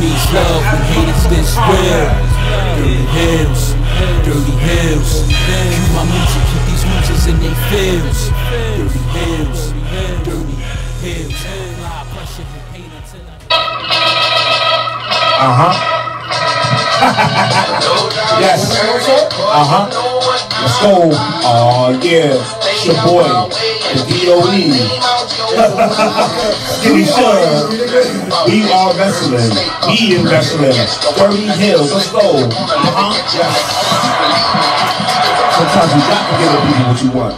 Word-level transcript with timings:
needs 0.00 0.32
love 0.32 0.64
when 0.64 0.82
haters 0.96 1.24
this 1.28 1.52
real. 1.68 2.08
Dirty 2.76 3.04
Heelz, 3.14 3.76
dirty 4.24 4.56
Heelz. 4.64 5.28
Cue 5.28 5.88
my 5.94 6.04
music, 6.08 6.42
keep 6.48 6.62
these 6.68 6.84
losers 6.88 7.24
in 7.28 7.36
they 7.38 7.54
fields. 7.68 8.32
Dirty 8.48 9.02
Heelz, 9.14 9.60
dirty 10.24 10.56
Heelz. 11.04 11.40
Uh 15.42 15.54
huh. 15.56 15.99
Yes. 18.40 18.76
Uh 18.76 19.64
huh. 19.64 19.88
Let's 20.60 20.76
go. 20.80 21.10
Oh 21.44 21.98
yeah. 22.02 22.36
It's 22.36 22.86
your 22.86 22.96
boy, 23.04 23.24
the 23.96 24.04
DOE. 24.04 24.68
Skinny 26.76 27.04
Shug. 27.04 27.72
We 28.46 28.68
are 28.70 28.92
wrestling. 28.96 29.50
We 29.88 30.16
in 30.16 30.24
wrestling. 30.24 30.76
Dirty 31.16 31.48
Heelz. 31.56 31.92
Let's 31.92 32.10
go. 32.12 32.20
Uh 32.20 32.50
huh. 32.52 33.12
Yes. 33.32 33.56
Sometimes 35.56 35.92
you 35.92 36.00
got 36.08 36.22
to 36.24 36.34
give 36.40 36.52
the 36.52 36.60
people 36.66 36.84
what 36.88 36.98
you 37.02 37.10
want. 37.12 37.36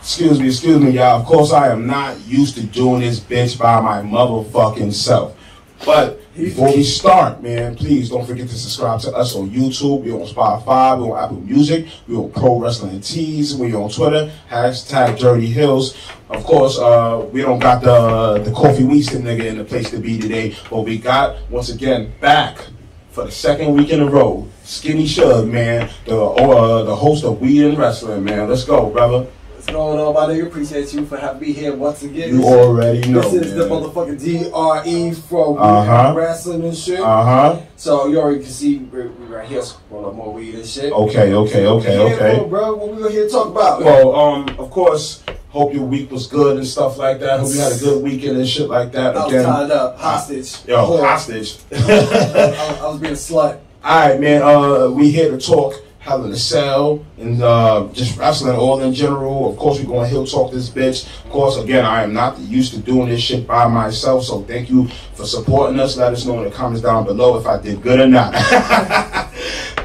Excuse 0.00 0.40
me, 0.40 0.46
excuse 0.46 0.80
me, 0.80 0.90
y'all. 0.92 1.20
Of 1.20 1.26
course, 1.26 1.52
I 1.52 1.68
am 1.70 1.86
not 1.86 2.18
used 2.26 2.54
to 2.56 2.62
doing 2.64 3.00
this 3.00 3.20
bitch 3.20 3.58
by 3.58 3.80
my 3.80 4.00
motherfucking 4.00 4.92
self. 4.94 5.37
But 5.84 6.20
before 6.34 6.74
we 6.74 6.82
start, 6.82 7.42
man, 7.42 7.76
please 7.76 8.10
don't 8.10 8.26
forget 8.26 8.48
to 8.48 8.54
subscribe 8.54 9.00
to 9.00 9.12
us 9.12 9.34
on 9.34 9.50
YouTube. 9.50 10.04
We're 10.04 10.14
on 10.14 10.26
Spotify. 10.26 10.98
We're 10.98 11.16
on 11.16 11.24
Apple 11.24 11.40
Music. 11.40 11.86
We're 12.06 12.18
on 12.18 12.32
Pro 12.32 12.60
Wrestling 12.60 13.00
Tees. 13.00 13.56
We're 13.56 13.76
on 13.76 13.90
Twitter. 13.90 14.30
Hashtag 14.50 15.18
Dirty 15.18 15.52
Heelz. 15.52 15.96
Of 16.30 16.44
course, 16.44 16.78
uh, 16.78 17.26
we 17.32 17.42
don't 17.42 17.58
got 17.58 17.82
the 17.82 18.42
the 18.42 18.50
Kofi 18.50 18.80
Weedston 18.80 19.22
nigga 19.22 19.46
in 19.46 19.58
the 19.58 19.64
place 19.64 19.90
to 19.90 19.98
be 19.98 20.18
today, 20.18 20.54
but 20.68 20.82
we 20.82 20.98
got 20.98 21.36
once 21.50 21.70
again 21.70 22.12
back 22.20 22.58
for 23.10 23.24
the 23.24 23.30
second 23.32 23.74
week 23.74 23.90
in 23.90 24.00
a 24.00 24.06
row. 24.06 24.46
Skinny 24.64 25.06
Shug, 25.06 25.48
man, 25.48 25.88
the 26.04 26.20
uh, 26.20 26.82
the 26.82 26.94
host 26.94 27.24
of 27.24 27.40
Weed 27.40 27.64
and 27.64 27.78
Wrestling, 27.78 28.24
man. 28.24 28.48
Let's 28.48 28.64
go, 28.64 28.90
brother. 28.90 29.26
Going 29.70 29.98
on, 30.00 30.14
my 30.14 30.20
nigga? 30.32 30.46
Appreciate 30.46 30.92
you 30.94 31.04
for 31.04 31.18
having 31.18 31.42
me 31.42 31.52
here 31.52 31.74
once 31.76 32.02
again. 32.02 32.34
You 32.36 32.44
already 32.44 33.06
know. 33.10 33.20
This 33.20 33.46
is 33.48 33.54
the 33.54 33.64
motherfucking 33.64 34.18
DRE 34.18 35.20
from 35.28 35.58
Uh-huh. 35.58 36.14
Wrestling 36.16 36.64
and 36.64 36.74
shit. 36.76 37.00
Uh 37.00 37.24
huh. 37.24 37.60
So 37.76 38.06
you 38.06 38.18
already 38.18 38.40
can 38.40 38.48
see 38.50 38.78
we're, 38.78 39.08
we 39.10 39.26
right 39.26 39.46
here 39.46 39.62
roll 39.90 40.06
up 40.06 40.14
more 40.14 40.32
weed 40.32 40.54
and 40.54 40.66
shit. 40.66 40.90
Okay, 40.90 41.34
okay, 41.34 41.66
okay, 41.66 41.96
Yeah, 41.98 42.14
okay. 42.14 42.38
bro, 42.38 42.48
bro, 42.48 42.74
what 42.76 42.88
we 42.96 43.02
gonna 43.02 43.10
here 43.10 43.24
to 43.26 43.30
talk 43.30 43.48
about? 43.48 43.82
Well, 43.84 44.14
um, 44.16 44.48
of 44.58 44.70
course, 44.70 45.22
hope 45.50 45.74
your 45.74 45.84
week 45.84 46.10
was 46.10 46.26
good 46.26 46.56
and 46.56 46.66
stuff 46.66 46.96
like 46.96 47.20
that. 47.20 47.40
Hope 47.40 47.52
you 47.52 47.60
had 47.60 47.72
a 47.72 47.78
good 47.78 48.02
weekend 48.02 48.38
and 48.38 48.48
shit 48.48 48.68
like 48.70 48.90
that. 48.92 49.16
I 49.16 49.24
was 49.26 49.32
Again, 49.34 49.44
tied 49.44 49.70
up, 49.70 49.98
hostage. 49.98 50.64
yo, 50.66 50.76
Whore. 50.86 51.00
hostage. 51.06 51.58
I, 51.72 51.74
was- 51.76 52.78
I 52.80 52.86
was 52.88 53.00
being 53.00 53.12
a 53.12 53.16
slut. 53.16 53.58
All 53.84 54.08
right, 54.08 54.18
man. 54.18 54.42
Uh, 54.42 54.88
we 54.90 55.10
here 55.10 55.30
to 55.30 55.38
talk 55.38 55.74
Hell 56.00 56.24
in 56.24 56.32
a 56.32 56.36
Cell 56.36 57.04
and 57.18 57.42
uh, 57.42 57.88
just 57.92 58.16
wrestling 58.16 58.56
all 58.56 58.80
in 58.80 58.94
general. 58.94 59.50
Of 59.50 59.58
course, 59.58 59.78
we're 59.78 59.86
going 59.86 60.04
to 60.04 60.08
hill 60.08 60.26
talk 60.26 60.52
this 60.52 60.70
bitch. 60.70 61.06
Of 61.24 61.30
course, 61.30 61.56
again, 61.58 61.84
I 61.84 62.02
am 62.04 62.12
not 62.14 62.38
used 62.38 62.72
to 62.74 62.78
doing 62.78 63.08
this 63.08 63.20
shit 63.20 63.46
by 63.46 63.66
myself. 63.66 64.24
So 64.24 64.42
thank 64.42 64.70
you 64.70 64.88
for 65.14 65.24
supporting 65.26 65.78
us. 65.80 65.96
Let 65.96 66.12
us 66.12 66.24
know 66.24 66.38
in 66.38 66.44
the 66.44 66.50
comments 66.54 66.82
down 66.82 67.04
below 67.04 67.36
if 67.38 67.46
I 67.46 67.60
did 67.60 67.82
good 67.82 68.00
or 68.00 68.06
not. 68.06 68.32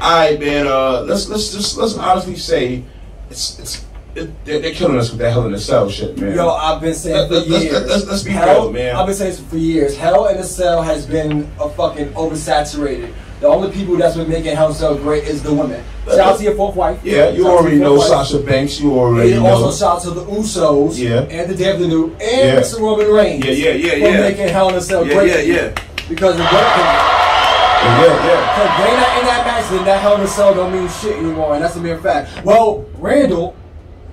right, 0.00 0.38
man. 0.38 0.66
Uh, 0.66 1.02
let's 1.02 1.28
let's 1.28 1.52
just 1.52 1.76
let's 1.76 1.96
honestly 1.98 2.36
say 2.36 2.84
it's 3.30 3.58
it's. 3.58 3.84
It, 4.14 4.44
they're, 4.44 4.60
they're 4.60 4.72
killing 4.72 4.96
us 4.96 5.10
with 5.10 5.18
that 5.18 5.32
Hell 5.32 5.44
in 5.46 5.54
a 5.54 5.58
Cell 5.58 5.90
shit, 5.90 6.16
man. 6.16 6.36
Yo, 6.36 6.48
I've 6.48 6.80
been 6.80 6.94
saying 6.94 7.26
for 7.26 7.34
Let- 7.34 7.48
years. 7.48 7.72
let's- 7.88 8.06
let's 8.06 8.22
be 8.22 8.30
Hell, 8.30 8.62
real, 8.62 8.72
man. 8.72 8.94
I've 8.94 9.06
been 9.06 9.14
saying 9.16 9.32
this 9.32 9.40
for 9.40 9.56
years. 9.56 9.96
Hell 9.96 10.28
in 10.28 10.36
a 10.36 10.44
Cell 10.44 10.82
has 10.82 11.04
been 11.04 11.50
a 11.60 11.68
fucking 11.70 12.10
oversaturated. 12.10 13.12
The 13.40 13.46
only 13.48 13.70
people 13.72 13.96
that's 13.96 14.16
been 14.16 14.28
making 14.28 14.56
Hell 14.56 14.66
in 14.66 14.72
a 14.72 14.74
Cell 14.74 14.96
great 14.96 15.24
is 15.24 15.42
the 15.42 15.52
women. 15.52 15.82
Shout 16.06 16.18
out 16.20 16.38
to 16.38 16.44
your 16.44 16.54
fourth 16.54 16.76
wife. 16.76 16.98
yeah, 17.02 17.28
you 17.30 17.42
Shout 17.42 17.52
already 17.52 17.78
know 17.78 17.94
wife. 17.94 18.06
Sasha 18.08 18.38
Banks. 18.38 18.80
You 18.80 18.92
already 18.98 19.32
And 19.34 19.42
know. 19.42 19.50
also 19.64 19.70
shout 19.84 19.96
out 19.96 20.02
to 20.02 20.10
the 20.10 20.24
Usos 20.24 20.96
Yeah. 20.98 21.20
and 21.30 21.50
the 21.50 21.54
Devil 21.56 21.88
New 21.88 22.04
and 22.20 22.20
Yeah. 22.20 22.60
Mr. 22.60 22.80
Roman 22.80 23.08
Reigns 23.10 23.44
Yeah, 23.44 23.52
yeah, 23.52 23.70
yeah, 23.72 23.94
yeah. 23.94 24.16
for 24.16 24.22
making 24.22 24.48
Hell 24.48 24.68
in 24.70 24.74
a 24.76 24.80
Cell 24.80 25.06
yeah, 25.06 25.14
great. 25.14 25.46
yeah, 25.46 25.54
yeah, 25.54 25.68
Because 26.08 26.36
the 26.36 26.42
great 26.44 26.52
yeah, 26.52 27.98
yeah. 27.98 28.40
Because 28.54 28.78
they 28.78 28.96
not 28.96 29.18
in 29.20 29.26
that 29.26 29.42
match, 29.46 29.70
then 29.70 29.84
that 29.84 30.00
Hell 30.00 30.14
in 30.16 30.20
a 30.22 30.26
Cell 30.26 30.54
don't 30.54 30.72
mean 30.72 30.88
shit 30.88 31.16
anymore, 31.18 31.54
and 31.54 31.62
that's 31.64 31.76
a 31.76 31.80
mere 31.80 31.98
fact. 31.98 32.30
Well, 32.44 32.84
Randall, 32.98 33.54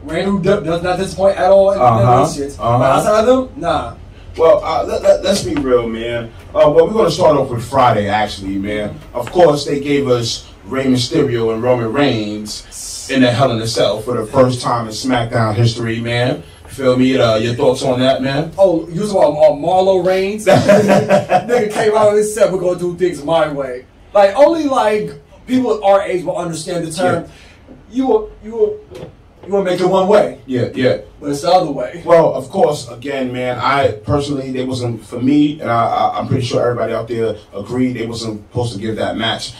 Randall 0.03 0.40
do- 0.40 0.62
does 0.62 0.82
not 0.84 0.98
disappoint 0.98 1.38
at 1.38 1.52
all 1.52 1.72
in 1.72 1.80
Uh-huh, 1.80 2.26
that 2.26 2.34
shit. 2.34 2.52
uh-huh. 2.59 2.80
But 2.80 2.92
outside 2.92 3.20
of 3.22 3.26
them, 3.28 3.50
nah. 3.62 3.94
Well, 4.38 4.64
uh, 4.64 4.86
let, 4.86 5.02
let, 5.02 5.25
us 5.25 5.44
be 5.44 5.56
real, 5.56 5.90
man. 5.90 6.31
Uh, 6.50 6.72
well, 6.74 6.88
we're 6.88 6.94
going 6.94 7.06
to 7.06 7.12
start 7.12 7.36
off 7.36 7.50
with 7.50 7.68
Friday, 7.69 8.08
actually, 8.08 8.58
man. 8.58 8.97
Of 9.14 9.30
course, 9.31 9.66
they 9.66 9.81
gave 9.81 10.08
us 10.08 10.50
Rey 10.64 10.86
Mysterio 10.86 11.53
and 11.53 11.62
Roman 11.62 11.92
Reigns 11.92 13.09
in 13.12 13.22
the 13.22 13.31
Hell 13.31 13.52
in 13.52 13.62
a 13.62 13.68
Cell 13.68 14.02
for 14.02 14.16
the 14.16 14.25
first 14.25 14.62
time 14.62 14.86
in 14.86 14.94
SmackDown 14.94 15.56
history, 15.56 16.00
man. 16.00 16.44
Feel 16.68 16.96
me? 16.96 17.18
Uh, 17.18 17.36
your 17.36 17.56
thoughts 17.56 17.84
on 17.84 18.00
that, 18.00 18.22
man? 18.22 18.53
Oh, 18.58 18.88
you 18.88 19.06
saw 19.06 19.52
uh, 19.52 19.52
Marlo 19.53 20.06
Reigns? 20.06 20.46
Nigga 20.47 21.74
came 21.74 21.94
out 21.94 22.16
and 22.16 22.25
said, 22.25 22.53
we're 22.53 22.59
going 22.59 22.80
to 22.80 22.94
do 22.94 22.97
things 22.97 23.24
my 23.25 23.52
way. 23.52 23.86
Like, 24.14 24.34
only 24.38 24.64
like 24.64 25.12
people 25.46 25.84
our 25.84 26.02
age 26.03 26.24
will 26.24 26.38
understand 26.38 26.88
the 26.88 26.91
term. 26.91 27.30
You 27.90 28.08
will, 28.08 28.31
you 28.41 28.52
will, 28.52 29.12
you 29.46 29.52
want 29.53 29.66
to 29.66 29.72
make 29.72 29.79
it 29.81 29.85
one 29.88 30.07
way, 30.07 30.40
Yeah, 30.46 30.69
yeah. 30.74 31.00
but 31.19 31.31
it's 31.31 31.41
the 31.41 31.50
other 31.50 31.72
way. 31.72 32.02
Well, 32.06 32.34
of 32.34 32.50
course, 32.50 32.88
again, 32.90 33.31
man, 33.34 33.57
I 33.59 33.91
personally, 33.91 34.52
they 34.52 34.66
wasn't, 34.66 35.03
for 35.06 35.19
me, 35.22 35.59
and 35.59 35.69
I, 35.69 35.85
I, 35.85 36.19
I'm 36.19 36.28
pretty 36.28 36.46
sure 36.46 36.62
everybody 36.63 36.94
out 36.94 37.07
there 37.07 37.35
agreed, 37.53 37.94
they 37.94 38.06
wasn't 38.06 38.47
supposed 38.50 38.74
to 38.74 38.79
give 38.79 38.96
that 38.97 39.18
match 39.18 39.53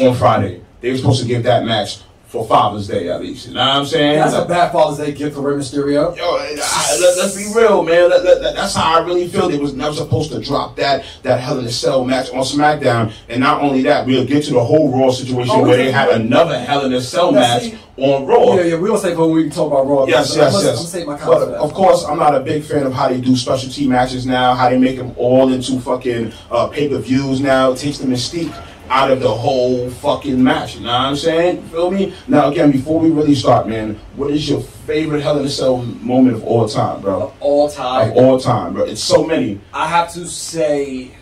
on 0.00 0.14
Friday. 0.16 0.62
They 0.80 0.90
were 0.90 0.96
supposed 0.98 1.22
to 1.22 1.28
give 1.28 1.42
that 1.44 1.64
match 1.64 2.00
for 2.30 2.46
Father's 2.46 2.86
Day, 2.86 3.08
at 3.08 3.20
least. 3.20 3.48
You 3.48 3.54
know 3.54 3.60
what 3.60 3.76
I'm 3.78 3.86
saying? 3.86 4.20
That's 4.20 4.34
a 4.34 4.44
bad 4.44 4.70
Father's 4.70 5.04
Day 5.04 5.12
gift 5.12 5.34
for 5.34 5.42
Rey 5.42 5.56
Mysterio. 5.56 6.16
Yo, 6.16 6.22
I, 6.24 6.54
let, 7.00 7.18
us 7.18 7.36
be 7.36 7.52
real, 7.58 7.82
man. 7.82 8.08
Let- 8.08 8.24
let- 8.24 8.54
that's 8.54 8.76
how 8.76 9.00
I 9.00 9.04
really 9.04 9.26
feel. 9.26 9.48
They 9.48 9.58
was 9.58 9.74
never 9.74 9.94
supposed 9.94 10.30
to 10.30 10.40
drop 10.40 10.76
that 10.76 11.04
that 11.24 11.40
Hell 11.40 11.58
in 11.58 11.64
a 11.64 11.70
Cell 11.70 12.04
match 12.04 12.30
on 12.30 12.44
SmackDown. 12.44 13.12
And 13.28 13.40
not 13.40 13.60
only 13.62 13.82
that, 13.82 14.06
we'll 14.06 14.24
get 14.24 14.44
to 14.44 14.52
the 14.52 14.62
whole 14.64 14.92
Raw 14.96 15.10
situation 15.10 15.56
Oh, 15.56 15.62
where 15.62 15.76
they 15.76 15.90
had 15.90 16.08
another 16.10 16.56
Hell 16.56 16.84
in 16.84 16.92
a 16.92 17.00
Cell 17.00 17.32
match 17.32 17.62
see- 17.62 17.78
on 17.96 18.24
Raw. 18.26 18.54
Yeah, 18.54 18.62
yeah, 18.62 18.76
we 18.78 18.86
don't 18.88 18.98
say 18.98 19.14
when 19.16 19.32
we 19.32 19.42
can 19.42 19.50
talk 19.50 19.72
about 19.72 19.88
Raw. 19.88 20.06
Yes, 20.06 20.36
yes, 20.36 20.54
I'm 20.54 20.64
yes. 20.64 20.94
I'm 20.94 21.06
my 21.06 21.16
but 21.16 21.48
of 21.54 21.74
course, 21.74 22.04
I'm 22.04 22.18
not 22.18 22.36
a 22.36 22.40
big 22.40 22.62
fan 22.62 22.86
of 22.86 22.92
how 22.92 23.08
they 23.08 23.20
do 23.20 23.34
specialty 23.34 23.88
matches 23.88 24.24
now. 24.24 24.54
How 24.54 24.70
they 24.70 24.78
make 24.78 24.96
them 24.96 25.12
all 25.16 25.52
into 25.52 25.80
fucking 25.80 26.32
uh, 26.52 26.68
pay 26.68 26.88
per 26.88 26.98
views 26.98 27.40
now. 27.40 27.72
It 27.72 27.78
takes 27.78 27.98
the 27.98 28.06
mystique 28.06 28.54
out 28.90 29.10
of 29.10 29.20
the 29.20 29.30
whole 29.32 29.88
fucking 29.88 30.42
match. 30.42 30.74
You 30.74 30.80
know 30.80 30.88
what 30.88 31.00
I'm 31.00 31.16
saying? 31.16 31.56
You 31.56 31.62
feel 31.68 31.90
me? 31.92 32.12
Now, 32.26 32.50
again, 32.50 32.72
before 32.72 32.98
we 32.98 33.10
really 33.10 33.36
start, 33.36 33.68
man, 33.68 33.98
what 34.16 34.30
is 34.32 34.48
your 34.48 34.60
favorite 34.60 35.22
Hell 35.22 35.38
in 35.38 35.46
a 35.46 35.48
Cell 35.48 35.76
moment 35.78 36.36
of 36.36 36.44
all 36.44 36.68
time, 36.68 37.00
bro? 37.00 37.22
Of 37.22 37.34
all 37.40 37.70
time. 37.70 38.10
Of 38.10 38.16
all 38.16 38.40
time, 38.40 38.74
bro. 38.74 38.84
It's 38.84 39.02
so 39.02 39.24
many. 39.24 39.60
I 39.72 39.86
have 39.86 40.12
to 40.14 40.26
say, 40.26 41.12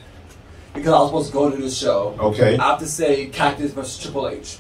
because 0.73 0.93
I 0.95 0.99
was 0.99 1.09
supposed 1.09 1.27
to 1.29 1.33
go 1.35 1.51
to 1.51 1.57
this 1.59 1.77
show, 1.79 2.17
Okay. 2.19 2.57
I 2.57 2.71
have 2.71 2.79
to 2.81 2.87
say 2.87 3.27
Cactus 3.27 3.73
versus 3.73 4.03
Triple 4.03 4.29
H. 4.29 4.59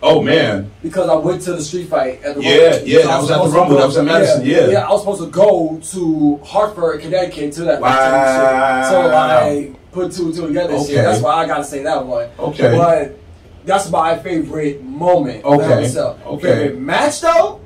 Oh 0.00 0.22
man. 0.22 0.70
Because 0.82 1.08
I 1.08 1.14
went 1.16 1.42
to 1.42 1.52
the 1.54 1.62
street 1.62 1.88
fight 1.88 2.22
at 2.22 2.36
the 2.36 2.42
Yeah, 2.42 2.70
Rumble. 2.70 2.88
yeah, 2.88 2.98
that 3.02 3.10
I 3.10 3.18
was 3.20 3.30
at 3.32 3.42
the 3.42 3.48
Rumble, 3.50 3.76
that 3.78 3.86
was 3.86 3.96
at 3.98 4.04
Madison, 4.04 4.46
yeah. 4.46 4.66
Yeah, 4.68 4.86
I 4.88 4.90
was 4.92 5.00
supposed 5.02 5.20
to 5.22 5.28
go 5.28 5.80
to 5.90 6.36
Hartford, 6.44 7.00
Connecticut 7.00 7.52
to 7.54 7.62
that 7.64 7.80
Wow. 7.80 8.88
So 8.90 9.10
I 9.12 9.74
put 9.92 10.12
two 10.12 10.26
and 10.26 10.34
two 10.34 10.46
together 10.46 10.78
shit. 10.78 10.90
Okay. 10.90 10.94
That's 11.02 11.22
why 11.22 11.34
I 11.34 11.46
gotta 11.46 11.64
say 11.64 11.82
that 11.82 12.04
one. 12.04 12.28
Okay. 12.38 12.76
But 12.76 13.18
that's 13.64 13.90
my 13.90 14.18
favorite 14.18 14.82
moment. 14.82 15.44
Okay. 15.44 15.68
myself. 15.68 16.20
Uh, 16.24 16.30
okay. 16.30 16.42
Favorite 16.42 16.78
match 16.78 17.20
though? 17.20 17.60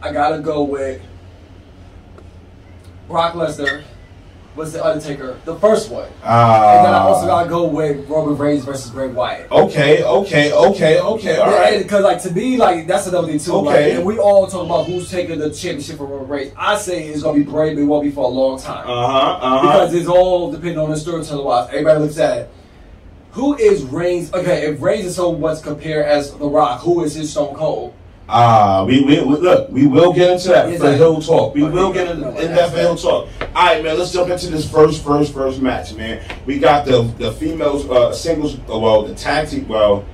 I 0.00 0.12
gotta 0.12 0.38
go 0.40 0.62
with 0.62 1.02
Brock 3.08 3.34
Lesnar 3.34 3.82
was 4.58 4.72
the 4.72 4.84
Undertaker, 4.84 5.38
the 5.44 5.54
first 5.56 5.90
one. 5.90 6.08
Uh, 6.22 6.74
And 6.76 6.86
then 6.86 6.92
I 6.94 6.98
also 6.98 7.26
gotta 7.26 7.48
go 7.48 7.64
with 7.66 8.06
Roman 8.08 8.36
Reigns 8.36 8.64
versus 8.64 8.90
Bray 8.90 9.06
Wyatt. 9.08 9.50
Okay, 9.50 10.02
okay, 10.04 10.52
okay, 10.52 11.00
okay. 11.00 11.36
All 11.38 11.50
right. 11.50 11.78
Because 11.82 12.02
like 12.04 12.20
to 12.24 12.32
me, 12.32 12.56
like 12.58 12.86
that's 12.86 13.06
another 13.06 13.28
thing 13.28 13.38
too. 13.38 13.54
Okay. 13.54 13.64
Like, 13.90 13.92
and 13.98 14.04
we 14.04 14.18
all 14.18 14.46
talk 14.48 14.66
about 14.66 14.86
who's 14.86 15.10
taking 15.10 15.38
the 15.38 15.48
championship 15.50 15.96
from 15.96 16.10
Roman 16.10 16.28
Reigns. 16.28 16.52
I 16.56 16.76
say 16.76 17.06
it's 17.06 17.22
gonna 17.22 17.38
be 17.38 17.44
Bray, 17.44 17.72
but 17.74 17.80
it 17.80 17.84
won't 17.84 18.02
be 18.04 18.10
for 18.10 18.24
a 18.24 18.28
long 18.28 18.58
time 18.60 18.84
Uh 18.86 19.06
huh. 19.06 19.18
Uh 19.18 19.38
huh. 19.40 19.62
because 19.62 19.94
it's 19.94 20.08
all 20.08 20.50
depending 20.50 20.78
on 20.78 20.90
the 20.90 20.96
storytelling 20.96 21.44
wise. 21.46 21.68
Everybody 21.70 22.00
looks 22.00 22.18
at 22.18 22.38
it. 22.38 22.50
Who 23.32 23.56
is 23.56 23.84
Reigns? 23.84 24.32
Okay, 24.34 24.66
if 24.66 24.82
Reigns 24.82 25.06
is 25.06 25.14
so 25.16 25.28
what's 25.30 25.60
compared 25.60 26.06
as 26.06 26.32
The 26.32 26.48
Rock, 26.48 26.80
who 26.80 27.04
is 27.04 27.14
his 27.14 27.30
Stone 27.30 27.54
Cold? 27.54 27.94
Ah, 28.30 28.84
we, 28.84 29.00
we, 29.02 29.20
we 29.22 29.36
look. 29.36 29.70
We 29.70 29.86
will 29.86 30.12
get 30.12 30.30
into 30.32 30.48
that 30.48 30.68
Is 30.68 30.80
for 30.80 30.92
Hill 30.92 31.20
Talk. 31.22 31.54
We 31.54 31.62
will 31.62 31.92
get 31.92 32.08
in, 32.08 32.18
in 32.22 32.54
that 32.54 32.70
for 32.70 32.76
Hill 32.76 32.96
Talk. 32.96 33.28
All 33.40 33.66
right, 33.66 33.82
man. 33.82 33.98
Let's 33.98 34.12
jump 34.12 34.28
into 34.30 34.48
this 34.50 34.70
first, 34.70 35.02
first, 35.02 35.32
first 35.32 35.62
match, 35.62 35.94
man. 35.94 36.22
We 36.44 36.58
got 36.58 36.84
the 36.84 37.02
the 37.16 37.32
females 37.32 37.88
uh, 37.88 38.12
singles. 38.12 38.58
uh, 38.70 38.78
Well, 38.78 39.04
the 39.04 39.14
tag 39.14 39.48
team. 39.48 39.66
Well, 39.66 40.04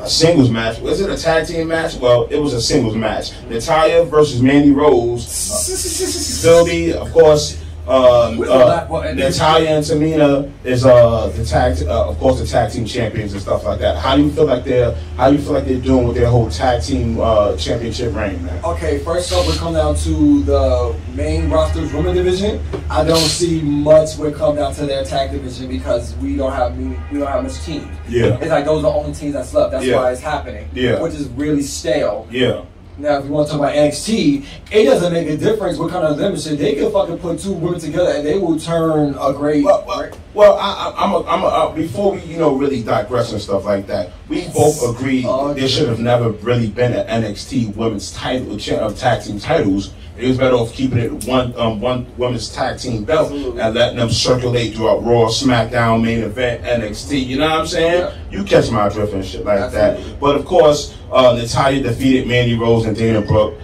a 0.00 0.08
singles 0.08 0.48
match. 0.50 0.78
Was 0.80 1.00
it 1.00 1.10
a 1.10 1.16
tag 1.20 1.46
team 1.46 1.68
match? 1.68 1.96
Well, 1.96 2.26
it 2.30 2.38
was 2.38 2.54
a 2.54 2.60
singles 2.62 2.94
match. 2.96 3.32
Natalya 3.50 4.04
versus 4.04 4.40
Mandy 4.40 4.70
Rose. 4.72 5.26
Philby, 6.42 6.92
of 6.94 7.12
course. 7.12 7.62
Um, 7.88 7.94
uh, 7.94 8.28
the 8.28 8.44
black- 8.44 8.90
well, 8.90 9.02
and- 9.02 9.18
Natalya 9.18 9.70
and 9.70 9.84
Tamina 9.84 10.50
is 10.64 10.84
uh 10.84 11.28
the 11.34 11.44
tag, 11.44 11.82
uh, 11.88 12.08
of 12.10 12.18
course, 12.18 12.38
the 12.40 12.46
tag 12.46 12.70
team 12.70 12.84
champions 12.84 13.32
and 13.32 13.40
stuff 13.40 13.64
like 13.64 13.78
that. 13.80 13.96
How 13.96 14.14
do 14.16 14.22
you 14.22 14.30
feel 14.30 14.44
like 14.44 14.64
they're 14.64 14.94
How 15.16 15.30
do 15.30 15.36
you 15.36 15.42
feel 15.42 15.54
like 15.54 15.64
they're 15.64 15.80
doing 15.80 16.06
with 16.06 16.16
their 16.16 16.28
whole 16.28 16.50
tag 16.50 16.82
team 16.82 17.18
uh, 17.20 17.56
championship 17.56 18.14
reign, 18.14 18.44
man? 18.44 18.62
Okay, 18.64 18.98
first 18.98 19.32
up, 19.32 19.46
we 19.46 19.54
come 19.56 19.72
down 19.72 19.94
to 19.96 20.42
the 20.42 20.94
main 21.14 21.48
roster's 21.50 21.92
women 21.92 22.14
division. 22.14 22.60
I 22.90 23.04
don't 23.04 23.16
see 23.18 23.62
much 23.62 24.16
when 24.18 24.32
it 24.32 24.36
come 24.36 24.56
down 24.56 24.74
to 24.74 24.84
their 24.86 25.04
tag 25.04 25.30
division 25.32 25.68
because 25.68 26.14
we 26.16 26.36
don't 26.36 26.52
have 26.52 26.76
we 26.76 26.88
we 27.10 27.18
don't 27.20 27.26
have 27.28 27.42
much 27.42 27.58
teams. 27.64 27.88
Yeah. 28.08 28.36
It's 28.40 28.50
like 28.50 28.64
those 28.66 28.78
are 28.84 28.92
the 28.92 28.98
only 28.98 29.14
teams 29.14 29.32
that's 29.32 29.54
left. 29.54 29.72
That's 29.72 29.84
Yeah. 29.86 29.96
why 29.96 30.12
it's 30.12 30.20
happening. 30.20 30.68
Yeah. 30.74 31.00
Which 31.00 31.14
is 31.14 31.26
really 31.28 31.62
stale. 31.62 32.26
Yeah. 32.30 32.62
Now, 32.98 33.18
if 33.18 33.26
you 33.26 33.30
want 33.30 33.46
to 33.46 33.52
talk 33.52 33.60
about 33.60 33.74
NXT, 33.76 34.44
it 34.72 34.84
doesn't 34.84 35.12
make 35.12 35.28
a 35.28 35.36
difference 35.36 35.78
what 35.78 35.92
kind 35.92 36.04
of 36.04 36.18
limited. 36.18 36.58
They 36.58 36.74
could 36.74 36.92
fucking 36.92 37.18
put 37.18 37.38
two 37.38 37.52
women 37.52 37.78
together 37.78 38.10
and 38.10 38.26
they 38.26 38.36
will 38.36 38.58
turn 38.58 39.14
a 39.20 39.32
great. 39.32 39.64
Well, 39.64 39.84
well, 39.86 40.10
well 40.34 40.54
I, 40.54 40.90
I- 40.90 41.04
I'm 41.04 41.12
a, 41.12 41.22
I'm 41.28 41.42
a, 41.44 41.46
uh, 41.46 41.72
before 41.72 42.14
we 42.14 42.22
you 42.22 42.38
know 42.38 42.56
really 42.56 42.82
digress 42.82 43.30
and 43.30 43.40
stuff 43.40 43.64
like 43.66 43.86
that. 43.86 44.10
We 44.28 44.48
both 44.48 44.82
agree 44.96 45.24
Oh, 45.24 45.54
there 45.54 45.68
should 45.68 45.88
have 45.88 46.00
never 46.00 46.30
really 46.30 46.68
been 46.70 46.92
an 46.92 47.22
NXT 47.22 47.76
women's 47.76 48.12
title 48.12 48.54
uh, 48.56 48.92
tag 48.94 49.22
team 49.22 49.38
titles. 49.38 49.94
It 50.18 50.26
was 50.26 50.36
better 50.36 50.56
off 50.56 50.72
keeping 50.74 50.98
it 50.98 51.24
one 51.28 51.56
um, 51.56 51.80
one 51.80 52.04
women's 52.16 52.52
tag 52.52 52.80
team 52.80 53.04
belt 53.04 53.30
Absolutely. 53.30 53.60
and 53.60 53.74
letting 53.76 53.98
them 53.98 54.10
circulate 54.10 54.74
throughout 54.74 55.04
Raw, 55.04 55.28
SmackDown, 55.28 56.02
main 56.02 56.24
event, 56.24 56.64
NXT. 56.64 57.24
You 57.24 57.38
know 57.38 57.48
what 57.48 57.60
I'm 57.60 57.66
saying? 57.68 58.00
Yeah. 58.00 58.14
You 58.30 58.44
catch 58.44 58.70
my 58.70 58.88
drift 58.88 59.12
and 59.14 59.24
shit 59.24 59.44
like 59.44 59.58
Absolutely. 59.58 60.04
that. 60.04 60.20
But 60.20 60.36
of 60.36 60.44
course, 60.44 60.96
uh, 61.10 61.34
Natalya 61.34 61.82
defeated 61.82 62.26
Mandy 62.28 62.56
Rose 62.58 62.84
and 62.86 62.96
Dana 62.96 63.20
Brooke 63.22 63.54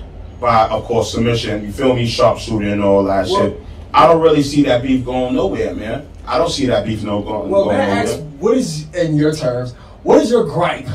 by, 0.40 0.68
of 0.68 0.84
course, 0.84 1.12
submission. 1.12 1.64
You 1.64 1.72
feel 1.72 1.94
me? 1.94 2.06
Sharpshooter 2.06 2.68
and 2.68 2.82
all 2.82 3.04
that 3.04 3.26
Well- 3.28 3.42
shit. 3.42 3.60
I 3.92 4.08
don't 4.08 4.20
really 4.20 4.42
see 4.42 4.62
that 4.64 4.82
beef 4.82 5.04
going 5.04 5.36
nowhere, 5.36 5.72
man. 5.74 6.06
I 6.26 6.36
don't 6.38 6.50
see 6.50 6.66
that 6.66 6.84
beef 6.84 7.04
no 7.04 7.20
going, 7.20 7.48
Well, 7.50 7.66
going 7.66 7.76
ask, 7.76 8.18
what 8.40 8.56
is 8.56 8.86
in 8.92 9.14
your 9.16 9.32
terms? 9.32 9.72
What 10.02 10.20
is 10.20 10.30
your 10.30 10.42
gripe 10.44 10.88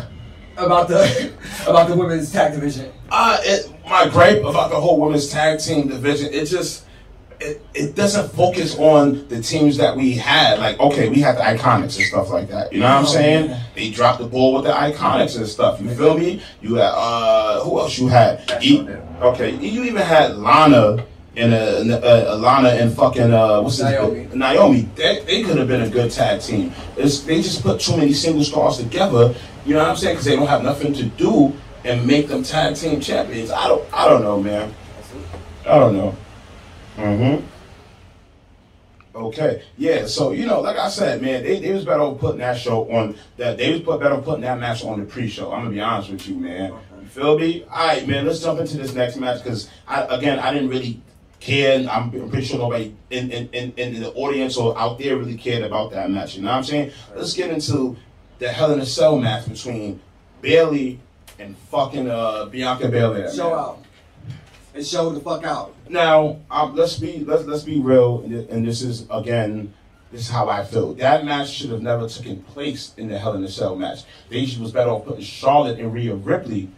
about 0.57 0.89
the 0.89 1.31
about 1.68 1.88
the 1.88 1.95
women's 1.95 2.30
tag 2.31 2.51
division? 2.54 2.92
Uh, 3.10 3.38
it, 3.44 3.72
my 3.89 4.07
gripe 4.10 4.44
about 4.44 4.69
the 4.69 4.75
whole 4.75 5.00
women's 5.00 5.30
tag 5.30 5.60
team 5.60 5.88
division, 5.88 6.33
it 6.33 6.45
just 6.45 6.83
it, 7.39 7.62
it 7.74 7.95
doesn't 7.95 8.31
focus 8.33 8.77
on 8.77 9.27
the 9.30 9.41
teams 9.41 9.77
that 9.77 9.95
we 9.95 10.13
had. 10.13 10.59
Like, 10.59 10.80
okay, 10.80 11.09
we 11.09 11.19
had 11.21 11.38
the 11.38 11.41
iconics 11.41 11.97
and 11.97 12.06
stuff 12.06 12.30
like 12.30 12.50
that. 12.50 12.74
You 12.74 12.80
know 12.80 12.86
what 12.88 12.95
I'm 12.97 13.06
Oh, 13.06 13.07
saying? 13.07 13.56
They 13.75 13.91
dropped 13.91 14.19
the 14.19 14.27
ball 14.27 14.53
with 14.56 14.65
the 14.65 14.71
iconics 14.71 15.38
and 15.38 15.47
stuff. 15.47 15.81
You 15.81 15.89
feel 15.89 16.18
me? 16.18 16.41
You 16.62 16.75
had 16.75 16.91
uh, 16.95 17.63
who 17.63 17.80
else 17.80 17.97
you 17.97 18.07
had? 18.07 18.41
E- 18.62 18.88
okay, 19.21 19.56
you 19.56 19.83
even 19.83 20.01
had 20.01 20.36
Lana. 20.38 21.06
And 21.38 21.53
uh, 21.53 22.01
uh, 22.33 22.38
Lana 22.38 22.69
and 22.69 22.94
fucking 22.94 23.31
uh, 23.31 23.62
what's 23.62 23.77
his 23.77 23.86
Naomi. 23.86 24.27
Naomi, 24.33 24.81
they, 24.95 25.24
they 25.24 25.44
could 25.44 25.57
have 25.57 25.68
been 25.69 25.83
a 25.83 25.89
good 25.89 26.12
tag 26.12 26.41
team. 26.41 26.74
It's, 26.97 27.21
they 27.21 27.41
just 27.41 27.62
put 27.62 27.80
too 27.80 27.95
many 27.95 28.12
single 28.12 28.44
stars 28.44 28.77
together. 28.77 29.33
You 29.65 29.75
know 29.75 29.80
what 29.80 29.89
I'm 29.89 29.95
saying? 29.95 30.15
Because 30.15 30.25
they 30.25 30.36
don't 30.36 30.47
have 30.47 30.63
nothing 30.63 30.91
to 30.95 31.03
do 31.06 31.53
and 31.86 32.06
make 32.06 32.27
them 32.27 32.44
tag 32.44 32.75
team 32.75 33.00
champions. 33.00 33.51
I 33.51 33.68
don't, 33.69 33.88
I 33.94 34.09
don't 34.09 34.21
know, 34.21 34.41
man. 34.41 34.74
I 35.65 35.80
don't 35.80 35.95
know. 35.95 36.13
Mm-hmm. 37.00 37.46
Okay, 39.16 39.63
yeah. 39.78 40.06
So 40.06 40.31
you 40.31 40.46
know, 40.46 40.62
like 40.62 40.78
I 40.78 40.90
said, 40.90 41.22
man, 41.22 41.44
they, 41.44 41.60
they 41.60 41.74
was 41.74 41.84
better 41.84 42.01
off 42.01 42.19
putting 42.19 42.40
that 42.40 42.57
show 42.57 42.90
on. 42.92 43.16
That 43.38 43.57
they 43.57 43.72
was 43.72 43.81
put 43.81 44.00
better 44.00 44.16
off 44.16 44.24
putting 44.24 44.42
that 44.42 44.60
match 44.60 44.84
on 44.84 45.00
the 45.00 45.06
pre-show. 45.06 45.51
I'm 45.51 45.63
gonna 45.63 45.72
be 45.72 45.81
honest 45.81 46.12
with 46.12 46.28
you, 46.28 46.36
man. 46.36 46.74
You 47.01 47.07
feel 47.07 47.40
me? 47.40 47.63
All 47.72 47.88
right, 47.88 48.07
man. 48.07 48.25
Let's 48.25 48.40
jump 48.42 48.60
into 48.60 48.78
this 48.78 48.94
next 48.94 49.18
match 49.18 49.44
because 49.44 49.69
I 49.88 50.04
again 50.04 50.40
I 50.40 50.54
didn't 50.54 50.69
really 50.69 51.01
care. 51.40 51.88
I'm 51.90 52.12
pretty 52.12 52.46
sure 52.46 52.60
nobody 52.60 52.94
in, 53.10 53.31
in, 53.31 53.50
in, 53.50 53.74
in 53.78 54.01
the 54.01 54.12
audience 54.13 54.57
or 54.57 54.78
out 54.78 55.00
there 55.00 55.18
really 55.18 55.38
cared 55.38 55.63
about 55.63 55.92
that 55.92 56.12
match. 56.12 56.36
You 56.36 56.44
know 56.44 56.51
what 56.51 56.57
I'm 56.57 56.63
saying? 56.63 56.92
Let's 57.16 57.34
get 57.34 57.50
into 57.50 57.98
the 58.40 58.50
Hell 58.50 58.72
in 58.74 58.80
a 58.80 58.86
Cell 58.86 59.18
match 59.18 59.48
between 59.48 60.00
Bayley 60.42 61.00
and 61.40 61.57
fucking 61.57 62.10
uh, 62.10 62.46
Bianca 62.46 62.90
Belair. 62.90 63.34
Show 63.34 63.54
out. 63.54 63.84
And 64.79 64.87
show 64.87 65.09
the 65.09 65.19
fuck 65.19 65.43
out. 65.43 65.75
Now, 65.89 66.39
um, 66.49 66.73
let's 66.73 66.97
be 66.97 67.25
let's 67.25 67.43
let's 67.43 67.63
be 67.63 67.81
real, 67.81 68.21
and 68.21 68.33
and 68.49 68.65
this 68.65 68.81
is 68.81 69.05
again, 69.11 69.73
this 70.09 70.21
is 70.21 70.29
how 70.29 70.47
I 70.47 70.63
feel. 70.63 70.93
That 70.93 71.25
match 71.25 71.49
should 71.49 71.71
have 71.71 71.81
never 71.81 72.07
taken 72.07 72.43
place 72.43 72.93
in 72.95 73.09
the 73.09 73.19
Hell 73.19 73.33
in 73.33 73.43
a 73.43 73.49
Cell 73.49 73.75
match. 73.75 74.03
They 74.29 74.47
was 74.57 74.71
better 74.71 74.89
off 74.91 75.03
putting 75.03 75.21
Charlotte 75.21 75.79
and 75.79 75.93
Rhea 75.93 76.15
Ripley 76.15 76.69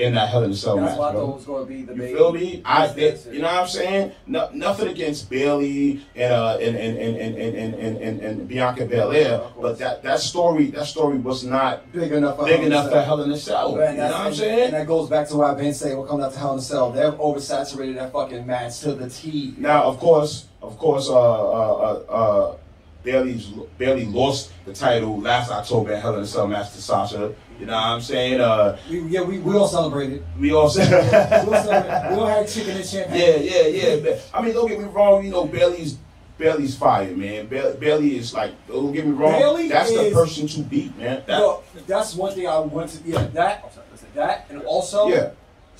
in 0.00 0.14
that 0.14 0.28
Hell 0.30 0.44
in 0.44 0.50
a 0.50 0.54
Cell 0.54 0.76
That's 0.76 0.92
match. 0.92 0.98
why 0.98 1.08
I 1.08 1.12
bro. 1.12 1.26
thought 1.26 1.36
was 1.36 1.44
going 1.44 1.64
to 1.66 1.68
be 1.68 1.82
the 1.82 1.92
You 1.92 1.98
main. 1.98 2.16
feel 2.16 2.32
me? 2.32 2.62
I 2.64 2.86
That's 2.86 3.24
did, 3.24 3.34
you 3.34 3.42
know 3.42 3.48
what 3.48 3.62
I'm 3.62 3.68
saying? 3.68 4.12
No, 4.26 4.48
nothing 4.52 4.88
against 4.88 5.28
Bayley 5.30 6.00
and 6.16 6.32
uh 6.32 6.58
and 6.60 6.76
and 6.76 6.96
and 6.98 7.16
and 7.16 7.36
and 7.36 7.74
and, 7.74 8.00
and, 8.00 8.20
and, 8.20 8.48
Bianca 8.48 8.86
Belair, 8.86 9.42
but 9.60 9.78
that 9.78 10.02
that 10.02 10.20
story 10.20 10.66
that 10.72 10.86
story 10.86 11.18
was 11.18 11.44
not 11.44 11.90
big 11.92 12.12
enough. 12.12 12.36
for 12.36 12.44
big 12.44 12.58
Hell 12.60 12.66
enough 12.66 12.84
for 12.86 12.90
Cell. 12.92 13.04
Hell 13.04 13.22
in 13.22 13.30
a 13.30 13.36
Cell. 13.36 13.78
And 13.80 13.96
You 13.96 14.02
know 14.02 14.08
what 14.08 14.16
I'm 14.16 14.34
saying? 14.34 14.64
And 14.66 14.74
that 14.74 14.86
goes 14.86 15.08
back 15.08 15.28
to 15.28 15.36
why 15.36 15.50
I've 15.50 15.58
been 15.58 15.74
saying 15.74 15.96
we'll 15.96 16.06
come 16.06 16.20
down 16.20 16.32
to 16.32 16.38
Hell 16.38 16.52
in 16.54 16.58
a 16.58 16.62
Cell. 16.62 16.90
They've 16.92 17.12
oversaturated 17.12 17.94
that 17.96 18.12
fucking 18.12 18.46
match 18.46 18.80
to 18.80 18.94
the 18.94 19.08
T. 19.10 19.54
Now, 19.58 19.84
of 19.84 19.98
course, 19.98 20.46
of 20.62 20.78
course, 20.78 21.08
uh, 21.08 21.12
uh, 21.14 22.02
uh, 22.08 22.12
uh, 22.12 22.56
Bayley's 23.02 23.46
Bayley 23.78 24.04
lost 24.06 24.52
the 24.66 24.72
title 24.74 25.20
last 25.20 25.50
October 25.50 25.92
in 25.92 26.00
Hell 26.00 26.16
in 26.16 26.22
a 26.22 26.26
Cell 26.26 26.46
match 26.46 26.72
to 26.72 26.82
Sasha. 26.82 27.32
You 27.58 27.66
know 27.66 27.72
what 27.72 27.82
I'm 27.84 28.00
saying? 28.00 28.40
Uh, 28.40 28.78
We, 28.90 29.00
yeah, 29.02 29.22
we, 29.22 29.38
we 29.38 29.54
all 29.54 29.68
celebrated. 29.68 30.24
we 30.38 30.52
all 30.52 30.62
We 30.64 30.64
all, 30.64 30.68
celebrated. 30.70 32.10
we 32.10 32.16
all 32.16 32.26
had 32.26 32.48
chicken 32.48 32.76
and 32.76 32.84
champagne. 32.84 33.42
yeah, 33.42 33.66
yeah, 33.66 33.94
yeah. 33.94 34.18
I 34.34 34.42
mean, 34.42 34.54
don't 34.54 34.68
get 34.68 34.78
me 34.78 34.86
wrong. 34.86 35.24
You 35.24 35.30
know, 35.30 35.44
Bayley's 35.46 35.96
Bayley's 36.38 36.74
fire, 36.76 37.14
man. 37.14 37.48
Ba- 37.48 37.76
Bayley 37.78 38.16
is 38.16 38.32
like, 38.32 38.52
don't 38.66 38.92
get 38.92 39.04
me 39.06 39.12
wrong. 39.12 39.32
Bayley 39.38 39.68
that's 39.68 39.90
the 39.94 40.10
person 40.10 40.46
to 40.48 40.60
beat, 40.60 40.96
man. 40.96 41.22
That, 41.26 41.38
No, 41.38 41.62
that's 41.86 42.14
one 42.14 42.32
thing 42.34 42.46
I 42.48 42.58
want 42.60 42.90
to. 42.92 42.98
Yeah, 43.04 43.24
that. 43.34 43.62
I'm 43.64 43.72
sorry, 43.72 43.86
listen, 43.92 44.08
that 44.14 44.46
and 44.48 44.62
also. 44.62 45.08
yeah, 45.08 45.30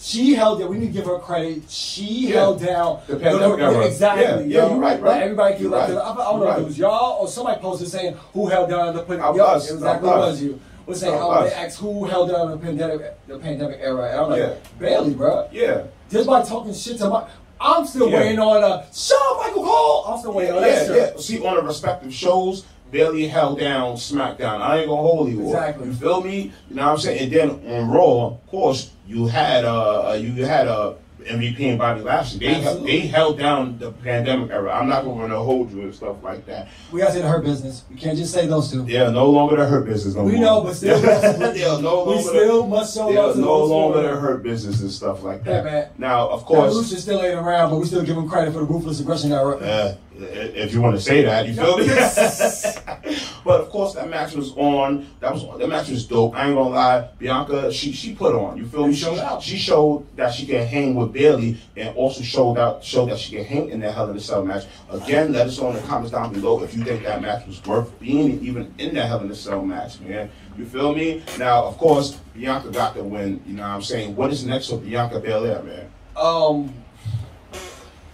She 0.01 0.35
held 0.35 0.61
down. 0.61 0.71
We 0.71 0.79
need 0.79 0.87
to 0.87 0.93
give 0.93 1.07
her 1.07 1.19
credit. 1.19 1.63
She 1.71 2.29
Yeah. 2.29 2.37
held 2.41 2.61
down 2.63 3.01
The 3.07 3.17
pandemic 3.17 3.61
era. 3.61 3.85
Exactly. 3.85 4.25
Yeah, 4.25 4.39
yeah, 4.41 4.61
know? 4.63 4.71
you're 4.73 4.79
right, 4.81 5.01
right. 5.03 5.23
everybody 5.23 5.57
can 5.57 5.71
like. 5.71 5.89
right. 5.91 5.99
I, 5.99 6.11
I 6.13 6.15
don't 6.17 6.41
know 6.41 6.45
You're 6.47 6.53
if 6.55 6.59
it 6.61 6.65
was 6.65 6.79
y'all 6.79 7.21
or 7.21 7.29
somebody 7.29 7.61
posted 7.61 7.89
saying 7.89 8.17
who 8.33 8.47
held 8.49 8.71
down 8.71 8.95
the 8.97 9.03
pandemic. 9.03 9.35
Was 9.35 9.65
us. 9.69 9.71
Exactly 9.71 10.09
was. 10.09 10.31
was 10.33 10.43
you. 10.43 10.61
Was 10.87 11.01
saying 11.01 11.19
how 11.19 11.29
was. 11.29 11.51
they 11.51 11.57
asked 11.57 11.79
who 11.81 12.05
held 12.07 12.31
down 12.31 12.51
the 12.51 12.57
pandemic, 12.57 13.27
the 13.29 13.39
pandemic 13.39 13.79
era, 13.83 14.09
and 14.11 14.21
I'm 14.21 14.31
like, 14.31 14.39
Yeah. 14.41 14.55
Bayley, 14.79 15.15
bro. 15.15 15.49
yeah. 15.53 15.83
Just 16.11 16.27
by 16.27 16.43
talking 16.43 16.73
shit 16.73 16.97
to 16.99 17.09
my. 17.11 17.27
I'm 17.61 17.87
still 17.87 18.09
Yeah. 18.11 18.21
waiting 18.21 18.39
on 18.39 18.65
uh, 18.65 18.87
Shawn 18.91 19.37
Michael 19.39 19.65
Cole. 19.65 20.05
I'm 20.07 20.19
still 20.19 20.33
waiting 20.33 20.55
on 20.55 20.63
that 20.63 20.71
Yeah, 20.71 20.87
shit. 20.87 21.13
yeah. 21.15 21.21
See, 21.21 21.45
on 21.47 21.57
the 21.57 21.63
respective 21.63 22.13
shows, 22.15 22.65
Bayley 22.91 23.27
held 23.29 23.59
down 23.61 23.95
SmackDown. 23.97 24.61
I 24.61 24.79
ain't 24.79 24.89
gonna 24.89 25.03
hold 25.03 25.31
you. 25.31 25.43
Exactly. 25.47 25.89
You 25.89 25.95
feel 25.95 26.23
me? 26.23 26.53
You 26.69 26.77
know 26.77 26.87
what 26.87 26.93
I'm 26.93 26.99
saying? 26.99 27.23
And 27.25 27.33
then 27.33 27.51
on 27.83 27.89
Raw, 27.91 28.27
of 28.29 28.47
course, 28.49 28.91
you 29.07 29.27
had 29.27 29.65
uh 29.65 30.17
you 30.21 30.45
had 30.45 30.69
uh 30.69 30.95
MVP 31.21 31.61
and 31.69 31.79
Bobby 31.79 32.01
Lashley. 32.01 32.39
They 32.47 32.55
held, 32.55 32.87
they 32.87 33.01
held 33.01 33.39
down 33.39 33.79
the 33.79 33.93
pandemic 33.93 34.51
era. 34.51 34.75
I'm 34.75 34.89
not 34.89 35.05
gonna 35.05 35.37
hold 35.39 35.71
you 35.71 35.83
and 35.83 35.95
stuff 35.95 36.17
like 36.23 36.47
that. 36.47 36.69
We 36.91 37.01
gotta 37.01 37.13
say 37.13 37.21
the 37.21 37.29
hurt 37.29 37.45
business. 37.45 37.85
We 37.91 37.97
can't 37.97 38.17
just 38.17 38.33
say 38.33 38.47
those 38.47 38.73
two. 38.73 38.87
Yeah, 38.89 39.11
no 39.11 39.29
longer 39.29 39.57
the 39.57 39.67
hurt 39.67 39.85
business 39.85 40.15
no 40.15 40.25
We 40.25 40.33
more. 40.37 40.41
know, 40.41 40.61
but 40.63 40.75
still, 40.75 40.97
are 40.97 41.83
no 41.83 42.05
we 42.07 42.23
still 42.23 42.67
must 42.67 42.95
show 42.95 43.09
love 43.09 43.35
to 43.35 43.41
no 43.41 43.47
those 43.59 43.69
longer 43.71 44.03
the 44.03 44.17
hurt 44.17 44.43
business 44.43 44.81
and 44.81 44.91
stuff 44.91 45.23
like 45.23 45.43
Yeah, 45.45 45.61
that. 45.61 45.65
man. 45.65 45.89
Now, 45.99 46.27
of 46.31 46.47
course, 46.47 46.71
Evolution 46.71 46.97
still 46.99 47.23
ain't 47.23 47.39
around, 47.39 47.69
but 47.71 47.77
we 47.81 47.85
still 47.87 48.03
give 48.03 48.17
him 48.17 48.27
credit 48.27 48.53
for 48.55 48.61
the 48.61 48.65
ruthless 48.65 49.01
aggression 49.01 49.31
era. 49.33 49.57
Uh, 49.59 49.97
if 50.23 50.73
you 50.73 50.81
want 50.81 50.97
to 50.97 51.03
say 51.03 51.23
that, 51.23 51.47
you 51.47 51.55
feel 51.55 51.79
me? 51.79 51.87
but 53.45 53.61
of 53.61 53.71
course, 53.71 53.95
that 53.95 54.09
match 54.09 54.35
was 54.35 54.53
on. 54.57 55.07
That 55.21 55.33
was 55.33 55.59
that 55.59 55.69
match 55.69 55.89
was 55.89 56.07
dope. 56.07 56.35
I 56.35 56.47
ain't 56.47 56.57
gonna 56.57 56.71
lie, 56.71 57.09
Bianca, 57.19 57.73
she 57.73 57.93
she 57.93 58.15
put 58.15 58.35
on. 58.35 58.57
You 58.57 58.67
feel 58.67 58.87
me? 58.87 58.95
She 58.95 59.05
showed 59.05 59.19
out. 59.19 59.43
she 59.43 59.57
showed 59.57 60.07
that 60.17 60.33
she 60.33 60.47
can 60.47 60.67
hang 60.67 60.95
with 60.95 61.13
Bayley, 61.13 61.59
and 61.77 61.95
also 61.97 62.23
showed 62.23 62.59
out 62.59 62.85
showed 62.85 63.11
that 63.11 63.19
she 63.19 63.37
can 63.37 63.45
hang 63.45 63.71
in 63.71 63.81
that 63.81 63.95
Hell 63.95 64.11
in 64.11 64.17
a 64.17 64.21
Cell 64.21 64.45
match. 64.45 64.65
Again, 64.91 65.33
let 65.33 65.47
us 65.47 65.61
know 65.61 65.71
in 65.71 65.77
the 65.77 65.83
comments 65.83 66.13
down 66.13 66.33
below 66.33 66.63
if 66.63 66.75
you 66.75 66.85
think 66.85 67.03
that 67.05 67.21
match 67.23 67.47
was 67.47 67.65
worth 67.65 67.99
being 67.99 68.41
even 68.45 68.73
in 68.79 68.95
that 68.95 69.07
Hell 69.07 69.21
in 69.21 69.31
a 69.31 69.35
Cell 69.35 69.65
match, 69.65 70.01
man. 70.01 70.31
You 70.57 70.67
feel 70.67 70.95
me? 70.95 71.23
Now, 71.39 71.65
of 71.65 71.79
course, 71.79 72.19
Bianca 72.35 72.71
got 72.71 72.95
the 72.95 73.03
win. 73.03 73.43
You 73.47 73.55
know 73.55 73.63
what 73.63 73.69
I'm 73.69 73.83
saying? 73.83 74.15
What 74.17 74.33
is 74.33 74.45
next 74.45 74.69
for 74.69 74.79
Bianca 74.79 75.21
Belair, 75.21 75.63
man? 75.63 75.91
Um. 76.17 76.75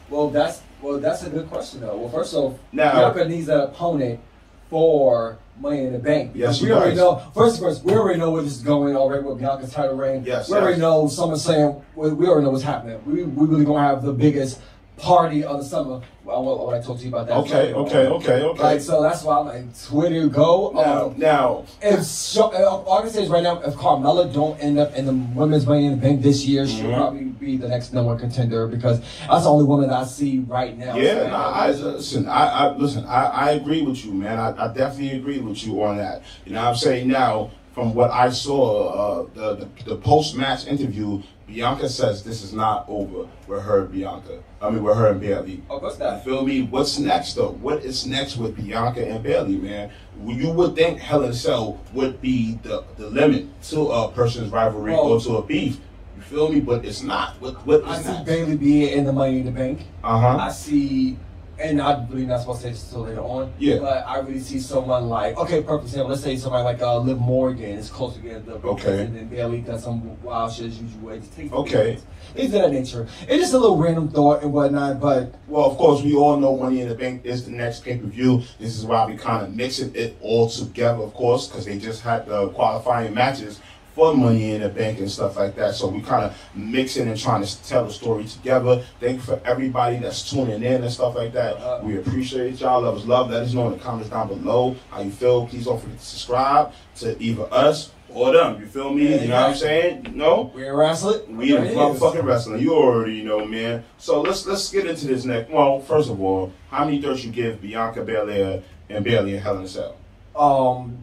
Well, 0.09 0.31
that's 0.31 0.63
well, 0.83 0.99
that's 0.99 1.23
a 1.25 1.31
good 1.31 1.49
question 1.49 1.81
though. 1.81 1.97
Well, 1.97 2.09
first 2.09 2.35
off, 2.35 2.59
Now- 2.73 3.11
Bianca 3.11 3.29
needs 3.29 3.49
an 3.49 3.61
opponent 3.61 4.21
for 4.69 5.39
Money 5.61 5.85
in 5.85 5.93
the 5.93 5.99
Bank. 5.99 6.33
Yes, 6.35 6.61
we 6.61 6.71
already 6.73 6.91
does. 6.91 6.99
know. 6.99 7.33
First, 7.35 7.57
of 7.57 7.63
first, 7.63 7.85
we 7.85 7.95
already 7.95 8.19
know 8.19 8.31
where 8.31 8.43
this 8.43 8.57
is 8.57 8.63
going 8.63 8.95
already 8.97 9.25
with 9.25 9.39
Bianca's 9.39 9.73
title 9.73 9.95
reign. 9.97 10.23
Yes, 10.27 10.51
we 10.51 10.57
already 10.57 10.73
yes. 10.73 10.81
know. 10.81 11.09
Someone 11.09 11.39
saying 11.39 11.83
we, 11.95 12.13
we 12.13 12.27
already 12.27 12.45
know 12.45 12.51
what's 12.51 12.65
happening. 12.65 13.01
We 13.07 13.23
we 13.25 13.47
really 13.47 13.65
gonna 13.65 13.81
have 13.87 14.03
the 14.03 14.13
biggest 14.13 14.61
party 14.99 15.45
of 15.45 15.59
the 15.59 15.65
summer. 15.65 16.01
Well, 16.25 16.37
I 16.37 16.41
want, 16.41 16.75
I 16.83 16.85
talk 16.87 16.99
to 16.99 17.03
you 17.05 17.09
about 17.11 17.29
that. 17.29 17.37
Okay, 17.37 17.73
okay, 17.73 18.07
okay, 18.07 18.43
okay. 18.43 18.63
Like 18.63 18.81
so, 18.81 19.01
that's 19.03 19.23
why 19.23 19.39
I'm 19.39 19.47
like 19.47 19.85
Twitter 19.85 20.27
go. 20.27 20.73
now, 20.75 21.07
Um, 21.07 21.15
now, 21.19 21.65
if 21.81 22.03
so, 22.05 22.47
uh, 22.53 22.65
all 22.85 22.99
I 22.99 23.03
can 23.03 23.11
say 23.11 23.23
is 23.23 23.29
right 23.29 23.43
now, 23.43 23.61
if 23.61 23.75
Carmella 23.75 24.33
don't 24.33 24.59
end 24.59 24.79
up 24.79 24.95
in 24.97 25.07
the 25.07 25.13
women's 25.39 25.67
Money 25.67 25.95
Bank 25.95 26.23
this 26.23 26.45
year, 26.45 26.67
she'll 26.67 26.87
Mhm. 26.91 26.97
probably 26.97 27.25
be 27.25 27.57
the 27.57 27.69
next 27.69 27.93
number 27.93 28.09
one 28.11 28.19
contender 28.19 28.67
because 28.67 28.99
that's 29.29 29.45
the 29.45 29.51
only 29.51 29.65
woman 29.67 29.89
that 29.89 29.99
I 30.01 30.05
see 30.05 30.41
right 30.41 30.77
now. 30.77 30.97
Yeah, 30.97 31.29
nah, 31.29 31.51
I, 31.53 31.71
listen. 31.71 32.27
I, 32.27 32.47
I 32.49 32.77
listen. 32.77 33.05
I, 33.07 33.25
I 33.27 33.51
agree 33.53 33.83
with 33.83 34.05
you, 34.05 34.13
man. 34.13 34.39
I, 34.39 34.65
I 34.65 34.69
definitely 34.73 35.17
agree 35.19 35.39
with 35.39 35.65
you 35.65 35.83
on 35.85 35.99
that. 35.99 36.23
You 36.45 36.55
know, 36.55 36.63
what 36.63 36.69
I'm 36.71 36.77
saying 36.77 37.07
now 37.09 37.51
from 37.73 37.95
what 37.95 38.11
I 38.11 38.31
saw, 38.31 38.89
uh, 38.89 39.27
the 39.35 39.55
the, 39.85 39.91
the 39.91 39.97
post 39.97 40.35
match 40.35 40.67
interview, 40.67 41.23
Bianca 41.47 41.89
says 41.89 42.25
this 42.25 42.43
is 42.43 42.53
not 42.53 42.85
over 42.89 43.29
with 43.47 43.63
her 43.63 43.83
and 43.83 43.93
Bianca. 43.93 44.43
I 44.61 44.71
mean, 44.71 44.83
with 44.83 44.97
her 44.97 45.13
and 45.13 45.21
Bayley. 45.21 45.63
Of 45.71 45.81
course 45.81 45.99
You 46.01 46.19
feel 46.25 46.45
me? 46.45 46.63
What's 46.63 46.99
next 46.99 47.35
though? 47.35 47.51
What 47.53 47.85
is 47.85 48.07
next 48.07 48.37
with 48.37 48.57
Bianca 48.57 49.07
and 49.07 49.23
Bayley, 49.23 49.57
man? 49.57 49.91
You 50.25 50.51
would 50.51 50.75
think 50.75 50.99
Hell 50.99 51.23
in 51.23 51.31
a 51.31 51.35
Cell 51.35 51.81
would 51.93 52.21
be 52.21 52.59
the, 52.63 52.85
the 52.97 53.09
limit 53.09 53.47
to 53.65 53.89
a 53.89 54.11
person's 54.11 54.51
rivalry 54.51 54.93
Well- 54.93 55.03
or 55.03 55.21
to 55.21 55.37
a 55.37 55.43
beef. 55.43 55.79
You 56.17 56.23
feel 56.23 56.51
me? 56.51 56.61
But 56.61 56.85
it's 56.85 57.03
not. 57.03 57.41
What 57.41 57.65
what 57.67 57.85
I 57.85 58.01
see 58.01 58.09
next? 58.11 58.25
Bayley 58.25 58.57
being 58.57 58.99
in 58.99 59.05
the 59.05 59.13
Money 59.13 59.39
in 59.41 59.45
the 59.45 59.51
Bank. 59.53 59.83
Uh 60.03 60.19
huh. 60.19 60.37
I 60.39 60.51
see, 60.51 61.19
and 61.59 61.81
I 61.81 61.95
believe 61.95 62.29
supposed 62.39 62.61
to 62.63 62.67
say 62.67 62.71
this 62.73 62.85
until 62.85 63.03
later 63.03 63.21
on. 63.21 63.53
Yeah. 63.59 63.79
But 63.79 64.07
I 64.07 64.19
really 64.19 64.41
see 64.41 64.61
someone 64.61 65.09
like, 65.09 65.37
okay, 65.37 65.63
perfect 65.63 65.89
example. 65.89 66.11
Let's 66.11 66.23
say 66.23 66.37
somebody 66.37 66.65
like 66.65 66.83
uh, 66.83 66.99
Liv 66.99 67.19
Morgan 67.19 67.65
is 67.65 67.91
close 67.91 68.15
to 68.17 68.21
getting 68.21 68.45
the 68.45 68.55
Okay. 68.55 69.05
and 69.05 69.17
then 69.17 69.29
Bayley 69.29 69.61
does 69.61 69.85
some 69.85 70.23
wild 70.23 70.53
shit 70.53 70.67
as 70.67 70.81
usual. 70.81 71.19
Takes 71.37 71.53
Okay. 71.53 71.99
Things 72.35 72.53
of 72.55 72.63
that 72.63 72.73
nature. 72.73 73.09
It's 73.23 73.43
just 73.43 73.55
a 73.55 73.59
little 73.59 73.79
random 73.79 74.09
thought 74.09 74.43
and 74.43 74.53
whatnot, 74.53 75.01
but 75.01 75.35
Well, 75.49 75.65
of 75.65 75.79
course, 75.79 76.03
we 76.03 76.15
all 76.15 76.37
know 76.37 76.57
Money 76.57 76.81
in 76.83 76.89
the 76.89 76.95
Bank 76.95 77.25
is 77.25 77.45
the 77.45 77.53
next 77.53 77.85
pay 77.85 77.97
per 77.97 78.07
view. 78.07 78.43
This 78.59 78.77
is 78.77 78.85
why 78.85 79.07
we 79.07 79.17
kind 79.17 79.47
of 79.47 79.55
mixing 79.55 79.95
it 79.95 80.19
all 80.21 80.49
together, 80.51 81.03
of 81.03 81.15
course, 81.15 81.47
because 81.49 81.65
they 81.65 81.79
just 81.79 82.03
had 82.03 82.27
the 82.27 82.49
qualifying 82.51 83.15
matches 83.15 83.61
for 83.97 84.15
Money 84.15 84.53
in 84.53 84.61
the 84.61 84.69
Bank 84.69 84.99
and 84.99 85.11
stuff 85.11 85.37
like 85.37 85.57
that. 85.57 85.75
So 85.75 85.89
we 85.89 86.03
kind 86.03 86.27
of 86.27 86.37
mixing 86.55 87.09
and 87.09 87.19
trying 87.19 87.43
to 87.43 87.63
tell 87.65 87.87
the 87.87 87.93
story 87.93 88.25
together. 88.25 88.85
Thank 89.01 89.17
you 89.17 89.23
for 89.23 89.41
everybody 89.43 89.97
that's 89.97 90.31
tuning 90.31 90.63
in 90.63 90.85
and 90.85 90.93
stuff 90.93 91.17
like 91.17 91.33
that. 91.33 91.57
Uh, 91.57 91.81
we 91.83 91.97
appreciate 91.97 92.61
y'all. 92.61 92.83
Love 92.83 92.99
us, 92.99 93.07
love. 93.07 93.31
Let 93.31 93.45
us 93.45 93.55
know 93.55 93.69
in 93.69 93.73
the 93.73 93.83
comments 93.83 94.11
down 94.11 94.29
below 94.29 94.77
how 94.91 95.01
you 95.01 95.11
feel. 95.11 95.47
Please 95.47 95.65
don't 95.65 95.81
forget 95.81 95.99
to 95.99 96.05
subscribe 96.05 96.73
to 96.97 97.21
either 97.21 97.49
us 97.51 97.91
or 98.11 98.35
them. 98.35 98.61
You 98.61 98.67
feel 98.67 98.93
me? 98.93 99.23
You 99.23 99.29
know 99.29 99.41
what 99.41 99.51
I'm 99.51 99.57
saying? 99.57 100.13
No. 100.15 100.53
we're 100.55 100.77
wrestling. 100.77 101.35
We 101.35 101.57
in 101.57 101.65
is. 101.65 101.75
motherfucking 101.75 102.23
wrestling. 102.23 102.61
You 102.61 102.75
already 102.75 103.25
know, 103.25 103.47
man. 103.47 103.83
So 103.97 104.21
let's 104.21 104.47
let's 104.47 104.71
get 104.71 104.87
into 104.87 105.07
this 105.07 105.25
next. 105.25 105.51
Well, 105.51 105.81
first 105.81 106.11
of 106.11 106.21
all, 106.21 106.53
how 106.71 106.85
many 106.85 107.01
thirds 107.01 107.25
you 107.25 107.33
give 107.33 107.63
Bianca 107.63 108.05
Belair 108.05 108.63
and 108.91 109.03
Bayley 109.03 109.35
and 109.37 109.43
Hell 109.43 109.57
in 109.57 109.65
a 109.65 109.69
Cell? 109.69 109.97
Um, 110.37 111.03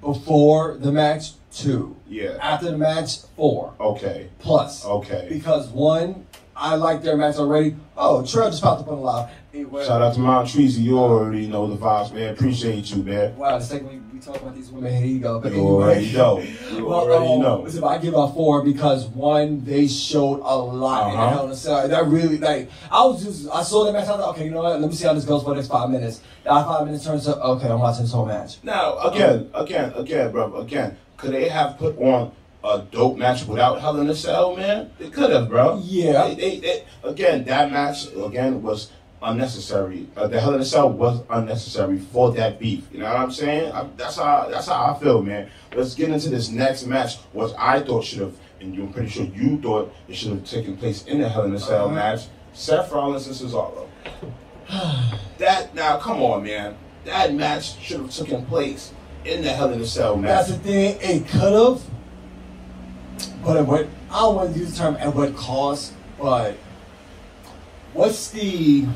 before 0.00 0.76
the 0.78 0.92
match, 0.92 1.32
two. 1.52 1.96
Yeah. 2.08 2.36
After 2.40 2.70
the 2.70 2.78
match, 2.78 3.18
four 3.36 3.74
Okay. 3.80 4.28
plus. 4.38 4.84
Okay. 4.84 5.26
Because 5.28 5.68
one, 5.68 6.26
I 6.56 6.74
like 6.76 7.02
their 7.02 7.16
match 7.16 7.36
already. 7.36 7.76
Oh, 7.96 8.24
Trail 8.24 8.50
just 8.50 8.62
popped 8.62 8.82
up 8.82 8.88
on 8.88 8.96
the 8.96 9.02
live. 9.02 9.30
Shout 9.86 10.02
out 10.02 10.14
to 10.14 10.20
Mount 10.20 10.48
Treasy. 10.48 10.82
You 10.82 10.98
already 10.98 11.46
know 11.46 11.66
the 11.66 11.76
vibes, 11.76 12.12
man. 12.12 12.32
Appreciate 12.34 12.90
you, 12.94 13.02
man. 13.02 13.36
Wow, 13.36 13.58
the 13.58 13.64
second 13.64 13.88
we, 13.88 14.09
we 14.20 14.32
talk 14.32 14.42
about 14.42 14.54
these 14.54 14.70
women, 14.70 14.92
here 14.92 15.06
you 15.06 15.18
go. 15.20 15.40
But 15.40 15.52
You 15.52 15.60
already 15.66 16.12
know. 16.12 16.40
You 16.72 16.84
Well, 16.86 17.00
already 17.00 17.32
um, 17.32 17.40
know. 17.40 17.62
listen, 17.62 17.84
I 17.84 17.98
give 17.98 18.14
out 18.14 18.34
four 18.34 18.62
because 18.62 19.06
one, 19.06 19.64
they 19.64 19.86
showed 19.86 20.40
a 20.40 20.56
lot 20.56 21.12
in 21.12 21.18
Uh-huh. 21.18 21.30
Hell 21.30 21.44
in 21.46 21.52
a 21.52 21.56
Cell. 21.56 21.88
That 21.88 22.06
really, 22.06 22.38
like, 22.38 22.70
I 22.90 23.04
was 23.04 23.24
just, 23.24 23.48
I 23.50 23.62
saw 23.62 23.84
that 23.84 23.92
match. 23.92 24.08
I 24.08 24.12
was 24.12 24.20
like, 24.20 24.28
okay, 24.36 24.44
you 24.44 24.50
know 24.50 24.62
what? 24.62 24.80
Let 24.80 24.88
me 24.90 24.94
see 24.94 25.06
how 25.06 25.14
this 25.14 25.24
goes 25.24 25.42
for 25.42 25.50
the 25.50 25.56
next 25.56 25.68
five 25.68 25.90
minutes. 25.90 26.20
That 26.44 26.64
five 26.66 26.84
minutes 26.86 27.04
turns 27.04 27.24
to, 27.24 27.36
okay, 27.40 27.68
I'm 27.68 27.80
watching 27.80 28.02
this 28.02 28.12
whole 28.12 28.26
match. 28.26 28.58
Now, 28.62 28.98
again, 28.98 29.50
again, 29.54 29.92
again, 29.94 30.30
bro, 30.32 30.54
again, 30.56 30.96
could 31.16 31.32
they 31.32 31.48
have 31.48 31.78
put 31.78 31.98
on 31.98 32.32
a 32.62 32.82
dope 32.90 33.16
match 33.16 33.46
without 33.46 33.80
Hell 33.80 33.98
in 34.00 34.10
a 34.10 34.14
Cell, 34.14 34.54
man? 34.56 34.90
They 34.98 35.08
could 35.08 35.30
have, 35.30 35.48
bro. 35.48 35.80
Yeah. 35.82 36.28
They, 36.28 36.34
they, 36.34 36.60
they, 36.60 36.84
again, 37.04 37.44
that 37.44 37.72
match 37.72 38.08
again 38.14 38.62
was 38.62 38.90
unnecessary. 39.22 40.06
Uh, 40.16 40.26
the 40.28 40.40
Hell 40.40 40.54
in 40.54 40.60
a 40.60 40.64
Cell 40.64 40.90
was 40.90 41.22
unnecessary 41.30 41.98
for 41.98 42.32
that 42.32 42.58
beef. 42.58 42.84
You 42.92 42.98
know 43.00 43.06
what 43.06 43.16
I'm 43.16 43.30
saying? 43.32 43.72
I, 43.72 43.86
that's 43.96 44.16
how 44.16 44.48
that's 44.50 44.66
how 44.68 44.94
I 44.94 44.98
feel, 45.02 45.22
man. 45.22 45.50
Let's 45.74 45.94
get 45.94 46.10
into 46.10 46.28
this 46.30 46.48
next 46.50 46.86
match, 46.86 47.16
which 47.32 47.52
I 47.58 47.80
thought 47.80 48.04
should 48.04 48.20
have, 48.20 48.34
and 48.60 48.74
I'm 48.76 48.92
pretty 48.92 49.08
sure 49.08 49.24
you 49.24 49.58
thought 49.60 49.92
it 50.08 50.14
should 50.16 50.30
have 50.32 50.44
taken 50.44 50.76
place 50.76 51.04
in 51.06 51.20
the 51.20 51.28
Hell 51.28 51.44
in 51.44 51.54
a 51.54 51.58
Cell 51.60 51.86
Uh-huh. 51.86 51.94
match. 51.94 52.22
Seth 52.52 52.90
Rollins 52.92 53.26
and 53.26 53.36
Cesaro. 53.36 53.86
that 55.38 55.74
now, 55.74 55.98
come 55.98 56.22
on, 56.22 56.42
man. 56.42 56.76
That 57.04 57.34
match 57.34 57.78
should 57.80 58.00
have 58.00 58.10
taken 58.14 58.44
place 58.46 58.92
in 59.24 59.42
the 59.42 59.50
Hell 59.50 59.72
in 59.72 59.80
a 59.80 59.86
Cell 59.86 60.16
match. 60.16 60.46
That's 60.46 60.48
the 60.50 60.58
thing, 60.58 60.98
it 61.00 61.28
could 61.28 61.52
have, 61.52 61.82
but 63.44 63.56
at 63.56 63.66
what, 63.66 63.86
I 64.10 64.18
don't 64.20 64.36
want 64.36 64.52
to 64.54 64.58
use 64.58 64.72
the 64.72 64.78
term 64.78 64.96
at 64.96 65.14
what 65.14 65.34
cost, 65.36 65.92
but 66.18 66.56
what's 67.92 68.28
the, 68.30 68.86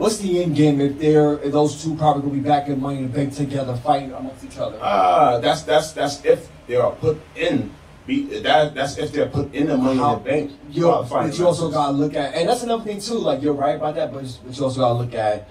what's 0.00 0.16
the 0.18 0.42
end 0.42 0.56
game 0.56 0.80
if 0.80 0.98
they're, 0.98 1.34
if 1.40 1.52
those 1.52 1.82
two 1.82 1.94
probably 1.94 2.22
going 2.22 2.34
to 2.36 2.42
be 2.42 2.48
back 2.48 2.68
in 2.68 2.80
Money 2.80 2.98
in 2.98 3.02
the 3.04 3.16
Bank 3.16 3.34
together 3.34 3.76
fighting 3.76 4.12
amongst 4.12 4.44
each 4.44 4.56
other? 4.58 4.78
Ah, 4.80 5.38
that's 5.38 5.62
that's 5.62 5.92
that's 5.92 6.24
if 6.24 6.48
they 6.66 6.76
are 6.76 6.92
put 6.92 7.20
in. 7.36 7.70
Be, 8.06 8.40
that 8.40 8.74
that's 8.74 8.96
if 8.96 9.12
they're 9.12 9.28
put 9.28 9.54
in 9.54 9.66
the 9.66 9.76
money 9.76 9.98
How- 9.98 10.16
in 10.16 10.24
the 10.24 10.30
bank. 10.30 10.52
You, 10.70 10.84
but 11.08 11.38
you 11.38 11.46
also 11.46 11.70
gotta 11.70 11.92
look 11.92 12.14
at, 12.14 12.34
and 12.34 12.48
that's 12.48 12.62
another 12.62 12.82
thing 12.82 12.98
too. 13.00 13.18
Like 13.18 13.42
you're 13.42 13.52
right 13.52 13.76
about 13.76 13.94
that, 13.96 14.12
but, 14.12 14.24
but 14.44 14.56
you 14.56 14.64
also 14.64 14.80
gotta 14.80 14.94
look 14.94 15.14
at 15.14 15.48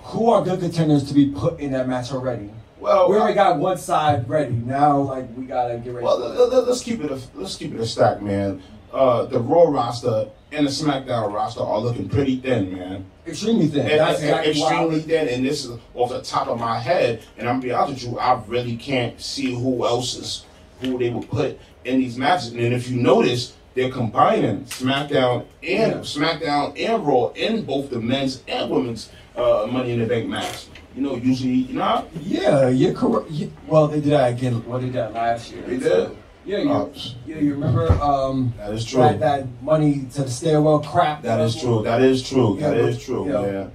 who 0.00 0.30
are 0.30 0.42
good 0.42 0.58
contenders 0.58 1.04
to 1.04 1.14
be 1.14 1.30
put 1.30 1.60
in 1.60 1.70
that 1.72 1.88
match 1.88 2.10
already. 2.12 2.50
well. 2.80 3.08
We 3.08 3.16
already 3.16 3.34
got 3.34 3.58
one 3.58 3.78
side 3.78 4.28
ready. 4.28 4.54
Now, 4.54 4.98
like 4.98 5.28
we 5.36 5.44
gotta 5.44 5.78
get 5.78 5.94
ready. 5.94 6.04
well, 6.04 6.18
let, 6.18 6.68
us 6.68 6.82
keep 6.82 7.00
it 7.02 7.10
a 7.12 7.20
let's 7.34 7.54
keep 7.56 7.72
it 7.72 7.80
a 7.80 7.86
stack, 7.86 8.20
man. 8.20 8.60
Uh, 8.92 9.26
the 9.26 9.38
Raw 9.38 9.64
roster 9.70 10.28
and 10.52 10.66
the 10.66 10.70
SmackDown 10.70 11.32
roster 11.32 11.60
are 11.60 11.78
looking 11.78 12.08
pretty 12.08 12.36
thin, 12.36 12.72
man. 12.72 13.04
extremely 13.26 13.66
thin. 13.66 13.80
And, 13.86 14.00
That's 14.00 14.20
and- 14.22 14.28
exactly 14.46 14.50
extremely 14.62 15.00
thin, 15.00 15.28
and 15.28 15.44
this 15.44 15.64
is 15.66 15.78
off 15.94 16.08
the 16.10 16.22
top 16.22 16.48
of 16.48 16.58
my 16.58 16.78
head. 16.78 17.22
And 17.36 17.46
I'm 17.48 17.56
gonna 17.56 17.62
be 17.64 17.72
honest 17.72 18.04
with 18.04 18.12
you, 18.14 18.18
I 18.18 18.40
really 18.46 18.76
can't 18.76 19.20
see 19.20 19.54
who 19.54 19.84
else 19.86 20.16
is 20.16 20.44
who 20.80 20.96
they 20.98 21.10
would 21.10 21.28
put 21.28 21.58
in 21.84 21.98
these 21.98 22.16
matches. 22.16 22.52
And 22.52 22.60
if 22.72 22.88
you 22.88 22.96
notice, 23.00 23.52
they're 23.74 23.90
combining 23.90 24.64
SmackDown 24.64 25.44
and 25.62 25.92
Yeah. 25.92 25.98
SmackDown 25.98 26.80
and 26.80 27.06
Raw 27.06 27.28
in 27.34 27.62
both 27.64 27.90
the 27.90 28.00
men's 28.00 28.42
and 28.48 28.70
women's 28.70 29.10
uh, 29.36 29.68
Money 29.70 29.92
in 29.92 30.00
the 30.00 30.06
Bank 30.06 30.26
match. 30.28 30.66
You 30.96 31.02
know, 31.02 31.14
usually, 31.16 31.52
you 31.52 31.74
know, 31.74 32.06
Yeah, 32.22 32.68
you're 32.70 32.94
correct. 32.94 33.30
Well, 33.68 33.86
they 33.88 34.00
did 34.00 34.12
that 34.12 34.32
again. 34.32 34.64
Well, 34.66 34.78
they 34.80 34.86
did 34.86 34.94
that 34.94 35.12
last 35.12 35.52
year. 35.52 35.62
They 35.62 35.76
did? 35.76 36.10
Yeah, 36.48 36.58
you, 36.60 36.92
yeah, 37.26 37.36
you 37.40 37.52
remember 37.52 37.92
um, 38.02 38.54
that 38.56 38.72
is 38.72 38.86
true. 38.86 39.02
that, 39.02 39.20
that 39.20 39.46
money 39.62 40.06
to 40.14 40.22
the 40.22 40.30
stairwell 40.30 40.80
crap? 40.80 41.20
That 41.20 41.40
is 41.40 41.54
true. 41.60 41.82
That 41.82 42.00
is 42.00 42.26
true. 42.26 42.56
Yeah, 42.58 42.70
That 42.70 42.78
is 42.78 43.04
true, 43.04 43.26
yeah. 43.30 43.42
man. 43.42 43.72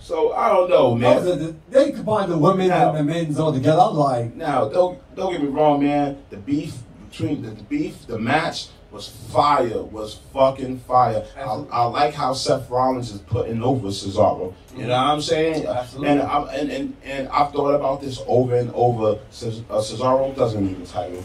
So 0.00 0.32
I 0.32 0.48
don't 0.48 0.68
know, 0.68 0.96
man. 0.96 1.24
the- 1.24 1.54
they 1.68 1.92
combined 1.92 2.32
the 2.32 2.36
women 2.38 2.66
Now- 2.66 2.88
and 2.90 2.98
the 2.98 3.04
men's 3.14 3.38
all 3.38 3.52
together. 3.52 3.80
I 3.80 3.86
was 3.86 3.96
like, 3.96 4.34
Now, 4.34 4.68
don't 4.68 4.98
don't 5.14 5.30
get 5.30 5.40
me 5.40 5.50
wrong, 5.50 5.84
man. 5.84 6.18
The 6.30 6.36
beef 6.36 6.78
between 7.08 7.42
the, 7.42 7.50
the 7.50 7.62
beef, 7.62 8.04
the 8.08 8.18
match 8.18 8.66
was 8.90 9.06
fire. 9.06 9.80
Was 9.80 10.14
fucking 10.32 10.80
fire. 10.80 11.24
I, 11.36 11.42
I 11.70 11.84
like 11.84 12.14
how 12.14 12.32
Seth 12.32 12.68
Rollins 12.68 13.12
is 13.12 13.20
putting 13.20 13.62
over 13.62 13.86
Cesaro. 13.86 14.52
You 14.74 14.88
know 14.88 14.88
what 14.88 14.96
I'm 14.96 15.22
saying? 15.22 15.64
Absolutely. 15.64 16.08
And 16.08 16.22
I'm 16.22 16.48
and, 16.48 16.70
and 16.72 16.96
and 17.04 17.28
I've 17.28 17.52
thought 17.52 17.74
about 17.76 18.00
this 18.00 18.20
over 18.26 18.56
and 18.56 18.72
over. 18.74 19.10
Uh, 19.12 19.18
Cesaro 19.30 20.34
doesn't 20.34 20.66
need 20.66 20.80
a 20.80 20.86
title. 20.86 21.22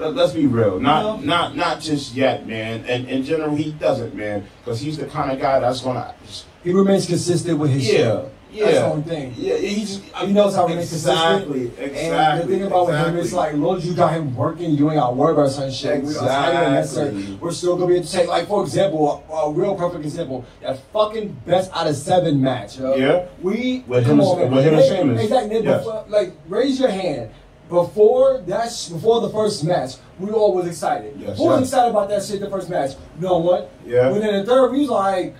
Let, 0.00 0.14
let's 0.14 0.32
be 0.32 0.46
real. 0.46 0.80
Not 0.80 1.02
No. 1.02 1.16
not 1.26 1.56
not 1.56 1.80
just 1.80 2.14
yet, 2.14 2.46
man. 2.46 2.84
And 2.88 3.06
in 3.08 3.22
general, 3.22 3.54
he 3.54 3.72
doesn't, 3.72 4.14
man, 4.14 4.46
because 4.64 4.80
he's 4.80 4.96
the 4.96 5.06
kind 5.06 5.30
of 5.30 5.38
guy 5.38 5.60
that's 5.60 5.80
gonna. 5.82 6.14
Just, 6.26 6.46
he 6.64 6.72
remains 6.72 7.06
consistent 7.06 7.58
with 7.58 7.70
his 7.70 7.86
shit. 7.86 8.00
yeah, 8.00 8.22
yeah. 8.52 8.64
That's 8.64 8.78
the 8.78 8.84
only 8.86 9.02
thing. 9.02 9.34
Yeah, 9.36 9.56
he's 9.56 10.02
He 10.20 10.32
knows 10.32 10.54
how 10.54 10.62
to 10.62 10.68
remain 10.68 10.82
exactly, 10.82 11.60
consistent. 11.68 11.92
exactly. 11.96 12.06
And 12.08 12.40
the 12.40 12.46
thing 12.56 12.66
about 12.66 12.86
with 12.88 12.98
him 13.06 13.16
is 13.16 13.32
like, 13.32 13.54
Lord, 13.54 13.82
you 13.82 13.94
got 13.94 14.12
him 14.12 14.34
working, 14.34 14.70
you 14.72 14.90
ain't 14.90 14.98
got 15.00 15.08
to 15.10 15.14
worry 15.16 15.32
about 15.32 15.50
certain 15.50 15.70
shit. 15.72 16.02
We- 16.02 16.10
it's 16.10 16.20
not 16.20 16.52
even 16.54 16.74
necessary. 16.74 17.08
Exactly. 17.10 17.34
We're 17.36 17.52
still 17.52 17.76
gonna 17.76 17.86
be 17.88 17.94
able 17.96 18.06
to 18.06 18.12
take, 18.12 18.28
like, 18.28 18.48
for 18.48 18.62
example, 18.62 19.24
a, 19.30 19.32
a 19.34 19.52
real 19.52 19.74
perfect 19.74 20.04
example, 20.04 20.44
that 20.62 20.78
fucking 20.92 21.36
best 21.46 21.70
out 21.74 21.86
of 21.86 21.96
seven 21.96 22.40
match. 22.42 22.78
yo. 22.78 22.94
Yeah. 22.96 23.26
We 23.42 23.84
With 23.86 24.04
come 24.04 24.20
him- 24.20 24.26
on, 24.26 24.38
man. 24.40 24.50
with 24.54 24.64
him 24.64 24.74
and 24.74 24.84
Sheamus. 24.84 25.22
Exactly. 25.22 25.60
Yes. 25.62 25.84
Before, 25.84 26.04
like, 26.08 26.32
raise 26.48 26.78
your 26.80 26.90
hand. 26.90 27.30
Before 27.70 28.38
that, 28.38 28.88
before 28.92 29.20
the 29.20 29.30
first 29.30 29.62
match, 29.64 29.92
we 30.18 30.30
all 30.32 30.54
was 30.54 30.66
excited. 30.66 31.14
Yes, 31.16 31.38
Who 31.38 31.44
was 31.44 31.60
yes. 31.60 31.68
excited 31.68 31.90
about 31.90 32.08
that 32.08 32.24
shit? 32.24 32.40
The 32.40 32.50
first 32.50 32.68
match. 32.68 32.96
No 33.20 33.38
one. 33.38 33.66
Yeah. 33.86 34.10
Within 34.10 34.34
the 34.34 34.44
third, 34.44 34.72
we 34.72 34.80
was 34.80 34.88
like, 34.90 35.36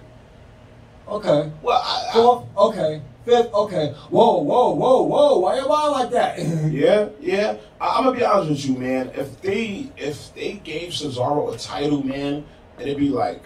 okay. 1.08 1.50
Well, 1.60 1.82
I, 1.84 2.08
I, 2.08 2.12
Fourth, 2.12 2.46
okay. 2.56 3.02
Fifth, 3.24 3.52
okay. 3.52 3.94
Whoa, 4.10 4.38
whoa, 4.38 4.70
whoa, 4.70 5.02
whoa. 5.02 5.38
Why 5.40 5.56
you 5.56 5.66
lying 5.66 5.90
like 5.90 6.10
that? 6.12 6.38
yeah, 6.72 7.08
yeah. 7.20 7.56
I, 7.80 7.98
I'm 7.98 8.04
gonna 8.04 8.16
be 8.16 8.24
honest 8.24 8.50
with 8.50 8.64
you, 8.64 8.76
man. 8.76 9.10
If 9.14 9.42
they 9.42 9.90
if 9.96 10.32
they 10.34 10.54
gave 10.54 10.92
Cesaro 10.92 11.52
a 11.52 11.58
title, 11.58 12.02
man, 12.02 12.46
it'd 12.78 12.96
be 12.96 13.10
like 13.10 13.42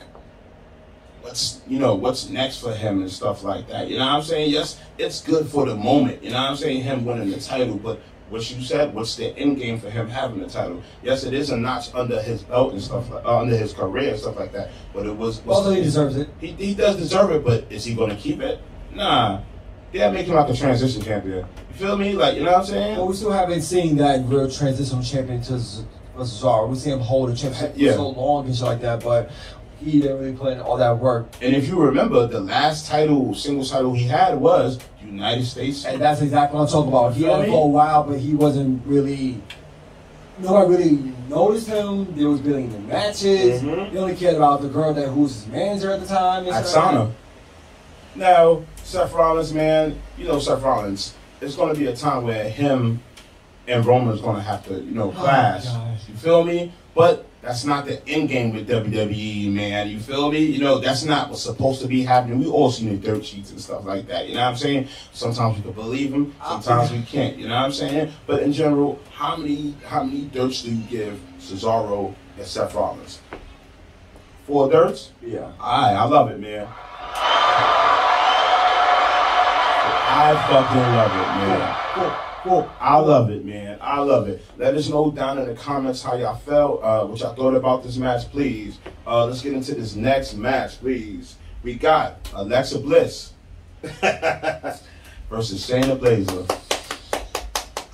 what's 1.22 1.62
you 1.66 1.78
know 1.78 1.94
what's 1.94 2.28
next 2.28 2.58
for 2.58 2.72
him 2.72 3.00
and 3.00 3.10
stuff 3.10 3.42
like 3.42 3.66
that. 3.68 3.88
You 3.88 3.98
know 3.98 4.04
what 4.04 4.12
I'm 4.12 4.22
saying? 4.22 4.50
Yes, 4.50 4.78
it's 4.98 5.22
good 5.22 5.48
for 5.48 5.66
the 5.66 5.74
moment. 5.74 6.22
You 6.22 6.30
know 6.30 6.40
what 6.40 6.50
I'm 6.50 6.56
saying? 6.56 6.82
Him 6.82 7.04
winning 7.04 7.30
the 7.30 7.40
title, 7.40 7.76
but 7.76 8.00
what 8.34 8.50
you 8.50 8.60
said, 8.62 8.92
what's 8.92 9.14
the 9.14 9.26
end 9.38 9.58
game 9.58 9.78
for 9.78 9.88
him 9.88 10.08
having 10.08 10.40
the 10.40 10.48
title? 10.48 10.82
Yes, 11.04 11.22
it 11.22 11.32
is 11.32 11.50
a 11.50 11.56
notch 11.56 11.94
under 11.94 12.20
his 12.20 12.42
belt 12.42 12.72
and 12.72 12.82
stuff 12.82 13.08
like 13.08 13.24
uh, 13.24 13.38
under 13.38 13.56
his 13.56 13.72
career 13.72 14.10
and 14.10 14.18
stuff 14.18 14.36
like 14.36 14.52
that. 14.52 14.70
But 14.92 15.06
it 15.06 15.16
was. 15.16 15.40
Also, 15.46 15.70
he 15.70 15.82
deserves 15.82 16.16
it. 16.16 16.28
He, 16.40 16.48
he 16.48 16.74
does 16.74 16.96
deserve 16.96 17.30
it, 17.30 17.44
but 17.44 17.70
is 17.70 17.84
he 17.84 17.94
going 17.94 18.10
to 18.10 18.16
keep 18.16 18.40
it? 18.40 18.60
Nah. 18.92 19.40
Yeah, 19.92 20.10
make 20.10 20.26
him 20.26 20.34
like 20.34 20.48
a 20.48 20.56
transition 20.56 21.00
champion. 21.02 21.46
You 21.70 21.74
feel 21.76 21.96
me? 21.96 22.14
Like 22.14 22.34
you 22.36 22.42
know 22.42 22.50
what 22.52 22.60
I'm 22.62 22.66
saying? 22.66 22.96
Well, 22.96 23.06
we 23.06 23.14
still 23.14 23.30
haven't 23.30 23.62
seen 23.62 23.96
that 23.98 24.24
real 24.26 24.50
transitional 24.50 25.04
champion 25.04 25.40
to 25.42 25.52
Cesaro. 26.16 26.68
We 26.68 26.74
see 26.74 26.90
him 26.90 26.98
hold 26.98 27.30
a 27.30 27.36
championship 27.36 27.74
Yeah. 27.76 27.92
for 27.92 27.98
so 27.98 28.08
long 28.08 28.46
and 28.46 28.56
shit 28.56 28.64
like 28.64 28.80
that, 28.80 29.04
but 29.04 29.30
he 29.84 30.00
didn't 30.00 30.18
really 30.18 30.32
put 30.32 30.52
in 30.54 30.60
all 30.60 30.76
that 30.78 30.98
work. 30.98 31.26
And 31.42 31.54
if 31.54 31.68
you 31.68 31.78
remember, 31.80 32.26
the 32.26 32.40
last 32.40 32.88
title, 32.88 33.34
single 33.34 33.64
title 33.64 33.92
he 33.94 34.04
had 34.04 34.38
was 34.38 34.78
United 35.04 35.44
States. 35.44 35.84
And 35.84 36.00
that's 36.00 36.20
exactly 36.22 36.58
what 36.58 36.64
I'm 36.66 36.72
talking 36.72 36.88
about. 36.88 37.14
He 37.14 37.24
had 37.24 37.40
it 37.40 37.48
for 37.50 37.64
a 37.64 37.68
while, 37.68 38.04
but 38.04 38.18
he 38.18 38.34
wasn't 38.34 38.84
really. 38.86 39.40
Nobody 40.38 40.74
really 40.74 41.12
noticed 41.28 41.68
him. 41.68 42.12
There 42.16 42.28
was 42.28 42.40
really 42.40 42.64
any 42.64 42.78
matches. 42.78 43.62
Mhm. 43.62 43.92
They 43.92 43.98
only 43.98 44.16
cared 44.16 44.34
about 44.36 44.62
the 44.62 44.68
girl 44.68 44.92
that 44.92 45.08
who 45.08 45.20
was 45.22 45.34
his 45.34 45.46
manager 45.46 45.92
at 45.92 46.00
the 46.00 46.06
time. 46.06 46.44
shit. 46.46 47.08
Now, 48.16 48.62
Seth 48.82 49.12
Rollins, 49.12 49.52
man, 49.52 49.96
you 50.18 50.26
know 50.26 50.38
Seth 50.38 50.62
Rollins. 50.62 51.14
It's 51.40 51.56
going 51.56 51.72
to 51.74 51.78
be 51.78 51.86
a 51.86 51.96
time 51.96 52.24
where 52.24 52.48
him 52.48 53.00
and 53.66 53.84
Roman's 53.84 54.20
going 54.20 54.36
to 54.36 54.42
have 54.42 54.66
to, 54.68 54.74
you 54.74 54.90
know, 54.92 55.12
Oh, 55.16 55.20
clash. 55.20 55.64
gosh. 55.64 56.00
you 56.08 56.14
feel 56.14 56.44
me? 56.44 56.72
But 56.94 57.24
that's 57.44 57.64
not 57.64 57.84
the 57.84 58.06
end 58.08 58.30
game 58.30 58.54
with 58.54 58.66
WWE, 58.68 59.52
man. 59.52 59.88
You 59.88 60.00
feel 60.00 60.32
me? 60.32 60.38
You 60.38 60.60
know, 60.60 60.78
that's 60.78 61.04
not 61.04 61.28
what's 61.28 61.42
supposed 61.42 61.82
to 61.82 61.86
be 61.86 62.02
happening. 62.02 62.38
We 62.38 62.46
all 62.46 62.70
seen 62.70 62.88
the 62.88 62.96
dirt 62.96 63.24
sheets 63.24 63.50
and 63.50 63.60
stuff 63.60 63.84
like 63.84 64.06
that. 64.08 64.28
You 64.28 64.34
know 64.34 64.40
what 64.40 64.48
I'm 64.48 64.56
saying? 64.56 64.88
Sometimes 65.12 65.58
we 65.58 65.62
can 65.62 65.72
believe 65.72 66.10
them, 66.10 66.34
sometimes 66.42 66.90
we 66.90 67.02
can't. 67.02 67.36
You 67.36 67.48
know 67.48 67.56
what 67.56 67.66
I'm 67.66 67.72
saying? 67.72 68.12
But 68.26 68.42
in 68.42 68.52
general, 68.52 68.98
how 69.12 69.36
many 69.36 69.74
how 69.84 70.04
many 70.04 70.22
dirts 70.22 70.62
do 70.62 70.74
you 70.74 70.82
give 70.84 71.20
Cesaro 71.38 72.14
and 72.38 72.46
Seth 72.46 72.74
Rollins? 72.74 73.20
Four 74.46 74.70
dirts? 74.70 75.12
Yeah. 75.22 75.52
Alright, 75.60 75.96
I 75.96 76.04
love 76.04 76.30
it, 76.30 76.40
man. 76.40 76.66
I 80.16 80.34
fucking 80.48 80.80
love 80.80 81.12
it, 81.12 81.28
man. 81.38 81.76
Cool. 81.94 82.04
Cool. 82.04 82.23
I 82.46 82.98
love 82.98 83.30
it, 83.30 83.44
man. 83.44 83.78
I 83.80 84.00
love 84.00 84.28
it. 84.28 84.44
Let 84.58 84.74
us 84.74 84.88
know 84.88 85.10
down 85.10 85.38
in 85.38 85.46
the 85.46 85.54
comments 85.54 86.02
how 86.02 86.16
y'all 86.16 86.36
felt, 86.36 86.82
uh, 86.82 87.06
what 87.06 87.18
y'all 87.20 87.34
thought 87.34 87.54
about 87.54 87.82
this 87.82 87.96
match, 87.96 88.30
please. 88.30 88.78
Uh, 89.06 89.26
let's 89.26 89.40
get 89.40 89.54
into 89.54 89.74
this 89.74 89.94
next 89.94 90.34
match, 90.34 90.78
please. 90.78 91.36
We 91.62 91.74
got 91.74 92.16
Alexa 92.34 92.80
Bliss 92.80 93.32
versus 93.82 95.66
Shayna 95.66 95.98
Baszler. 95.98 96.60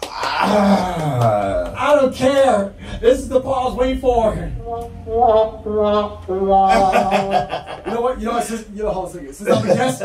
Ah. 0.03 1.75
I 1.77 1.95
don't 1.95 2.15
care. 2.15 2.75
This 3.01 3.21
is 3.21 3.29
the 3.29 3.41
part 3.41 3.59
I 3.59 3.65
was 3.69 3.75
waiting 3.75 4.01
for. 4.01 4.35
you 7.87 7.95
know 7.95 8.01
what? 8.01 8.19
You 8.19 8.27
know 8.27 8.33
what? 8.33 8.45
Since, 8.45 8.69
you 8.75 8.83
know, 8.83 8.91
hold 8.91 9.11
on 9.11 9.13
a 9.13 9.15
second. 9.15 9.35
Since 9.35 9.51
I'm 9.51 9.71
a 9.71 9.75
guest, 9.75 10.03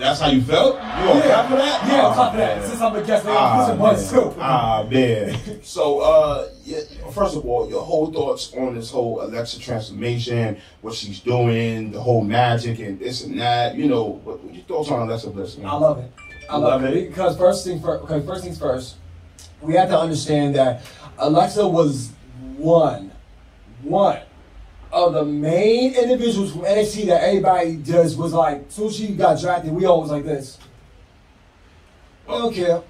That's 0.00 0.18
how 0.20 0.28
you 0.30 0.40
felt? 0.40 0.76
You 0.76 0.80
on 0.80 1.22
top 1.22 1.50
of 1.50 1.58
that? 1.58 1.86
Yeah, 1.86 2.00
on 2.06 2.12
Ah, 2.12 2.14
top 2.14 2.32
of 2.32 2.38
that. 2.38 2.64
Since 2.66 2.80
I'm 2.80 2.96
a 2.96 3.02
guest, 3.02 3.24
man, 3.26 3.34
Ah, 3.38 3.52
I'm 3.52 3.66
pushing 3.66 3.78
buttons 3.78 4.12
man. 4.12 4.22
too. 4.22 4.34
Ah, 4.40 4.86
man. 4.90 5.60
So, 5.62 6.00
uh, 6.00 6.48
yeah, 6.64 6.80
first 7.12 7.36
of 7.36 7.44
all, 7.44 7.68
your 7.68 7.82
whole 7.82 8.10
thoughts 8.10 8.52
on 8.54 8.74
this 8.74 8.90
whole 8.90 9.20
Alexa 9.20 9.60
transformation, 9.60 10.56
what 10.80 10.94
she's 10.94 11.20
doing, 11.20 11.92
the 11.92 12.00
whole 12.00 12.24
magic 12.24 12.78
and 12.78 12.98
this 12.98 13.24
and 13.24 13.38
that. 13.38 13.76
You 13.76 13.88
know, 13.88 14.04
what, 14.24 14.42
what 14.42 14.54
your 14.54 14.64
thoughts 14.64 14.90
on 14.90 15.06
Alexa 15.06 15.30
Bliss? 15.30 15.58
Man? 15.58 15.66
I 15.66 15.74
love 15.74 15.98
it. 15.98 16.10
I 16.48 16.56
love, 16.56 16.82
Love 16.82 16.84
it. 16.92 16.96
it. 16.96 17.08
because 17.10 17.36
first 17.36 17.64
thing 17.66 17.80
first. 17.80 18.02
Okay, 18.04 18.26
first 18.26 18.42
things 18.42 18.58
first. 18.58 18.96
We 19.60 19.74
have 19.74 19.90
to 19.90 19.98
understand 20.00 20.54
that 20.56 20.82
Alexa 21.18 21.68
was 21.68 22.10
one, 22.56 23.12
one 23.82 24.20
of 24.92 25.12
the 25.12 25.24
main 25.24 25.94
individuals 25.94 26.52
from 26.52 26.62
NXT 26.62 27.06
that 27.06 27.22
everybody 27.22 27.76
just 27.76 28.18
was 28.18 28.32
like. 28.32 28.66
As 28.68 28.74
soon 28.74 28.86
as 28.88 28.96
she 28.96 29.08
got 29.08 29.40
drafted, 29.40 29.72
we 29.72 29.84
all 29.86 30.00
was 30.02 30.10
like 30.10 30.24
this. 30.24 30.58
We 32.28 32.34
don't 32.34 32.54
care. 32.54 32.82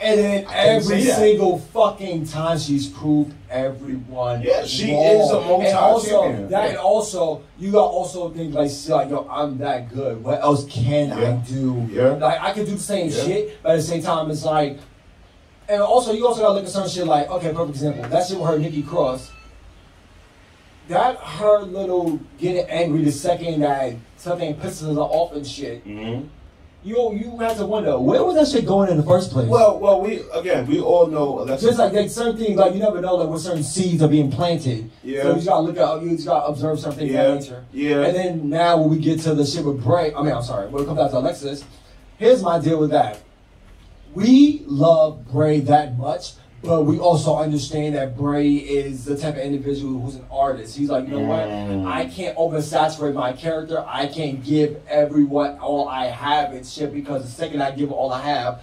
And 0.00 0.18
then 0.20 0.46
every 0.52 1.00
single 1.02 1.58
fucking 1.58 2.26
time 2.26 2.58
she's 2.58 2.88
proved 2.88 3.32
everyone. 3.48 4.42
Yeah, 4.42 4.64
she 4.64 4.92
wrong. 4.92 5.04
is 5.04 5.30
a 5.30 5.40
multi- 5.40 5.66
And 5.66 5.76
also, 5.76 6.22
champion. 6.24 6.48
that 6.50 6.72
Yeah. 6.72 6.76
also, 6.78 7.42
you 7.58 7.70
got 7.72 7.86
also 7.86 8.28
things 8.30 8.54
like, 8.54 8.68
she's 8.68 8.90
like, 8.90 9.08
yo, 9.08 9.26
I'm 9.30 9.56
that 9.58 9.92
good. 9.94 10.22
What 10.22 10.42
else 10.42 10.64
can 10.66 11.12
I 11.12 11.36
do? 11.36 11.88
Yeah. 11.90 12.08
Like, 12.14 12.40
I 12.40 12.52
can 12.52 12.64
do 12.66 12.72
the 12.72 12.78
same 12.78 13.08
Yeah. 13.10 13.24
shit, 13.24 13.62
but 13.62 13.72
at 13.72 13.76
the 13.76 13.82
same 13.82 14.02
time, 14.02 14.30
it's 14.30 14.44
like, 14.44 14.78
and 15.68 15.80
also, 15.80 16.12
you 16.12 16.26
also 16.26 16.42
gotta 16.42 16.54
look 16.54 16.64
at 16.64 16.70
some 16.70 16.86
shit 16.88 17.06
like, 17.06 17.30
okay, 17.30 17.52
perfect 17.52 17.70
example. 17.76 18.04
That 18.08 18.26
shit 18.26 18.38
with 18.38 18.48
her, 18.48 18.58
Nikki 18.58 18.82
Cross. 18.82 19.30
That 20.88 21.16
her 21.16 21.60
little 21.62 22.20
getting 22.38 22.66
angry 22.68 23.04
the 23.04 23.12
second 23.12 23.60
that 23.62 23.94
something 24.16 24.54
pisses 24.56 24.94
her 24.94 25.00
off 25.00 25.32
and 25.32 25.46
shit. 25.46 25.86
Mhm. 25.86 26.28
You 26.82 27.14
you 27.14 27.38
have 27.38 27.56
to 27.56 27.64
wonder 27.64 27.98
where 27.98 28.22
was 28.22 28.34
that 28.34 28.46
shit 28.48 28.66
going 28.66 28.90
in 28.90 28.98
the 28.98 29.02
first 29.02 29.30
place? 29.30 29.48
Well, 29.48 29.78
well, 29.78 30.02
we 30.02 30.20
again, 30.34 30.66
we 30.66 30.80
all 30.80 31.06
know 31.06 31.40
Alexa. 31.40 31.64
just 31.66 31.78
like 31.78 31.94
like 31.94 32.10
certain 32.10 32.36
things, 32.36 32.58
like 32.58 32.74
you 32.74 32.80
never 32.80 33.00
know 33.00 33.14
like 33.16 33.30
where 33.30 33.38
certain 33.38 33.62
seeds 33.62 34.02
are 34.02 34.08
being 34.08 34.30
planted. 34.30 34.90
Yeah. 35.02 35.22
So 35.22 35.28
you 35.30 35.34
just 35.36 35.46
gotta 35.46 35.62
look 35.62 35.78
at 35.78 36.02
you 36.02 36.10
just 36.10 36.26
gotta 36.26 36.44
observe 36.46 36.78
certain 36.78 36.98
things 36.98 37.12
Yeah. 37.12 37.34
nature. 37.34 37.64
Yeah. 37.72 38.02
And 38.02 38.14
then 38.14 38.48
now 38.50 38.76
when 38.76 38.90
we 38.90 38.98
get 38.98 39.20
to 39.20 39.34
the 39.34 39.46
shit 39.46 39.64
with 39.64 39.82
Bray, 39.82 40.12
I 40.14 40.22
mean 40.22 40.32
I'm 40.34 40.42
sorry, 40.42 40.68
when 40.68 40.82
it 40.82 40.86
comes 40.86 40.98
out 41.00 41.10
to 41.12 41.18
Alexis, 41.18 41.64
here's 42.18 42.42
my 42.42 42.58
deal 42.58 42.78
with 42.78 42.90
that. 42.90 43.20
We 44.14 44.62
love 44.66 45.26
Bray 45.32 45.60
that 45.60 45.96
much, 45.96 46.32
but 46.64 46.82
we 46.84 46.98
also 46.98 47.36
understand 47.36 47.94
that 47.94 48.16
Bray 48.16 48.52
is 48.54 49.04
the 49.04 49.16
type 49.16 49.34
of 49.34 49.40
individual 49.40 50.00
who's 50.00 50.16
an 50.16 50.24
artist. 50.30 50.76
He's 50.76 50.88
like, 50.88 51.04
you 51.06 51.10
know 51.12 51.18
Mm. 51.20 51.82
what? 51.84 51.92
I 51.92 52.06
can't 52.06 52.36
oversaturate 52.36 53.14
my 53.14 53.32
character. 53.32 53.84
I 53.86 54.06
can't 54.06 54.42
give 54.42 54.76
everyone 54.88 55.58
all 55.58 55.88
I 55.88 56.06
have 56.06 56.52
and 56.52 56.66
shit 56.66 56.92
because 56.94 57.24
the 57.24 57.30
second 57.30 57.62
I 57.62 57.70
give 57.72 57.92
all 57.92 58.12
I 58.12 58.22
have, 58.22 58.60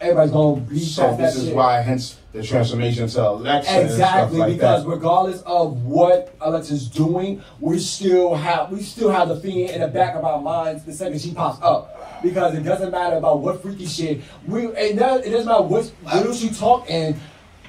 everybody's 0.00 0.32
gonna 0.32 0.60
be 0.60 0.78
so 0.80 1.16
this 1.16 1.36
is 1.36 1.46
shit. 1.46 1.56
why, 1.56 1.80
hence 1.80 2.16
the 2.32 2.42
transformation 2.42 3.08
to 3.08 3.28
Alexa 3.28 3.82
Exactly, 3.84 4.38
like 4.38 4.52
because 4.52 4.84
that. 4.84 4.88
regardless 4.90 5.42
of 5.42 5.84
what 5.84 6.32
Alexa's 6.40 6.88
doing, 6.88 7.42
we 7.58 7.78
still 7.78 8.34
have 8.34 8.70
we 8.70 8.82
still 8.82 9.10
have 9.10 9.28
the 9.28 9.36
fear 9.36 9.70
in 9.72 9.80
the 9.80 9.88
back 9.88 10.14
of 10.14 10.24
our 10.24 10.40
minds 10.40 10.84
the 10.84 10.92
second 10.92 11.20
she 11.20 11.32
pops 11.34 11.58
up. 11.62 11.96
Because 12.22 12.54
it 12.54 12.64
doesn't 12.64 12.90
matter 12.90 13.16
about 13.16 13.40
what 13.40 13.62
freaky 13.62 13.86
shit 13.86 14.20
we 14.46 14.66
it 14.68 14.98
does 14.98 15.24
it 15.24 15.30
doesn't 15.30 15.46
matter 15.46 15.62
what 15.62 15.90
little 16.14 16.34
she 16.34 16.50
talk 16.50 16.84
and 16.90 17.16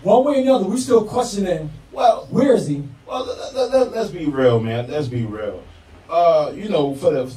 one 0.04 0.26
way 0.26 0.40
or 0.40 0.42
another 0.42 0.66
we 0.66 0.78
still 0.78 1.06
questioning 1.06 1.70
Well, 1.92 2.28
where 2.30 2.54
is 2.54 2.68
he? 2.68 2.84
Well, 3.06 3.26
let, 3.26 3.54
let, 3.54 3.72
let, 3.72 3.92
let's 3.92 4.10
be 4.10 4.26
real, 4.26 4.60
man. 4.60 4.90
Let's 4.90 5.08
be 5.08 5.26
real. 5.26 5.64
Uh, 6.10 6.52
you 6.56 6.70
know, 6.70 6.96
for 6.96 7.12
the 7.12 7.34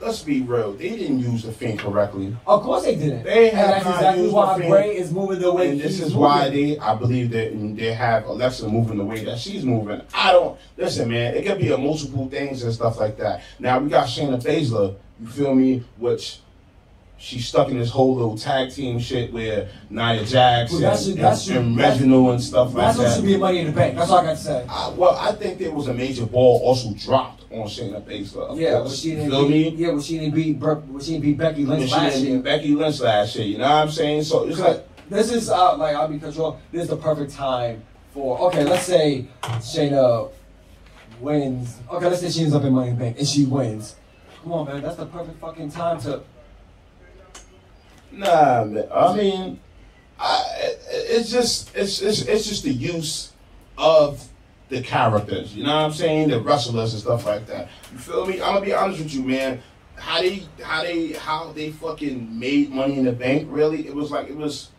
let's 0.00 0.22
be 0.22 0.42
real, 0.42 0.72
they 0.72 0.90
didn't 0.90 1.18
use 1.20 1.42
the 1.42 1.52
Fiend 1.52 1.78
correctly, 1.78 2.36
Of 2.46 2.62
course 2.62 2.84
they 2.84 2.96
didn't. 2.96 3.24
They 3.24 3.50
and 3.50 3.58
have 3.58 3.68
that's 3.68 3.84
not 3.84 3.94
exactly 3.94 4.22
used 4.24 4.34
why 4.34 4.58
the. 4.58 4.68
Bray 4.68 4.96
is 4.96 5.12
moving 5.12 5.40
the 5.40 5.52
way 5.52 5.70
and 5.70 5.80
this 5.80 6.00
is 6.00 6.14
why 6.14 6.48
they, 6.48 6.78
I 6.78 6.94
believe 6.94 7.30
that 7.30 7.76
they 7.76 7.92
have 7.92 8.24
Alexa 8.26 8.68
moving 8.68 8.98
the 8.98 9.04
way 9.04 9.24
that 9.24 9.38
she's 9.38 9.64
moving. 9.64 10.00
I 10.14 10.32
don't 10.32 10.58
listen, 10.76 11.08
man. 11.10 11.34
It 11.34 11.46
could 11.46 11.58
be 11.58 11.70
a 11.72 11.78
multiple 11.78 12.28
things 12.28 12.62
and 12.62 12.72
stuff 12.72 12.98
like 12.98 13.16
that. 13.18 13.42
Now 13.58 13.78
we 13.78 13.88
got 13.90 14.06
Shayna 14.08 14.42
Baszler. 14.42 14.96
You 15.20 15.26
feel 15.28 15.54
me? 15.54 15.82
Which. 15.98 16.40
She's 17.18 17.48
stuck 17.48 17.68
in 17.70 17.78
this 17.78 17.90
whole 17.90 18.14
little 18.14 18.36
tag 18.36 18.70
team 18.72 18.98
shit 18.98 19.32
where 19.32 19.68
Nia 19.88 20.22
Jax 20.24 20.70
Well, 20.70 20.80
that 20.82 20.98
should- 20.98 21.14
and, 21.14 21.18
that 21.24 21.48
and, 21.48 21.56
and 21.68 21.78
that's- 21.78 21.98
Reginald 21.98 22.30
and 22.34 22.42
stuff 22.42 22.74
like 22.74 22.74
that. 22.74 22.80
That's 22.82 22.96
that. 22.98 23.04
what 23.04 23.14
should 23.16 23.24
be 23.24 23.36
money 23.38 23.58
in 23.60 23.66
the 23.66 23.72
bank. 23.72 23.96
That's 23.96 24.10
all 24.10 24.18
I 24.18 24.24
got 24.24 24.30
to 24.32 24.36
say. 24.36 24.66
I, 24.68 24.88
well, 24.90 25.16
I 25.18 25.32
think 25.32 25.58
there 25.58 25.70
was 25.72 25.88
a 25.88 25.94
major 25.94 26.26
ball 26.26 26.60
also 26.62 26.92
dropped 26.92 27.44
on 27.50 27.66
Shayna 27.68 28.02
Baszler. 28.02 28.48
Of 28.50 28.60
Yeah, 28.60 28.72
course. 28.72 28.84
well, 28.84 28.90
she 28.94 29.08
You 29.10 29.16
didn't 29.16 29.30
feel 29.30 29.48
beat, 29.48 29.74
me? 29.74 29.82
Yeah, 29.82 29.88
well, 29.92 30.02
she 30.02 30.18
didn't 30.18 30.34
beat 30.34 30.60
Bur- 30.60 30.82
well, 30.88 31.02
she 31.02 31.12
didn't 31.12 31.22
beat 31.24 31.38
Becky 31.38 31.60
And 31.62 31.70
Lynch 31.70 31.88
she 31.90 31.96
last 31.96 32.12
didn't 32.14 32.28
year. 32.28 32.36
beat 32.36 32.44
Becky 32.44 32.74
Lynch 32.74 33.00
last 33.00 33.36
year. 33.36 33.46
You 33.46 33.58
know 33.58 33.64
what 33.64 33.70
I'm 33.72 33.90
saying? 33.90 34.22
So 34.24 34.46
it's 34.46 34.58
like, 34.60 34.86
This 35.08 35.32
is 35.32 35.48
uh, 35.48 35.76
like 35.78 35.96
I'll 35.96 36.08
be 36.08 36.18
control. 36.18 36.60
This 36.70 36.82
is 36.82 36.88
the 36.88 36.96
perfect 36.96 37.32
time 37.32 37.82
for 38.12 38.38
okay. 38.48 38.62
Let's 38.64 38.84
say 38.84 39.26
Shayna 39.42 40.28
wins. 41.20 41.76
Okay, 41.90 42.06
let's 42.06 42.20
say 42.20 42.30
she 42.30 42.42
ends 42.42 42.54
up 42.54 42.62
in 42.64 42.72
Money 42.74 42.90
in 42.90 42.98
the 42.98 43.04
Bank 43.04 43.18
and 43.18 43.26
she 43.26 43.46
wins. 43.46 43.96
Come 44.42 44.52
on, 44.52 44.66
man. 44.66 44.82
That's 44.82 44.96
the 44.96 45.06
perfect 45.06 45.40
fucking 45.40 45.70
time 45.70 45.98
to. 46.02 46.20
Nah, 48.16 48.64
man. 48.64 48.88
I 48.92 49.16
mean, 49.16 49.60
I, 50.18 50.42
it's 50.90 51.30
just 51.30 51.74
it's, 51.76 52.00
it's 52.00 52.22
it's 52.22 52.48
just 52.48 52.64
the 52.64 52.72
use 52.72 53.32
of 53.78 54.26
the 54.68 54.80
characters. 54.80 55.54
You 55.54 55.64
know 55.64 55.74
what 55.74 55.84
I'm 55.84 55.92
saying? 55.92 56.28
The 56.28 56.40
wrestlers 56.40 56.92
and 56.92 57.02
stuff 57.02 57.26
like 57.26 57.46
that. 57.46 57.68
You 57.92 57.98
feel 57.98 58.26
me? 58.26 58.34
I'm 58.34 58.54
gonna 58.54 58.66
be 58.66 58.74
honest 58.74 59.00
with 59.00 59.14
you, 59.14 59.22
man. 59.22 59.60
How 59.96 60.20
they 60.20 60.42
how 60.62 60.82
they 60.82 61.12
how 61.12 61.52
they 61.52 61.70
fucking 61.70 62.38
made 62.38 62.70
money 62.70 62.98
in 62.98 63.04
the 63.04 63.12
bank? 63.12 63.48
Really, 63.50 63.86
it 63.86 63.94
was 63.94 64.10
like 64.10 64.28
it 64.28 64.36
was. 64.36 64.70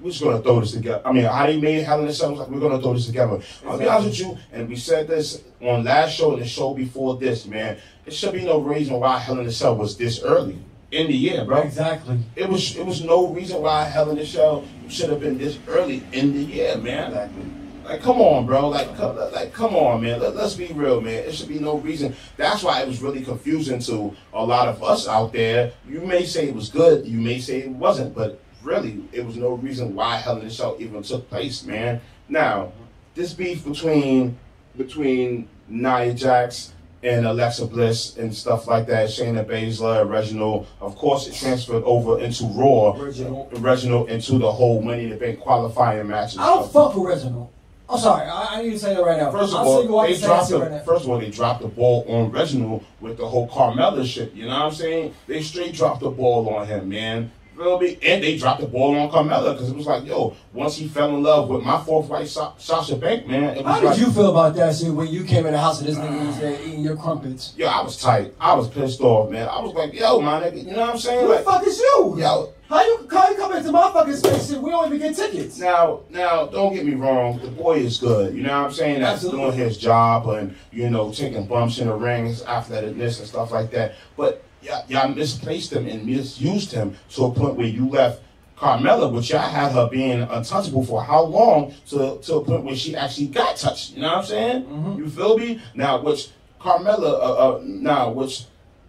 we're 0.00 0.10
just 0.10 0.22
gonna 0.22 0.42
throw 0.42 0.60
this 0.60 0.72
together. 0.72 1.02
I 1.04 1.12
mean, 1.12 1.24
how 1.24 1.46
they 1.46 1.60
made 1.60 1.82
Hell 1.82 2.00
in 2.00 2.08
a 2.08 2.12
Cell 2.12 2.30
was 2.30 2.40
like, 2.40 2.48
we're 2.48 2.60
gonna 2.60 2.80
throw 2.80 2.94
this 2.94 3.06
together. 3.06 3.40
I'll 3.66 3.78
be 3.78 3.88
honest 3.88 4.08
with 4.08 4.20
you, 4.20 4.38
and 4.52 4.68
we 4.68 4.76
said 4.76 5.08
this 5.08 5.42
on 5.60 5.84
last 5.84 6.14
show 6.14 6.32
and 6.32 6.42
the 6.42 6.46
show 6.46 6.74
before 6.74 7.16
this, 7.16 7.46
man. 7.46 7.78
There 8.04 8.12
should 8.12 8.32
be 8.32 8.44
no 8.44 8.60
reason 8.60 8.98
why 8.98 9.18
Hell 9.18 9.38
in 9.38 9.50
Cell 9.50 9.76
was 9.76 9.96
this 9.96 10.22
early 10.22 10.58
in 10.92 11.06
the 11.08 11.14
year, 11.16 11.44
bro. 11.44 11.62
Exactly. 11.62 12.18
It 12.36 12.48
was 12.48 12.76
it 12.76 12.86
was 12.86 13.02
no 13.02 13.26
reason 13.28 13.62
why 13.62 13.84
Hell 13.84 14.10
in 14.10 14.18
a 14.18 14.26
Cell 14.26 14.64
should 14.88 15.10
have 15.10 15.20
been 15.20 15.38
this 15.38 15.58
early 15.66 16.04
in 16.12 16.34
the 16.34 16.42
year, 16.42 16.76
man. 16.76 17.08
Exactly. 17.08 17.44
Like, 17.84 18.00
come 18.00 18.20
on, 18.20 18.46
bro. 18.46 18.68
Like, 18.68 18.96
come, 18.96 19.16
like, 19.32 19.52
come 19.52 19.74
on, 19.74 20.02
man. 20.02 20.20
Let, 20.20 20.36
us 20.36 20.54
be 20.54 20.68
real, 20.68 21.00
man. 21.00 21.24
It 21.24 21.34
should 21.34 21.48
be 21.48 21.58
no 21.58 21.78
reason. 21.78 22.14
That's 22.36 22.62
why 22.62 22.80
it 22.80 22.86
was 22.86 23.02
really 23.02 23.22
confusing 23.24 23.80
to 23.80 24.14
a 24.32 24.44
lot 24.44 24.68
of 24.68 24.84
us 24.84 25.08
out 25.08 25.32
there. 25.32 25.72
You 25.88 26.00
may 26.02 26.24
say 26.24 26.48
it 26.48 26.54
was 26.54 26.68
good, 26.68 27.06
you 27.06 27.18
may 27.18 27.40
say 27.40 27.62
it 27.62 27.70
wasn't, 27.70 28.14
but 28.14 28.40
really, 28.62 29.02
it 29.12 29.26
was 29.26 29.36
no 29.36 29.54
reason 29.54 29.96
why 29.96 30.16
Hell 30.16 30.38
in 30.38 30.46
a 30.46 30.50
Cell 30.50 30.76
even 30.78 31.02
took 31.02 31.28
place, 31.28 31.64
man. 31.64 32.00
Now, 32.28 32.72
this 33.14 33.32
beef 33.32 33.64
between 33.64 34.38
between 34.76 35.48
Nia 35.68 36.14
Jax 36.14 36.72
and 37.02 37.26
Alexa 37.26 37.66
Bliss 37.66 38.16
and 38.16 38.34
stuff 38.34 38.68
like 38.68 38.86
that, 38.86 39.08
Shayna 39.08 39.44
Baszler, 39.44 40.08
Reginald, 40.08 40.66
of 40.80 40.96
course, 40.96 41.26
it 41.26 41.34
transferred 41.34 41.82
over 41.84 42.20
into 42.20 42.44
Raw, 42.46 42.92
Reginald. 42.92 43.58
Reginald 43.58 44.10
into 44.10 44.38
the 44.38 44.50
whole 44.50 44.80
Money 44.80 45.04
in 45.04 45.10
the 45.10 45.16
Bank 45.16 45.40
qualifying 45.40 46.06
matches. 46.06 46.38
I 46.38 46.46
don't 46.46 46.72
fuck 46.72 46.94
with 46.94 47.04
Reginald. 47.06 47.50
I'm 47.88 47.98
sorry. 47.98 48.26
I, 48.26 48.46
I 48.52 48.62
need 48.62 48.70
to 48.70 48.78
say 48.78 48.94
that 48.94 49.04
right 49.04 49.18
now. 49.18 49.30
First 49.30 49.52
of 49.52 49.60
I'm 49.60 49.66
all, 49.66 50.02
they 50.02 50.18
dropped 50.18 50.48
the, 50.48 50.60
right 50.60 50.84
first 50.84 51.04
of 51.04 51.10
all 51.10 51.18
they 51.18 51.30
dropped 51.30 51.60
the 51.60 51.68
ball 51.68 52.06
on 52.08 52.30
Reginald 52.30 52.84
with 53.00 53.18
the 53.18 53.28
whole 53.28 53.48
Carmella 53.48 54.06
shit. 54.06 54.32
You 54.32 54.44
know 54.46 54.50
what 54.50 54.66
I'm 54.66 54.72
saying? 54.72 55.14
They 55.26 55.42
straight 55.42 55.74
dropped 55.74 56.00
the 56.00 56.10
ball 56.10 56.48
on 56.54 56.66
him, 56.66 56.88
man. 56.88 57.30
Feel 57.56 57.78
me? 57.80 57.98
And 58.02 58.22
they 58.22 58.38
dropped 58.38 58.60
the 58.60 58.66
ball 58.66 58.96
on 58.98 59.10
Carmella 59.10 59.52
because 59.52 59.70
it 59.70 59.76
was 59.76 59.86
like, 59.86 60.06
yo, 60.06 60.34
once 60.52 60.76
he 60.76 60.88
fell 60.88 61.14
in 61.14 61.22
love 61.22 61.48
with 61.48 61.62
my 61.62 61.80
fourth 61.82 62.08
wife, 62.08 62.28
Sa- 62.28 62.54
Sasha 62.56 62.96
Bank, 62.96 63.26
man, 63.26 63.56
it 63.56 63.64
was 63.64 63.66
How 63.74 63.80
did 63.80 63.86
like, 63.86 63.98
you 63.98 64.10
feel 64.10 64.30
about 64.30 64.54
that 64.56 64.74
shit 64.74 64.90
when 64.92 65.08
you 65.08 65.24
came 65.24 65.46
in 65.46 65.52
the 65.52 65.58
house 65.58 65.80
and 65.80 65.88
this 65.88 65.96
nigga 65.98 66.26
was 66.26 66.38
there 66.38 66.60
eating 66.62 66.80
your 66.80 66.96
crumpets? 66.96 67.54
yo, 67.56 67.66
I 67.68 67.82
was 67.82 67.96
tight. 68.00 68.34
I 68.40 68.54
was 68.54 68.68
pissed 68.68 69.00
off, 69.00 69.30
man. 69.30 69.48
I 69.48 69.60
was 69.60 69.74
like, 69.74 69.92
yo, 69.94 70.20
my 70.20 70.40
nigga, 70.40 70.64
you 70.64 70.72
know 70.72 70.80
what 70.80 70.90
I'm 70.90 70.98
saying? 70.98 71.26
Who 71.26 71.32
the 71.32 71.38
fuck 71.40 71.66
is 71.66 71.78
you? 71.78 72.16
yo, 72.18 72.52
How 72.68 72.82
you, 72.82 73.06
how 73.10 73.28
you 73.30 73.36
come 73.36 73.52
into 73.52 73.70
my 73.70 73.92
fucking 73.92 74.16
space 74.16 74.48
shit? 74.48 74.58
We 74.60 74.70
don't 74.70 74.86
even 74.86 74.98
get 74.98 75.14
tickets. 75.16 75.58
Now, 75.58 76.00
now, 76.08 76.46
don't 76.46 76.72
get 76.74 76.86
me 76.86 76.94
wrong. 76.94 77.38
The 77.38 77.48
boy 77.48 77.78
is 77.80 77.98
good. 77.98 78.34
You 78.34 78.42
know 78.44 78.60
what 78.62 78.68
I'm 78.68 78.72
saying? 78.72 79.00
That's 79.00 79.24
Absolutely. 79.24 79.40
doing 79.42 79.58
his 79.58 79.76
job 79.78 80.26
and 80.28 80.54
you 80.72 80.88
know 80.88 81.12
taking 81.12 81.46
bumps 81.46 81.78
in 81.78 81.88
the 81.88 81.94
rings, 81.94 82.42
athleticness 82.42 83.18
and 83.18 83.28
stuff 83.28 83.50
like 83.52 83.70
that. 83.72 83.94
But 84.16 84.42
y'all, 84.62 84.84
y'all 84.88 85.08
misplaced 85.08 85.72
him 85.72 85.86
and 85.86 86.04
misused 86.06 86.72
him 86.72 86.96
to 87.10 87.24
a 87.24 87.30
point 87.30 87.56
where 87.56 87.66
you 87.66 87.88
left 87.88 88.22
Carmella, 88.56 89.12
which 89.12 89.30
y'all 89.30 89.40
had 89.40 89.72
her 89.72 89.88
being 89.88 90.22
untouchable 90.22 90.84
for 90.84 91.02
how 91.02 91.24
long, 91.24 91.74
to 91.90 92.18
to 92.22 92.34
a 92.36 92.44
point 92.44 92.64
where 92.64 92.76
she 92.76 92.94
actually 92.94 93.26
got 93.26 93.56
touched. 93.56 93.94
You 93.94 94.02
know 94.02 94.08
what 94.08 94.18
I'm 94.18 94.24
saying? 94.24 94.62
Mm-hmm. 94.64 94.98
You 94.98 95.10
feel 95.10 95.36
me? 95.36 95.60
Now, 95.74 96.00
which 96.00 96.28
Carmella, 96.60 97.12
uh, 97.12 97.56
uh, 97.56 97.60
now 97.64 98.10
which 98.10 98.44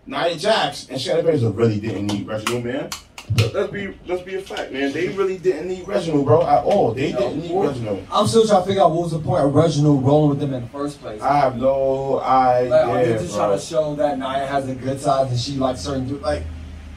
Nia 0.06 0.36
Jax 0.36 0.90
and 0.90 1.00
Shayna 1.00 1.24
Baszler 1.24 1.58
really 1.58 1.80
didn't 1.80 2.08
need 2.08 2.28
Reginald, 2.28 2.66
man. 2.66 2.90
Let- 3.38 3.54
Let's 3.54 3.72
be 3.72 3.94
let's 4.08 4.22
be 4.22 4.36
a 4.36 4.42
fact, 4.42 4.72
man. 4.72 4.92
They 4.92 5.08
really 5.10 5.38
didn't 5.38 5.68
need 5.68 5.88
Reginald, 5.88 6.26
bro, 6.26 6.46
at 6.46 6.64
all. 6.64 6.92
They 6.94 7.12
didn't 7.14 7.42
need 7.42 7.56
Reginald. 7.56 8.06
I'm 8.12 8.28
still 8.28 8.46
trying 8.46 8.62
to 8.64 8.68
figure 8.68 8.82
out 8.84 8.92
what 8.92 9.04
was 9.04 9.12
the 9.12 9.20
point 9.20 9.44
of 9.46 9.54
Reginald 9.56 10.04
rolling 10.04 10.30
with 10.32 10.40
them 10.40 10.54
in 10.54 10.64
the 10.64 10.70
first 10.70 11.00
place. 11.02 11.22
I 11.22 11.38
have 11.38 11.56
no 11.58 12.14
Like, 12.16 12.26
are 12.26 12.64
they 12.70 13.02
idea, 13.02 13.20
just 13.20 13.36
bro. 13.36 13.46
trying 13.48 13.58
to 13.60 13.66
show 13.66 13.96
that 13.96 14.18
Nia 14.20 14.46
has 14.48 14.68
a 14.70 14.76
good 14.76 15.00
side 15.00 15.28
and 15.30 15.40
she 15.40 15.54
likes 15.54 15.82
certain 15.82 16.08
dudes? 16.08 16.22
Like, 16.24 16.44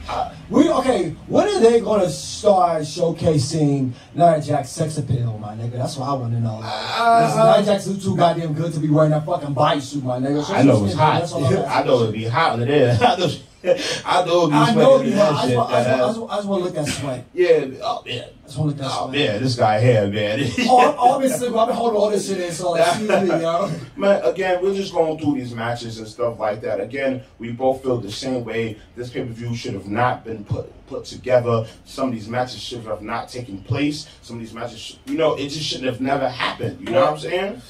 uh, 0.09 0.31
we 0.49 0.69
okay. 0.69 1.15
When 1.27 1.47
are 1.47 1.59
they 1.59 1.79
gonna 1.79 2.09
start 2.09 2.81
showcasing 2.83 3.91
Nia 4.15 4.41
Jax's 4.41 4.69
sex 4.71 4.97
appeal, 4.97 5.37
my 5.37 5.53
nigga? 5.55 5.73
That's 5.73 5.97
what 5.97 6.09
I 6.09 6.13
want 6.13 6.33
to 6.33 6.39
know. 6.39 6.59
Uh, 6.63 7.55
Nia 7.57 7.65
Jax 7.65 7.87
is 7.87 8.03
too 8.03 8.15
goddamn 8.17 8.53
good 8.53 8.73
to 8.73 8.79
be 8.79 8.89
wearing 8.89 9.11
that 9.11 9.25
fucking 9.25 9.55
bodysuit, 9.55 10.03
my 10.03 10.17
nigga. 10.19 10.45
Show 10.45 10.53
I 10.53 10.63
know 10.63 10.75
some 10.75 10.85
it's 10.85 10.93
skin, 10.93 11.05
hot. 11.05 11.19
that's 11.21 11.31
all 11.33 11.45
I'm 11.45 11.65
I 11.65 11.83
know 11.85 12.01
it'd 12.03 12.13
be 12.13 12.25
hot 12.25 12.51
under 12.53 12.65
there. 12.65 12.97
I 13.63 14.23
know, 14.25 14.49
I 14.51 14.73
know 14.75 14.95
it'd 15.01 15.07
be 15.13 15.19
I 15.19 15.21
know 15.21 15.21
you. 15.21 15.21
I 15.21 15.45
just, 15.45 15.55
want, 15.55 15.71
I, 15.71 15.83
just, 15.83 15.89
I, 15.89 15.97
just, 15.97 16.19
I 16.31 16.35
just 16.35 16.47
want 16.47 16.63
to 16.63 16.69
look 16.69 16.77
at 16.77 16.87
sweat. 16.93 17.25
Yeah, 17.33 17.65
oh 17.81 18.03
man. 18.05 18.23
I 18.43 18.45
just 18.45 18.57
want 18.57 18.77
to 18.77 18.83
look 18.83 18.85
at 18.85 18.85
Oh 18.97 19.07
sweat. 19.09 19.11
man, 19.11 19.43
this 19.43 19.55
guy 19.55 19.81
here, 19.81 20.07
man. 20.07 20.51
Oh, 20.69 20.79
I'm- 20.79 20.95
oh, 20.97 21.15
I've 21.15 21.21
been 21.21 21.29
single. 21.31 21.59
I've 21.59 21.67
been 21.67 21.75
holding 21.75 21.97
all 21.99 22.09
this 22.11 22.27
shit 22.27 22.39
in, 22.39 22.51
so 22.51 22.75
excuse 22.75 23.09
me, 23.09 23.27
yo. 23.27 23.71
Man, 23.97 24.23
again, 24.23 24.61
we're 24.63 24.75
just 24.75 24.93
going 24.93 25.17
through 25.19 25.35
these 25.35 25.53
matches 25.55 25.97
and 25.99 26.07
stuff 26.07 26.39
like 26.39 26.61
that. 26.61 26.79
Again, 26.79 27.23
we 27.39 27.51
both 27.51 27.81
feel 27.81 27.97
the 27.97 28.11
same 28.11 28.43
way. 28.45 28.77
This 28.95 29.09
pay 29.09 29.21
per 29.21 29.31
view 29.33 29.55
should 29.55 29.73
have 29.73 29.87
not 29.87 30.23
been 30.23 30.45
put 30.45 30.71
put 30.87 31.03
together. 31.05 31.65
Some 31.83 32.09
of 32.09 32.13
these 32.13 32.29
matches 32.29 32.61
should 32.61 32.83
have 32.83 33.01
not 33.01 33.27
taken 33.27 33.57
place. 33.63 34.07
Some 34.21 34.37
of 34.37 34.41
these 34.41 34.53
matches, 34.53 34.79
sh- 34.79 34.95
you 35.07 35.17
know, 35.17 35.33
it 35.35 35.49
just 35.49 35.65
shouldn't 35.65 35.87
have 35.87 35.99
never 35.99 36.29
happened. 36.29 36.79
You 36.79 36.93
know 36.93 37.01
what 37.01 37.13
I'm 37.13 37.19
saying? 37.19 37.61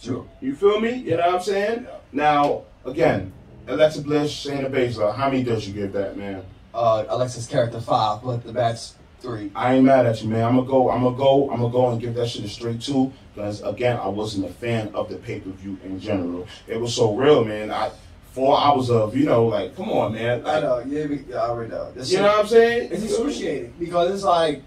Sure. 0.00 0.26
You 0.40 0.54
feel 0.54 0.80
me? 0.80 0.94
You 0.94 1.16
know 1.16 1.26
what 1.26 1.34
I'm 1.36 1.42
saying? 1.42 1.86
Now, 2.12 2.62
again, 2.86 3.32
Alexa 3.68 4.02
Bliss, 4.02 4.32
Shayna 4.32 4.70
Baszler, 4.70 5.14
how 5.14 5.28
many 5.28 5.42
does 5.42 5.66
you 5.66 5.74
give 5.74 5.92
that, 5.92 6.16
man? 6.16 6.44
Uh, 6.72 7.04
Alexa's 7.08 7.46
character 7.46 7.80
five, 7.80 8.22
but 8.22 8.44
the 8.44 8.52
batch 8.52 8.90
three. 9.20 9.50
I 9.54 9.74
ain't 9.74 9.84
mad 9.84 10.06
at 10.06 10.22
you, 10.22 10.28
man. 10.28 10.44
I'm 10.44 10.56
gonna 10.56 10.68
go. 10.68 10.90
I'm 10.90 11.02
gonna 11.02 11.16
go. 11.16 11.50
I'm 11.50 11.60
gonna 11.60 11.72
go 11.72 11.90
and 11.90 12.00
give 12.00 12.14
that 12.14 12.28
shit 12.28 12.44
a 12.44 12.48
straight 12.48 12.80
two. 12.80 13.12
Because 13.34 13.62
again, 13.62 13.96
I 13.96 14.08
wasn't 14.08 14.46
a 14.46 14.52
fan 14.52 14.90
of 14.94 15.08
the 15.08 15.16
pay 15.16 15.40
per 15.40 15.50
view 15.50 15.78
in 15.84 15.98
general. 15.98 16.46
It 16.66 16.78
was 16.78 16.94
so 16.94 17.14
real, 17.14 17.44
man. 17.44 17.70
I 17.70 17.90
four 18.32 18.60
hours 18.60 18.90
of 18.90 19.16
you 19.16 19.24
know, 19.24 19.46
like, 19.46 19.74
come 19.74 19.90
on, 19.90 20.12
man. 20.12 20.46
I 20.46 20.60
know. 20.60 20.80
Yeah, 20.86 21.36
I 21.36 21.48
already 21.48 21.70
know. 21.70 21.92
You 21.96 22.04
shit- 22.04 22.20
know 22.20 22.26
what 22.28 22.40
I'm 22.40 22.46
saying? 22.46 22.92
It's 22.92 23.04
excruciating 23.04 23.72
because 23.78 24.12
it's 24.14 24.24
like 24.24 24.62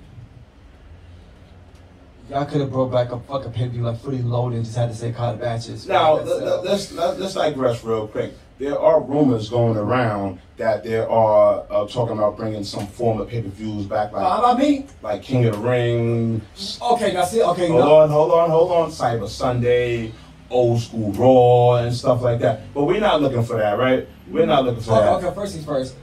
y'all 2.30 2.46
could 2.46 2.62
have 2.62 2.72
brought 2.72 2.92
back 2.92 3.12
a 3.12 3.20
fucking 3.20 3.52
pay 3.52 3.66
per 3.66 3.70
view 3.70 3.82
like 3.84 4.00
fully 4.00 4.22
loaded, 4.22 4.64
just 4.64 4.78
had 4.78 4.90
to 4.90 4.96
say 4.96 5.14
of 5.18 5.40
batches. 5.40 5.88
Now 5.88 6.14
let, 6.14 6.26
let, 6.44 6.64
let's 6.64 6.92
let, 6.92 7.20
let's 7.20 7.34
digress 7.34 7.84
real 7.84 8.08
quick. 8.08 8.34
There 8.60 8.78
are 8.78 9.02
rumors 9.02 9.50
going 9.50 9.78
around 9.78 10.40
that 10.58 10.84
there 10.84 11.10
are 11.10 11.66
uh, 11.70 11.88
talking 11.88 12.18
about 12.18 12.36
bringing 12.36 12.64
some 12.64 12.88
form 12.88 13.22
of 13.22 13.30
pay 13.30 13.42
per 13.42 13.48
views 13.50 13.86
back, 13.86 14.12
like 14.12 14.22
how 14.22 14.40
about 14.40 14.60
me? 14.60 14.86
like 15.02 15.24
King 15.24 15.46
of 15.46 15.54
the 15.56 15.60
Ring. 15.60 16.42
Okay, 16.82 17.14
that's 17.14 17.34
it. 17.34 17.42
Okay, 17.42 17.70
Hold 17.70 17.80
no. 17.86 17.96
on, 18.00 18.10
hold 18.10 18.32
on, 18.32 18.50
hold 18.50 18.72
on. 18.72 18.92
Cyber 18.92 19.28
Sunday, 19.30 20.12
old 20.50 20.82
school 20.82 21.12
Raw, 21.14 21.76
and 21.84 21.96
stuff 21.96 22.22
like 22.22 22.40
that. 22.40 22.74
But 22.74 22.84
we're 22.84 23.00
not 23.00 23.22
looking 23.22 23.44
for 23.44 23.58
that, 23.58 23.78
right? 23.78 24.08
We're 24.28 24.46
not 24.46 24.66
looking 24.66 24.84
for 24.84 24.92
Okay, 24.92 25.06
that. 25.06 25.14
okay, 25.28 25.36
first 25.36 25.54
things 25.54 25.66
first. 25.66 25.96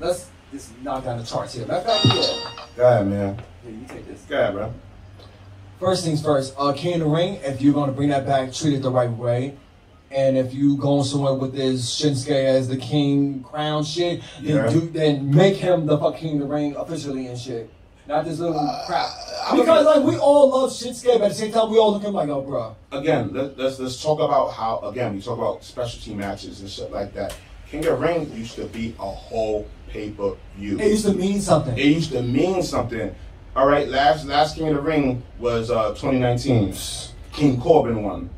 Let's 0.00 0.30
just 0.52 0.80
knock 0.82 1.04
down 1.04 1.18
the 1.18 1.24
charts 1.24 1.54
here. 1.54 1.66
Matter 1.66 1.88
of 1.90 2.00
fact, 2.02 2.06
yeah. 2.16 2.64
Go 2.76 2.86
ahead, 2.86 3.06
man. 3.08 3.42
Here, 3.64 3.72
you 3.72 3.86
take 3.88 4.06
this. 4.06 4.22
Go 4.28 4.38
ahead, 4.40 4.54
bro. 4.54 4.72
First 5.80 6.04
things 6.04 6.20
first, 6.20 6.54
uh, 6.58 6.72
King 6.72 6.94
of 6.94 7.00
the 7.00 7.06
Ring, 7.06 7.34
if 7.44 7.62
you're 7.62 7.72
gonna 7.74 7.92
bring 7.92 8.08
that 8.08 8.26
back, 8.26 8.52
treat 8.52 8.74
it 8.74 8.82
the 8.82 8.90
right 8.90 9.10
way. 9.10 9.54
And 10.10 10.36
if 10.36 10.52
you 10.54 10.76
going 10.76 11.04
somewhere 11.04 11.34
with 11.34 11.54
this 11.54 12.00
Shinsuke 12.00 12.30
as 12.30 12.66
the 12.66 12.78
king 12.78 13.42
crown 13.42 13.84
shit, 13.84 14.22
then 14.42 14.56
Yeah. 14.56 14.70
do 14.70 14.80
then 14.88 15.30
make 15.34 15.56
him 15.56 15.86
the 15.86 15.98
fuck 15.98 16.16
King 16.16 16.40
of 16.40 16.48
the 16.48 16.54
Ring 16.54 16.74
officially 16.76 17.26
and 17.26 17.38
shit. 17.38 17.68
Not 18.08 18.24
this 18.24 18.38
little 18.38 18.58
crap. 18.86 19.10
I'm 19.46 19.58
Because 19.60 19.84
like 19.84 20.02
we 20.02 20.16
all 20.16 20.48
love 20.48 20.70
Shinsuke, 20.70 21.12
but 21.18 21.22
at 21.22 21.28
the 21.28 21.34
same 21.34 21.52
time 21.52 21.70
we 21.70 21.78
all 21.78 21.92
look 21.92 22.02
at 22.02 22.08
him 22.08 22.14
like, 22.14 22.30
oh 22.30 22.40
bro. 22.40 22.74
Again, 22.90 23.30
let, 23.32 23.56
let's 23.58 23.78
let's 23.78 24.02
talk 24.02 24.18
about 24.18 24.52
how 24.52 24.80
again 24.80 25.14
we 25.14 25.20
talk 25.20 25.38
about 25.38 25.62
specialty 25.62 26.14
matches 26.14 26.60
and 26.60 26.70
shit 26.70 26.90
like 26.90 27.12
that. 27.14 27.34
King 27.70 27.80
of 27.80 28.00
the 28.00 28.06
Ring 28.06 28.32
used 28.34 28.56
to 28.56 28.64
be 28.64 28.96
a 28.98 29.04
whole 29.04 29.66
pay 29.90 30.10
per 30.10 30.32
view. 30.56 30.78
It 30.80 30.86
used 30.88 31.04
to 31.04 31.12
mean 31.12 31.40
something. 31.40 31.76
It 31.78 31.84
used 31.84 32.12
to 32.12 32.22
mean 32.22 32.62
something. 32.62 33.14
All 33.58 33.66
right, 33.66 33.88
last 33.88 34.24
last 34.26 34.54
King 34.54 34.68
of 34.68 34.76
the 34.76 34.80
Ring 34.80 35.20
was 35.40 35.68
uh, 35.68 35.88
2019. 35.88 36.76
King 37.32 37.60
Corbin 37.60 38.04
won. 38.04 38.30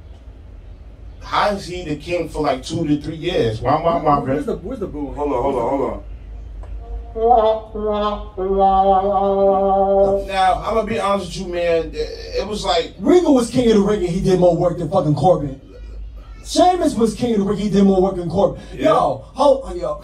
How 1.20 1.48
is 1.48 1.66
he 1.66 1.85
the 1.85 1.96
king 1.96 2.30
for 2.30 2.40
like 2.40 2.62
two 2.62 2.87
to 2.87 2.98
three 3.02 3.16
years? 3.16 3.61
Why, 3.61 3.78
why, 3.83 4.00
why, 4.00 4.18
where's 4.20 4.46
the 4.46 4.56
where's 4.56 4.80
the 4.80 4.87
boo? 4.87 5.12
Hold 5.12 5.30
on, 5.30 5.42
hold 5.42 5.56
on, 5.56 5.68
hold 5.68 5.83
on. 5.83 6.02
Now, 10.26 10.54
I'm 10.54 10.74
gonna 10.76 10.87
be 10.87 10.98
honest 10.98 11.26
with 11.26 11.48
you, 11.48 11.52
man. 11.52 11.90
It 11.92 12.48
was 12.48 12.64
like, 12.64 12.94
Regal 12.98 13.35
was 13.35 13.50
king 13.50 13.70
of 13.72 13.76
the 13.76 13.83
ring 13.83 14.00
and 14.00 14.09
he 14.09 14.22
did 14.22 14.40
more 14.40 14.56
work 14.56 14.78
than 14.78 14.88
fucking 14.88 15.16
Corbin. 15.16 15.61
Sheamus 16.46 16.94
was 16.94 17.14
king 17.14 17.35
of 17.35 17.40
the 17.40 17.44
ring, 17.44 17.59
he 17.59 17.68
did 17.68 17.85
more 17.85 18.00
work 18.00 18.16
than 18.16 18.30
Corbin. 18.30 18.62
Yeah. 18.72 18.87
Yo, 18.87 19.16
hold, 19.35 19.64
on, 19.64 19.78
yo. 19.78 20.02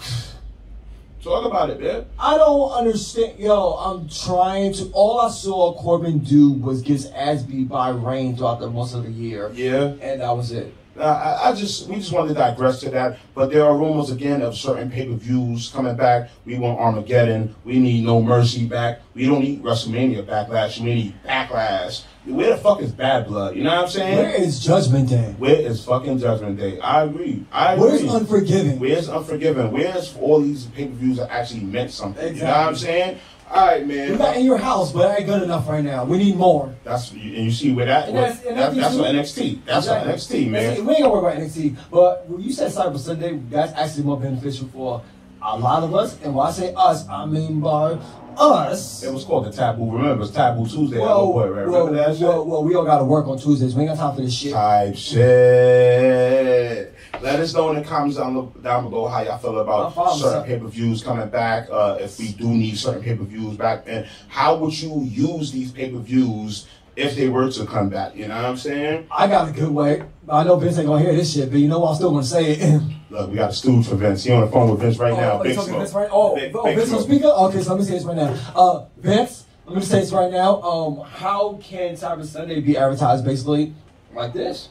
Talk 1.27 1.45
about 1.45 1.71
it, 1.71 1.81
man. 1.81 2.07
I 2.19 2.37
don't 2.39 2.71
understand. 2.73 3.39
Yo, 3.39 3.73
I'm 3.73 4.09
trying 4.09 4.73
to. 4.75 4.89
All 4.93 5.21
I 5.21 5.31
saw 5.31 5.75
Corbin 5.75 6.21
do 6.21 6.53
was 6.53 6.83
get 6.83 6.93
his 6.95 7.07
ass 7.11 7.43
beat 7.43 7.69
by 7.69 7.91
Rain 7.91 8.37
throughout 8.37 8.61
the 8.61 8.71
most 8.71 8.95
of 8.95 9.05
the 9.05 9.11
year, 9.11 9.51
Yeah. 9.53 9.95
and 10.01 10.21
that 10.21 10.37
was 10.37 10.53
it. 10.53 10.73
I, 10.99 11.51
I 11.51 11.53
just 11.53 11.89
we 11.89 11.97
just 11.97 12.11
want 12.11 12.29
to 12.29 12.35
digress 12.35 12.81
to 12.81 12.91
that, 12.91 13.19
but 13.35 13.51
there 13.51 13.65
are 13.67 13.77
rumors 13.77 14.11
again 14.11 14.41
of 14.41 14.57
certain 14.57 14.91
pay 14.91 15.07
per 15.07 15.13
views 15.15 15.69
coming 15.69 15.95
back. 15.95 16.31
We 16.47 16.59
want 16.59 16.79
Armageddon. 16.81 17.55
We 17.65 17.79
need 17.79 18.05
No 18.07 18.23
Mercy 18.23 18.67
back. 18.67 19.03
We 19.13 19.27
don't 19.27 19.41
need 19.41 19.63
WrestleMania 19.63 20.25
Backlash. 20.25 20.79
We 20.81 20.95
need 20.95 21.15
Backlash. 21.23 22.05
Where 22.27 22.51
the 22.51 22.57
fuck 22.57 22.81
is 22.83 22.91
Bad 22.93 23.29
Blood? 23.29 23.55
You 23.55 23.63
know 23.63 23.75
what 23.75 23.85
I'm 23.85 23.89
saying? 23.91 24.17
Where 24.19 24.35
is 24.35 24.59
Judgment 24.59 25.09
Day? 25.09 25.35
Where 25.39 25.55
is 25.61 25.85
fucking 25.85 26.19
Judgment 26.19 26.59
Day? 26.59 26.79
I 26.81 27.05
agree. 27.05 27.45
I 27.53 27.75
agree. 27.75 27.89
Where's 27.89 28.15
Unforgiven? 28.15 28.79
Where's 28.81 29.09
Unforgiven? 29.09 29.71
Where's 29.71 30.17
all 30.17 30.41
these 30.41 30.67
pay 30.67 30.87
per 30.87 30.93
views 30.95 31.19
that 31.19 31.31
actually 31.31 31.61
meant 31.61 31.93
something? 31.93 32.35
You 32.37 32.43
know 32.43 32.49
what 32.49 32.57
I'm 32.57 32.77
saying? 32.77 33.19
All 33.49 33.65
right, 33.65 33.87
man. 33.87 34.11
We 34.11 34.17
got 34.19 34.37
in 34.37 34.45
your 34.45 34.59
house, 34.59 34.91
but 34.91 35.09
it 35.09 35.21
ain't 35.21 35.29
good 35.29 35.43
enough 35.45 35.69
right 35.69 35.85
now. 35.85 36.05
We 36.05 36.19
need 36.19 36.37
more. 36.37 36.75
That's 36.83 37.13
and 37.13 37.21
you 37.23 37.53
see 37.53 37.73
where 37.73 37.87
that, 37.87 38.09
And 38.09 38.17
that's- 38.17 38.45
and 38.45 38.59
that 38.59 38.75
that's 38.75 38.77
that's 38.77 38.97
what 38.97 39.15
NXT. 39.15 39.61
That's 39.65 39.87
what 39.87 40.03
NXT, 40.05 40.51
man. 40.51 40.71
Listen, 40.71 40.87
We 40.87 40.93
ain't 40.95 41.03
gonna 41.05 41.13
worry 41.15 41.33
about 41.33 41.43
NXT, 41.45 41.77
but 41.93 42.29
when 42.29 42.41
you 42.43 42.53
said 42.53 42.73
Cyber 42.73 42.99
Sunday, 42.99 43.39
that's 43.49 43.73
actually 43.75 44.03
more 44.03 44.19
beneficial 44.19 44.67
for 44.73 45.01
a 45.41 45.57
lot 45.57 45.85
of 45.85 45.95
us. 45.95 46.17
And 46.25 46.35
when 46.35 46.45
I 46.45 46.51
say 46.51 46.75
us, 46.77 47.07
I 47.09 47.25
mean 47.25 47.61
by 47.61 47.99
us. 48.39 49.03
It 49.03 49.13
was 49.13 49.25
called 49.25 49.47
the 49.47 49.51
Taboo. 49.53 49.91
Remember, 49.91 50.23
it's 50.25 50.33
Taboo 50.33 50.67
Tuesday. 50.67 50.99
well, 50.99 51.27
boy, 51.33 51.49
right? 51.51 51.67
well, 51.69 51.87
Remember 51.87 52.07
that 52.07 52.17
shit? 52.17 52.27
well, 52.27 52.45
well, 52.45 52.65
we 52.65 52.75
all 52.75 52.85
gotta 52.85 53.05
work 53.05 53.27
on 53.27 53.39
Tuesdays. 53.39 53.75
We 53.75 53.83
ain't 53.83 53.91
got 53.91 53.99
time 53.99 54.15
for 54.17 54.23
this 54.23 54.35
shit. 54.35 54.53
Type 54.53 54.97
shit. 54.97 56.93
Let 57.23 57.41
us 57.41 57.55
know 57.55 57.71
in 57.71 57.77
the 57.77 57.83
comments 57.83 58.17
down, 58.19 58.53
down 58.63 58.89
below 58.91 59.07
how 59.09 59.23
y'all 59.23 59.39
feel 59.39 59.59
about 59.59 59.95
certain 60.17 60.45
pay 60.45 60.59
per 60.59 60.67
views 60.69 61.03
coming 61.03 61.29
back. 61.29 61.69
Uh, 61.71 61.97
if 62.01 62.19
we 62.19 62.29
do 62.33 62.49
need 62.49 62.77
certain 62.79 63.03
pay 63.03 63.15
per 63.17 63.25
views 63.25 63.57
back, 63.57 63.85
and 63.87 64.07
how 64.29 64.57
would 64.57 64.79
you 64.81 65.01
use 65.03 65.51
these 65.51 65.73
pay 65.73 65.91
per 65.91 65.99
views 65.99 66.67
if 66.95 67.17
they 67.17 67.29
were 67.29 67.51
to 67.51 67.65
come 67.67 67.89
back? 67.89 68.15
You 68.17 68.29
know 68.29 68.37
what 68.37 68.45
I'm 68.45 68.57
saying? 68.57 69.07
I 69.11 69.27
got 69.29 69.49
a 69.49 69.53
good 69.53 69.71
way. 69.71 70.03
I 70.29 70.45
know 70.45 70.57
Vince 70.57 70.77
ain't 70.79 70.87
gonna 70.87 71.03
hear 71.03 71.15
this 71.15 71.33
shit, 71.33 71.51
but 71.51 71.59
you 71.59 71.69
know 71.69 71.79
what? 71.79 71.91
I'm 71.91 71.97
still 71.97 72.11
gonna 72.11 72.23
say 72.25 72.53
it. 72.53 72.83
Look, 73.09 73.31
we 73.31 73.37
got 73.37 73.51
a 73.51 73.53
stooge 73.53 73.87
for 73.87 73.95
Vince. 73.95 74.25
He 74.25 74.33
on 74.33 74.41
the 74.41 74.47
phone 74.49 74.71
with 74.71 74.81
Vince 74.81 74.99
right 74.99 75.13
now. 75.17 75.39
Oh, 75.39 75.43
Big 75.43 75.55
talking 75.55 75.75
Vince 75.75 75.93
right? 75.93 76.09
Oh, 76.11 76.35
Big- 76.35 76.55
oh 76.57 76.65
Big 76.65 76.77
Vince 76.77 76.93
on 76.93 77.03
speaker? 77.03 77.29
Okay, 77.29 77.63
so 77.63 77.71
let 77.71 77.79
me 77.79 77.85
say 77.85 77.93
this 77.93 78.05
right 78.05 78.17
now. 78.17 78.35
Uh, 78.55 78.85
Vince, 78.99 79.45
let 79.65 79.77
me 79.77 79.83
say 79.83 80.01
this 80.01 80.13
right 80.13 80.31
now. 80.33 80.61
Um, 80.63 81.01
how 81.07 81.55
can 81.63 81.95
Cyber 81.95 82.25
Sunday 82.25 82.61
be 82.61 82.77
advertised 82.77 83.25
basically 83.25 83.75
like 84.15 84.33
this? 84.33 84.71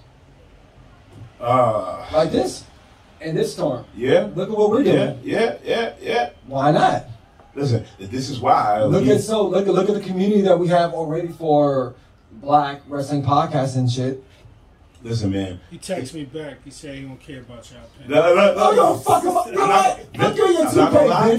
Uh, 1.40 2.06
Like 2.14 2.32
this? 2.32 2.64
In 3.22 3.36
this 3.36 3.54
storm. 3.54 3.86
yeah. 3.96 4.30
Look 4.36 4.50
at 4.50 4.58
what 4.58 4.70
we're 4.70 4.84
doing. 4.84 5.20
Yeah, 5.24 5.56
yeah, 5.64 5.64
yeah, 5.64 5.94
yeah. 6.02 6.30
Why 6.48 6.72
not? 6.72 7.06
Listen, 7.56 7.86
this 7.98 8.30
is 8.30 8.42
why. 8.42 8.84
Look 8.84 9.06
we- 9.06 9.12
at 9.14 9.22
so 9.22 9.48
look 9.48 9.66
at 9.68 9.74
look 9.74 9.88
at 9.88 9.96
the 9.96 10.02
community 10.02 10.42
that 10.42 10.60
we 10.60 10.68
have 10.68 10.94
already 10.94 11.30
for 11.30 11.96
black 12.34 12.82
wrestling 12.90 13.24
podcasts 13.24 13.78
and 13.78 13.90
shit. 13.90 14.22
Listen, 15.06 15.32
man. 15.32 15.60
He 15.70 15.78
texted 15.78 16.16
me 16.16 16.26
back. 16.26 16.58
He 16.66 16.72
said 16.72 16.96
he 16.96 17.04
don't 17.04 17.20
care 17.20 17.42
about 17.42 17.70
y'all. 17.72 17.82
No, 18.08 18.22
no, 18.22 18.36
no, 18.36 18.54
Oh 18.58 18.72
no. 18.72 18.76
no, 18.76 18.96
fuck 18.98 19.24
him 19.24 19.38
up. 19.38 19.46
You 19.46 19.52
know 19.52 19.62
I'm 19.62 19.70
what? 19.70 20.16
not- 20.18 20.30
Fuck 20.30 20.38
you, 20.38 20.48
your 20.48 20.68
I'm 20.68 20.76
not 20.76 20.92
gonna 20.94 21.06
lie. 21.06 21.38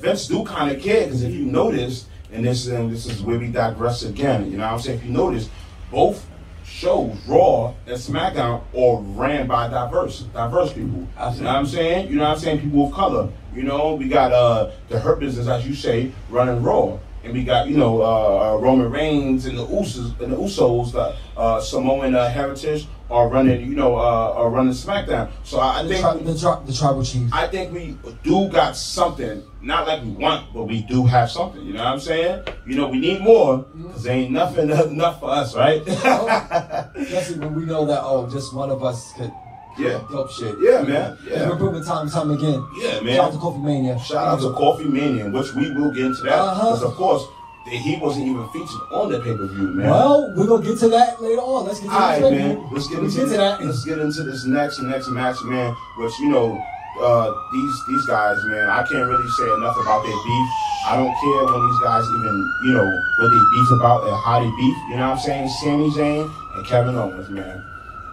Vince. 0.00 0.26
Do 0.26 0.42
kind 0.44 0.74
of 0.74 0.82
care 0.82 1.04
because 1.04 1.22
if 1.22 1.34
you 1.34 1.44
notice, 1.44 2.06
and 2.32 2.46
this 2.46 2.66
and 2.66 2.90
this 2.90 3.04
is 3.04 3.20
where 3.20 3.38
we 3.38 3.48
digress 3.48 4.04
again. 4.04 4.50
You 4.50 4.56
know 4.56 4.64
what 4.64 4.72
I'm 4.72 4.78
saying? 4.78 5.00
If 5.00 5.04
you 5.04 5.10
notice, 5.12 5.50
both 5.90 6.24
shows, 6.64 7.14
Raw 7.26 7.74
and 7.86 7.96
SmackDown, 7.96 8.62
are 8.74 9.00
ran 9.02 9.46
by 9.46 9.68
diverse, 9.68 10.20
diverse 10.32 10.72
people. 10.72 11.00
You 11.00 11.04
know 11.04 11.06
what 11.16 11.46
I'm 11.46 11.66
saying? 11.66 12.08
You 12.08 12.16
know 12.16 12.22
what 12.22 12.30
I'm 12.30 12.38
saying? 12.38 12.60
People 12.62 12.86
of 12.86 12.92
color. 12.94 13.28
You 13.54 13.64
know, 13.64 13.96
we 13.96 14.08
got 14.08 14.32
uh 14.32 14.70
the 14.88 14.98
Hurt 14.98 15.20
Business, 15.20 15.46
as 15.46 15.66
you 15.68 15.74
say, 15.74 16.10
running 16.30 16.62
Raw. 16.62 16.98
And 17.24 17.32
we 17.32 17.42
got, 17.44 17.68
you 17.68 17.76
know, 17.76 18.00
uh, 18.00 18.54
uh, 18.54 18.58
Roman 18.58 18.90
Reigns 18.90 19.46
and 19.46 19.58
the 19.58 19.66
Usos, 19.66 20.18
and 20.20 20.32
the 20.32 20.36
Usos, 20.36 20.92
the 20.92 21.16
uh, 21.36 21.60
Samoan 21.60 22.14
uh, 22.14 22.28
heritage, 22.30 22.86
are 23.10 23.28
running, 23.28 23.66
you 23.68 23.74
know, 23.74 23.96
uh, 23.96 24.34
are 24.36 24.50
running 24.50 24.72
SmackDown. 24.72 25.30
So 25.42 25.58
I, 25.58 25.82
The, 25.82 25.88
think 25.88 26.00
tri- 26.02 26.16
the, 26.18 26.38
tri- 26.38 26.62
the 26.64 26.72
tribal 26.72 27.02
chief. 27.02 27.32
I 27.32 27.46
think 27.48 27.72
we 27.72 27.96
do 28.22 28.48
got 28.48 28.76
something. 28.76 29.42
Not 29.60 29.88
like 29.88 30.02
we 30.04 30.10
want, 30.10 30.52
but 30.54 30.64
we 30.64 30.82
do 30.82 31.04
have 31.06 31.30
something. 31.30 31.64
You 31.66 31.72
know 31.72 31.84
what 31.84 31.92
I'm 31.94 32.00
saying? 32.00 32.44
You 32.66 32.76
know, 32.76 32.88
we 32.88 33.00
need 33.00 33.20
more 33.20 33.58
because 33.74 34.06
ain't 34.06 34.30
nothing 34.30 34.70
enough 34.90 35.20
for 35.20 35.30
us, 35.30 35.56
right? 35.56 35.80
Especially 35.88 37.38
when 37.40 37.54
we 37.54 37.64
know 37.64 37.84
that 37.86 38.00
oh, 38.02 38.28
just 38.30 38.54
one 38.54 38.70
of 38.70 38.84
us 38.84 39.12
could 39.14 39.32
Yeah. 39.78 40.02
dope 40.10 40.30
shit. 40.30 40.56
Yeah, 40.60 40.82
man. 40.82 41.16
Yeah. 41.24 41.48
We're 41.48 41.56
proving 41.56 41.84
time 41.84 42.02
and 42.02 42.12
time 42.12 42.30
again. 42.30 42.66
Yeah, 42.76 43.00
man. 43.00 43.16
Shout 43.16 43.24
out 43.26 43.32
to 43.32 43.38
Kofi 43.38 43.62
Mania. 43.62 43.98
Shout 44.00 44.26
out 44.26 44.40
to 44.40 44.48
Kofi 44.50 44.90
Mania, 44.90 45.30
which 45.30 45.54
we 45.54 45.70
will 45.72 45.90
get 45.92 46.06
into 46.06 46.22
that. 46.22 46.34
Uh-huh. 46.38 46.72
Because, 46.72 46.82
of 46.82 46.94
course, 46.94 47.24
he 47.66 47.96
wasn't 47.96 48.26
even 48.26 48.48
featured 48.48 48.80
on 48.92 49.10
the 49.12 49.20
pay 49.20 49.36
per 49.36 49.46
view, 49.46 49.68
man. 49.68 49.90
Well, 49.90 50.32
we're 50.34 50.46
gonna 50.46 50.64
get 50.64 50.78
to 50.80 50.88
that 50.88 51.20
later 51.20 51.40
on. 51.42 51.66
Let's 51.66 51.80
get 51.80 51.88
to 51.88 51.92
All 51.92 52.00
that 52.00 52.22
right, 52.22 52.32
man. 52.32 52.68
Let's 52.72 52.88
get 52.88 53.02
Let's 53.02 53.16
into 53.16 53.26
get 53.26 53.32
to 53.32 53.38
that. 53.38 53.64
Let's 53.64 53.84
get 53.84 53.98
into 53.98 54.22
this 54.24 54.44
next 54.46 54.80
next 54.80 55.08
match, 55.08 55.36
man. 55.44 55.76
Which 55.98 56.18
you 56.18 56.28
know, 56.30 56.56
uh, 57.00 57.32
these 57.52 57.84
these 57.88 58.06
guys, 58.06 58.38
man. 58.44 58.68
I 58.68 58.82
can't 58.84 59.06
really 59.06 59.28
say 59.28 59.52
enough 59.54 59.76
about 59.80 60.02
their 60.02 60.16
beef. 60.16 60.48
I 60.88 60.96
don't 60.96 61.12
care 61.20 61.44
when 61.44 61.66
these 61.68 61.80
guys 61.80 62.04
even, 62.16 62.52
you 62.64 62.72
know, 62.72 62.88
what 63.18 63.28
they 63.28 63.42
beef 63.52 63.70
about 63.72 64.08
and 64.08 64.16
how 64.24 64.40
they 64.40 64.50
beef. 64.56 64.76
You 64.88 64.96
know 64.96 65.10
what 65.10 65.18
I'm 65.18 65.18
saying? 65.18 65.48
Sami 65.48 65.90
Zayn 65.90 66.32
and 66.54 66.66
Kevin 66.66 66.94
Owens, 66.94 67.28
man. 67.28 67.62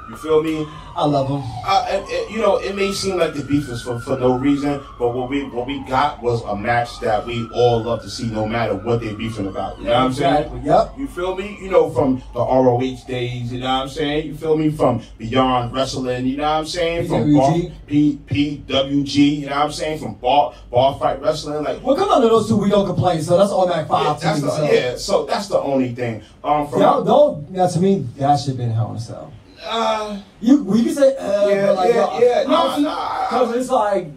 You 0.09 0.15
feel 0.17 0.43
me? 0.43 0.67
I 0.95 1.05
love 1.05 1.27
him. 1.27 1.41
Uh, 1.67 1.85
and- 1.89 2.05
and, 2.09 2.29
you 2.33 2.39
know, 2.39 2.57
it 2.57 2.75
may 2.75 2.91
seem 2.91 3.17
like 3.17 3.33
the 3.33 3.43
beef 3.43 3.67
is 3.69 3.81
for, 3.81 3.99
for 3.99 4.17
no 4.17 4.33
reason, 4.33 4.79
but 4.99 5.13
what 5.13 5.29
we 5.29 5.43
what 5.49 5.65
we 5.67 5.79
got 5.81 6.21
was 6.21 6.41
a 6.43 6.55
match 6.55 6.99
that 7.01 7.25
we 7.25 7.47
all 7.53 7.81
love 7.83 8.01
to 8.03 8.09
see, 8.09 8.27
no 8.27 8.45
matter 8.47 8.75
what 8.75 9.01
they're 9.01 9.13
beefing 9.15 9.47
about. 9.47 9.77
You 9.79 9.85
know 9.85 9.91
what 9.91 9.99
I'm 9.99 10.13
saying? 10.13 10.35
Exactly. 10.35 10.61
Yep. 10.63 10.93
You 10.99 11.07
feel 11.07 11.35
me? 11.35 11.57
You 11.61 11.69
know, 11.71 11.89
from 11.89 12.21
the 12.33 12.39
ROH 12.39 12.79
days, 13.07 13.51
you 13.51 13.59
know 13.59 13.65
what 13.65 13.81
I'm 13.83 13.89
saying? 13.89 14.27
You 14.27 14.35
feel 14.35 14.55
me? 14.57 14.69
From 14.69 15.01
Beyond 15.17 15.73
Wrestling, 15.73 16.25
you 16.27 16.37
know 16.37 16.43
what 16.43 16.49
I'm 16.49 16.65
saying? 16.65 17.07
From 17.07 17.33
bar, 17.33 17.53
P, 17.87 18.19
PWG, 18.29 19.15
you 19.39 19.45
know 19.47 19.55
what 19.55 19.65
I'm 19.65 19.71
saying? 19.71 19.99
From 19.99 20.13
Bar, 20.15 20.53
bar 20.71 20.97
Fight 20.99 21.21
Wrestling, 21.21 21.63
like, 21.63 21.83
Well, 21.83 21.95
come 21.95 22.09
on 22.09 22.21
to 22.21 22.27
those 22.27 22.47
two, 22.47 22.57
we 22.57 22.69
don't 22.69 22.85
complain. 22.85 23.21
So 23.21 23.37
that's 23.37 23.51
automatic 23.51 23.87
yeah, 23.89 24.03
five 24.13 24.21
that's 24.21 24.39
to 24.39 24.45
the, 24.45 24.51
so. 24.51 24.71
yeah, 24.71 24.95
so 24.95 25.25
that's 25.25 25.47
the 25.47 25.59
only 25.59 25.93
thing. 25.93 26.21
Um, 26.43 26.67
from, 26.67 26.81
Y'all 26.81 27.03
don't. 27.03 27.53
To 27.73 27.79
me, 27.79 28.05
that 28.17 28.39
should 28.39 28.57
been 28.57 28.69
Hell 28.71 28.91
in 28.91 28.97
a 28.97 28.99
Cell. 28.99 29.31
Uh, 29.65 30.21
You, 30.41 30.63
we 30.63 30.83
can 30.83 30.93
say, 30.93 31.15
uh, 31.17 31.47
yeah, 31.47 31.71
like, 31.71 31.93
yeah, 31.93 32.01
uh, 32.03 32.19
yeah, 32.19 32.43
no, 32.43 32.77
no, 32.77 32.79
no. 32.79 33.27
Because 33.29 33.55
it's 33.55 33.69
like, 33.69 34.07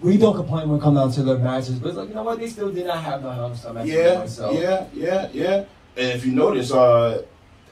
we 0.00 0.16
don't 0.16 0.34
complain 0.36 0.68
when 0.68 0.78
it 0.78 0.82
comes 0.82 0.96
down 0.98 1.12
to 1.12 1.22
the 1.22 1.38
matches, 1.38 1.78
but 1.78 1.88
it's 1.88 1.96
like, 1.98 2.08
you 2.08 2.14
know 2.14 2.22
what, 2.22 2.38
they 2.38 2.48
still 2.48 2.70
did 2.72 2.86
not 2.86 3.02
have 3.02 3.20
in 3.20 3.26
a 3.26 3.56
Cell 3.56 3.74
matches. 3.74 3.90
Yeah, 3.92 4.26
so. 4.26 4.52
yeah, 4.52 4.86
yeah, 4.94 5.28
yeah. 5.32 5.64
And 5.96 6.12
if 6.12 6.24
you 6.24 6.32
notice, 6.32 6.70
uh, 6.72 7.22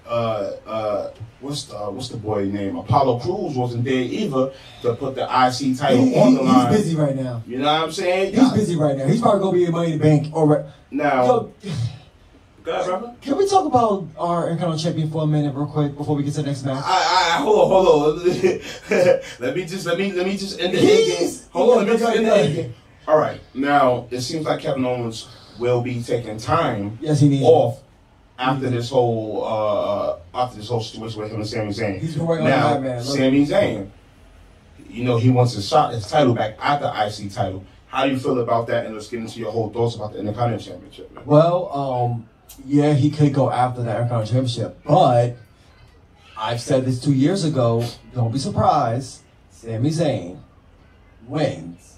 uh, 0.07 0.52
uh, 0.66 1.11
what's 1.40 1.64
the 1.64 1.76
what's 1.76 2.09
the 2.09 2.16
boy 2.16 2.44
name? 2.46 2.76
Apollo 2.76 3.20
Crews 3.20 3.57
wasn't 3.57 3.85
there 3.85 3.94
either 3.94 4.52
to 4.83 4.94
put 4.94 5.14
the 5.14 5.22
IC 5.24 5.79
title 5.79 6.05
He, 6.05 6.16
on 6.16 6.29
he, 6.31 6.37
the 6.37 6.42
line. 6.42 6.68
he's 6.72 6.79
busy 6.79 6.96
right 6.96 7.16
now. 7.16 7.42
You 7.46 7.59
know 7.59 7.72
what 7.72 7.83
I'm 7.83 7.92
saying? 7.92 8.35
He's 8.35 8.52
busy 8.52 8.76
right 8.76 8.96
now. 8.96 9.07
He's 9.07 9.20
probably 9.20 9.40
gonna 9.40 9.52
be 9.52 9.64
in 9.64 9.72
Money 9.72 9.92
in 9.92 9.98
the 9.98 10.05
Bank. 10.05 10.29
Or 10.35 10.66
Now, 10.90 11.24
Yo, 11.24 11.52
ahead, 12.72 13.20
can 13.20 13.37
we 13.37 13.46
talk 13.48 13.66
about 13.66 14.07
our 14.18 14.48
Intercontinental 14.48 14.79
Champion 14.79 15.11
for 15.11 15.22
a 15.22 15.26
minute, 15.26 15.55
real 15.55 15.66
quick, 15.66 15.96
before 15.96 16.16
we 16.16 16.22
get 16.22 16.35
to 16.35 16.42
the 16.42 16.48
next 16.48 16.64
match? 16.64 16.83
I, 16.85 17.37
I, 17.38 17.42
hold 17.42 17.59
on, 17.61 17.85
hold 17.85 18.18
on. 18.18 18.26
let 19.40 19.57
me 19.57 19.64
just, 19.64 19.87
let 19.87 19.98
me, 19.98 20.12
let 20.12 20.26
me 20.26 20.37
just 20.37 20.61
end 20.61 20.74
the 20.74 20.79
hit 20.79 21.07
game. 21.07 21.16
Please. 21.18 21.48
Hold 21.52 21.70
on, 21.70 21.87
let 21.87 21.92
me 21.92 21.98
just 21.98 22.16
end 22.16 22.26
the 22.26 22.62
game. 22.62 22.74
All 23.07 23.18
right, 23.18 23.40
now 23.55 24.09
it 24.11 24.20
seems 24.20 24.46
like 24.46 24.61
Kevin 24.61 24.85
Owens 24.85 25.29
will 25.59 25.81
be 25.81 26.02
taking 26.02 26.38
time 26.38 26.98
Yes, 27.00 27.20
he 27.20 27.29
needs. 27.29 27.44
off 27.44 27.81
after 28.38 28.68
this 28.68 28.90
whole 28.90 29.44
uh, 29.44 30.18
after 30.35 30.59
this 30.59 30.68
whole 30.68 30.81
situation 30.81 31.20
with 31.20 31.31
him 31.31 31.40
and 31.40 31.48
Sami 31.48 31.70
Zayn. 31.70 32.00
He's 32.00 32.16
been 32.16 32.26
working 32.26 32.46
on 32.46 32.50
now, 32.50 32.74
that, 32.74 32.83
man. 32.83 33.05
Look. 33.05 33.16
Sami 33.16 33.46
Zayn, 33.46 33.90
you 34.88 35.05
know 35.05 35.18
he 35.18 35.31
wants 35.31 35.55
his 35.55 35.68
shot 35.68 35.94
his 35.94 36.07
title 36.09 36.35
back 36.35 36.57
at 36.61 36.81
the 36.81 36.88
IC 36.88 37.33
title. 37.33 37.64
How 37.87 38.05
do 38.05 38.11
you 38.11 38.18
feel 38.18 38.40
about 38.40 38.66
that? 38.66 38.87
And 38.87 38.94
let's 38.94 39.09
get 39.09 39.20
into 39.20 39.38
your 39.38 39.52
whole 39.52 39.70
thoughts 39.70 39.94
about 39.94 40.12
the 40.12 40.18
Intercontinental 40.18 40.66
Championship. 40.66 41.14
Man. 41.14 41.24
Well, 41.24 41.72
um, 41.72 42.29
yeah, 42.64 42.94
he 42.94 43.11
could 43.11 43.32
go 43.35 43.50
after 43.50 43.82
the 43.82 43.90
Intercontinental 43.90 44.26
Championship, 44.26 44.78
but 44.85 45.37
I've 46.37 46.61
said 46.61 46.85
this 46.85 47.00
two 47.00 47.12
years 47.12 47.44
ago. 47.44 47.85
Don't 48.14 48.32
be 48.32 48.38
surprised. 48.38 49.22
Sami 49.50 49.90
Zayn 49.90 50.38
wins 51.26 51.96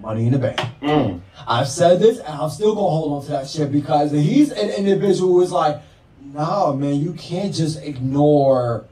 Money 0.00 0.26
in 0.26 0.32
the 0.32 0.38
Bank. 0.38 0.60
Mm. 0.82 1.20
I've 1.46 1.68
said 1.68 2.00
this, 2.00 2.18
and 2.18 2.28
I'm 2.28 2.50
still 2.50 2.74
gonna 2.74 2.88
hold 2.88 3.12
on 3.12 3.24
to 3.26 3.32
that 3.32 3.48
shit 3.48 3.72
because 3.72 4.12
he's 4.12 4.50
an 4.50 4.70
individual 4.70 5.34
who 5.34 5.42
is 5.42 5.52
like, 5.52 5.80
nah, 6.20 6.72
man, 6.72 7.00
you 7.00 7.12
can't 7.14 7.54
just 7.54 7.82
ignore 7.82 8.84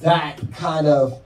that 0.00 0.40
kind 0.52 0.86
of. 0.86 1.20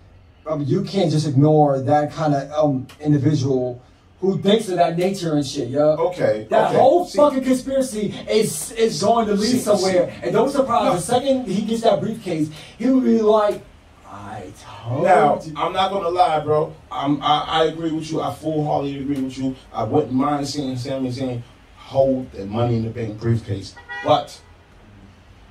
I 0.49 0.57
mean, 0.57 0.69
you 0.69 0.85
can't 0.85 1.11
just 1.11 1.27
ignore 1.27 1.81
that 1.81 2.13
kind 2.13 2.35
of 2.35 2.51
um 2.53 2.87
individual 3.01 3.83
who 4.25 4.39
thinks 4.41 4.69
of 4.71 4.77
that 4.77 4.97
nature 4.97 5.35
and 5.35 5.47
shit, 5.47 5.69
yo. 5.69 5.91
Okay. 6.09 6.47
That 6.49 6.71
okay. 6.71 6.79
whole 6.79 7.05
See, 7.05 7.19
fucking 7.19 7.45
conspiracy 7.45 8.15
is 8.29 8.73
is 8.73 9.03
going 9.03 9.27
to 9.27 9.35
lead 9.35 9.51
See, 9.51 9.59
somewhere. 9.59 10.11
see. 10.11 10.23
and 10.25 10.33
don't 10.33 10.47
be 10.47 10.53
surprised 10.53 10.85
No. 10.87 10.95
the 10.95 11.01
second 11.01 11.47
he 11.47 11.63
gets 11.63 11.83
that 11.83 12.01
briefcase, 12.01 12.51
he 12.79 12.89
will 12.89 13.01
be 13.03 13.21
like, 13.21 13.63
I 14.11 14.53
told 14.65 15.05
Now, 15.05 15.41
you. 15.45 15.53
I'm 15.57 15.73
not 15.73 15.91
gonna 15.91 16.09
lie, 16.09 16.41
bro. 16.41 16.75
I'm, 16.91 17.21
I, 17.23 17.45
I 17.49 17.65
agree 17.65 17.91
with 17.93 18.11
you. 18.11 18.21
I 18.23 18.33
full 18.33 18.65
heartedly 18.65 19.01
agree 19.01 19.21
with 19.21 19.37
you. 19.37 19.57
I 19.73 19.83
wouldn't 19.85 20.13
mind 20.13 20.49
seeing 20.49 20.77
Sami 20.77 21.11
Zayn 21.11 21.43
hold 21.77 22.33
the 22.33 22.47
Money 22.47 22.77
in 22.77 22.85
the 22.85 22.91
Bank 22.91 23.21
briefcase. 23.21 23.75
But 24.05 24.41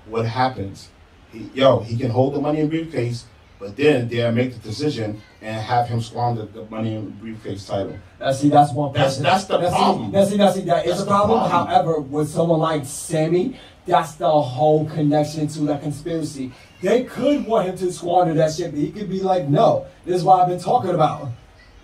what 0.07 0.25
happens? 0.25 0.89
He, 1.31 1.49
yo, 1.53 1.79
he 1.79 1.95
can 1.97 2.09
hold 2.09 2.33
the 2.33 2.41
Money 2.41 2.61
in 2.61 2.69
briefcase, 2.69 3.25
but 3.59 3.67
but 3.67 3.75
then 3.77 4.07
they'll 4.09 4.31
make 4.31 4.53
the 4.53 4.59
decision 4.59 5.21
and 5.43 5.61
have 5.61 5.87
him 5.89 6.01
squander 6.01 6.45
the 6.45 6.63
money 6.65 6.95
in 6.95 7.09
briefcase 7.11 7.67
title. 7.67 7.97
Now, 8.19 8.31
see, 8.31 8.49
that's 8.49 8.71
one 8.71 8.93
That's- 8.93 9.13
person. 9.15 9.23
that's 9.23 9.43
the 9.45 9.57
Now, 9.59 9.69
see- 9.69 9.75
problem. 9.75 10.11
Now, 10.11 10.25
see, 10.25 10.37
now, 10.37 10.51
see, 10.51 10.61
that 10.61 10.85
is 10.85 10.91
That's 10.91 11.01
a 11.03 11.05
problem. 11.05 11.49
problem. 11.49 11.67
However, 11.67 11.99
with 11.99 12.29
someone 12.29 12.59
like 12.59 12.85
Sami, 12.85 13.57
that's 13.85 14.13
the 14.15 14.31
whole 14.31 14.85
connection 14.85 15.47
to 15.47 15.59
that 15.65 15.81
conspiracy. 15.81 16.51
They 16.81 17.03
could 17.03 17.45
want 17.45 17.67
him 17.67 17.77
to 17.77 17.91
squander 17.91 18.33
that 18.35 18.53
shit, 18.53 18.71
but 18.71 18.79
he 18.79 18.91
could 18.91 19.09
be 19.09 19.19
like, 19.21 19.47
no, 19.49 19.85
this 20.05 20.15
is 20.17 20.23
what 20.23 20.41
I've 20.41 20.47
been 20.47 20.59
talking 20.59 20.91
about. 20.91 21.29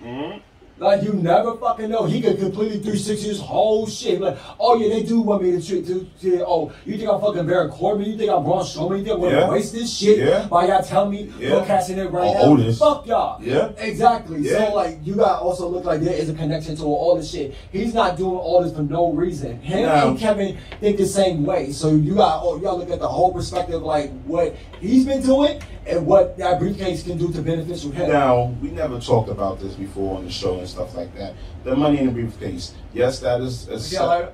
Mm-hmm. 0.04 0.40
Like 0.80 1.04
you 1.04 1.14
never 1.14 1.56
fucking 1.58 1.90
know. 1.90 2.06
He 2.06 2.22
could 2.22 2.40
completely 2.40 2.78
360 2.80 3.28
his 3.28 3.40
whole 3.42 3.86
shit. 3.86 4.22
Like, 4.22 4.38
oh 4.60 4.78
yeah, 4.78 4.90
they 4.90 5.04
do 5.04 5.20
want 5.22 5.44
me 5.44 5.52
to 5.52 5.66
treat 5.66 5.86
to, 5.88 6.10
to 6.22 6.46
oh, 6.46 6.72
you 6.86 6.98
think 6.98 7.10
I'm 7.10 7.20
fucking 7.20 7.46
Baron 7.46 7.70
Corbin? 7.70 8.06
You 8.10 8.18
think 8.18 8.32
I'm 8.32 8.44
Braun 8.44 8.64
Strowman? 8.64 9.00
You 9.00 9.04
think 9.06 9.16
I'm 9.18 9.22
gonna 9.22 9.52
waste 9.52 9.74
this 9.74 9.96
shit? 9.96 10.20
Yeah. 10.20 10.48
By 10.48 10.68
y'all 10.68 10.82
telling 10.82 11.12
me 11.12 11.32
Yeah. 11.38 11.50
go 11.50 11.66
cashing 11.66 11.98
it 11.98 12.10
right 12.12 12.28
Or 12.28 12.34
now? 12.36 12.42
Otis. 12.64 12.80
Fuck 12.80 13.08
y'all. 13.08 13.44
Yeah. 13.44 13.70
Exactly. 13.78 14.40
Yeah. 14.40 14.70
So 14.70 14.76
like 14.76 15.00
you 15.04 15.16
gotta 15.16 15.40
also 15.42 15.68
look 15.68 15.84
like 15.86 16.02
there 16.02 16.14
is 16.14 16.30
a 16.30 16.34
connection 16.34 16.76
to 16.78 16.84
all 16.84 17.16
this 17.18 17.30
shit. 17.30 17.54
He's 17.72 17.94
not 17.94 18.18
doing 18.18 18.38
all 18.38 18.64
this 18.64 18.74
for 18.74 18.84
no 18.84 19.12
reason. 19.12 19.60
Him 19.62 19.84
No. 19.84 20.10
and 20.10 20.20
Kevin 20.20 20.58
think 20.80 20.98
the 20.98 21.06
same 21.06 21.46
way. 21.46 21.72
So 21.72 21.90
you 21.92 22.16
got 22.16 22.42
oh, 22.44 22.56
you 22.56 22.62
gotta 22.64 22.78
look 22.78 22.90
at 22.92 23.00
the 23.00 23.08
whole 23.08 23.34
perspective 23.34 23.82
like 23.82 24.12
what 24.24 24.56
he's 24.80 25.06
been 25.06 25.22
doing 25.22 25.62
and 25.90 26.06
what 26.06 26.38
that 26.38 26.60
briefcase 26.60 27.04
can 27.04 27.18
do 27.18 27.32
to 27.34 27.42
beneficial 27.42 27.92
him. 27.92 28.10
Now, 28.10 28.56
we 28.62 28.70
never 28.70 29.00
talked 29.00 29.30
about 29.30 29.60
this 29.60 29.74
before 29.74 30.18
on 30.18 30.26
the 30.26 30.32
show 30.32 30.60
and 30.60 30.68
stuff 30.68 30.96
like 30.96 31.16
that. 31.18 31.34
The 31.64 31.76
money 31.76 32.00
in 32.00 32.06
the 32.08 32.12
briefcase. 32.12 32.74
Yes, 32.94 33.20
that 33.20 33.42
is 33.42 33.68
a 33.68 33.80
step- 33.80 34.02
like, 34.02 34.34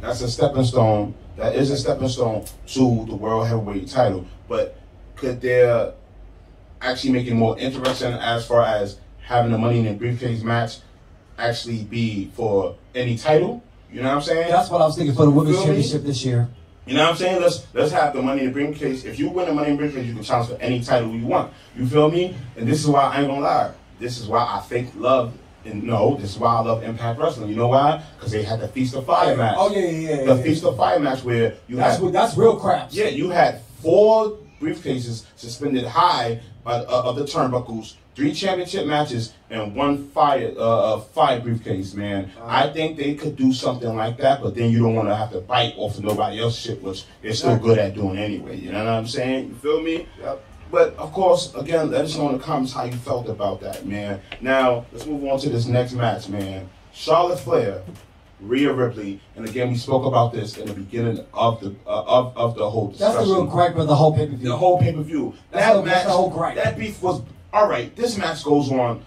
that's 0.00 0.20
a 0.20 0.30
stepping 0.30 0.64
stone. 0.64 1.14
That 1.36 1.54
is 1.54 1.70
a 1.70 1.76
stepping 1.76 2.08
stone 2.08 2.44
to 2.68 3.04
the 3.06 3.14
world 3.14 3.46
heavyweight 3.46 3.88
title. 3.88 4.26
But 4.48 4.78
could 5.16 5.40
there 5.40 5.92
actually 6.80 7.12
make 7.12 7.26
it 7.26 7.34
more 7.34 7.58
interesting 7.58 8.12
as 8.12 8.46
far 8.46 8.62
as 8.62 8.98
having 9.22 9.50
the 9.52 9.58
money 9.58 9.80
in 9.80 9.86
the 9.86 9.94
briefcase 9.94 10.42
match 10.42 10.78
actually 11.38 11.82
be 11.84 12.30
for 12.34 12.76
any 12.94 13.16
title? 13.18 13.62
You 13.92 14.02
know 14.02 14.08
what 14.08 14.16
I'm 14.16 14.22
saying? 14.22 14.50
that's 14.50 14.70
what 14.70 14.80
I 14.80 14.86
was 14.86 14.96
thinking 14.96 15.14
for 15.14 15.24
the 15.24 15.30
women's 15.30 15.58
championship 15.58 16.02
this 16.02 16.24
year. 16.24 16.48
You 16.86 16.94
know 16.94 17.02
what 17.02 17.10
I'm 17.10 17.16
saying? 17.16 17.42
Let's 17.42 17.66
let's 17.74 17.92
have 17.92 18.14
the 18.14 18.22
money 18.22 18.42
in 18.42 18.46
the 18.46 18.52
briefcase. 18.52 19.04
If 19.04 19.18
you 19.18 19.28
win 19.28 19.46
the 19.46 19.54
money 19.54 19.70
in 19.70 19.76
the 19.76 19.82
briefcase, 19.82 20.06
you 20.06 20.14
can 20.14 20.22
challenge 20.22 20.50
for 20.50 20.56
any 20.62 20.80
title 20.80 21.10
you 21.10 21.26
want. 21.26 21.52
You 21.76 21.84
feel 21.86 22.10
me? 22.10 22.36
And 22.56 22.68
this 22.68 22.80
is 22.80 22.86
why 22.86 23.02
I 23.02 23.18
ain't 23.18 23.28
gonna 23.28 23.40
lie. 23.40 23.72
This 23.98 24.18
is 24.20 24.28
why 24.28 24.46
I 24.48 24.60
think 24.60 24.94
love 24.94 25.36
and 25.64 25.82
no, 25.82 26.16
this 26.16 26.30
is 26.30 26.38
why 26.38 26.54
I 26.54 26.60
love 26.60 26.84
Impact 26.84 27.18
Wrestling. 27.18 27.48
You 27.50 27.56
know 27.56 27.68
why? 27.68 28.02
Because 28.16 28.32
they 28.32 28.42
had 28.44 28.60
the 28.60 28.68
Feast 28.68 28.94
of 28.94 29.04
Fire 29.04 29.36
match. 29.36 29.56
Oh 29.58 29.70
yeah, 29.72 29.80
yeah, 29.80 29.90
yeah. 29.90 30.16
The 30.24 30.36
yeah. 30.36 30.42
Feast 30.42 30.64
of 30.64 30.76
Fire 30.76 31.00
match 31.00 31.24
where 31.24 31.54
you 31.66 31.76
That's 31.76 31.96
had 31.96 32.02
what, 32.04 32.12
that's 32.12 32.36
real 32.36 32.56
crap. 32.56 32.88
yeah, 32.92 33.08
you 33.08 33.30
had 33.30 33.62
four 33.82 34.38
briefcases 34.60 35.26
suspended 35.36 35.84
high 35.84 36.40
uh, 36.64 36.84
uh, 36.88 37.02
of 37.04 37.16
the 37.16 37.24
turnbuckles, 37.24 37.94
three 38.16 38.32
championship 38.32 38.86
matches, 38.86 39.34
and 39.50 39.76
one 39.76 40.08
fire 40.08 40.52
uh, 40.56 40.94
uh, 40.94 41.00
fire 41.00 41.38
briefcase. 41.38 41.94
Man, 41.94 42.32
I 42.42 42.68
think 42.68 42.96
they 42.96 43.14
could 43.14 43.36
do 43.36 43.52
something 43.52 43.94
like 43.94 44.16
that, 44.18 44.42
but 44.42 44.54
then 44.54 44.70
you 44.72 44.80
don't 44.80 44.94
want 44.94 45.08
to 45.08 45.14
have 45.14 45.30
to 45.32 45.40
bite 45.40 45.74
off 45.76 45.98
of 45.98 46.04
nobody 46.04 46.40
else's 46.40 46.60
shit, 46.60 46.82
which 46.82 47.04
they're 47.22 47.34
still 47.34 47.58
good 47.58 47.78
at 47.78 47.94
doing 47.94 48.18
anyway. 48.18 48.56
You 48.56 48.72
know 48.72 48.84
what 48.84 48.92
I'm 48.94 49.06
saying? 49.06 49.50
You 49.50 49.54
feel 49.56 49.82
me? 49.82 50.08
Yep. 50.18 50.42
But 50.68 50.96
of 50.96 51.12
course, 51.12 51.54
again, 51.54 51.90
let 51.92 52.06
us 52.06 52.16
know 52.16 52.30
in 52.30 52.38
the 52.38 52.42
comments 52.42 52.72
how 52.72 52.84
you 52.84 52.96
felt 52.96 53.28
about 53.28 53.60
that, 53.60 53.86
man. 53.86 54.20
Now 54.40 54.86
let's 54.92 55.06
move 55.06 55.24
on 55.24 55.38
to 55.40 55.48
this 55.48 55.66
next 55.66 55.92
match, 55.92 56.28
man. 56.28 56.68
Charlotte 56.92 57.38
Flair, 57.38 57.82
Rhea 58.40 58.72
Ripley, 58.72 59.20
and 59.36 59.48
again 59.48 59.68
we 59.68 59.76
spoke 59.76 60.04
about 60.04 60.32
this 60.32 60.56
in 60.56 60.66
the 60.66 60.74
beginning 60.74 61.24
of 61.32 61.60
the 61.60 61.74
uh, 61.86 62.02
of 62.02 62.36
of 62.36 62.56
the 62.56 62.68
whole 62.68 62.88
discussion. 62.88 63.14
That's 63.14 63.28
the 63.28 63.34
real 63.34 63.46
gripe 63.46 63.76
of 63.76 63.86
the 63.86 63.94
whole 63.94 64.12
pay 64.16 64.26
per 64.26 64.34
view. 64.34 64.48
The 64.48 64.56
whole 64.56 64.78
pay 64.78 64.92
per 64.92 65.02
view. 65.02 65.34
That 65.52 65.74
the- 65.74 65.82
match, 65.84 66.04
the 66.04 66.10
whole 66.10 66.30
gripe. 66.30 66.56
that 66.56 66.76
beef 66.76 67.00
was 67.00 67.22
all 67.56 67.66
right. 67.68 67.94
This 67.96 68.18
match 68.18 68.44
goes 68.44 68.70
on. 68.70 69.02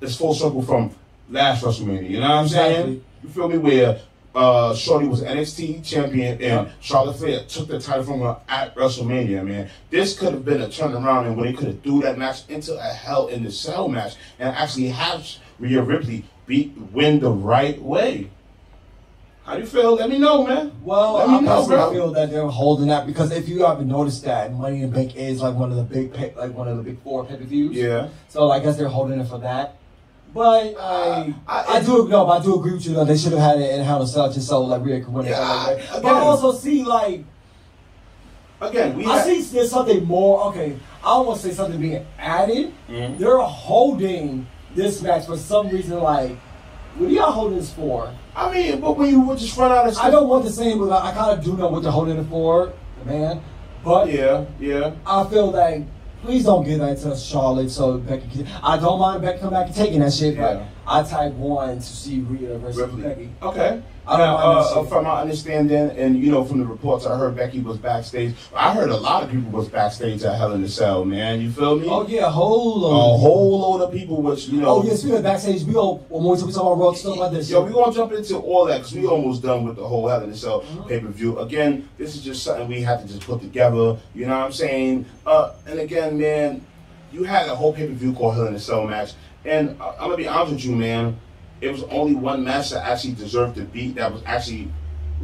It's 0.00 0.16
full 0.16 0.34
circle 0.34 0.62
from 0.62 0.90
last 1.30 1.62
WrestleMania. 1.62 2.10
You 2.10 2.16
know 2.20 2.28
what 2.28 2.30
I'm 2.38 2.44
Exactly. 2.46 2.74
saying? 2.74 3.04
You 3.22 3.28
feel 3.28 3.48
me? 3.48 3.58
Where 3.58 4.00
uh, 4.34 4.74
Shorty 4.74 5.06
was 5.06 5.22
NXT 5.22 5.84
champion 5.86 6.42
and 6.42 6.72
Charlotte 6.80 7.16
Flair 7.16 7.44
took 7.44 7.68
the 7.68 7.78
title 7.78 8.02
from 8.02 8.20
her 8.20 8.36
at 8.48 8.74
WrestleMania. 8.74 9.46
Man, 9.46 9.70
this 9.90 10.18
could 10.18 10.32
have 10.32 10.44
been 10.44 10.60
a 10.62 10.66
turnaround, 10.66 11.26
and 11.26 11.36
when 11.36 11.46
they 11.46 11.52
could 11.52 11.68
have 11.68 11.82
threw 11.82 12.00
that 12.02 12.18
match 12.18 12.42
into 12.48 12.76
a 12.76 12.82
Hell 12.92 13.28
in 13.28 13.44
the 13.44 13.52
Cell 13.52 13.86
match 13.88 14.16
and 14.40 14.48
actually 14.48 14.88
have 14.88 15.24
Rhea 15.60 15.80
Ripley 15.80 16.24
beat 16.46 16.76
win 16.92 17.20
the 17.20 17.30
right 17.30 17.80
way. 17.80 18.28
How 19.44 19.54
do 19.54 19.60
you 19.60 19.66
feel? 19.66 19.94
Let 19.96 20.08
me 20.08 20.18
know, 20.18 20.46
man. 20.46 20.72
Well, 20.82 21.14
Let 21.14 21.28
I 21.28 21.40
know, 21.40 21.56
personally 21.60 21.76
bro. 21.76 21.92
feel 21.92 22.12
that 22.12 22.30
they're 22.30 22.46
holding 22.46 22.88
that 22.88 23.06
because 23.06 23.30
if 23.30 23.46
you 23.46 23.64
haven't 23.64 23.88
noticed 23.88 24.24
that 24.24 24.52
Money 24.54 24.80
in 24.82 24.90
the 24.90 24.96
Bank 24.96 25.16
is 25.16 25.42
like 25.42 25.54
one 25.54 25.70
of 25.70 25.76
the 25.76 25.82
big 25.82 26.14
pay, 26.14 26.32
like 26.34 26.54
one 26.54 26.66
of 26.66 26.78
the 26.78 26.82
big 26.82 27.02
four 27.02 27.24
pay 27.26 27.36
per 27.36 27.44
views. 27.44 27.76
Yeah. 27.76 28.08
So 28.28 28.50
I 28.50 28.58
guess 28.60 28.76
they're 28.78 28.88
holding 28.88 29.20
it 29.20 29.28
for 29.28 29.38
that. 29.40 29.76
But 30.32 30.74
I, 30.80 31.34
I- 31.46 31.64
I, 31.76 31.80
do 31.82 32.08
no, 32.08 32.24
but 32.24 32.40
I 32.40 32.44
do 32.44 32.58
agree 32.58 32.72
with 32.72 32.86
you. 32.86 32.94
Though 32.94 33.04
they 33.04 33.18
should 33.18 33.32
have 33.32 33.40
had 33.40 33.60
it 33.60 33.70
in 33.78 33.84
Hell 33.84 34.00
in 34.00 34.08
Cell 34.08 34.32
just 34.32 34.48
so 34.48 34.62
like 34.62 34.82
Rhea 34.82 35.00
could 35.00 35.12
win 35.12 35.26
it. 35.26 35.30
Yeah, 35.30 35.38
that 35.40 35.76
way. 35.76 35.86
I- 35.92 36.00
but 36.00 36.14
I 36.14 36.20
also 36.20 36.50
see 36.52 36.82
like 36.82 37.24
Again, 38.60 38.96
we 38.96 39.04
I 39.04 39.18
had- 39.18 39.24
see 39.26 39.42
there's 39.42 39.70
something 39.70 40.04
more. 40.04 40.44
Okay, 40.46 40.76
I 41.04 41.18
want 41.18 41.38
to 41.40 41.46
say 41.48 41.52
something 41.54 41.78
being 41.78 42.06
added. 42.18 42.72
Mhm. 42.88 43.18
They're 43.18 43.38
holding 43.38 44.46
this 44.74 45.02
match 45.02 45.26
for 45.26 45.36
some 45.36 45.68
reason. 45.68 46.00
Like, 46.00 46.36
what 46.96 47.08
are 47.08 47.12
y'all 47.12 47.32
holding 47.32 47.58
this 47.58 47.72
for? 47.72 48.12
I 48.36 48.52
mean, 48.52 48.80
but 48.80 48.96
when 48.96 49.10
you 49.10 49.20
would 49.20 49.38
just 49.38 49.56
run 49.56 49.72
out 49.72 49.86
of 49.86 49.94
stuff. 49.94 50.04
I 50.06 50.10
don't 50.10 50.28
want 50.28 50.44
to 50.46 50.52
say, 50.52 50.76
but 50.76 50.90
I, 50.90 51.10
I 51.10 51.12
kind 51.12 51.38
of 51.38 51.44
do 51.44 51.56
know 51.56 51.68
what 51.68 51.82
they're 51.82 51.92
holding 51.92 52.16
it 52.18 52.24
for, 52.24 52.72
man. 53.04 53.42
But 53.84 54.10
Yeah, 54.10 54.44
yeah. 54.58 54.94
I 55.06 55.24
feel 55.28 55.50
like 55.50 55.84
please 56.22 56.44
don't 56.44 56.64
give 56.64 56.78
that 56.80 56.98
to 56.98 57.16
Charlotte 57.16 57.70
so 57.70 57.98
Becky 57.98 58.28
can. 58.28 58.48
I 58.62 58.78
don't 58.78 58.98
mind 58.98 59.22
Becky 59.22 59.40
coming 59.40 59.54
back 59.54 59.66
and 59.66 59.74
taking 59.74 60.00
that 60.00 60.12
shit, 60.12 60.34
Yeah. 60.36 60.66
I 60.86 61.02
type 61.02 61.32
one 61.34 61.76
to 61.76 61.82
see 61.82 62.20
Rhea 62.20 62.58
versus 62.58 62.76
Ripley. 62.82 63.02
Becky. 63.02 63.30
Okay. 63.42 63.82
I 64.06 64.18
don't 64.18 64.26
now, 64.26 64.36
mind 64.36 64.66
uh, 64.76 64.84
from 64.84 65.04
my 65.04 65.22
understanding, 65.22 65.90
and 65.96 66.18
you 66.18 66.30
know, 66.30 66.44
from 66.44 66.58
the 66.58 66.66
reports 66.66 67.06
I 67.06 67.16
heard, 67.16 67.34
Becky 67.36 67.60
was 67.60 67.78
backstage. 67.78 68.34
I 68.54 68.74
heard 68.74 68.90
a 68.90 68.96
lot 68.96 69.22
of 69.22 69.30
people 69.30 69.50
was 69.50 69.66
backstage 69.70 70.22
at 70.24 70.36
Hell 70.36 70.52
in 70.52 70.60
the 70.60 70.68
Cell, 70.68 71.06
man. 71.06 71.40
You 71.40 71.50
feel 71.50 71.78
me? 71.78 71.86
Oh 71.88 72.06
yeah, 72.06 72.26
a 72.26 72.28
whole 72.30 72.74
A 72.76 72.86
load. 72.86 73.18
whole 73.18 73.60
load 73.60 73.80
of 73.88 73.92
people, 73.94 74.20
which 74.20 74.48
you 74.48 74.60
know. 74.60 74.68
Oh 74.68 74.84
yeah, 74.84 74.94
speaking 74.94 75.16
of 75.16 75.22
backstage, 75.22 75.62
we 75.62 75.74
all 75.74 76.04
when 76.10 76.22
we 76.22 76.36
talk 76.38 76.50
about 76.50 76.76
Raw 76.78 76.92
stuff 76.92 77.16
like 77.16 77.32
this. 77.32 77.48
Yo, 77.48 77.64
we 77.64 77.72
gonna 77.72 77.94
jump 77.94 78.12
into 78.12 78.36
all 78.36 78.66
that 78.66 78.78
because 78.78 78.92
we 78.92 79.06
almost 79.06 79.42
done 79.42 79.64
with 79.64 79.76
the 79.76 79.88
whole 79.88 80.06
Hell 80.06 80.22
in 80.22 80.30
the 80.30 80.36
Cell 80.36 80.60
Mhm. 80.60 80.86
pay 80.86 81.00
per 81.00 81.08
view. 81.08 81.38
Again, 81.38 81.88
this 81.96 82.14
is 82.14 82.22
just 82.22 82.42
something 82.42 82.68
we 82.68 82.82
had 82.82 83.00
to 83.00 83.06
just 83.08 83.22
put 83.26 83.40
together. 83.40 83.96
You 84.14 84.26
know 84.26 84.36
what 84.38 84.44
I'm 84.44 84.52
saying? 84.52 85.06
Uh, 85.24 85.52
and 85.66 85.78
again, 85.80 86.18
man, 86.18 86.60
you 87.10 87.22
had 87.24 87.48
a 87.48 87.54
whole 87.54 87.72
pay 87.72 87.86
per 87.86 87.94
view 87.94 88.12
called 88.12 88.34
Hell 88.34 88.48
in 88.48 88.52
the 88.52 88.60
Cell 88.60 88.86
match, 88.86 89.12
and 89.44 89.80
uh, 89.80 89.92
I'm 89.98 90.06
gonna 90.10 90.16
be 90.16 90.28
honest 90.28 90.52
with 90.52 90.64
you, 90.64 90.76
man. 90.76 91.18
It 91.60 91.70
was 91.70 91.82
only 91.84 92.14
one 92.14 92.44
match 92.44 92.70
that 92.70 92.86
actually 92.86 93.14
deserved 93.14 93.56
to 93.56 93.62
beat. 93.62 93.94
That 93.94 94.12
was 94.12 94.22
actually 94.26 94.70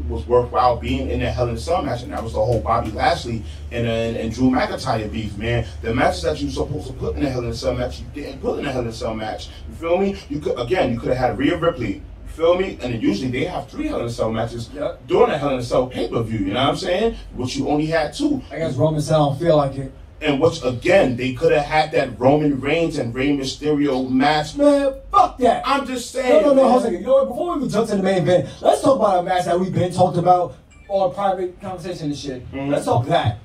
was 0.09 0.27
worthwhile 0.27 0.77
being 0.77 1.11
in 1.11 1.21
that 1.21 1.35
Hell 1.35 1.49
in 1.49 1.55
the 1.57 1.61
Cell 1.61 1.83
match, 1.83 2.03
and 2.03 2.13
that 2.13 2.23
was 2.23 2.33
the 2.33 2.39
whole 2.43 2.61
Bobby 2.61 2.91
Lashley 2.93 3.43
and 3.71 3.87
and, 3.87 4.17
and 4.17 4.33
Drew 4.33 4.51
McIntyre 4.51 5.11
beef, 5.11 5.37
man. 5.37 5.67
The 5.83 5.93
matches 5.95 6.23
that 6.23 6.41
you 6.41 6.47
were 6.47 6.53
supposed 6.53 6.87
to 6.87 6.93
put 6.95 7.17
in 7.17 7.25
the 7.25 7.29
Hell 7.31 7.43
in 7.43 7.51
the 7.51 7.57
Cell 7.57 7.75
match, 7.75 8.01
you 8.01 8.07
didn't 8.15 8.41
put 8.41 8.59
in 8.61 8.65
the 8.65 8.73
Hell 8.73 8.83
in 8.83 8.87
the 8.87 8.93
Cell 8.93 9.15
match. 9.15 9.49
You 9.69 9.75
feel 9.75 9.99
me? 9.99 10.17
You 10.31 10.41
could 10.41 10.59
again, 10.59 10.93
you 10.93 10.99
could 11.01 11.09
have 11.09 11.19
had 11.19 11.39
Rhea 11.39 11.57
Ripley. 11.57 11.95
You 11.97 12.03
feel 12.29 12.57
me? 12.57 12.79
And 12.81 12.95
then 12.95 13.01
usually 13.01 13.31
they 13.31 13.45
have 13.45 13.69
three 13.69 13.89
Hell 13.89 14.01
in 14.01 14.07
a 14.07 14.11
Cell 14.11 14.31
matches 14.31 14.71
Yeah. 14.73 14.95
during 15.07 15.31
the 15.31 15.37
Hell 15.39 15.51
in 15.51 15.59
a 15.59 15.63
Cell 15.63 15.87
pay 15.89 16.09
per 16.09 16.23
view. 16.23 16.39
You 16.39 16.53
know 16.55 16.61
what 16.61 16.69
I'm 16.71 16.77
saying? 16.77 17.17
Which 17.35 17.57
you 17.57 17.69
only 17.69 17.87
had 17.87 18.15
two. 18.15 18.41
I 18.51 18.59
guess 18.59 18.77
Roman 18.77 19.03
said 19.03 19.15
I 19.17 19.19
don't 19.19 19.39
feel 19.39 19.57
like 19.57 19.75
it. 19.77 19.93
And 20.23 20.39
which 20.41 20.63
again, 20.63 21.17
they 21.17 21.33
could 21.33 21.51
have 21.53 21.65
had 21.65 21.93
that 21.93 22.19
Roman 22.21 22.61
Reigns 22.61 22.99
and 22.99 23.15
Rey 23.15 23.29
Mysterio 23.29 24.09
match. 24.11 24.55
Man, 24.55 24.93
fuck 25.11 25.39
that. 25.39 25.63
I'm 25.67 25.87
just 25.87 26.11
saying. 26.11 26.43
no, 26.43 26.49
no, 26.49 26.55
no, 26.55 26.69
hold 26.69 26.71
a 26.71 26.75
man. 26.75 26.83
second. 26.83 27.01
You 27.01 27.07
know 27.07 27.15
what? 27.15 27.29
Before 27.29 27.51
we 27.53 27.57
even 27.59 27.69
jump 27.71 27.89
to 27.89 27.97
the 27.97 28.03
main 28.03 28.19
event, 28.19 28.49
let's 28.61 28.83
talk 28.83 28.97
about 28.97 29.21
a 29.21 29.23
match 29.23 29.47
that 29.47 29.59
we've 29.59 29.73
been 29.73 29.93
talked 29.93 30.19
about 30.19 30.55
on 30.89 31.15
private 31.15 31.59
conversation 31.61 32.07
and 32.09 32.17
shit. 32.17 32.53
Mhm. 32.53 32.69
Let's 32.71 32.85
talk 32.85 33.07
that. 33.07 33.39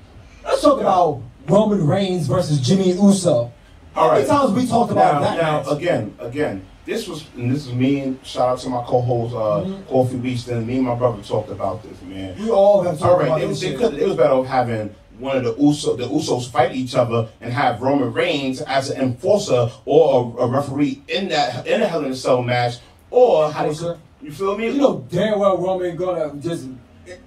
Let's 0.44 0.60
talk 0.60 0.80
about 0.80 1.22
Roman 1.48 1.86
Reigns 1.86 2.26
versus 2.26 2.60
Jimmy 2.60 2.92
Uso. 2.92 3.50
All 3.96 4.10
right. 4.10 4.10
How 4.10 4.12
many 4.14 4.26
times 4.26 4.52
we 4.52 4.66
talked 4.68 4.92
about 4.92 5.14
now, 5.14 5.20
that 5.20 5.36
now 5.42 5.56
match? 5.62 5.72
again, 5.80 6.14
again, 6.18 6.62
this 6.84 7.08
was 7.08 7.24
and 7.36 7.50
this 7.50 7.66
is 7.66 7.72
me 7.72 8.00
and 8.00 8.18
shout 8.24 8.48
out 8.50 8.58
to 8.58 8.68
my 8.68 8.82
co-host 8.82 9.34
uh, 9.34 9.64
Mhm. 9.64 9.82
Kofi 9.84 10.20
Weedston. 10.20 10.66
Me 10.66 10.76
and 10.76 10.84
my 10.86 10.94
brother 10.94 11.22
talked 11.22 11.50
about 11.50 11.82
this, 11.82 11.96
man. 12.02 12.36
we 12.38 12.50
all 12.50 12.82
have 12.82 12.98
talked 12.98 13.10
All 13.12 13.18
right, 13.18 13.26
about 13.28 13.40
they, 13.40 13.46
this 13.46 13.60
they 13.60 13.68
shit. 13.70 13.78
could. 13.78 13.94
It 13.94 14.06
was 14.06 14.16
better 14.16 14.44
having 14.44 14.90
one 15.18 15.36
of 15.36 15.44
the 15.44 15.54
Uso, 15.54 15.96
the 15.96 16.06
Usos 16.06 16.50
fight 16.50 16.74
each 16.74 16.94
other 16.94 17.28
and 17.40 17.52
have 17.52 17.80
Roman 17.80 18.12
Reigns 18.12 18.60
as 18.62 18.90
an 18.90 19.00
enforcer 19.00 19.70
or 19.84 20.34
a, 20.38 20.42
a 20.42 20.46
referee 20.48 21.02
in 21.08 21.28
that 21.28 21.66
in 21.66 21.82
a 21.82 21.86
Hell 21.86 22.04
in 22.04 22.12
a 22.12 22.16
Cell 22.16 22.42
match, 22.42 22.78
or 23.10 23.50
how 23.50 23.70
they 23.70 23.96
you 24.22 24.32
feel 24.32 24.56
me? 24.56 24.66
You 24.66 24.78
know 24.78 25.06
damn 25.10 25.38
well 25.38 25.56
Roman 25.56 25.96
gonna 25.96 26.34
just 26.36 26.68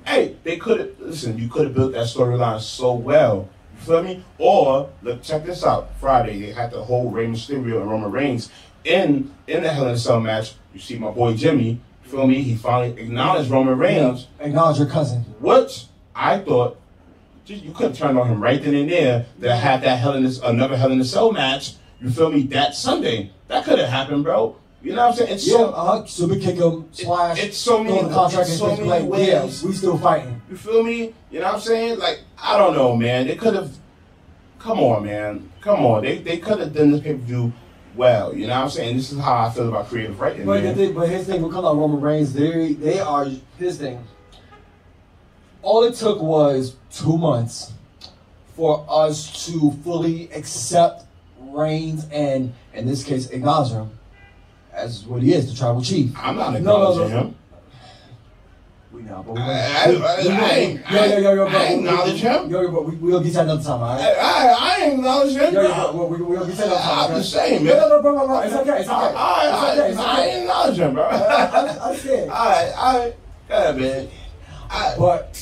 hey, 0.06 0.36
they 0.44 0.58
could 0.58 0.80
have 0.80 1.00
listen. 1.00 1.38
You 1.38 1.48
could 1.48 1.66
have 1.66 1.76
built 1.76 1.94
that 1.94 2.08
storyline 2.08 2.60
so 2.60 2.94
well. 2.94 3.50
You 3.76 3.86
feel 3.86 4.04
me? 4.04 4.24
Or 4.38 4.90
look, 5.02 5.24
check 5.24 5.46
this 5.46 5.64
out. 5.64 5.90
Friday 6.00 6.40
they 6.40 6.52
had 6.52 6.72
the 6.72 6.84
whole 6.84 7.10
Rey 7.10 7.28
Mysterio 7.28 7.82
and 7.82 7.90
Roman 7.90 8.12
Reigns 8.12 8.50
in 8.84 9.34
in 9.48 9.64
the 9.64 9.72
Hell 9.72 9.88
in 9.88 9.94
a 9.94 9.98
Cell 9.98 10.20
match. 10.20 10.54
You 10.74 10.80
see 10.80 10.98
my 10.98 11.12
boy 11.12 11.34
Jimmy. 11.36 11.80
You 12.04 12.12
feel 12.12 12.28
me? 12.28 12.42
He 12.42 12.56
finally 12.56 13.00
acknowledged 13.02 13.50
Roman 13.50 13.78
Reigns, 13.78 14.28
acknowledge 14.40 14.80
your 14.80 14.88
cousin. 14.88 15.22
What 15.40 15.86
I 16.16 16.40
thought 16.40 16.79
just, 17.50 17.64
you 17.64 17.72
could 17.72 17.88
have 17.88 17.98
turned 17.98 18.18
on 18.18 18.28
him 18.28 18.42
right 18.42 18.62
then 18.62 18.76
and 18.76 18.90
there 18.90 19.26
to 19.42 19.56
have 19.56 19.82
that 19.82 19.98
Hell 19.98 20.14
in 20.14 20.24
this 20.24 20.40
another 20.40 20.78
Hell 20.78 20.92
in 20.92 21.00
the 21.00 21.06
Cell 21.06 21.32
match. 21.32 21.74
You 22.00 22.10
feel 22.10 22.32
me? 22.32 22.44
That 22.44 22.76
Sunday, 22.76 23.32
that 23.48 23.66
could 23.66 23.80
have 23.80 23.90
happened, 23.90 24.24
bro. 24.24 24.56
You 24.82 24.94
know 24.94 25.08
what 25.08 25.12
I'm 25.12 25.18
saying? 25.18 25.34
It's 25.34 25.48
Yeah, 25.48 25.58
so 25.58 25.70
uh-huh. 25.72 26.06
Super 26.06 26.36
kick 26.36 26.56
him, 26.56 26.86
slash, 26.92 27.44
it's 27.44 27.58
so 27.58 27.84
many- 27.84 28.02
the 28.02 28.10
contract 28.10 28.48
it's 28.48 28.58
so 28.58 28.68
many 28.68 28.84
like, 28.84 29.28
yeah, 29.28 29.44
we 29.44 29.74
still 29.74 29.98
fighting. 29.98 30.42
You 30.50 30.56
feel 30.56 30.84
me? 30.84 31.14
You 31.32 31.40
know 31.40 31.48
what 31.48 31.56
I'm 31.56 31.60
saying? 31.60 32.00
Like, 32.00 32.22
I 32.42 32.58
don't 32.58 32.74
know, 32.74 32.96
man. 32.96 33.28
They 33.28 33.36
could 33.36 33.56
have. 33.56 33.76
Come 34.60 34.80
on, 34.80 35.06
man. 35.06 35.52
Come 35.62 35.86
on. 35.86 36.04
They 36.04 36.20
they 36.20 36.38
could 36.38 36.60
have 36.60 36.74
done 36.74 36.92
this 36.92 37.02
pay 37.02 37.14
per 37.14 37.20
view 37.20 37.52
well. 37.96 38.34
You 38.34 38.48
know 38.48 38.56
what 38.56 38.64
I'm 38.64 38.70
saying? 38.70 38.96
This 38.96 39.12
is 39.12 39.20
how 39.20 39.48
I 39.48 39.50
feel 39.50 39.68
about 39.68 39.88
creative 39.88 40.20
writing, 40.20 40.46
But 40.46 40.64
the 40.64 40.74
thing, 40.74 40.94
but 40.94 41.10
his 41.10 41.26
thing, 41.26 41.42
we 41.42 41.50
come 41.52 41.66
out 41.66 41.76
Roman 41.76 42.00
Reigns. 42.00 42.34
They 42.34 42.74
they 42.74 43.00
are 43.00 43.26
his 43.58 43.78
thing. 43.78 44.06
All 45.62 45.84
it 45.84 45.96
took 45.96 46.22
was 46.22 46.76
two 46.92 47.18
months 47.18 47.74
for 48.56 48.86
us 48.90 49.46
to 49.48 49.72
fully 49.84 50.32
accept 50.32 51.06
Reigns 51.42 52.06
and, 52.12 52.54
in 52.74 52.86
this 52.86 53.04
case, 53.04 53.30
acknowledge 53.32 53.72
him 53.72 53.90
as 54.74 55.04
what 55.06 55.24
he 55.24 55.34
is, 55.34 55.50
the 55.52 55.58
tribal 55.58 55.82
chief. 55.82 56.12
I'm 56.18 56.36
not 56.38 56.54
No, 56.54 56.60
no, 56.60 56.92
acknowledging 56.92 57.10
no. 57.16 57.20
him. 57.22 57.36
We 58.92 59.02
know, 59.04 59.24
but 59.26 59.36
we, 59.36 59.42
I- 59.42 59.46
I- 59.86 59.90
we- 59.90 59.96
I- 60.04 60.22
we- 60.22 60.30
I 60.30 60.50
ain't- 60.52 60.92
yo, 60.92 61.04
yo, 61.06 61.18
yo, 61.20 61.34
yo, 61.34 61.48
I 61.48 61.50
bro, 61.52 61.60
we- 61.60 61.76
acknowledge 61.76 62.20
him. 62.22 62.50
Yo, 62.50 62.62
yo, 62.62 62.72
but 62.72 62.86
we, 62.86 62.96
we'll 62.98 63.20
get 63.22 63.28
to 63.30 63.34
that 63.36 63.44
another 63.46 63.64
time, 63.64 63.82
all 63.82 63.90
I, 63.90 63.96
right? 63.98 64.18
I, 64.20 64.50
I 64.80 64.84
ain't 64.84 64.94
acknowledge 64.96 65.34
him. 65.36 65.54
Yo, 65.54 65.62
yo, 65.62 65.68
bro. 65.74 65.92
bro, 65.94 66.06
we, 66.08 66.18
we, 66.18 66.24
we'll 66.24 66.46
get 66.46 66.52
to 66.52 66.58
that 66.58 66.66
another 66.68 66.82
time. 66.82 66.98
I'm 67.00 67.06
okay? 67.12 67.20
just 67.20 67.34
saying, 67.34 67.64
No, 67.64 67.72
man. 67.72 67.80
no, 67.82 67.90
no, 67.90 68.02
bro, 68.02 68.14
bro, 68.14 68.28
bro. 68.28 68.40
It's 68.42 68.56
okay, 68.56 68.80
it's 68.82 68.90
okay. 68.90 68.96
I, 68.96 69.10
I, 69.16 69.72
It's 69.72 69.80
okay, 69.80 69.90
it's 69.92 70.00
I, 70.00 70.04
I 70.04 70.26
ain't 70.26 70.42
acknowledge 70.42 70.78
him, 70.80 70.94
bro. 70.94 71.04
I, 71.04 71.16
I, 71.18 71.46
I 71.46 71.68
understand. 71.90 72.32
Alright, 72.32 72.78
alright. 72.78 73.16
Yeah, 73.50 73.72
man. 73.72 74.08
I, 74.70 74.96
But 75.00 75.36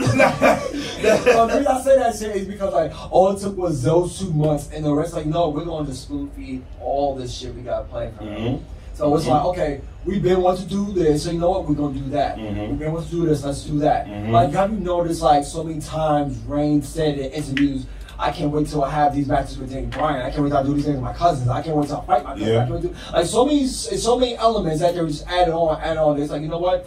the 0.00 1.46
reason 1.48 1.66
I 1.66 1.80
say 1.82 1.96
that 1.96 2.16
shit 2.16 2.36
is 2.36 2.46
because 2.46 2.72
like 2.72 2.92
all 3.12 3.30
it 3.30 3.40
took 3.40 3.56
was 3.56 3.82
those 3.82 4.18
two 4.18 4.32
months, 4.32 4.70
and 4.72 4.84
the 4.84 4.92
rest 4.94 5.14
like 5.14 5.26
no, 5.26 5.48
we're 5.48 5.64
going 5.64 5.86
to 5.86 5.94
spoon 5.94 6.30
feed 6.30 6.62
all 6.80 7.14
this 7.14 7.32
shit 7.34 7.54
we 7.54 7.62
got 7.62 7.88
planned 7.90 8.16
for. 8.16 8.24
Mhm. 8.24 8.60
So 8.94 9.16
it's 9.16 9.26
like 9.26 9.44
okay, 9.46 9.80
we've 10.04 10.22
been 10.22 10.42
wanting 10.42 10.64
to 10.68 10.70
do 10.70 10.92
this, 10.92 11.24
so 11.24 11.30
you 11.30 11.38
know 11.38 11.50
what, 11.50 11.68
we're 11.68 11.74
gonna 11.74 11.98
do 11.98 12.10
that. 12.10 12.36
Mhm. 12.36 12.70
We've 12.70 12.78
been 12.78 12.92
wanting 12.92 13.08
to 13.08 13.14
do 13.16 13.26
this, 13.26 13.44
let's 13.44 13.62
do 13.64 13.78
that. 13.80 14.06
Mhm. 14.06 14.30
Like 14.30 14.52
have 14.52 14.72
you 14.72 14.78
noticed 14.80 15.22
like 15.22 15.44
so 15.44 15.64
many 15.64 15.80
times 15.80 16.36
Rain 16.46 16.82
said 16.82 17.18
in 17.18 17.30
interviews. 17.32 17.86
I 18.18 18.30
can't 18.32 18.50
wait 18.52 18.66
till 18.68 18.84
I 18.84 18.90
have 18.90 19.14
these 19.14 19.26
matches 19.26 19.56
with 19.56 19.70
Daniel 19.72 19.90
Bryan. 19.90 20.20
I 20.20 20.28
can't 20.30 20.42
wait 20.42 20.50
till 20.50 20.58
I 20.58 20.62
do 20.62 20.74
these 20.74 20.84
things 20.84 20.96
with 20.96 21.04
my 21.04 21.14
cousins. 21.14 21.48
I 21.48 21.62
can't 21.62 21.74
wait 21.74 21.86
till 21.88 21.96
I 21.96 22.04
fight 22.04 22.24
my 22.24 22.32
cousins. 22.32 22.48
Yeah. 22.50 22.56
I 22.56 22.66
can't 22.66 22.74
wait 22.74 22.82
to, 22.82 23.12
like 23.14 23.24
so 23.26 23.46
many, 23.46 23.66
so 23.66 24.18
many 24.18 24.36
elements 24.36 24.80
that 24.80 24.94
they 24.94 25.00
just 25.06 25.26
added 25.26 25.54
on, 25.54 25.80
added 25.80 25.98
on. 25.98 26.20
It's 26.20 26.30
like 26.30 26.42
you 26.42 26.48
know 26.48 26.58
what? 26.58 26.86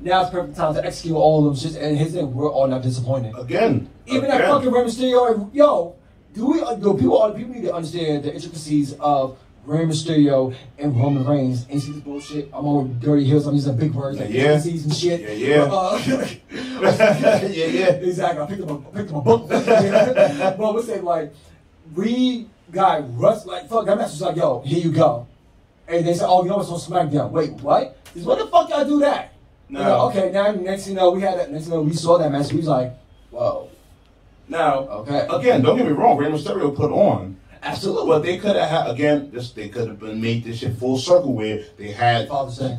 Now 0.00 0.22
it's 0.22 0.30
perfect 0.30 0.56
time 0.56 0.74
to 0.74 0.84
execute 0.84 1.16
all 1.16 1.46
of 1.48 1.60
them 1.60 1.72
shit. 1.72 1.80
And 1.80 1.96
his 1.96 2.12
thing, 2.12 2.34
we're 2.34 2.50
all 2.50 2.66
not 2.66 2.82
disappointed. 2.82 3.34
again. 3.38 3.88
Even 4.06 4.24
again. 4.24 4.38
that 4.40 4.48
fucking 4.50 4.70
Rey 4.70 4.84
Mysterio, 4.84 5.50
yo, 5.54 5.94
do 6.34 6.46
we? 6.50 6.60
uh, 6.60 6.74
Do 6.74 6.94
people? 6.94 7.32
People 7.36 7.54
need 7.54 7.62
to 7.62 7.74
understand 7.74 8.24
the 8.24 8.34
intricacies 8.34 8.92
of 9.00 9.38
Rey 9.64 9.84
Mysterio 9.86 10.54
and 10.78 10.94
Roman 10.94 11.24
Reigns. 11.24 11.64
And 11.70 11.80
see 11.80 11.92
this 11.92 12.02
bullshit. 12.02 12.50
I'm 12.52 12.66
on 12.66 12.98
dirty 13.00 13.26
Heelz. 13.26 13.46
I'm 13.46 13.54
using 13.54 13.76
big 13.78 13.92
words 13.94 14.18
like 14.18 14.28
Yeah. 14.30 14.54
intricacies 14.54 14.84
and 14.84 14.94
shit. 14.94 15.20
Yeah, 15.22 15.56
yeah. 15.56 15.62
Uh, 15.70 16.00
yeah, 17.50 17.66
yeah. 17.66 17.86
exactly. 18.10 18.42
I 18.42 18.46
picked 18.46 18.62
up 18.62 18.70
a, 18.70 18.88
I 18.88 18.96
picked 18.98 19.10
up 19.10 19.16
a 19.16 19.20
book. 19.22 19.48
but 19.48 20.74
we're 20.74 20.82
saying 20.82 21.04
like 21.04 21.32
we 21.94 22.46
got 22.72 23.02
Russ 23.18 23.46
like 23.46 23.68
fuck 23.68 23.86
that 23.86 23.96
was 23.96 24.20
like 24.20 24.36
yo 24.36 24.60
here 24.62 24.78
you 24.80 24.90
go, 24.90 25.26
and 25.86 26.06
they 26.06 26.14
said 26.14 26.26
oh 26.28 26.42
you 26.42 26.48
know 26.50 26.56
what's 26.56 26.68
on 26.70 26.78
SmackDown. 26.78 27.30
Wait 27.30 27.52
what? 27.62 27.96
Is 28.14 28.24
when 28.24 28.38
the 28.38 28.46
fuck 28.46 28.68
y'all 28.70 28.84
do 28.84 29.00
that? 29.00 29.32
No. 29.68 29.80
You 29.80 29.86
know, 29.86 30.00
okay, 30.08 30.30
now 30.32 30.50
next 30.52 30.84
thing 30.84 30.94
you 30.94 31.00
know 31.00 31.10
we 31.10 31.20
had 31.22 31.38
that. 31.38 31.50
Next 31.50 31.64
thing 31.64 31.72
you 31.72 31.78
know 31.78 31.84
we 31.84 31.92
saw 31.94 32.18
that 32.18 32.30
match. 32.30 32.52
We 32.52 32.58
was 32.58 32.68
like, 32.68 32.92
whoa, 33.30 33.68
Now, 34.48 34.80
okay, 34.80 35.26
again, 35.30 35.62
don't 35.62 35.76
get 35.76 35.86
me 35.86 35.92
wrong. 35.92 36.16
Rey 36.18 36.28
Mysterio 36.30 36.74
put 36.74 36.90
on. 36.92 37.36
absolutely. 37.62 38.06
But 38.08 38.22
they 38.22 38.36
could 38.38 38.56
have 38.56 38.68
had 38.68 38.90
again. 38.90 39.30
This 39.32 39.52
they 39.52 39.68
could 39.70 39.88
have 39.88 39.98
been 39.98 40.20
made 40.20 40.44
this 40.44 40.58
shit 40.58 40.76
full 40.76 40.98
circle 40.98 41.32
where 41.32 41.64
they 41.78 41.92
had. 41.92 42.28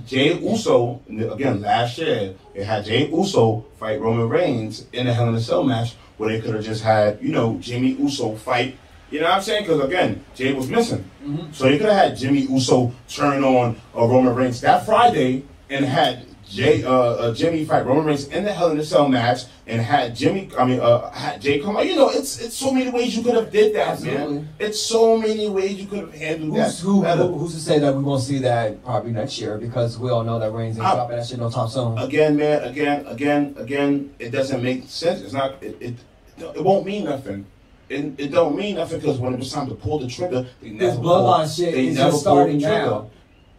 Jay 0.05 0.38
Uso 0.39 1.01
again 1.09 1.61
last 1.61 1.97
year. 1.97 2.36
They 2.53 2.63
had 2.63 2.86
Jay 2.86 3.07
Uso 3.09 3.65
fight 3.79 3.99
Roman 3.99 4.29
Reigns 4.29 4.86
in 4.93 5.07
a 5.07 5.13
Hell 5.13 5.29
in 5.29 5.36
a 5.36 5.41
Cell 5.41 5.63
match 5.63 5.95
where 6.17 6.29
they 6.29 6.39
could 6.39 6.53
have 6.55 6.63
just 6.63 6.83
had 6.83 7.19
you 7.21 7.31
know 7.31 7.57
Jimmy 7.59 7.91
Uso 7.93 8.36
fight. 8.36 8.77
You 9.11 9.19
know 9.21 9.27
what 9.27 9.36
I'm 9.36 9.41
saying? 9.41 9.63
Because 9.63 9.81
again, 9.83 10.23
Jay 10.36 10.53
was 10.53 10.67
missing, 10.69 11.03
so 11.51 11.67
you 11.67 11.77
could 11.77 11.89
have 11.89 12.09
had 12.09 12.17
Jimmy 12.17 12.41
Uso 12.41 12.91
turn 13.07 13.43
on 13.43 13.75
uh, 13.95 14.05
Roman 14.05 14.33
Reigns 14.36 14.61
that 14.61 14.86
Friday 14.86 15.43
and 15.69 15.83
had. 15.83 16.27
Jay, 16.50 16.84
uh, 16.84 16.91
uh, 16.91 17.34
Jimmy 17.34 17.66
fight 17.66 17.86
Roman 17.86 18.06
Reigns 18.06 18.28
in 18.28 18.43
the 18.43 18.54
Hell 18.54 18.72
in 18.72 18.80
a 18.80 18.84
Cell 18.86 19.10
match, 19.10 19.41
and 19.68 19.82
had 19.82 20.16
Jimmy, 20.16 20.50
I 20.58 20.66
mean, 20.66 20.80
uh, 20.80 21.10
had 21.12 21.41
Jay 21.41 21.60
come 21.60 21.76
out. 21.76 21.86
You 21.86 21.96
know, 21.96 22.10
it's 22.10 22.39
it's 22.39 22.56
so 22.56 22.72
many 22.72 22.89
ways 22.91 23.16
you 23.18 23.24
could 23.24 23.34
have 23.36 23.52
did 23.52 23.76
that, 23.76 23.88
Absolutely. 23.89 24.36
man. 24.36 24.50
It's 24.60 24.80
so 24.80 25.18
many 25.18 25.50
ways 25.50 25.74
you 25.74 25.88
could 25.88 26.00
have 26.00 26.14
handled 26.14 26.52
Who's, 26.56 26.80
that 26.80 26.84
who, 26.86 27.04
who, 27.04 27.38
who's 27.39 27.54
to 27.56 27.60
say 27.60 27.80
that 27.80 27.96
we 27.96 28.04
won't 28.04 28.22
see 28.22 28.38
that 28.39 28.84
probably 28.86 29.12
next 29.12 29.39
year 29.39 29.58
because 29.58 29.98
we 29.98 30.10
all 30.12 30.24
know 30.24 30.39
that 30.39 30.52
Reigns 30.52 30.78
ain't 30.78 30.86
dropping 30.86 31.18
that 31.18 31.26
shit 31.28 31.39
no 31.39 31.50
time 31.50 31.68
soon. 31.68 31.98
again, 31.98 32.36
man, 32.38 32.64
again, 32.64 33.06
again, 33.08 33.56
again, 33.58 34.14
it 34.20 34.30
doesn't 34.30 34.62
make 34.62 34.88
sense. 34.88 35.22
It's 35.22 35.34
not. 35.34 35.62
It 35.64 35.78
it, 35.82 35.96
it 36.38 36.64
won't 36.64 36.86
mean 36.86 37.06
nothing. 37.06 37.46
It, 37.88 38.20
it 38.20 38.32
don't 38.32 38.56
mean 38.56 38.76
nothing 38.78 39.00
because 39.00 39.20
when 39.20 39.34
it 39.34 39.39
was 39.39 39.52
time 39.52 39.68
to 39.70 39.76
pull 39.76 40.00
the 40.00 40.08
trigger, 40.08 40.48
they 40.62 40.70
never 40.72 40.91
This 40.91 40.96
bloodline 41.00 41.38
pulled- 41.39 41.52
shit 41.52 41.74
they 41.74 41.88
is 41.88 41.98
just 41.98 42.22
starting 42.22 42.60
now. 42.60 43.10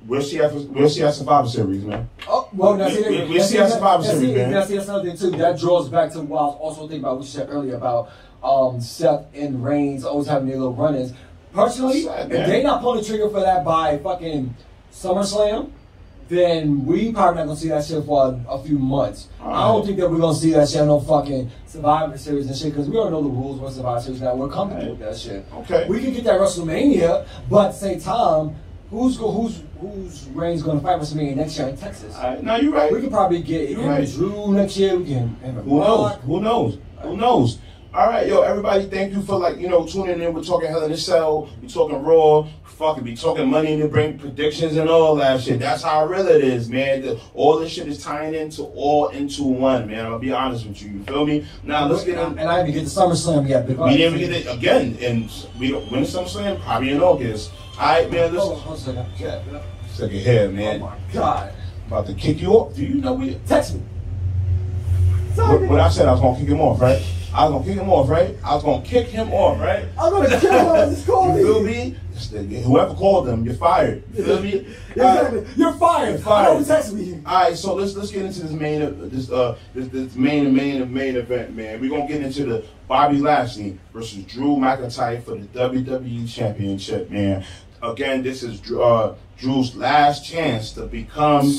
We'll 0.07 0.22
see 0.22 0.40
after 0.40 0.59
we'll 0.61 0.88
see 0.88 1.02
after 1.02 1.18
Survivor 1.18 1.48
Series, 1.48 1.84
man. 1.84 2.09
Oh, 2.28 2.48
well, 2.54 2.76
now 2.76 2.86
We- 2.86 2.94
see, 2.94 3.09
we- 3.09 3.24
we 3.24 3.38
now 3.38 3.42
see 3.44 3.57
that- 3.59 3.70
Survivor 3.72 4.02
now 4.04 4.09
Series, 4.11 4.20
see, 4.28 4.34
man. 4.34 4.50
now 4.50 4.64
see, 4.64 4.76
that's 4.76 4.88
another 4.88 5.04
thing 5.11 5.16
too. 5.18 5.36
That 5.36 5.59
draws 5.59 5.88
back 5.88 6.12
to 6.12 6.20
what 6.20 6.38
I 6.40 6.44
was 6.46 6.57
also 6.61 6.80
thinking 6.82 7.00
about 7.00 7.16
what 7.16 7.24
you 7.24 7.30
said 7.30 7.48
earlier 7.50 7.74
about 7.76 8.09
um, 8.44 8.80
Seth 8.80 9.24
and 9.34 9.64
Reigns 9.64 10.04
always 10.04 10.28
having 10.28 10.48
their 10.48 10.59
little 10.59 10.74
run-ins. 10.74 11.12
Personally, 11.52 12.02
Sad, 12.02 12.30
if 12.30 12.46
they 12.46 12.62
not 12.62 12.82
pulling 12.82 13.00
the 13.00 13.04
trigger 13.07 13.28
for 13.30 13.40
that 13.40 13.64
by 13.64 13.98
fucking 13.98 14.54
SummerSlam, 14.92 15.70
then 16.28 16.84
we 16.84 17.12
probably 17.12 17.38
not 17.38 17.46
gonna 17.46 17.57
see 17.59 17.68
that 17.68 17.84
shit 17.84 18.04
for 18.04 18.26
a, 18.48 18.50
a 18.52 18.59
few 18.62 18.78
months. 18.78 19.28
I 19.42 19.68
don't 19.68 19.86
think 19.86 19.98
that 19.98 20.11
we're 20.11 20.18
gonna 20.18 20.34
see 20.34 20.50
that 20.52 20.68
shit 20.68 20.80
on 20.80 20.88
no 20.88 21.00
fucking 21.00 21.50
Survivor 21.66 22.18
Series 22.18 22.46
and 22.48 22.57
shit 22.57 22.72
because 22.72 22.88
we 22.88 22.96
already 22.96 23.12
know 23.12 23.22
the 23.22 23.28
rules 23.28 23.61
for 23.61 23.70
Survivor 23.70 24.00
Series 24.00 24.20
now. 24.20 24.34
We're 24.34 24.48
comfortable 24.48 24.90
with 24.90 24.98
that 25.00 25.16
shit. 25.16 25.46
Okay. 25.61 25.86
We 25.88 26.00
can 26.00 26.12
get 26.12 26.24
that 26.24 26.40
WrestleMania, 26.40 27.26
but 27.48 27.72
same 27.72 28.00
time, 28.00 28.57
who's 28.91 29.16
go, 29.16 29.30
who's 29.30 29.62
who's 29.80 30.28
Reigns 30.28 30.62
gonna 30.62 30.80
fight 30.80 31.01
WrestleMania 31.01 31.37
next 31.37 31.59
year 31.59 31.68
in 31.68 31.76
Texas? 31.76 32.14
Right, 32.16 32.43
no, 32.43 32.57
you're 32.57 32.72
right. 32.72 32.93
We 32.93 33.01
could 33.01 33.11
probably 33.11 33.43
get 33.43 33.70
him 33.70 33.87
right. 33.87 34.09
Drew 34.09 34.53
next 34.53 34.76
year. 34.76 34.97
We 34.97 35.05
can 35.07 35.37
and 35.43 35.57
Who 35.59 35.80
knows? 35.80 36.16
Who 36.24 36.41
knows? 36.41 36.78
Who 37.03 37.16
knows? 37.16 37.59
All 37.95 38.09
right, 38.09 38.26
yo, 38.26 38.43
everybody, 38.43 38.84
thank 38.87 39.14
you 39.14 39.22
for 39.22 39.39
like 39.39 39.57
you 39.59 39.68
know 39.68 39.87
tuning 39.87 40.20
in. 40.20 40.34
We're 40.34 40.43
talking 40.43 40.68
Hell 40.68 40.84
in 40.84 40.93
a 40.93 40.97
Cell. 40.97 41.49
We're 41.62 41.68
talking 41.68 42.03
Raw. 42.03 42.47
Fucking 42.64 43.05
be 43.05 43.16
talking 43.16 43.49
money 43.49 43.72
in 43.72 43.80
the 43.80 43.89
bank 43.89 44.20
predictions 44.20 44.76
and 44.76 44.91
all 44.91 45.16
that 45.16 45.41
shit. 45.41 45.59
That's 45.59 45.82
how 45.82 46.05
real 46.05 46.28
it 46.28 46.45
is, 46.45 46.68
man. 46.68 47.01
The- 47.01 47.18
all 47.32 47.59
this 47.59 47.72
shit 47.72 47.89
is 47.89 48.03
tying 48.03 48.34
into 48.34 48.64
all 48.64 49.09
into 49.09 49.45
one, 49.45 49.87
man. 49.87 50.05
I'll 50.05 50.18
be 50.18 50.30
honest 50.30 50.66
with 50.66 50.82
you. 50.82 50.91
You 50.91 51.03
feel 51.05 51.24
me? 51.24 51.47
Now 51.62 51.87
let's 51.87 52.05
get 52.05 52.18
in. 52.18 52.39
And 52.39 52.51
I 52.51 52.62
didn't 52.62 52.74
get 52.74 52.84
the 52.84 52.91
SummerSlam 52.91 53.49
yet. 53.49 53.66
We 53.66 53.74
didn't 53.97 54.16
even 54.16 54.18
get 54.18 54.47
it 54.47 54.55
again, 54.55 54.99
and 55.01 55.30
we 55.59 55.70
don't 55.70 55.91
win 55.91 56.03
SummerSlam 56.03 56.61
probably 56.61 56.91
in 56.91 57.01
August. 57.01 57.51
All 57.78 57.86
right, 57.86 58.10
man. 58.10 58.34
Hold 58.34 58.58
on, 58.64 58.70
Listen, 58.70 58.94
hold 58.96 59.06
on 59.06 59.12
a 59.12 59.16
second. 59.18 59.52
Yeah. 59.52 59.62
stick 59.92 60.12
your 60.12 60.22
head, 60.22 60.48
Oh 60.48 60.52
man. 60.52 60.80
my 60.80 60.96
god. 61.12 61.52
About 61.86 62.06
to 62.06 62.14
kick 62.14 62.40
you 62.40 62.48
off. 62.52 62.74
Do 62.74 62.82
you 62.84 62.94
know 63.00 63.14
we? 63.14 63.34
Text 63.46 63.74
me. 63.74 63.82
What, 65.34 65.60
what 65.62 65.80
I 65.80 65.88
said, 65.90 66.08
I 66.08 66.12
was 66.12 66.20
gonna 66.20 66.38
kick 66.38 66.48
him 66.48 66.60
off, 66.60 66.80
right? 66.80 67.02
I 67.34 67.44
was 67.44 67.52
gonna 67.52 67.64
kick 67.66 67.74
him 67.82 67.90
off, 67.90 68.08
right? 68.08 68.34
I 68.42 68.54
was 68.54 68.64
gonna 68.64 68.82
kick 68.82 69.08
him 69.08 69.30
off, 69.32 69.60
right? 69.60 69.84
I'm 70.00 70.10
gonna 70.10 70.40
kill 70.40 70.52
him. 70.52 70.72
I 70.88 70.94
just 70.94 71.06
called 71.06 71.36
You 71.38 71.44
feel 71.44 71.62
me. 71.62 71.96
the- 72.32 72.60
Whoever 72.62 72.94
called 72.94 73.26
them, 73.26 73.44
you're 73.44 73.54
fired. 73.54 74.02
You 74.14 74.24
feel 74.24 74.42
me? 74.42 74.66
Exactly. 74.96 75.44
You're 75.56 75.74
fired. 75.74 76.08
You're 76.12 76.18
fired. 76.20 76.56
Who 76.56 76.64
texted 76.64 76.92
me. 76.94 77.20
All 77.26 77.42
right, 77.42 77.54
so 77.56 77.74
let's 77.74 77.94
let's 77.94 78.10
get 78.10 78.24
into 78.24 78.40
this 78.40 78.50
main 78.52 78.80
uh, 78.80 78.94
this 78.96 79.30
uh 79.30 79.58
this, 79.74 79.88
this 79.88 80.14
main 80.16 80.54
main 80.56 80.90
main 80.92 81.16
event, 81.16 81.54
man. 81.54 81.78
We're 81.82 81.90
gonna 81.90 82.08
get 82.08 82.22
into 82.22 82.46
the 82.46 82.64
Bobby 82.88 83.18
Lashley 83.18 83.78
versus 83.92 84.24
Drew 84.24 84.56
McIntyre 84.56 85.22
for 85.22 85.32
the 85.32 85.46
WWE 85.48 86.32
Championship, 86.32 87.10
man. 87.10 87.44
Again, 87.82 88.22
this 88.22 88.42
is 88.42 88.60
uh, 88.72 89.14
Drew's 89.38 89.74
last 89.76 90.24
chance 90.24 90.72
to 90.72 90.86
become 90.86 91.52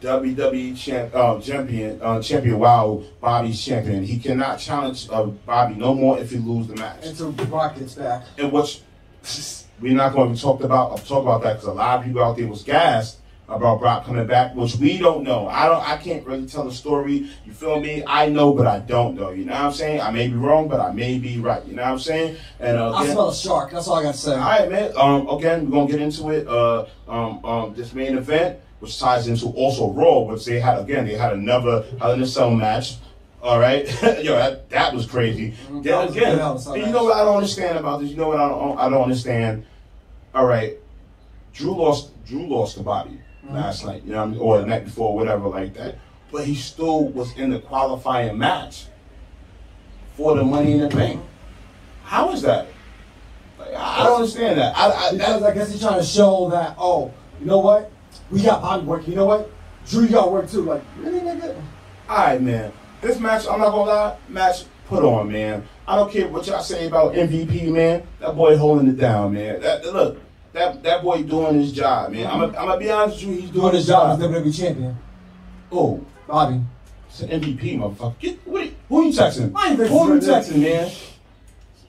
WWE 0.00 0.76
champ, 0.76 1.14
uh, 1.14 1.40
champion. 1.40 2.00
Uh, 2.02 2.22
champion 2.22 2.58
while 2.58 3.04
Bobby's 3.20 3.62
champion. 3.62 4.04
He 4.04 4.18
cannot 4.18 4.58
challenge 4.58 5.08
uh, 5.10 5.24
Bobby 5.24 5.74
no 5.74 5.94
more 5.94 6.18
if 6.18 6.30
he 6.30 6.38
loses 6.38 6.68
the 6.68 6.76
match. 6.76 7.04
Until 7.04 7.32
Brock 7.32 7.76
gets 7.76 7.94
back. 7.94 8.24
And 8.38 8.52
what's 8.52 8.82
we're 9.80 9.94
not 9.94 10.12
going 10.12 10.34
to 10.34 10.40
talk 10.40 10.62
about 10.62 11.04
talk 11.06 11.22
about 11.22 11.42
that 11.42 11.54
because 11.54 11.68
a 11.68 11.72
lot 11.72 11.98
of 11.98 12.04
people 12.04 12.22
out 12.22 12.36
there 12.36 12.46
was 12.46 12.62
gassed 12.62 13.18
about 13.48 13.78
Brock 13.78 14.06
coming 14.06 14.26
back, 14.26 14.54
which 14.54 14.76
we 14.76 14.98
don't 14.98 15.22
know. 15.22 15.46
I 15.48 15.66
don't. 15.66 15.86
I 15.86 15.96
can't 15.96 16.26
really 16.26 16.46
tell 16.46 16.64
the 16.64 16.72
story. 16.72 17.28
You 17.44 17.52
feel 17.52 17.78
me? 17.80 18.02
I 18.06 18.28
know, 18.28 18.52
but 18.54 18.66
I 18.66 18.78
don't 18.78 19.14
know. 19.14 19.30
You 19.30 19.44
know 19.44 19.52
what 19.52 19.60
I'm 19.62 19.72
saying? 19.72 20.00
I 20.00 20.10
may 20.10 20.28
be 20.28 20.34
wrong, 20.34 20.68
but 20.68 20.80
I 20.80 20.92
may 20.92 21.18
be 21.18 21.38
right. 21.38 21.64
You 21.66 21.74
know 21.74 21.82
what 21.82 21.90
I'm 21.92 21.98
saying? 21.98 22.36
And 22.60 22.78
uh, 22.78 22.94
I 22.94 23.06
smell 23.06 23.28
a 23.28 23.34
shark. 23.34 23.70
That's 23.72 23.86
all 23.86 23.96
I 23.96 24.02
got 24.02 24.14
to 24.14 24.20
say. 24.20 24.32
all 24.32 24.38
right, 24.38 24.70
man. 24.70 24.92
Um, 24.96 25.28
again, 25.28 25.66
we're 25.70 25.76
gonna 25.76 25.90
get 25.90 26.00
into 26.00 26.30
it. 26.30 26.48
Uh, 26.48 26.86
um, 27.06 27.44
um, 27.44 27.74
this 27.74 27.92
main 27.92 28.16
event, 28.16 28.58
which 28.80 28.98
ties 28.98 29.28
into 29.28 29.46
also 29.48 29.90
Raw, 29.92 30.20
which 30.20 30.44
they 30.46 30.58
had 30.58 30.78
again. 30.78 31.06
They 31.06 31.14
had 31.14 31.34
another 31.34 31.84
Hell 32.00 32.12
in 32.12 32.22
a 32.22 32.26
Cell 32.26 32.50
match. 32.50 32.96
All 33.42 33.58
right, 33.60 33.84
yo, 34.24 34.36
that, 34.36 34.70
that 34.70 34.94
was 34.94 35.04
crazy. 35.04 35.52
Mhm. 35.68 35.84
Yeah, 35.84 35.98
That 35.98 36.06
was 36.06 36.16
again, 36.16 36.30
good 36.30 36.38
Hell 36.38 36.50
in 36.52 36.56
a 36.56 36.60
Cell 36.60 36.72
and 36.74 36.82
you 36.86 36.92
know 36.92 37.04
what 37.04 37.16
I 37.18 37.24
don't 37.26 37.36
understand 37.36 37.76
about 37.76 38.00
this? 38.00 38.08
You 38.08 38.16
know 38.16 38.28
what 38.28 38.40
I 38.40 38.48
don't, 38.48 38.78
I 38.78 38.88
don't 38.88 39.02
understand? 39.02 39.66
All 40.34 40.46
right, 40.46 40.78
Drew 41.52 41.76
lost. 41.76 42.12
Drew 42.24 42.46
lost 42.46 42.78
to 42.78 42.82
Bobby 42.82 43.10
Mm-hmm. 43.10 43.18
Last 43.50 43.84
night. 43.84 44.02
You 44.04 44.12
know, 44.12 44.22
I 44.22 44.26
mean? 44.26 44.38
or 44.38 44.60
the 44.60 44.66
night 44.66 44.84
before, 44.84 45.14
whatever, 45.14 45.48
like 45.48 45.74
that. 45.74 45.98
But 46.32 46.44
he 46.44 46.54
still 46.54 47.08
was 47.08 47.36
in 47.36 47.50
the 47.50 47.60
qualifying 47.60 48.36
match 48.38 48.86
for 50.16 50.36
the 50.36 50.44
Money 50.44 50.72
in 50.72 50.80
the 50.80 50.88
Bank. 50.88 51.22
How 52.04 52.32
is 52.32 52.42
that? 52.42 52.66
Like, 53.58 53.74
I 53.74 54.04
don't 54.04 54.16
understand 54.16 54.58
that. 54.58 54.76
I, 54.76 54.90
I, 54.90 55.12
Because 55.12 55.42
I 55.42 55.54
guess 55.54 55.72
he's 55.72 55.80
trying 55.80 56.00
to 56.00 56.06
show 56.06 56.50
that, 56.50 56.74
oh, 56.78 57.12
you 57.40 57.46
know 57.46 57.60
what? 57.60 57.90
We 58.30 58.42
got 58.42 58.62
Bobby 58.62 58.84
working. 58.84 59.10
You 59.10 59.16
know 59.16 59.26
what? 59.26 59.50
Drew, 59.86 60.02
you 60.02 60.10
got 60.10 60.32
work 60.32 60.50
too. 60.50 60.62
Like, 60.62 60.82
really, 60.98 61.20
nigga? 61.20 61.60
All 62.08 62.16
right, 62.16 62.40
man. 62.40 62.72
This 63.00 63.18
match, 63.20 63.46
I'm 63.48 63.60
not 63.60 63.70
gonna 63.70 63.90
lie, 63.90 64.16
match 64.28 64.64
put 64.86 65.04
on, 65.04 65.30
man. 65.30 65.66
I 65.86 65.96
don't 65.96 66.10
care 66.10 66.28
what 66.28 66.46
y'all 66.46 66.62
say 66.62 66.86
about 66.86 67.14
MVP, 67.14 67.70
man. 67.70 68.06
That 68.20 68.34
boy 68.34 68.56
holding 68.56 68.88
it 68.88 68.96
down, 68.96 69.34
man. 69.34 69.60
That 69.60 69.84
look, 69.84 70.18
that 70.54 70.82
that 70.84 71.02
boy 71.02 71.22
doing 71.22 71.60
his 71.60 71.72
job, 71.72 72.12
man. 72.12 72.26
I'm 72.26 72.38
gonna 72.40 72.58
I'm 72.58 72.66
gonna 72.68 72.78
be 72.78 72.90
honest 72.90 73.16
with 73.16 73.24
you, 73.36 73.40
he's 73.42 73.50
doing, 73.50 73.60
Doing 73.62 73.74
his 73.74 73.86
job 73.86 74.18
as 74.18 74.26
WWE 74.26 74.56
champion. 74.58 74.96
Oh, 75.70 76.04
Bobby. 76.26 76.60
it's 77.08 77.20
an 77.20 77.40
MVP, 77.40 77.78
motherfucker. 77.78 78.18
Get 78.20 78.46
what? 78.46 78.70
Who 78.88 79.06
you 79.06 79.12
texting? 79.12 79.52
I 79.54 79.70
ain't 79.70 79.78
Who 79.78 79.84
you 79.84 80.20
texting. 80.20 80.42
texting, 80.42 80.62
man? 80.62 80.92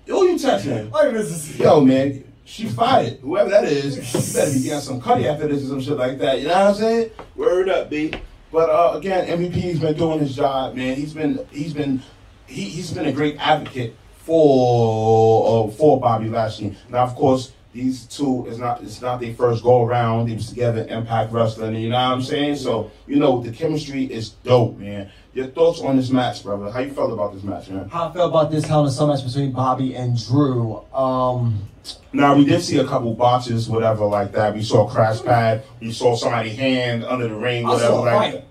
Who 0.08 0.26
you 0.26 0.36
texting? 0.36 0.92
Like 0.92 1.12
this 1.14 1.60
Yo, 1.60 1.82
man, 1.82 2.24
she 2.44 2.68
fired. 2.68 3.20
Whoever 3.20 3.50
that 3.52 3.64
is, 3.66 3.98
you 3.98 4.40
better 4.40 4.52
be 4.52 4.64
getting 4.64 4.80
some 4.82 5.00
cutty 5.00 5.28
after 5.28 5.48
this 5.48 5.64
or 5.64 5.68
some 5.68 5.82
shit 5.82 5.98
like 5.98 6.18
that. 6.20 6.42
You 6.42 6.48
know 6.48 6.54
what 6.54 6.68
I'm 6.70 6.76
saying? 6.76 7.12
Word 7.36 7.70
up, 7.70 7.90
B. 7.90 8.14
But 8.52 8.70
uh, 8.70 8.98
again, 8.98 9.28
MVP's 9.28 9.80
been 9.80 9.96
doing 9.96 10.20
his 10.20 10.36
job, 10.36 10.76
man. 10.76 10.96
He's 10.96 11.14
been 11.14 11.46
he's 11.52 11.74
been 11.74 12.02
he, 12.48 12.64
he's 12.64 12.92
been 12.92 13.06
a 13.06 13.12
great 13.12 13.38
advocate 13.38 13.96
for 14.20 15.68
uh, 15.68 15.72
for 15.72 16.00
Bobby 16.00 16.30
Lashley. 16.30 16.76
Now, 16.90 17.04
of 17.04 17.16
course, 17.16 17.52
these 17.76 18.06
two 18.06 18.46
is 18.48 18.58
not 18.58 18.82
it's 18.82 19.02
not 19.02 19.20
their 19.20 19.34
first 19.34 19.62
go 19.62 19.84
around. 19.84 20.30
They 20.30 20.36
was 20.36 20.48
together 20.48 20.84
in 20.84 20.90
Impact 20.90 21.34
Wrestling. 21.34 21.76
You 21.76 21.90
know 21.90 21.96
what 21.98 22.16
I'm 22.16 22.22
saying? 22.22 22.56
So 22.56 22.90
you 23.06 23.18
know 23.18 23.42
the 23.42 23.52
chemistry 23.52 24.06
is 24.06 24.30
dope, 24.30 24.78
man. 24.78 25.12
Your 25.34 25.48
thoughts 25.48 25.82
on 25.82 25.98
this 25.98 26.10
match, 26.10 26.42
brother? 26.42 26.72
How 26.72 26.80
you 26.80 26.92
felt 26.92 27.12
about 27.12 27.34
this 27.34 27.44
match, 27.44 27.68
man? 27.70 27.90
how 27.90 28.08
I 28.08 28.14
felt 28.14 28.30
about 28.30 28.50
this 28.50 28.64
Hell 28.64 28.84
in 28.84 28.88
a 28.88 28.92
Cell 28.92 29.08
match 29.08 29.26
between 29.26 29.52
Bobby 29.52 29.94
and 29.94 30.18
Drew. 30.18 30.78
Um, 30.94 31.68
Now 32.14 32.34
we 32.36 32.46
did 32.46 32.62
see 32.62 32.78
a 32.78 32.88
couple 32.88 33.14
botches, 33.14 33.68
whatever 33.68 34.06
like 34.06 34.32
that. 34.32 34.56
We 34.56 34.64
saw 34.64 34.88
crash 34.88 35.22
pad. 35.22 35.64
We 35.82 35.92
saw 35.92 36.16
somebody 36.16 36.52
hand 36.52 37.04
under 37.04 37.28
the 37.28 37.36
ring, 37.36 37.66
whatever 37.66 37.92
a 37.92 38.02
like 38.02 38.34
fight. 38.34 38.45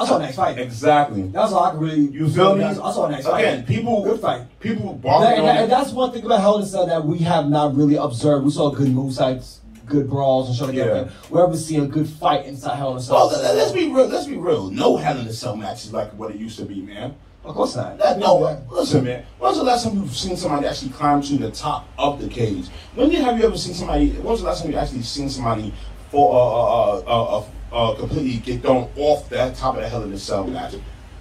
I 0.00 0.06
saw 0.06 0.16
a 0.16 0.18
nice 0.20 0.36
fight. 0.36 0.58
Exactly. 0.58 1.22
That's 1.28 1.52
all 1.52 1.64
I 1.64 1.70
can 1.72 1.80
really. 1.80 2.00
You 2.00 2.28
feel 2.30 2.56
me? 2.56 2.64
I 2.64 2.74
saw 2.74 3.06
a 3.06 3.10
nice 3.10 3.24
fight. 3.24 3.40
Again, 3.40 3.64
people 3.66 4.02
Good 4.04 4.20
fight. 4.20 4.42
People 4.60 4.98
That- 5.02 5.38
and, 5.38 5.46
that- 5.46 5.56
and 5.64 5.72
that's 5.72 5.90
one 5.92 6.10
thing 6.12 6.24
about 6.24 6.40
Hell 6.40 6.56
in 6.56 6.62
a 6.62 6.66
Cell 6.66 6.86
that 6.86 7.04
we 7.06 7.18
have 7.18 7.48
not 7.48 7.76
really 7.76 7.96
observed. 7.96 8.44
We 8.44 8.50
saw 8.50 8.70
good 8.70 8.88
move 8.90 9.12
sites, 9.14 9.60
good 9.86 10.08
brawls, 10.08 10.48
and 10.48 10.56
shit 10.56 10.66
like 10.68 10.76
Yeah. 10.76 10.84
that. 10.86 11.08
We 11.30 11.40
ever 11.40 11.56
see 11.56 11.76
a 11.76 11.86
good 11.86 12.08
fight 12.08 12.46
inside 12.46 12.76
Hell 12.76 12.92
in 12.92 12.96
a 12.96 13.00
Cell? 13.00 13.16
Well, 13.16 13.42
let- 13.42 13.56
let's 13.56 13.72
be 13.72 13.88
real. 13.88 14.06
Let's 14.06 14.26
be 14.26 14.36
real. 14.36 14.70
No 14.70 14.96
Hell 14.96 15.18
in 15.18 15.26
a 15.26 15.32
Cell 15.32 15.56
match 15.56 15.84
is 15.84 15.92
like 15.92 16.10
what 16.18 16.30
it 16.30 16.36
used 16.36 16.58
to 16.58 16.64
be, 16.64 16.80
man. 16.82 17.14
of 17.44 17.54
course 17.54 17.74
not. 17.74 17.96
That, 17.98 18.18
no, 18.18 18.36
way. 18.36 18.58
listen, 18.70 19.02
man. 19.04 19.22
When's 19.38 19.56
the 19.56 19.64
last 19.64 19.84
time 19.84 19.96
you've 19.96 20.14
seen 20.16 20.36
somebody 20.36 20.66
actually 20.66 20.90
climb 20.92 21.22
to 21.22 21.36
the 21.38 21.50
top 21.50 21.88
of 21.98 22.20
the 22.20 22.28
cage? 22.28 22.66
When 22.94 23.08
did 23.08 23.20
have 23.22 23.38
you 23.38 23.44
ever 23.46 23.56
seen 23.56 23.72
somebody? 23.74 24.10
When's 24.10 24.40
the 24.40 24.46
last 24.46 24.62
time 24.62 24.72
you 24.72 24.76
actually 24.78 25.02
seen 25.02 25.28
somebody 25.30 25.72
for 26.10 26.34
uh 26.34 26.36
uh 26.36 27.02
uh, 27.06 27.38
uh, 27.38 27.44
uh 27.72 27.94
completely 27.94 28.38
get 28.38 28.62
thrown 28.62 28.90
off 28.96 29.28
the 29.28 29.54
top 29.56 29.76
of 29.76 29.82
the 29.82 29.88
Hell 29.88 30.02
in 30.04 30.12
a 30.12 30.18
Cell 30.18 30.46
match? 30.46 30.74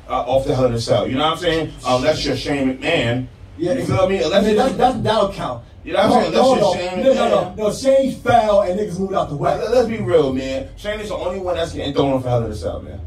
Uh, 0.08 0.22
off 0.22 0.45
the 0.45 0.56
Hell 0.56 0.66
in 0.66 0.74
a 0.74 0.82
Cell. 0.82 1.08
You 1.08 1.16
know 1.16 1.26
what 1.26 1.34
I'm 1.34 1.38
saying? 1.38 1.74
Unless 1.86 2.26
you're 2.26 2.36
Shane 2.36 2.78
McMahon. 2.78 3.28
Yeah, 3.58 3.74
you 3.74 3.86
feel 3.86 4.10
me? 4.10 4.20
I 4.20 4.24
Unless 4.24 4.45
mean, 4.45 4.56
you're 4.56 4.70
that, 4.70 4.78
that, 4.78 5.04
that'll 5.04 5.34
count. 5.34 5.64
You 5.84 5.93
know 5.93 6.10
what 6.10 6.18
I'm 6.18 6.22
saying? 6.24 6.34
No, 6.34 6.54
Unless 6.54 6.95
no, 7.06 7.14
no, 7.14 7.30
no, 7.30 7.56
no, 7.56 7.56
no. 7.56 7.74
Shane 7.74 8.16
fell 8.16 8.62
and 8.62 8.80
niggas 8.80 9.00
moved 9.00 9.14
out 9.14 9.30
the 9.30 9.36
way. 9.36 9.58
Let, 9.58 9.72
let's 9.72 9.88
be 9.88 10.00
real, 10.00 10.34
man. 10.34 10.70
Shane 10.78 11.00
is 11.00 11.10
the 11.10 11.16
only 11.16 11.39
one 11.39 11.56
that's 11.56 11.74
getting 11.74 11.93
thrown 11.93 12.14
off 12.14 12.24
the 12.24 12.30
Hell 12.30 12.45
in 12.45 12.52
a 12.52 12.56
Cell, 12.56 12.82
man. 12.82 13.02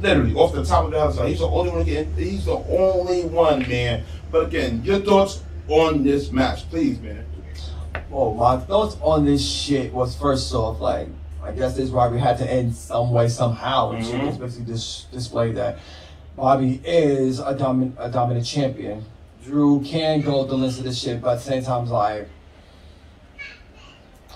Literally, 0.00 0.34
off 0.34 0.52
the 0.52 0.64
top 0.64 0.86
of 0.86 0.90
the 0.90 0.98
Hell 0.98 1.06
in 1.08 1.12
a 1.12 1.16
Cell. 1.16 1.26
He's 1.26 1.38
the 1.38 1.48
only 1.48 1.70
one 1.70 1.84
getting. 1.84 2.14
He's 2.16 2.44
the 2.44 2.56
only 2.56 3.22
one, 3.24 3.60
man. 3.68 4.04
But 4.30 4.46
again, 4.46 4.82
your 4.84 4.98
thoughts 4.98 5.42
on 5.68 6.02
this 6.02 6.32
match, 6.32 6.68
please, 6.70 7.00
man. 7.00 7.24
Well, 8.10 8.34
my 8.34 8.58
thoughts 8.58 8.96
on 9.00 9.24
this 9.24 9.46
shit 9.46 9.92
was 9.92 10.16
first 10.16 10.52
off, 10.52 10.80
like, 10.80 11.08
I 11.44 11.50
guess 11.52 11.76
this 11.76 11.90
robbery 11.90 12.20
had 12.20 12.38
to 12.38 12.50
end 12.50 12.74
some 12.74 13.10
way, 13.10 13.28
somehow. 13.28 13.90
And 13.92 14.04
Mhm. 14.04 14.26
was 14.26 14.38
basically 14.38 14.72
dis- 14.72 15.06
displayed 15.12 15.56
that 15.56 15.78
Bobby 16.36 16.80
is 16.84 17.40
a 17.40 17.54
dominant, 17.54 17.96
a 17.98 18.08
dominant 18.10 18.46
champion. 18.46 19.04
Drew 19.44 19.80
can 19.80 20.20
go 20.20 20.44
the 20.44 20.54
lengths 20.54 20.78
of 20.78 20.84
this 20.84 20.98
shit, 20.98 21.20
but 21.20 21.30
at 21.32 21.34
the 21.38 21.44
same 21.44 21.62
time, 21.64 21.82
it's 21.82 21.90
like, 21.92 22.28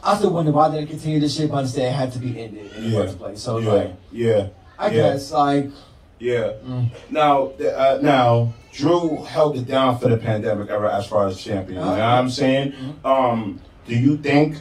I 0.02 0.16
still 0.16 0.30
wonder 0.30 0.52
why 0.52 0.68
they 0.68 0.78
didn't 0.78 0.90
continue 0.90 1.20
this 1.20 1.36
shit, 1.36 1.48
but 1.48 1.56
I 1.56 1.58
understand 1.60 1.86
it 1.94 1.96
had 1.96 2.12
to 2.12 2.18
be 2.18 2.40
ended 2.40 2.70
in 2.76 2.82
the 2.82 2.88
Yeah. 2.90 3.02
first 3.02 3.18
place. 3.18 3.40
So, 3.40 3.58
yeah, 3.58 3.72
like, 3.72 3.94
yeah, 4.12 4.46
I 4.78 4.86
yeah. 4.86 4.92
guess, 4.92 5.32
like, 5.32 5.70
yeah. 6.18 6.50
Mm. 6.68 6.90
Now, 7.10 7.50
uh, 7.76 7.98
now, 8.02 8.52
Drew 8.72 9.24
held 9.24 9.56
it 9.56 9.66
down 9.66 9.98
for 9.98 10.08
the 10.08 10.16
pandemic 10.16 10.70
era 10.70 10.94
as 10.94 11.06
far 11.06 11.26
as 11.26 11.38
champion. 11.40 11.78
You 11.78 11.84
know 11.84 11.90
what 11.92 12.00
I'm 12.00 12.30
saying? 12.30 12.72
Mm-hmm. 12.72 13.06
Um, 13.06 13.60
do 13.88 13.94
you 13.96 14.16
think 14.18 14.58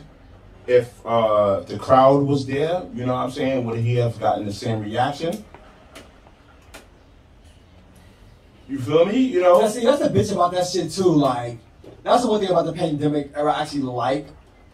if 0.67 1.05
uh, 1.05 1.61
the 1.61 1.77
crowd 1.77 2.23
was 2.23 2.45
there, 2.45 2.83
you 2.93 3.05
know 3.05 3.13
what 3.13 3.21
I'm 3.21 3.31
saying, 3.31 3.65
would 3.65 3.79
he 3.79 3.95
have 3.95 4.19
gotten 4.19 4.45
the 4.45 4.53
same 4.53 4.81
reaction? 4.81 5.43
You 8.67 8.79
feel 8.79 9.05
me? 9.05 9.19
You 9.19 9.41
know? 9.41 9.61
Yeah, 9.61 9.67
see, 9.67 9.83
that's 9.85 10.01
the 10.01 10.09
bitch 10.09 10.31
about 10.31 10.51
that 10.53 10.67
shit 10.67 10.91
too. 10.91 11.03
Like, 11.03 11.59
that's 12.03 12.23
the 12.23 12.29
one 12.29 12.39
thing 12.39 12.49
about 12.49 12.65
the 12.65 12.73
pandemic 12.73 13.31
era 13.35 13.53
I 13.53 13.61
actually 13.61 13.83
like. 13.83 14.27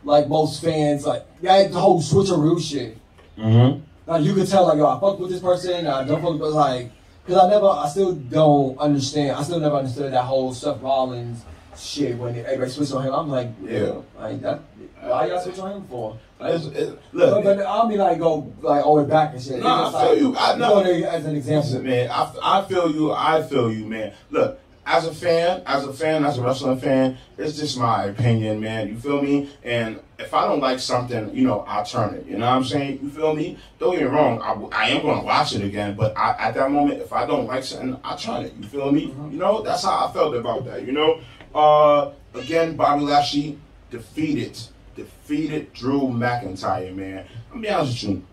Like 0.03 0.27
most 0.27 0.63
fans, 0.63 1.05
like 1.05 1.25
that 1.41 1.71
whole 1.71 2.01
switcheroo 2.01 2.59
shit. 2.59 2.97
Mm-hmm. 3.37 3.81
Like 4.09 4.23
you 4.23 4.33
could 4.33 4.49
tell, 4.49 4.65
like, 4.65 4.77
yo, 4.77 4.87
I 4.87 4.99
fuck 4.99 5.19
with 5.19 5.29
this 5.29 5.41
person, 5.41 5.85
I 5.85 6.03
don't 6.03 6.21
fuck 6.21 6.39
with, 6.39 6.53
like, 6.53 6.91
because 7.23 7.43
I 7.43 7.49
never, 7.49 7.67
I 7.67 7.87
still 7.87 8.13
don't 8.13 8.77
understand. 8.79 9.37
I 9.37 9.43
still 9.43 9.59
never 9.59 9.75
understood 9.75 10.11
that 10.11 10.23
whole 10.23 10.53
Seth 10.53 10.81
Rollins 10.81 11.43
shit 11.77 12.17
when 12.17 12.35
everybody 12.37 12.69
switched 12.71 12.93
on 12.93 13.03
him. 13.03 13.13
I'm 13.13 13.29
like, 13.29 13.49
Yeah. 13.63 14.01
like 14.19 14.41
that. 14.41 14.61
Why 15.01 15.27
y'all 15.27 15.41
switch 15.41 15.59
on 15.59 15.71
him 15.77 15.87
for? 15.87 16.17
It's, 16.41 16.65
it's, 16.67 16.91
look, 17.11 17.43
but 17.43 17.59
I'll 17.61 17.87
be 17.87 17.97
like 17.97 18.19
go 18.19 18.51
like 18.61 18.85
all 18.85 18.95
the 18.97 19.03
way 19.03 19.09
back 19.09 19.33
and 19.33 19.41
shit. 19.41 19.59
Nah, 19.59 19.87
I 19.89 19.91
feel 19.91 20.09
like, 20.09 20.19
you. 20.19 20.35
I- 20.37 20.57
no. 20.57 20.73
only 20.75 21.05
as 21.05 21.25
an 21.25 21.35
example. 21.35 21.81
man, 21.81 22.09
I, 22.11 22.33
I 22.41 22.61
feel 22.65 22.91
you. 22.91 23.11
I 23.11 23.41
feel 23.43 23.71
you, 23.71 23.85
man. 23.85 24.13
Look, 24.29 24.59
as 24.85 25.05
a 25.05 25.13
fan, 25.13 25.61
as 25.65 25.85
a 25.85 25.93
fan, 25.93 26.25
as 26.25 26.37
a 26.37 26.41
wrestling 26.41 26.79
fan, 26.79 27.17
it's 27.37 27.57
just 27.57 27.77
my 27.77 28.05
opinion, 28.05 28.59
man. 28.59 28.87
You 28.89 28.97
feel 28.97 29.21
me? 29.21 29.49
And 29.63 29.99
if 30.17 30.33
I 30.33 30.47
don't 30.47 30.59
like 30.59 30.79
something, 30.79 31.33
you 31.35 31.45
know, 31.47 31.61
I'll 31.61 31.85
turn 31.85 32.15
it. 32.15 32.25
You 32.25 32.37
know 32.37 32.47
what 32.47 32.55
I'm 32.57 32.63
saying? 32.63 32.99
You 33.01 33.09
feel 33.09 33.35
me? 33.35 33.57
Don't 33.79 33.93
get 33.93 34.01
me 34.01 34.07
wrong. 34.07 34.41
I, 34.41 34.85
I 34.85 34.89
am 34.89 35.01
going 35.03 35.19
to 35.19 35.25
watch 35.25 35.53
it 35.55 35.63
again, 35.63 35.95
but 35.95 36.17
I, 36.17 36.35
at 36.37 36.55
that 36.55 36.71
moment, 36.71 37.01
if 37.01 37.13
I 37.13 37.25
don't 37.25 37.45
like 37.47 37.63
something, 37.63 37.99
I'll 38.03 38.17
turn 38.17 38.45
it. 38.45 38.53
You 38.59 38.67
feel 38.67 38.91
me? 38.91 39.07
Mm-hmm. 39.07 39.31
You 39.31 39.37
know, 39.37 39.61
that's 39.61 39.83
how 39.83 40.07
I 40.07 40.11
felt 40.11 40.35
about 40.35 40.65
that. 40.65 40.85
You 40.85 40.91
know, 40.93 41.21
uh, 41.53 42.11
again, 42.33 42.75
Bobby 42.75 43.03
Lashley 43.03 43.57
defeated, 43.89 44.57
defeated 44.95 45.73
Drew 45.73 46.01
McIntyre, 46.01 46.93
man. 46.95 47.25
I'm 47.51 47.57
gonna 47.57 47.61
be 47.61 47.69
honest 47.69 48.03
with 48.03 48.11
you. 48.15 48.25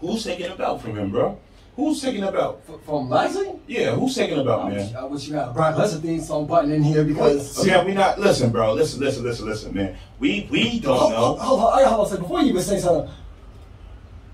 Who's 0.00 0.24
taking 0.24 0.48
the 0.50 0.56
belt 0.56 0.80
from 0.82 0.96
him, 0.96 1.10
bro? 1.10 1.38
Who's 1.76 2.02
taking 2.02 2.22
the 2.22 2.32
belt? 2.32 2.62
F- 2.68 2.80
From 2.84 3.08
Lashley? 3.08 3.52
Yeah, 3.66 3.94
who's 3.94 4.14
taking 4.14 4.36
the 4.36 4.44
belt, 4.44 4.64
I 4.64 4.68
wish, 4.68 4.92
man? 4.92 4.96
I 4.96 5.04
wish 5.04 5.28
you 5.28 5.34
had 5.34 5.48
a 5.48 5.52
Brock 5.52 5.76
Lesnar 5.76 6.02
theme 6.02 6.20
song 6.20 6.46
button 6.46 6.72
in 6.72 6.82
here 6.82 7.04
because. 7.04 7.58
Okay, 7.58 7.82
we 7.84 7.92
not 7.94 8.18
listen, 8.18 8.50
bro. 8.50 8.74
Listen, 8.74 9.00
listen, 9.00 9.24
listen, 9.24 9.46
listen, 9.46 9.74
man. 9.74 9.96
We 10.18 10.46
we 10.50 10.80
don't 10.80 10.98
Hold, 10.98 11.12
hold, 11.14 11.38
know. 11.38 11.44
hold 11.44 11.60
on, 11.60 11.78
I 11.78 11.84
hold 11.84 12.00
on 12.00 12.06
a 12.06 12.08
second. 12.10 12.22
Before 12.24 12.40
you 12.42 12.48
even 12.50 12.62
say 12.62 12.80
something, 12.80 13.10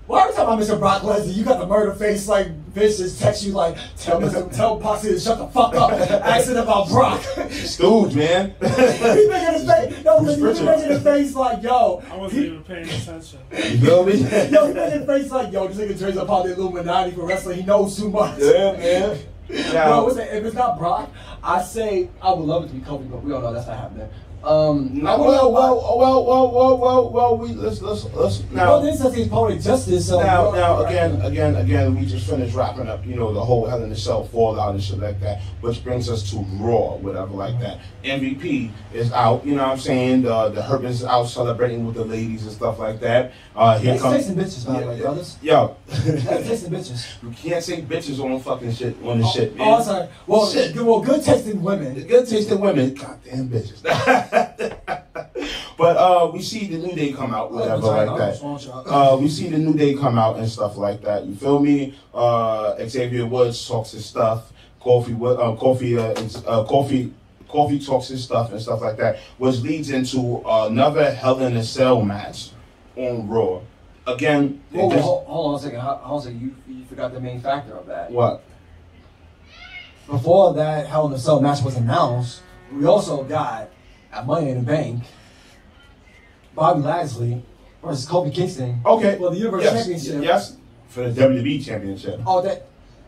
why 0.07 0.23
every 0.23 0.35
time 0.35 0.49
I 0.49 0.55
mention 0.55 0.79
Brock 0.79 1.01
Lesnar, 1.01 1.35
you 1.35 1.43
got 1.43 1.59
the 1.59 1.67
murder 1.67 1.93
face 1.93 2.27
like 2.27 2.47
bitch 2.73 2.97
just 2.97 3.19
text 3.19 3.43
you 3.43 3.51
like, 3.53 3.77
tell 3.97 4.21
Mr. 4.21 4.53
tell 4.55 4.79
Poxy 4.79 5.09
to 5.09 5.19
shut 5.19 5.37
the 5.37 5.47
fuck 5.47 5.75
up, 5.75 5.91
asking 5.91 6.57
about 6.57 6.87
Brock. 6.89 7.21
Stooge, 7.49 8.15
man. 8.15 8.51
he 8.61 9.27
making 9.27 9.53
his 9.53 9.65
face, 9.65 10.03
no, 10.05 10.19
because 10.19 10.39
Bruce 10.39 10.59
he 10.59 10.65
making 10.65 10.89
his 10.89 11.03
face 11.03 11.35
like, 11.35 11.61
yo, 11.63 12.03
I 12.09 12.15
wasn't 12.15 12.41
he, 12.41 12.47
even 12.47 12.63
paying 12.63 12.89
attention. 12.89 13.39
you 13.51 13.79
feel 13.79 14.05
me? 14.05 14.13
yo, 14.49 14.67
he 14.67 14.73
making 14.73 14.99
his 14.99 15.05
face 15.05 15.31
like, 15.31 15.51
yo, 15.51 15.67
this 15.67 15.77
nigga 15.77 15.97
dreams 15.97 16.17
about 16.17 16.45
the 16.45 16.53
Illuminati 16.53 17.11
for 17.11 17.25
wrestling. 17.25 17.59
He 17.59 17.65
knows 17.65 17.97
too 17.97 18.09
much. 18.09 18.39
Yeah, 18.39 18.73
man. 18.73 19.19
Bro, 19.47 19.57
Now, 19.73 20.03
what's 20.03 20.17
that? 20.17 20.35
if 20.35 20.43
it's 20.43 20.55
not 20.55 20.77
Brock, 20.77 21.09
I 21.41 21.61
say 21.63 22.09
I 22.21 22.33
would 22.33 22.45
love 22.45 22.65
it 22.65 22.67
to 22.67 22.73
be 22.73 22.81
Kobe, 22.81 23.05
but 23.05 23.23
we 23.23 23.31
all 23.33 23.41
know 23.41 23.53
that's 23.53 23.67
not 23.67 23.77
happening. 23.77 24.09
Um, 24.47 24.91
I 24.93 24.99
no, 25.01 25.17
well, 25.19 25.51
well, 25.51 25.97
well, 25.97 26.25
well, 26.25 26.51
well, 26.51 26.77
well, 26.77 27.09
well, 27.09 27.37
we 27.37 27.49
let's 27.49 27.81
let's 27.81 28.05
let's 28.13 28.39
now. 28.49 28.67
Well, 28.67 28.79
now. 28.79 28.85
this 28.85 29.01
says 29.01 29.13
he's 29.13 29.27
poetic 29.27 29.61
justice. 29.61 30.07
So 30.07 30.21
Now, 30.21 30.51
now, 30.51 30.85
again, 30.85 31.21
again, 31.21 31.57
again, 31.57 31.93
we 31.93 32.05
just 32.05 32.29
finished 32.29 32.55
wrapping 32.55 32.87
up, 32.87 33.05
you 33.05 33.15
know, 33.15 33.33
the 33.33 33.43
whole 33.43 33.65
Hell 33.67 33.83
in 33.83 33.89
the 33.89 33.95
Cell 33.97 34.23
fallout 34.23 34.73
and 34.73 34.81
shit 34.81 34.99
like 34.99 35.19
that, 35.19 35.41
which 35.59 35.83
brings 35.83 36.09
us 36.09 36.31
to 36.31 36.37
Raw, 36.61 36.95
whatever 36.95 37.33
like 37.33 37.59
that. 37.59 37.79
MVP 38.05 38.71
is 38.93 39.11
out, 39.11 39.45
you 39.45 39.53
know 39.53 39.63
what 39.63 39.71
I'm 39.73 39.79
saying? 39.79 40.21
The 40.21 40.47
the 40.49 40.63
Herb 40.63 40.85
is 40.85 41.03
out 41.03 41.25
celebrating 41.25 41.85
with 41.85 41.95
the 41.95 42.05
ladies 42.05 42.43
and 42.43 42.53
stuff 42.53 42.79
like 42.79 43.01
that. 43.01 43.33
Uh, 43.53 43.77
here 43.79 43.93
Nice 43.93 44.01
comes 44.01 44.15
chasing 44.15 44.35
bitches, 44.35 44.65
by 44.65 44.79
the 44.79 44.87
way, 44.87 45.01
brothers. 45.01 45.37
Yo, 45.41 45.75
Tasting 45.89 46.71
bitches. 46.71 47.23
You 47.23 47.29
can't 47.29 47.63
say 47.63 47.81
bitches 47.81 48.19
on 48.19 48.39
fucking 48.41 48.73
shit 48.73 49.01
on 49.03 49.19
the 49.19 49.27
shit, 49.27 49.55
man. 49.55 49.67
Oh, 49.67 49.75
I'm 49.75 49.83
sorry. 49.83 50.07
Well, 50.25 50.49
Shit. 50.49 50.73
good, 50.73 50.85
well, 50.85 50.99
good 50.99 51.23
tasting 51.23 51.61
women. 51.61 51.93
good 52.05 52.27
tasting 52.27 52.59
women, 52.59 52.93
goddamn 52.93 53.49
bitches. 53.49 53.81
but 55.77 55.97
uh, 55.97 56.29
we 56.33 56.41
see 56.41 56.67
the 56.67 56.77
new 56.77 56.93
day 56.93 57.13
come 57.13 57.33
out, 57.33 57.53
whatever 57.53 57.87
like 57.87 58.17
that. 58.17 58.41
Uh, 58.85 59.17
we 59.19 59.29
see 59.29 59.47
the 59.47 59.57
new 59.57 59.75
day 59.75 59.95
come 59.95 60.17
out 60.17 60.37
and 60.37 60.49
stuff 60.49 60.75
like 60.75 61.01
that. 61.03 61.25
You 61.25 61.35
feel 61.35 61.59
me? 61.59 61.97
Uh, 62.13 62.75
Xavier 62.85 63.25
Woods 63.25 63.65
talks 63.65 63.91
his 63.91 64.05
stuff. 64.05 64.51
Kofi, 64.81 65.13
uh, 65.13 65.55
Kofi, 65.59 65.97
uh, 65.97 66.49
uh, 66.49 66.65
Kofi, 66.67 67.11
Kofi 67.49 67.85
talks 67.85 68.09
his 68.09 68.23
stuff 68.23 68.51
and 68.51 68.61
stuff 68.61 68.81
like 68.81 68.97
that, 68.97 69.19
which 69.37 69.59
leads 69.61 69.89
into 69.89 70.41
another 70.45 71.11
Hell 71.11 71.39
in 71.39 71.55
a 71.55 71.63
Cell 71.63 72.01
match 72.01 72.51
on 72.97 73.27
Raw. 73.27 73.61
Again, 74.07 74.61
Whoa, 74.71 74.85
whoa, 74.85 74.91
just- 74.91 75.03
hold, 75.03 75.27
hold 75.27 75.53
on 75.53 75.59
a 75.59 75.63
second. 75.63 75.79
Hold 75.81 75.99
on 76.01 76.17
a 76.17 76.21
second. 76.21 76.41
You, 76.41 76.73
you 76.73 76.85
forgot 76.85 77.13
the 77.13 77.19
main 77.19 77.41
factor 77.41 77.73
of 77.73 77.85
that. 77.87 78.09
what? 78.09 78.43
Before 80.07 80.53
that 80.53 80.87
Hell 80.87 81.07
in 81.07 81.13
a 81.13 81.19
Cell 81.19 81.41
match 81.41 81.61
was 81.61 81.75
announced, 81.75 82.41
we 82.71 82.85
also 82.85 83.23
got 83.23 83.69
at 84.13 84.25
Money 84.25 84.51
in 84.51 84.59
the 84.59 84.63
Bank, 84.63 85.03
Bobby 86.55 86.81
Lashley 86.81 87.43
versus 87.83 88.05
Kofi 88.07 88.33
Kingston. 88.33 88.79
Okay. 88.85 89.17
Well, 89.17 89.31
the 89.31 89.37
Universal 89.37 89.73
yes, 89.73 89.85
Championship. 89.85 90.23
Yes, 90.23 90.57
for 90.87 91.09
the 91.09 91.21
WWE 91.21 91.65
Championship. 91.65 92.21
Oh, 92.25 92.41
that. 92.41 92.67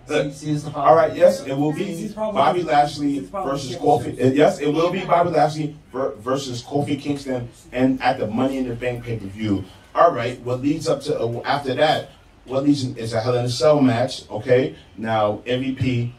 Uh, 0.10 0.24
See, 0.24 0.32
see, 0.32 0.54
this 0.54 0.56
is 0.58 0.64
the 0.64 0.72
All 0.72 0.96
right, 0.96 1.16
yes, 1.16 1.46
it 1.46 1.54
will 1.56 1.72
be 1.72 2.08
see, 2.08 2.14
Bobby 2.16 2.64
Lashley 2.64 3.20
versus. 3.20 3.76
Kofi. 3.76 4.36
Yes, 4.36 4.60
it 4.60 4.68
will 4.68 4.92
be 4.92 5.06
Bobby 5.06 5.30
Lashley 5.30 5.78
versus 5.94 6.64
Kofi 6.64 7.00
Kingston, 7.00 7.48
and 7.72 8.02
at 8.02 8.18
the 8.18 8.26
Money 8.26 8.58
in 8.58 8.68
the 8.68 8.76
Bank 8.76 9.06
pay 9.06 9.18
per 9.18 9.28
view. 9.28 9.64
All 9.96 10.12
right, 10.12 10.40
what 10.42 10.62
leads 10.62 10.88
up 10.88 11.02
to 11.04 11.20
uh, 11.20 11.42
after 11.46 11.74
that? 11.76 12.12
What 12.46 12.64
leads 12.64 12.84
is 12.84 13.14
a 13.14 13.22
Hell 13.22 13.36
in 13.38 13.46
a 13.46 13.50
Cell 13.50 13.82
match. 13.82 14.30
Okay, 14.30 14.76
now 14.98 15.42
MVP, 15.46 16.12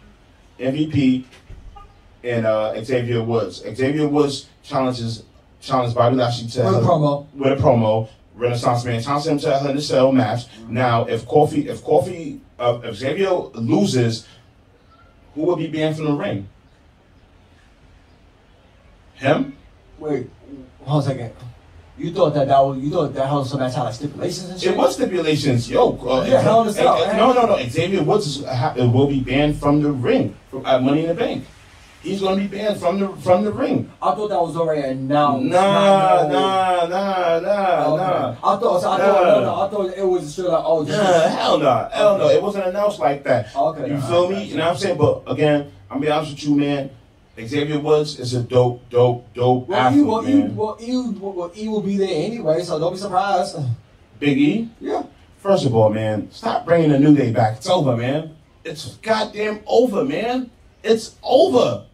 MVP, 0.58 1.24
and 2.24 2.46
uh, 2.46 2.82
Xavier 2.82 3.22
Woods. 3.22 3.62
Xavier 3.62 4.06
Woods 4.08 4.48
challenges 4.62 5.24
challenges 5.60 5.94
Bobby 5.94 6.16
Lashley 6.16 6.48
to 6.48 6.62
With 6.64 6.74
a 6.76 6.80
promo. 6.80 7.26
with 7.34 7.52
a 7.58 7.62
promo. 7.62 8.08
Renaissance 8.34 8.84
Man 8.84 9.02
challenges 9.02 9.28
him 9.30 9.38
to 9.38 9.54
a 9.54 9.58
Hell 9.58 9.70
in 9.70 9.76
a 9.76 9.80
Cell 9.80 10.12
match. 10.12 10.46
Now, 10.68 11.04
if 11.04 11.26
Kofi, 11.26 11.66
if 11.66 11.82
Kofi, 11.82 12.40
uh, 12.58 12.80
if 12.84 12.96
Xavier 12.96 13.30
loses, 13.30 14.26
who 15.34 15.42
will 15.42 15.56
be 15.56 15.66
banned 15.68 15.96
from 15.96 16.06
the 16.06 16.12
ring? 16.12 16.48
Him? 19.14 19.56
Wait, 19.98 20.30
hold 20.84 21.02
on 21.04 21.10
a 21.10 21.14
second. 21.14 21.32
You 22.01 22.14
thought 22.14 22.32
that 22.32 22.48
that 22.48 22.59
was, 22.61 22.78
you 22.78 22.90
thought 22.90 23.12
that 23.12 23.30
a 23.30 23.44
Cell 23.44 23.59
had 23.59 23.74
like 23.76 23.92
stipulations 23.92 24.48
and 24.48 24.59
shit? 24.59 24.72
It 24.72 24.76
was 24.78 24.94
stipulations, 24.94 25.68
yo. 25.70 25.98
Uh, 25.98 26.24
Yeah, 26.26 26.40
Hell 26.40 26.62
in 26.62 26.68
a 26.68 26.72
Cell, 26.72 26.96
uh. 26.96 27.14
No, 27.14 27.34
no, 27.34 27.44
no. 27.44 27.68
Xavier 27.68 28.03
Woods 28.03 28.26
is, 28.26 28.44
ha- 28.46 28.72
will 28.74 29.07
be 29.07 29.20
banned 29.20 29.59
from 29.59 29.82
the 29.82 29.92
ring 29.92 30.34
from 30.51 30.64
uh, 30.64 30.80
Money 30.80 31.03
in 31.03 31.09
the 31.09 31.14
Bank. 31.14 31.44
He's 32.03 32.22
to 32.22 32.34
be 32.36 32.46
banned 32.46 32.80
from 32.80 32.98
the 33.01 33.09
from 33.09 33.44
the 33.44 33.53
ring. 33.53 33.92
I 34.01 34.14
thought 34.14 34.28
that 34.28 34.40
was 34.40 34.57
already 34.57 34.80
announced. 34.80 35.53
Nah, 35.53 36.26
no. 36.26 36.32
nah, 36.32 36.86
nah, 36.86 37.40
nah, 37.40 37.92
Okay. 37.92 38.03
nah. 38.03 38.30
I 38.42 38.57
thought, 38.59 38.80
so 38.80 38.90
I 38.90 38.96
thought, 38.96 39.22
Nah. 39.22 39.34
no, 39.34 39.40
no, 39.42 39.61
I 39.61 39.68
thought 39.68 39.98
it 39.98 40.07
was 40.07 40.32
straight 40.32 40.48
like, 40.48 40.64
oh, 40.64 40.82
just, 40.86 40.96
Nah, 40.96 41.28
hell 41.36 41.59
no, 41.59 41.88
hell 41.92 42.16
no. 42.16 42.28
It 42.30 42.42
wasn't 42.42 42.64
announced 42.68 42.98
like 43.01 43.22
that. 43.24 43.55
Okay, 43.55 43.88
you 43.88 43.94
nah, 43.98 44.09
feel 44.09 44.30
me? 44.30 44.44
You 44.44 44.57
know 44.57 44.64
what 44.64 44.70
I'm 44.70 44.76
saying? 44.78 44.96
But 44.96 45.22
again, 45.26 45.70
I'm 45.90 46.01
be 46.01 46.09
honest 46.11 46.32
with 46.32 46.44
you, 46.44 46.55
man. 46.57 46.90
Xavier 47.47 47.78
Woods 47.78 48.18
is 48.18 48.34
a 48.34 48.43
dope, 48.43 48.88
dope, 48.91 49.32
dope 49.34 49.68
well, 49.68 49.78
athlete, 49.80 50.01
E, 50.01 50.05
well, 50.05 50.28
E, 50.28 50.34
man. 50.34 50.57
well, 50.57 50.76
E, 50.80 50.97
well, 51.18 51.53
E 51.57 51.68
will 51.68 51.80
be 51.80 51.97
there 51.97 52.09
anyway, 52.26 52.62
so 52.62 52.78
don't 52.78 52.93
be 52.93 52.99
surprised. 52.99 53.57
Big 54.18 54.38
E. 54.38 54.68
Yeah. 54.80 55.05
First 55.38 55.64
of 55.64 55.74
all, 55.74 55.91
man, 55.91 56.30
stop 56.30 56.66
bringing 56.66 56.91
the 56.91 56.99
New 56.99 57.14
Day 57.14 57.32
back. 57.32 57.57
It's 57.57 57.68
over, 57.68 57.97
man. 57.97 58.36
It's 58.64 58.97
goddamn 58.97 59.61
over, 59.66 60.05
man. 60.05 60.51
It's 60.82 61.16
over. 61.22 61.86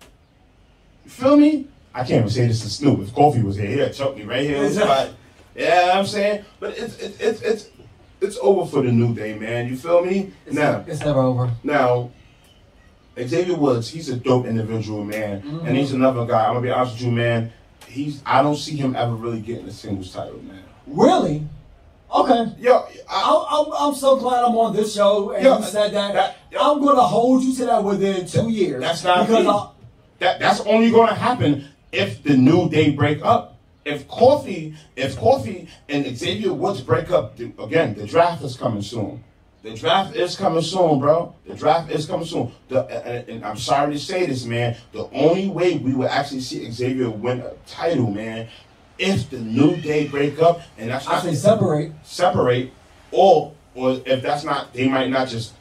You 1.04 1.10
feel 1.10 1.36
me? 1.36 1.68
I 1.94 2.00
can't 2.00 2.18
even 2.20 2.30
say 2.30 2.46
this 2.46 2.62
to 2.62 2.70
Snoop. 2.70 3.00
If 3.00 3.14
Kofi 3.14 3.42
was 3.42 3.56
here, 3.56 3.86
he'd 3.86 3.94
choke 3.94 4.16
me 4.16 4.24
right 4.24 4.42
here. 4.42 4.68
the. 4.68 5.14
Yeah, 5.54 5.92
I'm 5.94 6.04
saying, 6.06 6.44
but 6.60 6.76
it's 6.76 6.98
it's 6.98 7.18
it's 7.18 7.40
it's 7.40 7.68
it's 8.20 8.38
over 8.42 8.68
for 8.68 8.82
the 8.82 8.92
New 8.92 9.14
Day, 9.14 9.38
man. 9.38 9.68
You 9.68 9.76
feel 9.76 10.04
me? 10.04 10.32
It's, 10.44 10.54
now, 10.54 10.84
it's 10.86 11.00
never 11.00 11.20
over. 11.20 11.50
Now, 11.62 12.10
Xavier 13.18 13.56
Woods, 13.56 13.88
he's 13.88 14.08
a 14.08 14.16
dope 14.16 14.46
individual, 14.46 15.04
man, 15.04 15.42
Mm-hmm. 15.42 15.66
and 15.66 15.76
he's 15.76 15.92
another 15.92 16.26
guy. 16.26 16.44
I'm 16.46 16.50
gonna 16.54 16.60
be 16.60 16.70
honest 16.70 16.94
with 16.94 17.02
you, 17.02 17.12
man. 17.12 17.52
He's 17.86 18.20
I 18.26 18.42
don't 18.42 18.56
see 18.56 18.76
him 18.76 18.94
ever 18.94 19.14
really 19.14 19.40
getting 19.40 19.66
a 19.66 19.72
singles 19.72 20.12
title, 20.12 20.42
man. 20.42 20.62
Really? 20.86 21.46
Okay. 22.14 22.52
Yo, 22.58 22.86
I, 23.10 23.46
I'm, 23.50 23.66
I'm, 23.66 23.88
I'm 23.88 23.94
so 23.94 24.16
glad 24.16 24.44
I'm 24.44 24.56
on 24.56 24.74
this 24.76 24.94
show 24.94 25.30
and 25.32 25.44
Yeah, 25.44 25.58
you 25.58 25.64
said 25.64 25.92
that. 25.92 26.14
that- 26.14 26.36
yeah. 26.52 26.58
I'm 26.60 26.80
gonna 26.84 27.00
hold 27.02 27.42
you 27.42 27.54
to 27.56 27.64
that 27.66 27.82
within 27.84 28.26
two 28.26 28.48
years. 28.50 28.80
that's 28.80 29.02
not 29.04 29.26
because. 29.26 29.46
I, 29.46 29.68
that 30.18 30.38
that's 30.40 30.60
only 30.60 30.90
gonna 30.90 31.14
happen 31.14 31.68
if 31.92 32.22
the 32.22 32.36
New 32.36 32.68
Day 32.70 32.90
break 32.90 33.22
up. 33.24 33.54
If 33.84 34.08
Kofi, 34.08 34.74
if 34.96 35.16
Kofi 35.16 35.68
and 35.88 36.04
Xavier 36.16 36.52
Woods 36.52 36.80
break 36.80 37.10
up, 37.10 37.38
again, 37.38 37.94
the 37.94 38.04
draft 38.06 38.42
is 38.42 38.56
coming 38.56 38.82
soon. 38.82 39.22
The 39.66 39.74
draft 39.74 40.14
is 40.14 40.36
coming 40.36 40.62
soon, 40.62 41.00
bro. 41.00 41.34
The 41.44 41.54
draft 41.56 41.90
is 41.90 42.06
coming 42.06 42.24
soon. 42.24 42.52
The, 42.68 42.84
and, 42.84 43.28
and 43.28 43.44
I'm 43.44 43.56
sorry 43.56 43.94
to 43.94 43.98
say 43.98 44.24
this, 44.24 44.44
man. 44.44 44.76
The 44.92 45.08
only 45.12 45.48
way 45.48 45.76
we 45.76 45.92
will 45.92 46.08
actually 46.08 46.42
see 46.42 46.70
Xavier 46.70 47.10
win 47.10 47.40
a 47.40 47.50
title, 47.66 48.08
man, 48.08 48.46
if 48.96 49.28
the 49.28 49.40
New 49.40 49.76
Day 49.78 50.06
break 50.06 50.40
up, 50.40 50.60
and 50.78 50.90
that's 50.90 51.08
I 51.08 51.20
say 51.20 51.34
separate. 51.34 51.90
separate, 52.04 52.70
or 53.10 53.54
or 53.74 54.00
if 54.06 54.22
that's 54.22 54.44
not, 54.44 54.72
they 54.72 54.88
might 54.88 55.10
not 55.10 55.26
just 55.26 55.52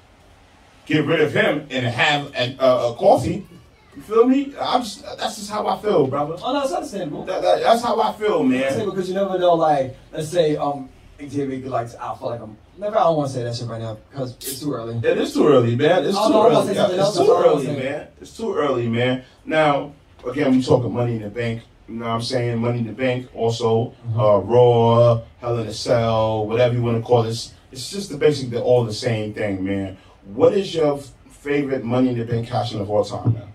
get 0.86 1.04
rid 1.04 1.22
of 1.22 1.34
him 1.34 1.66
and 1.72 1.88
have 1.88 2.32
a, 2.36 2.56
a, 2.60 2.92
a 2.92 2.96
coffee. 2.98 3.48
You 3.96 4.02
feel 4.04 4.28
me? 4.28 4.54
I'm 4.62 4.84
just 4.84 5.02
that's 5.18 5.38
just 5.38 5.50
how 5.50 5.66
I 5.66 5.82
feel, 5.82 6.06
brother. 6.06 6.36
Oh 6.44 6.54
no, 6.54 6.62
it's 6.62 6.72
understandable. 6.74 7.26
That, 7.26 7.42
that, 7.42 7.62
that's 7.64 7.82
how 7.82 8.00
I 8.00 8.14
feel, 8.14 8.44
man. 8.44 8.86
because 8.86 9.10
you 9.10 9.16
never 9.16 9.40
know. 9.40 9.56
Like, 9.56 9.98
let's 10.14 10.30
say 10.30 10.58
um 10.58 10.90
Likes 11.20 11.96
I 11.96 12.16
feel 12.16 12.30
like 12.30 12.42
I'm. 12.42 12.58
Never. 12.78 12.98
I 12.98 13.04
don't 13.04 13.16
want 13.18 13.30
to 13.30 13.36
say 13.38 13.44
that 13.44 13.56
shit 13.56 13.68
right 13.68 13.82
now 13.82 13.98
because 14.10 14.36
it's 14.36 14.60
too 14.60 14.74
early. 14.74 14.98
It 14.98 15.18
is 15.18 15.34
too 15.34 15.48
early, 15.48 15.76
man. 15.76 16.04
It's 16.06 16.18
too 16.18 16.30
no, 16.30 16.42
I 16.42 16.48
was 16.50 16.66
early. 16.68 16.76
something 16.76 17.00
It's 17.00 17.14
too 17.14 17.18
That's 17.18 17.30
all 17.30 17.38
I 17.50 17.54
was 17.54 17.66
early, 17.66 17.78
man. 17.78 18.08
It's 18.22 18.38
too 18.38 18.54
early, 18.56 18.90
man. 18.90 19.24
Now, 19.46 19.94
again, 20.28 20.52
we 20.52 20.62
talking 20.62 20.94
money 20.94 21.16
in 21.16 21.22
the 21.22 21.30
bank. 21.30 21.62
You 21.88 21.96
know 21.96 22.06
what 22.06 22.12
I'm 22.12 22.22
saying? 22.22 22.58
Money 22.58 22.80
in 22.80 22.88
the 22.88 22.92
bank. 22.94 23.30
Also, 23.34 23.94
Mm-hmm. 24.08 24.20
uh, 24.20 24.38
Raw, 24.40 25.22
Hell 25.40 25.58
in 25.60 25.68
a 25.68 25.74
Cell, 25.74 26.48
whatever 26.48 26.74
you 26.76 26.82
want 26.82 26.98
to 26.98 27.04
call 27.04 27.24
this. 27.24 27.54
It's 27.72 27.90
just 27.90 28.10
the 28.10 28.18
basic, 28.18 28.50
they're 28.50 28.62
all 28.62 28.84
the 28.84 28.94
same 28.94 29.34
thing, 29.34 29.64
man. 29.64 29.98
What 30.26 30.54
is 30.54 30.74
your 30.76 30.98
favorite 31.30 31.84
Money 31.86 32.10
in 32.10 32.18
the 32.18 32.26
Bank 32.26 32.48
cash 32.48 32.74
in 32.74 32.82
of 32.82 32.90
all 32.90 33.06
time, 33.06 33.34
man? 33.34 33.54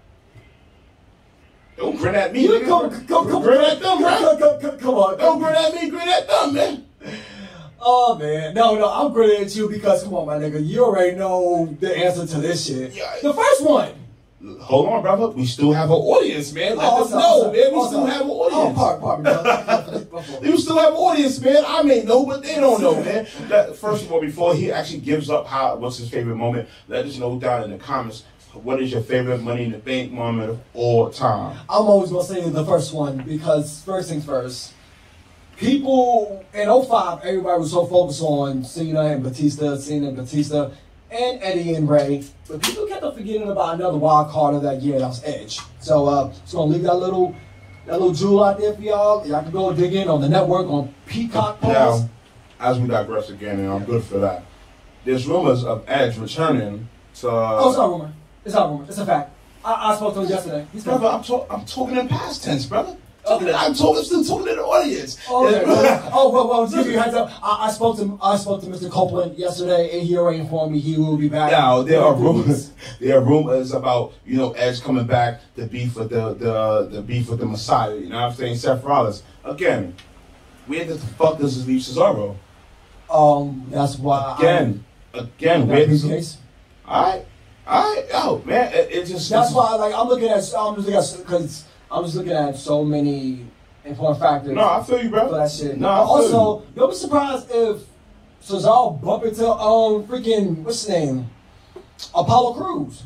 Don't 1.77 1.97
grin 1.97 2.15
at 2.15 2.33
me. 2.33 2.47
Come, 2.65 2.91
come, 3.07 3.29
come, 3.29 3.43
Grin 3.43 3.61
at 3.61 3.81
them, 3.81 4.03
right? 4.03 4.39
come, 4.39 4.61
come, 4.61 4.79
come 4.79 4.95
on. 4.95 5.19
Don't 5.19 5.39
grin 5.41 5.55
at 5.55 5.75
me, 5.75 5.91
grin 5.91 6.09
at 6.09 6.29
them, 6.29 6.55
man. 6.55 6.85
Oh 7.81 8.15
man, 8.17 8.55
no, 8.55 8.75
no, 8.77 8.91
I'm 8.93 9.13
grinning 9.13 9.43
at 9.45 9.57
you 9.57 9.69
because 9.69 10.03
come 10.05 10.15
on, 10.15 10.27
my 10.27 10.37
nigga, 10.37 10.65
you 10.67 10.85
already 10.85 11.17
know 11.17 11.67
the 11.81 11.97
answer 11.97 12.27
to 12.27 12.41
this 12.41 12.67
shit. 12.67 12.93
Yeah. 12.95 13.17
The 13.23 13.33
first 13.33 13.65
one. 13.65 13.95
Hold 14.61 14.89
on, 14.89 15.03
brother. 15.03 15.29
We 15.29 15.45
still 15.45 15.73
have 15.73 15.91
an 15.91 15.97
audience, 15.97 16.53
man. 16.55 16.77
Let 16.79 16.89
Oh, 16.91 17.05
us 17.05 17.11
know, 17.11 17.45
man. 17.53 17.73
We 17.73 17.79
Oh, 17.79 17.87
still 17.89 18.07
have 18.07 18.23
an 18.23 18.29
audience. 18.31 18.55
Oh, 18.79 18.83
audience. 18.83 19.03
pardon, 19.03 19.25
pardon, 19.25 20.09
pardon. 20.11 20.43
You 20.49 20.57
still 20.59 20.79
have 20.79 20.93
an 20.93 20.97
audience, 20.99 21.41
man. 21.41 21.63
I 21.67 21.83
may 21.83 22.03
know, 22.05 22.25
but 22.25 22.43
they 22.43 22.55
don't 22.55 22.81
know, 22.81 22.95
man. 23.03 23.27
That, 23.49 23.77
first 23.77 24.05
of 24.05 24.13
all, 24.13 24.21
before 24.21 24.55
he 24.55 24.73
actually 24.73 25.01
gives 25.01 25.29
up 25.29 25.47
how 25.47 25.77
what's 25.77 25.99
his 25.99 26.09
favorite 26.09 26.37
moment, 26.37 26.69
let 26.89 27.05
us 27.05 27.19
know 27.19 27.39
down 27.39 27.65
in 27.65 27.71
the 27.71 27.79
comments. 27.79 28.25
What 28.55 28.83
is 28.83 28.91
your 28.93 29.03
favorite 29.03 29.43
Money 29.43 29.65
in 29.65 29.73
the 29.73 29.79
Bank 29.79 30.11
moment 30.11 30.51
of 30.51 30.61
all 30.75 31.09
time? 31.11 31.57
I'm 31.69 31.83
always 31.87 32.11
gonna 32.11 32.25
say 32.25 32.41
the 32.49 32.65
first 32.65 32.93
one 32.95 33.19
because 33.19 33.83
first 33.85 34.09
things 34.09 34.25
first. 34.25 34.73
People 35.61 36.43
in 36.55 36.69
05, 36.69 37.23
everybody 37.23 37.61
was 37.61 37.71
so 37.71 37.85
focused 37.85 38.23
on 38.23 38.65
Cena 38.65 39.03
and 39.03 39.23
Batista, 39.23 39.77
Cena 39.77 40.09
and 40.09 40.17
Batista, 40.17 40.71
and 41.11 41.43
Eddie 41.43 41.75
and 41.75 41.87
Rey. 41.87 42.25
But 42.49 42.63
people 42.63 42.87
kept 42.87 43.03
on 43.03 43.15
forgetting 43.15 43.47
about 43.47 43.75
another 43.75 43.99
wild 43.99 44.31
card 44.31 44.55
of 44.55 44.63
that 44.63 44.81
year, 44.81 44.99
that 44.99 45.09
was 45.09 45.23
Edge. 45.23 45.61
So 45.81 46.07
uh 46.07 46.33
just 46.33 46.55
gonna 46.55 46.73
leave 46.73 46.83
that 46.85 46.95
little 46.95 47.37
that 47.85 47.93
little 48.01 48.15
jewel 48.15 48.43
out 48.43 48.59
there 48.59 48.73
for 48.73 48.81
y'all. 48.81 49.27
Y'all 49.27 49.43
can 49.43 49.51
go 49.51 49.71
dig 49.75 49.93
in 49.93 50.09
on 50.09 50.23
the 50.23 50.31
network 50.31 50.67
on 50.69 50.95
Peacock. 51.05 51.63
Now, 51.63 52.09
as 52.59 52.79
we 52.79 52.89
digress 52.89 53.29
again, 53.29 53.59
and 53.61 53.71
I'm 53.71 53.85
good 53.85 54.03
for 54.03 54.17
that. 54.17 54.45
There's 55.05 55.27
rumors 55.27 55.63
of 55.63 55.85
Edge 55.87 56.17
returning 56.17 56.89
to. 57.17 57.29
Oh, 57.31 57.69
it's 57.69 57.77
not 57.77 57.85
a 57.85 57.91
rumor. 57.91 58.13
It's 58.47 58.55
not 58.55 58.67
a 58.67 58.71
rumor. 58.71 58.85
It's 58.89 58.97
a 58.99 59.05
fact. 59.05 59.31
I, 59.63 59.93
I 59.93 59.97
spoke 59.97 60.15
to 60.15 60.23
him 60.23 60.29
yesterday. 60.31 60.67
He's 60.73 60.85
brother. 60.85 61.07
I'm, 61.07 61.23
talk- 61.23 61.47
I'm 61.51 61.67
talking 61.67 61.99
in 61.99 62.09
past 62.09 62.45
tense, 62.45 62.65
brother. 62.65 62.97
Okay. 63.27 63.53
I'm 63.53 63.75
talking, 63.75 64.03
still 64.03 64.25
talking 64.25 64.47
to 64.47 64.55
the 64.55 64.63
audience. 64.63 65.19
Okay. 65.31 65.63
oh 66.13 66.31
well, 66.33 66.49
well, 66.49 66.69
give 66.71 66.87
you 66.87 66.99
heads 66.99 67.15
up, 67.15 67.31
I, 67.43 67.67
I 67.67 67.71
spoke 67.71 67.97
to 67.99 68.19
I 68.23 68.37
spoke 68.37 68.63
to 68.63 68.67
Mr. 68.67 68.91
Copeland 68.91 69.37
yesterday, 69.39 69.99
and 69.99 70.07
he 70.07 70.17
already 70.17 70.39
informed 70.41 70.73
me 70.73 70.81
he 70.81 70.97
will 70.97 71.17
be 71.17 71.29
back. 71.29 71.51
Now 71.51 71.83
there 71.83 72.01
are 72.01 72.15
in 72.15 72.15
a 72.15 72.19
few 72.19 72.33
weeks. 72.33 72.47
rumors. 72.47 72.73
There 73.01 73.19
are 73.19 73.21
rumors 73.23 73.73
about 73.73 74.15
you 74.25 74.37
know 74.37 74.53
Edge 74.53 74.83
coming 74.83 75.07
back 75.07 75.41
to 75.57 75.67
beef 75.67 75.97
with 75.97 76.11
the 76.11 76.35
the 76.35 76.89
the 76.91 77.03
beef 77.03 77.29
with 77.29 77.41
the 77.41 77.47
Messiah. 77.47 77.95
You 77.95 78.09
know 78.09 78.21
what 78.21 78.31
I'm 78.31 78.35
saying? 78.35 78.57
Seth 78.57 78.83
Rollins 78.85 79.23
again. 79.45 79.95
Where 80.67 80.85
the 80.85 80.99
fuck 80.99 81.39
does 81.39 81.57
this 81.57 81.67
leave 81.67 81.81
Cesaro? 81.81 82.37
Um, 83.11 83.67
that's 83.71 83.99
why. 83.99 84.37
Again, 84.39 84.85
again, 85.13 85.67
That 85.67 85.75
where 85.75 85.87
briefcase. 85.87 86.39
All 86.87 87.03
right, 87.05 87.27
all 87.67 87.95
right. 87.95 88.07
oh 88.15 88.43
man, 88.45 88.73
it, 88.73 88.91
it 88.93 89.07
just 89.07 89.29
That's 89.31 89.53
why, 89.53 89.75
like, 89.75 89.95
I'm 89.95 90.09
looking 90.09 90.29
at, 90.29 90.39
I'm 90.57 90.77
just 90.77 90.87
looking 90.89 90.95
at, 90.95 91.15
because 91.19 91.65
I'm 91.91 92.05
just 92.05 92.17
looking 92.17 92.33
at 92.33 92.57
so 92.57 92.85
many 92.85 93.47
important 93.85 94.21
factors 94.21 94.53
No, 94.53 94.69
I 94.69 94.83
feel 94.83 95.03
you, 95.03 95.11
bro. 95.11 95.29
for 95.29 95.35
that 95.37 95.51
shit. 95.51 95.79
No, 95.79 95.89
I 95.89 95.97
feel 95.99 96.07
also, 96.07 96.63
you'll 96.77 96.89
be 96.89 96.95
surprised 96.95 97.49
if 97.51 97.81
Cesaro 98.43 99.01
bump 99.03 99.25
into 99.25 99.47
um 99.49 100.07
freaking 100.07 100.59
what's 100.59 100.87
his 100.87 100.89
name, 100.89 101.29
Apollo 102.15 102.55
Crews. 102.55 103.03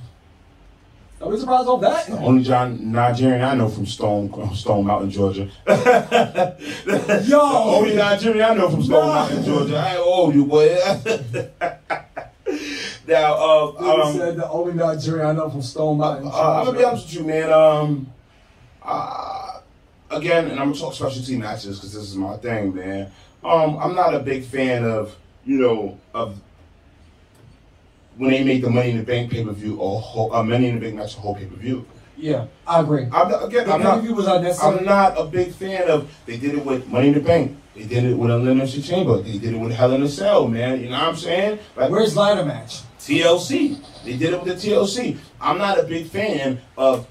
Don't 1.18 1.30
be 1.32 1.38
surprised 1.38 1.68
on 1.68 1.80
that. 1.80 2.06
The 2.06 2.18
only 2.18 2.42
John 2.42 2.92
Nigerian 2.92 3.42
I 3.42 3.54
know 3.54 3.68
from 3.68 3.86
Stone 3.86 4.54
Stone 4.54 4.84
Mountain, 4.86 5.10
Georgia. 5.10 5.48
the 5.64 7.24
Yo, 7.26 7.40
only 7.40 7.96
Nigerian 7.96 8.50
I 8.50 8.54
know 8.54 8.68
from 8.68 8.82
Stone 8.82 9.06
Nah. 9.06 9.14
Mountain, 9.14 9.44
Georgia. 9.44 9.76
I 9.76 9.96
owe 9.98 10.30
you, 10.30 10.44
boy. 10.44 10.74
now, 13.08 13.34
uh, 13.34 14.02
um, 14.06 14.16
said 14.16 14.36
the 14.36 14.48
only 14.50 14.74
Nigerian 14.74 15.26
I 15.26 15.32
know 15.32 15.48
from 15.50 15.62
Stone 15.62 15.98
Mountain. 15.98 16.28
uh, 16.28 16.30
I'm 16.60 16.66
gonna 16.66 16.78
be 16.78 16.84
honest 16.84 17.06
with 17.06 17.14
you, 17.14 17.24
man. 17.24 17.52
Um, 17.52 18.12
uh, 18.84 19.60
again, 20.10 20.50
and 20.50 20.60
I'm 20.60 20.68
gonna 20.68 20.78
talk 20.80 20.94
specialty 20.94 21.36
matches 21.36 21.78
because 21.78 21.92
this 21.94 22.02
is 22.02 22.16
my 22.16 22.36
thing, 22.36 22.74
man. 22.74 23.10
Um, 23.42 23.76
I'm 23.78 23.94
not 23.94 24.14
a 24.14 24.20
big 24.20 24.44
fan 24.44 24.84
of 24.84 25.16
you 25.44 25.58
know 25.60 25.98
of 26.14 26.38
when 28.16 28.30
they 28.30 28.44
make 28.44 28.62
the 28.62 28.70
Money 28.70 28.90
in 28.90 28.98
the 28.98 29.02
Bank 29.02 29.30
pay 29.30 29.44
per 29.44 29.52
view 29.52 29.76
or 29.78 30.00
whole, 30.00 30.32
uh, 30.34 30.42
Money 30.42 30.68
in 30.68 30.76
the 30.76 30.80
Bank 30.80 30.94
match 30.96 31.16
a 31.16 31.20
whole 31.20 31.34
pay 31.34 31.46
per 31.46 31.56
view. 31.56 31.84
Yeah, 32.16 32.46
I 32.66 32.80
agree. 32.80 33.08
I'm 33.12 33.28
not, 33.28 33.44
again, 33.44 33.66
The 33.66 33.72
I'm 33.74 33.82
not. 33.82 34.04
was 34.04 34.26
unnecessary. 34.28 34.78
I'm 34.78 34.84
not 34.84 35.18
a 35.18 35.24
big 35.24 35.52
fan 35.52 35.88
of. 35.90 36.08
They 36.26 36.36
did 36.36 36.54
it 36.54 36.64
with 36.64 36.86
Money 36.86 37.08
in 37.08 37.14
the 37.14 37.20
Bank. 37.20 37.58
They 37.74 37.82
did 37.84 38.04
it 38.04 38.14
with 38.16 38.30
Elimination 38.30 38.82
Chamber. 38.82 39.20
They 39.20 39.38
did 39.38 39.52
it 39.52 39.58
with 39.58 39.72
Hell 39.72 39.92
in 39.94 40.02
a 40.04 40.08
Cell, 40.08 40.46
man. 40.46 40.80
You 40.80 40.90
know 40.90 40.98
what 40.98 41.08
I'm 41.08 41.16
saying? 41.16 41.58
Like 41.74 41.90
Where's 41.90 42.16
ladder 42.16 42.44
match? 42.44 42.82
TLC. 43.00 43.82
They 44.04 44.16
did 44.16 44.32
it 44.32 44.42
with 44.42 44.62
the 44.62 44.70
TLC. 44.70 45.18
I'm 45.40 45.58
not 45.58 45.78
a 45.78 45.82
big 45.82 46.06
fan 46.06 46.60
of 46.78 47.08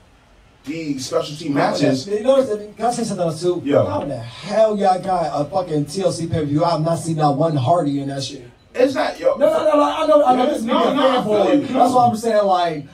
these 0.64 1.06
specialty 1.06 1.50
oh, 1.50 1.54
matches. 1.54 2.08
You 2.08 2.22
know, 2.22 2.46
can 2.46 2.86
I 2.86 2.92
say 2.92 3.04
something 3.04 3.26
else 3.26 3.42
too? 3.42 3.62
Yeah. 3.66 3.86
How 3.86 4.06
the 4.06 4.18
hell 4.18 4.78
y'all 4.78 5.00
got 5.02 5.42
a 5.42 5.50
fucking 5.50 5.86
TLC 5.86 6.30
pay 6.32 6.40
per 6.40 6.46
view? 6.46 6.64
I've 6.64 6.82
not 6.82 7.00
seen 7.00 7.18
not 7.18 7.38
one 7.38 7.56
Hardy 7.56 8.00
in 8.00 8.10
that 8.10 8.24
shit. 8.24 8.50
It's 8.74 8.96
not 8.96 9.20
yo. 9.20 9.36
No, 9.36 9.52
no, 9.52 9.64
no, 9.64 9.76
no 9.76 9.84
I 9.84 10.08
know, 10.08 10.26
I 10.26 10.36
know 10.36 10.44
Yeah, 10.44 10.50
this 10.50 10.60
is 10.60 10.66
no, 10.66 10.94
no, 10.94 11.24
no, 11.24 11.52
you. 11.52 11.68
That's 11.68 11.94
why 11.94 12.08
I'm 12.08 12.16
saying 12.16 12.46
like, 12.46 12.86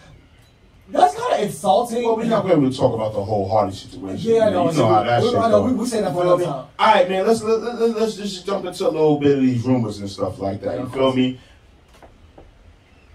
that's 0.90 1.16
kind 1.16 1.34
of 1.34 1.40
insulting. 1.42 2.04
Well, 2.04 2.18
we're 2.18 2.24
not 2.26 2.46
going 2.46 2.70
to 2.70 2.76
talk 2.76 2.94
about 2.96 3.14
the 3.14 3.24
whole 3.24 3.48
Hardy 3.48 3.76
situation. 3.76 4.18
Yeah, 4.20 4.48
I 4.48 4.50
know. 4.50 4.72
You 4.72 4.78
know 4.78 4.88
how 4.88 5.04
that 5.04 5.22
we, 5.22 5.30
shit 5.30 5.38
I 5.38 5.50
know. 5.50 5.62
We, 5.64 5.74
we 5.74 5.86
say 5.86 6.02
that 6.02 6.14
for 6.14 6.24
a 6.24 6.30
long 6.30 6.44
time. 6.44 6.68
right, 6.80 7.08
man. 7.08 7.28
Let's 7.28 7.44
let, 7.44 7.62
let, 7.62 7.96
let's 7.96 8.16
just 8.16 8.46
jump 8.46 8.66
into 8.66 8.88
a 8.88 8.90
little 8.90 9.20
bit 9.20 9.38
of 9.38 9.42
these 9.42 9.64
rumors 9.64 10.00
and 10.00 10.10
stuff 10.10 10.40
like 10.40 10.62
that. 10.62 10.80
You 10.80 10.90
feel 10.90 11.14
me? 11.14 11.40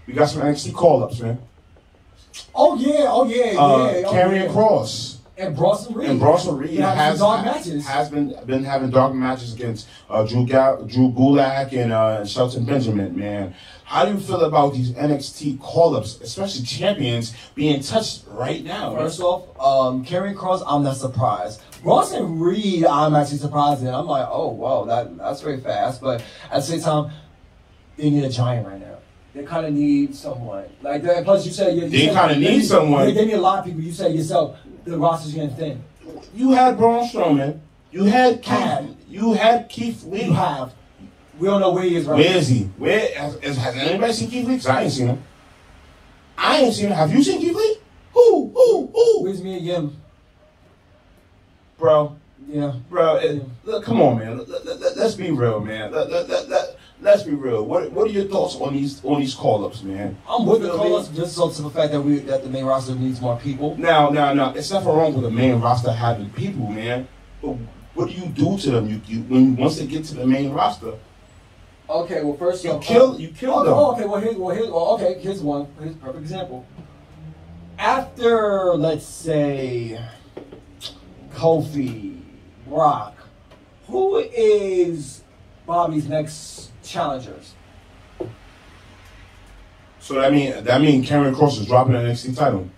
We 0.07 0.13
got 0.13 0.27
some 0.27 0.41
NXT 0.41 0.73
call 0.73 1.03
ups, 1.03 1.19
man. 1.19 1.39
Oh 2.53 2.75
yeah, 2.77 3.05
oh 3.09 3.25
yeah, 3.27 3.59
Uh, 3.59 3.91
yeah. 3.99 4.07
oh, 4.07 4.13
Karrion 4.13 4.45
yeah. 4.45 4.47
Kross 4.51 5.17
and 5.37 5.55
Bronson 5.55 5.93
Reed. 5.93 6.09
and 6.09 6.19
Bronson 6.19 6.55
Reed 6.57 6.79
has, 6.79 7.19
dark 7.19 7.43
matches. 7.45 7.85
has 7.85 8.09
been 8.09 8.33
been 8.45 8.63
having 8.63 8.89
dark 8.89 9.13
matches 9.13 9.53
against 9.53 9.87
uh, 10.09 10.25
Drew 10.25 10.45
Ga- 10.45 10.77
Drew 10.87 11.09
Gulak 11.11 11.73
and 11.73 11.91
uh, 11.91 12.25
Shelton 12.25 12.63
Benjamin. 12.65 13.17
Man, 13.17 13.53
how 13.83 14.05
do 14.05 14.13
you 14.13 14.19
feel 14.19 14.41
about 14.45 14.73
these 14.73 14.91
NXT 14.91 15.59
call 15.59 15.95
ups, 15.97 16.19
especially 16.21 16.63
champions, 16.65 17.35
being 17.53 17.81
touched 17.81 18.23
right 18.27 18.63
now? 18.63 18.93
man? 18.93 18.99
First 19.03 19.19
off, 19.19 19.43
um, 19.59 20.05
Karrion 20.05 20.35
Kross, 20.35 20.63
I'm 20.65 20.83
not 20.83 20.95
surprised. 20.97 21.61
Bronson 21.83 22.39
Reed, 22.39 22.85
I'm 22.85 23.13
actually 23.13 23.37
surprised 23.39 23.81
in. 23.81 23.89
I'm 23.89 24.07
like, 24.07 24.27
oh 24.31 24.47
wow, 24.49 24.85
that 24.85 25.17
that's 25.17 25.41
very 25.41 25.59
fast. 25.59 25.99
But 26.01 26.23
at 26.49 26.55
the 26.57 26.61
same 26.61 26.79
time, 26.81 27.11
they 27.97 28.09
need 28.09 28.23
a 28.23 28.29
giant 28.29 28.65
right 28.67 28.79
now. 28.79 28.94
They 29.35 29.43
kind 29.43 29.65
of 29.65 29.73
need 29.73 30.15
someone 30.15 30.63
like 30.81 31.03
that. 31.03 31.25
Plus, 31.25 31.45
you 31.45 31.51
said 31.51 31.75
you, 31.75 31.89
They 31.89 32.05
kinda 32.07 32.35
need 32.37 32.47
they- 32.47 32.61
someone. 32.61 33.05
They, 33.05 33.11
they 33.11 33.25
need 33.25 33.33
a 33.33 33.41
lot 33.41 33.59
of 33.59 33.65
people. 33.65 33.81
You 33.81 33.91
said 33.91 34.15
yourself, 34.15 34.57
the 34.85 34.97
roster's 34.97 35.33
getting 35.33 35.53
thin. 35.57 35.83
You 36.33 36.53
had 36.53 36.77
Braun 36.77 37.05
Strowman. 37.05 37.59
You 37.91 38.05
had 38.05 38.41
Keith. 38.41 38.53
Had. 38.53 38.95
You 39.09 39.33
had 39.33 39.67
Keith 39.67 40.03
Lee. 40.05 40.23
You 40.25 40.33
have. 40.33 40.73
We 41.37 41.47
don't 41.47 41.59
know 41.59 41.71
where 41.71 41.83
he 41.83 41.95
is 41.97 42.05
right 42.05 42.17
Where 42.17 42.29
now. 42.29 42.37
is 42.37 42.47
he? 42.47 42.63
Where 42.77 43.13
has, 43.17 43.37
has 43.43 43.57
anybody 43.75 44.13
seen 44.13 44.29
Keith 44.29 44.47
Lee? 44.47 44.71
I 44.71 44.83
ain't 44.83 44.91
seen 44.93 45.07
him. 45.07 45.23
I 46.37 46.57
ain't 46.61 46.73
seen 46.73 46.87
him. 46.87 46.93
Have 46.93 47.13
you 47.13 47.21
seen 47.21 47.41
Keith 47.41 47.55
Lee? 47.55 47.77
Who? 48.13 48.51
Who? 48.55 48.87
Who? 48.93 49.23
Where's 49.23 49.41
Mia 49.43 49.57
Yim? 49.57 49.97
Bro, 51.77 52.15
Yeah. 52.47 52.73
bro. 52.89 53.17
It, 53.17 53.43
look, 53.65 53.83
come 53.83 54.01
on, 54.01 54.17
man. 54.19 54.37
Let, 54.37 54.65
let, 54.65 54.79
let, 54.79 54.97
us 54.97 55.15
be 55.15 55.31
real, 55.31 55.59
man. 55.59 55.91
Let, 55.91 56.09
let, 56.09 56.29
let, 56.29 56.47
let, 56.49 56.74
let's 57.01 57.23
be 57.23 57.33
real. 57.33 57.65
What 57.65 57.91
What 57.91 58.07
are 58.07 58.11
your 58.11 58.25
thoughts 58.25 58.55
on 58.55 58.73
these 58.73 59.03
on 59.03 59.19
these 59.19 59.33
call 59.35 59.65
ups, 59.65 59.83
man? 59.83 60.17
I'm 60.29 60.45
with 60.45 60.61
the 60.61 60.69
call-ups 60.69 61.09
just 61.09 61.35
so 61.35 61.49
to 61.49 61.61
the 61.61 61.69
fact 61.69 61.91
that 61.91 62.01
we 62.01 62.19
that 62.19 62.43
the 62.43 62.49
main 62.49 62.65
roster 62.65 62.95
needs 62.95 63.21
more 63.21 63.37
people. 63.37 63.75
Now, 63.77 64.09
now, 64.09 64.33
now. 64.33 64.53
It's 64.53 64.71
nothing 64.71 64.89
wrong 64.89 65.13
with 65.13 65.23
the 65.23 65.31
main 65.31 65.59
roster 65.59 65.91
having 65.91 66.29
people, 66.31 66.67
man. 66.67 67.07
But 67.41 67.55
what 67.93 68.09
do 68.09 68.13
you 68.13 68.27
do 68.27 68.57
to 68.57 68.71
them? 68.71 68.87
You, 68.89 69.01
you 69.05 69.21
when 69.23 69.55
once 69.55 69.77
they 69.77 69.85
get 69.87 70.05
to 70.05 70.15
the 70.15 70.25
main 70.27 70.51
roster, 70.51 70.93
Okay, 71.87 72.23
well 72.23 72.35
first 72.37 72.63
you 72.63 72.71
off, 72.71 72.83
kill 72.83 73.19
you 73.19 73.27
kill 73.29 73.53
Oh, 73.53 73.63
them. 73.63 73.73
oh, 73.73 73.91
okay. 73.93 74.05
Well, 74.05 74.19
here's 74.19 74.35
well, 74.35 74.55
here's 74.55 74.69
well, 74.69 74.85
okay. 74.95 75.19
Here's 75.21 75.41
one. 75.41 75.67
Here's 75.79 75.93
a 75.93 75.97
perfect 75.97 76.21
example. 76.23 76.65
After 77.77 78.73
let's 78.75 79.05
say 79.05 79.99
Kofi, 81.33 82.21
Brock, 82.67 83.15
who 83.87 84.17
is 84.17 85.21
Bobby's 85.67 86.07
next 86.07 86.71
challengers? 86.85 87.53
So 89.99 90.15
that 90.15 90.31
mean 90.31 90.63
that 90.63 90.81
mean 90.81 91.03
Karrion 91.03 91.33
Kross 91.33 91.59
is 91.59 91.65
dropping 91.65 91.93
the 91.93 91.99
NXT 91.99 92.37
title. 92.37 92.69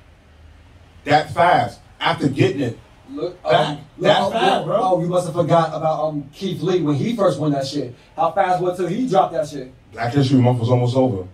That 1.03 1.33
fast 1.33 1.79
after 1.99 2.29
getting 2.29 2.61
it. 2.61 2.79
Look, 3.09 3.41
That- 3.43 3.53
um, 3.53 3.77
that 3.99 4.21
look, 4.21 4.33
fast, 4.33 4.61
oh, 4.61 4.65
bro. 4.65 4.79
Oh, 4.81 5.01
you 5.01 5.07
must 5.07 5.25
have 5.27 5.35
forgot 5.35 5.69
about 5.73 6.03
um 6.05 6.29
Keith 6.33 6.61
Lee 6.61 6.81
when 6.81 6.95
he 6.95 7.15
first 7.15 7.39
won 7.39 7.51
that 7.51 7.65
shit. 7.67 7.95
How 8.15 8.31
fast 8.31 8.61
was 8.61 8.79
it 8.79 8.83
till 8.83 8.91
he 8.91 9.07
dropped 9.09 9.33
that 9.33 9.47
shit? 9.47 9.73
Black 9.91 10.13
History 10.13 10.39
Month 10.39 10.59
was 10.59 10.69
almost 10.69 10.95
over. 10.95 11.27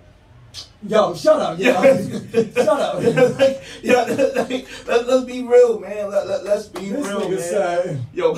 Yo, 0.85 1.15
shut 1.15 1.39
up. 1.39 1.57
Yo, 1.57 1.73
shut 2.53 2.67
up. 2.67 2.95
like, 3.39 3.63
yeah, 3.81 4.01
like, 4.35 4.67
let, 4.87 5.07
let's 5.07 5.25
be 5.25 5.41
real, 5.41 5.79
man. 5.79 6.09
Let, 6.11 6.27
let, 6.27 6.43
let's 6.43 6.67
be 6.67 6.89
This 6.89 7.07
real, 7.07 7.29
man. 7.29 8.05
Yo, 8.13 8.31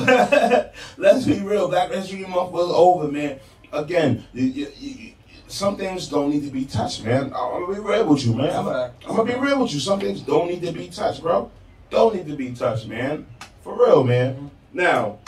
let's 0.98 1.26
be 1.26 1.40
real. 1.40 1.68
Black 1.68 1.92
History 1.92 2.20
Month 2.22 2.52
was 2.52 2.72
over, 2.72 3.12
man. 3.12 3.40
Again, 3.76 4.24
you, 4.34 4.46
you, 4.46 4.68
you, 4.80 5.12
some 5.48 5.76
things 5.78 6.08
don't 6.08 6.30
need 6.30 6.44
to 6.44 6.50
be 6.52 6.66
touched, 6.66 7.04
man. 7.04 7.26
I'm 7.26 7.32
gonna 7.32 7.74
be 7.74 7.80
real 7.80 8.06
with 8.06 8.26
you, 8.26 8.34
man. 8.34 8.50
I'm, 8.56 8.68
I'm 8.68 9.16
gonna 9.16 9.26
be 9.26 9.40
real 9.40 9.62
with 9.62 9.74
you. 9.74 9.80
Some 9.80 10.00
things 10.00 10.22
don't 10.22 10.48
need 10.48 10.62
to 10.64 10.72
be 10.72 10.88
touched, 10.88 11.22
bro. 11.22 11.52
Don't 11.90 12.16
need 12.16 12.28
to 12.28 12.36
be 12.36 12.52
touched, 12.54 12.88
man. 12.88 13.28
For 13.62 13.78
real, 13.78 14.04
man. 14.04 14.34
Mm-hmm. 14.36 14.48
Now, 14.74 15.20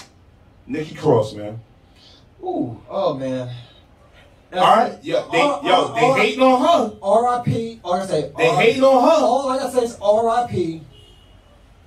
Nikki 0.66 0.96
Cross, 0.96 1.34
man. 1.34 1.60
Ooh, 2.42 2.82
oh 2.90 3.14
man. 3.16 3.50
All 4.54 4.60
right, 4.62 4.98
yo, 5.04 5.30
they, 5.30 5.42
All- 5.42 5.62
yo, 5.64 5.94
they 5.94 6.02
all- 6.02 6.14
hating 6.16 6.42
on 6.42 6.62
her. 6.62 6.98
R.I.P. 7.04 7.82
All 7.84 7.94
I 7.94 8.06
say, 8.06 8.32
They 8.38 8.48
R- 8.48 8.56
hating 8.62 8.84
on 8.84 9.04
her. 9.04 9.26
All 9.26 9.50
I 9.50 9.58
gotta 9.58 9.74
say 9.74 9.84
is 9.84 9.98
R.I.P. 10.02 10.82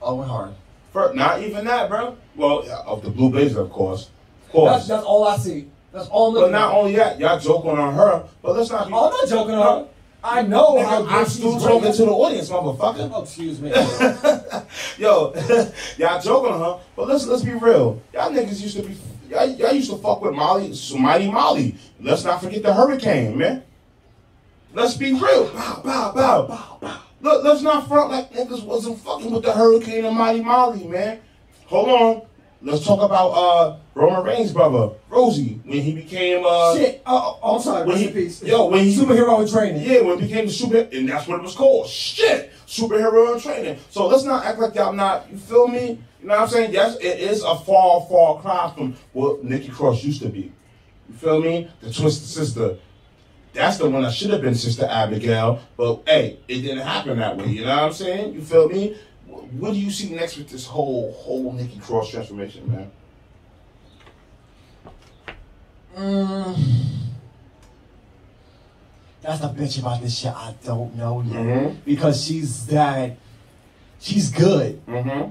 Owen 0.02 0.28
Hart. 0.28 0.52
For, 0.92 1.12
not 1.14 1.40
even 1.42 1.64
that, 1.64 1.88
bro. 1.88 2.16
Well, 2.36 2.64
yeah, 2.66 2.80
of 2.86 3.02
the 3.02 3.10
Blue 3.10 3.30
Blazer, 3.30 3.60
of 3.60 3.70
course, 3.70 4.10
of 4.46 4.52
course. 4.52 4.72
That's, 4.72 4.88
that's 4.88 5.04
all 5.04 5.26
I 5.26 5.36
see. 5.38 5.68
That's 5.92 6.08
all 6.08 6.32
But 6.32 6.52
not 6.52 6.74
only 6.74 6.96
that, 6.96 7.18
y'all 7.18 7.38
joking 7.38 7.70
on 7.70 7.94
her. 7.94 8.24
But 8.42 8.56
let's 8.56 8.70
not. 8.70 8.88
Oh, 8.92 9.06
I'm 9.06 9.12
not 9.12 9.28
joking 9.28 9.54
on 9.54 9.84
her. 9.84 9.88
I 10.22 10.42
know 10.42 10.78
how 10.84 11.00
Nigga, 11.02 11.08
good 11.08 11.12
I'm 11.14 11.26
still 11.26 11.52
great. 11.58 11.62
talking 11.62 11.92
to 11.92 12.04
the 12.04 12.10
audience, 12.10 12.50
motherfucker. 12.50 13.10
Oh, 13.12 13.22
excuse 13.22 13.58
me. 13.60 13.70
Yo, 14.98 15.32
y'all 15.96 16.20
joking 16.20 16.52
on 16.52 16.60
her, 16.60 16.84
but 16.94 17.08
let's 17.08 17.26
let's 17.26 17.42
be 17.42 17.52
real. 17.54 18.02
Y'all 18.12 18.30
niggas 18.30 18.60
used 18.60 18.76
to 18.76 18.82
be, 18.82 18.94
y'all, 19.30 19.46
y'all 19.48 19.72
used 19.72 19.90
to 19.90 19.96
fuck 19.96 20.20
with 20.20 20.34
Molly, 20.34 20.74
Mighty 20.98 21.30
Molly. 21.30 21.74
Let's 22.00 22.22
not 22.24 22.42
forget 22.42 22.62
the 22.62 22.74
Hurricane, 22.74 23.38
man. 23.38 23.62
Let's 24.74 24.94
be 24.94 25.12
real. 25.14 25.50
Bow, 25.52 25.80
bow, 25.82 26.12
bow, 26.12 26.46
bow, 26.46 26.78
bow. 26.82 27.00
Look, 27.22 27.42
let's 27.44 27.62
not 27.62 27.88
front 27.88 28.10
like 28.10 28.30
niggas 28.32 28.62
wasn't 28.64 28.98
fucking 28.98 29.30
with 29.30 29.42
the 29.42 29.52
Hurricane 29.52 30.04
and 30.04 30.16
Mighty 30.16 30.42
Molly, 30.42 30.86
man. 30.86 31.20
Hold 31.66 31.88
on. 31.88 32.22
Let's 32.62 32.84
talk 32.84 33.00
about 33.00 33.28
uh 33.30 33.76
Roman 33.94 34.22
Reigns' 34.22 34.52
brother, 34.52 34.94
Rosey, 35.08 35.64
when 35.64 35.80
he 35.80 35.94
became 35.94 36.44
uh 36.46 36.76
Shit. 36.76 37.02
Oh, 37.06 37.38
oh, 37.42 37.56
I'm 37.56 37.62
sorry. 37.62 37.86
When 37.86 37.96
he- 37.96 38.08
peace. 38.08 38.42
yo, 38.42 38.66
when 38.66 38.84
he- 38.84 38.94
superhero 38.94 39.40
in 39.42 39.48
training. 39.48 39.82
Yeah, 39.82 40.02
when 40.02 40.18
he 40.18 40.26
became 40.26 40.46
the 40.46 40.52
super, 40.52 40.86
and 40.92 41.08
that's 41.08 41.26
what 41.26 41.38
it 41.38 41.42
was 41.42 41.54
called. 41.54 41.86
Shit, 41.88 42.52
superhero 42.66 43.34
in 43.34 43.40
training. 43.40 43.78
So 43.88 44.06
let's 44.06 44.24
not 44.24 44.44
act 44.44 44.58
like 44.58 44.74
y'all 44.74 44.92
not. 44.92 45.30
You 45.30 45.38
feel 45.38 45.68
me? 45.68 45.98
You 46.20 46.28
know 46.28 46.34
what 46.34 46.42
I'm 46.42 46.48
saying? 46.48 46.72
Yes, 46.74 46.96
it 46.96 47.18
is 47.18 47.42
a 47.42 47.56
far, 47.56 48.06
far 48.10 48.40
cry 48.42 48.70
from 48.76 48.94
what 49.14 49.42
Nikki 49.42 49.68
Cross 49.68 50.04
used 50.04 50.20
to 50.20 50.28
be. 50.28 50.52
You 51.08 51.14
feel 51.16 51.40
me? 51.40 51.66
The 51.80 51.90
twisted 51.92 52.28
sister. 52.28 52.76
That's 53.52 53.78
the 53.78 53.88
one 53.88 54.02
that 54.02 54.12
should 54.12 54.30
have 54.30 54.42
been 54.42 54.54
Sister 54.54 54.86
Abigail, 54.88 55.60
but 55.76 56.02
hey, 56.06 56.38
it 56.46 56.60
didn't 56.60 56.86
happen 56.86 57.18
that 57.18 57.36
way. 57.36 57.46
You 57.46 57.64
know 57.64 57.74
what 57.74 57.82
I'm 57.84 57.92
saying? 57.92 58.34
You 58.34 58.42
feel 58.42 58.68
me? 58.68 58.96
Wh- 59.30 59.60
What 59.60 59.72
do 59.72 59.78
you 59.80 59.90
see 59.90 60.10
next 60.14 60.36
with 60.36 60.48
this 60.48 60.66
whole 60.66 61.12
whole 61.12 61.52
Nikki 61.52 61.78
Cross 61.78 62.10
transformation, 62.10 62.70
man? 62.70 62.90
Mm. 65.96 66.56
that's 69.22 69.40
the 69.40 69.48
bitch 69.48 69.78
about 69.80 70.00
this 70.00 70.16
shit. 70.18 70.32
I 70.32 70.54
don't 70.64 70.96
know 70.96 71.20
yet 71.22 71.34
Mhm. 71.36 71.76
because 71.84 72.24
she's 72.24 72.66
that. 72.66 73.16
She's 73.98 74.30
good 74.30 74.80
Mm-hmm. 74.86 75.30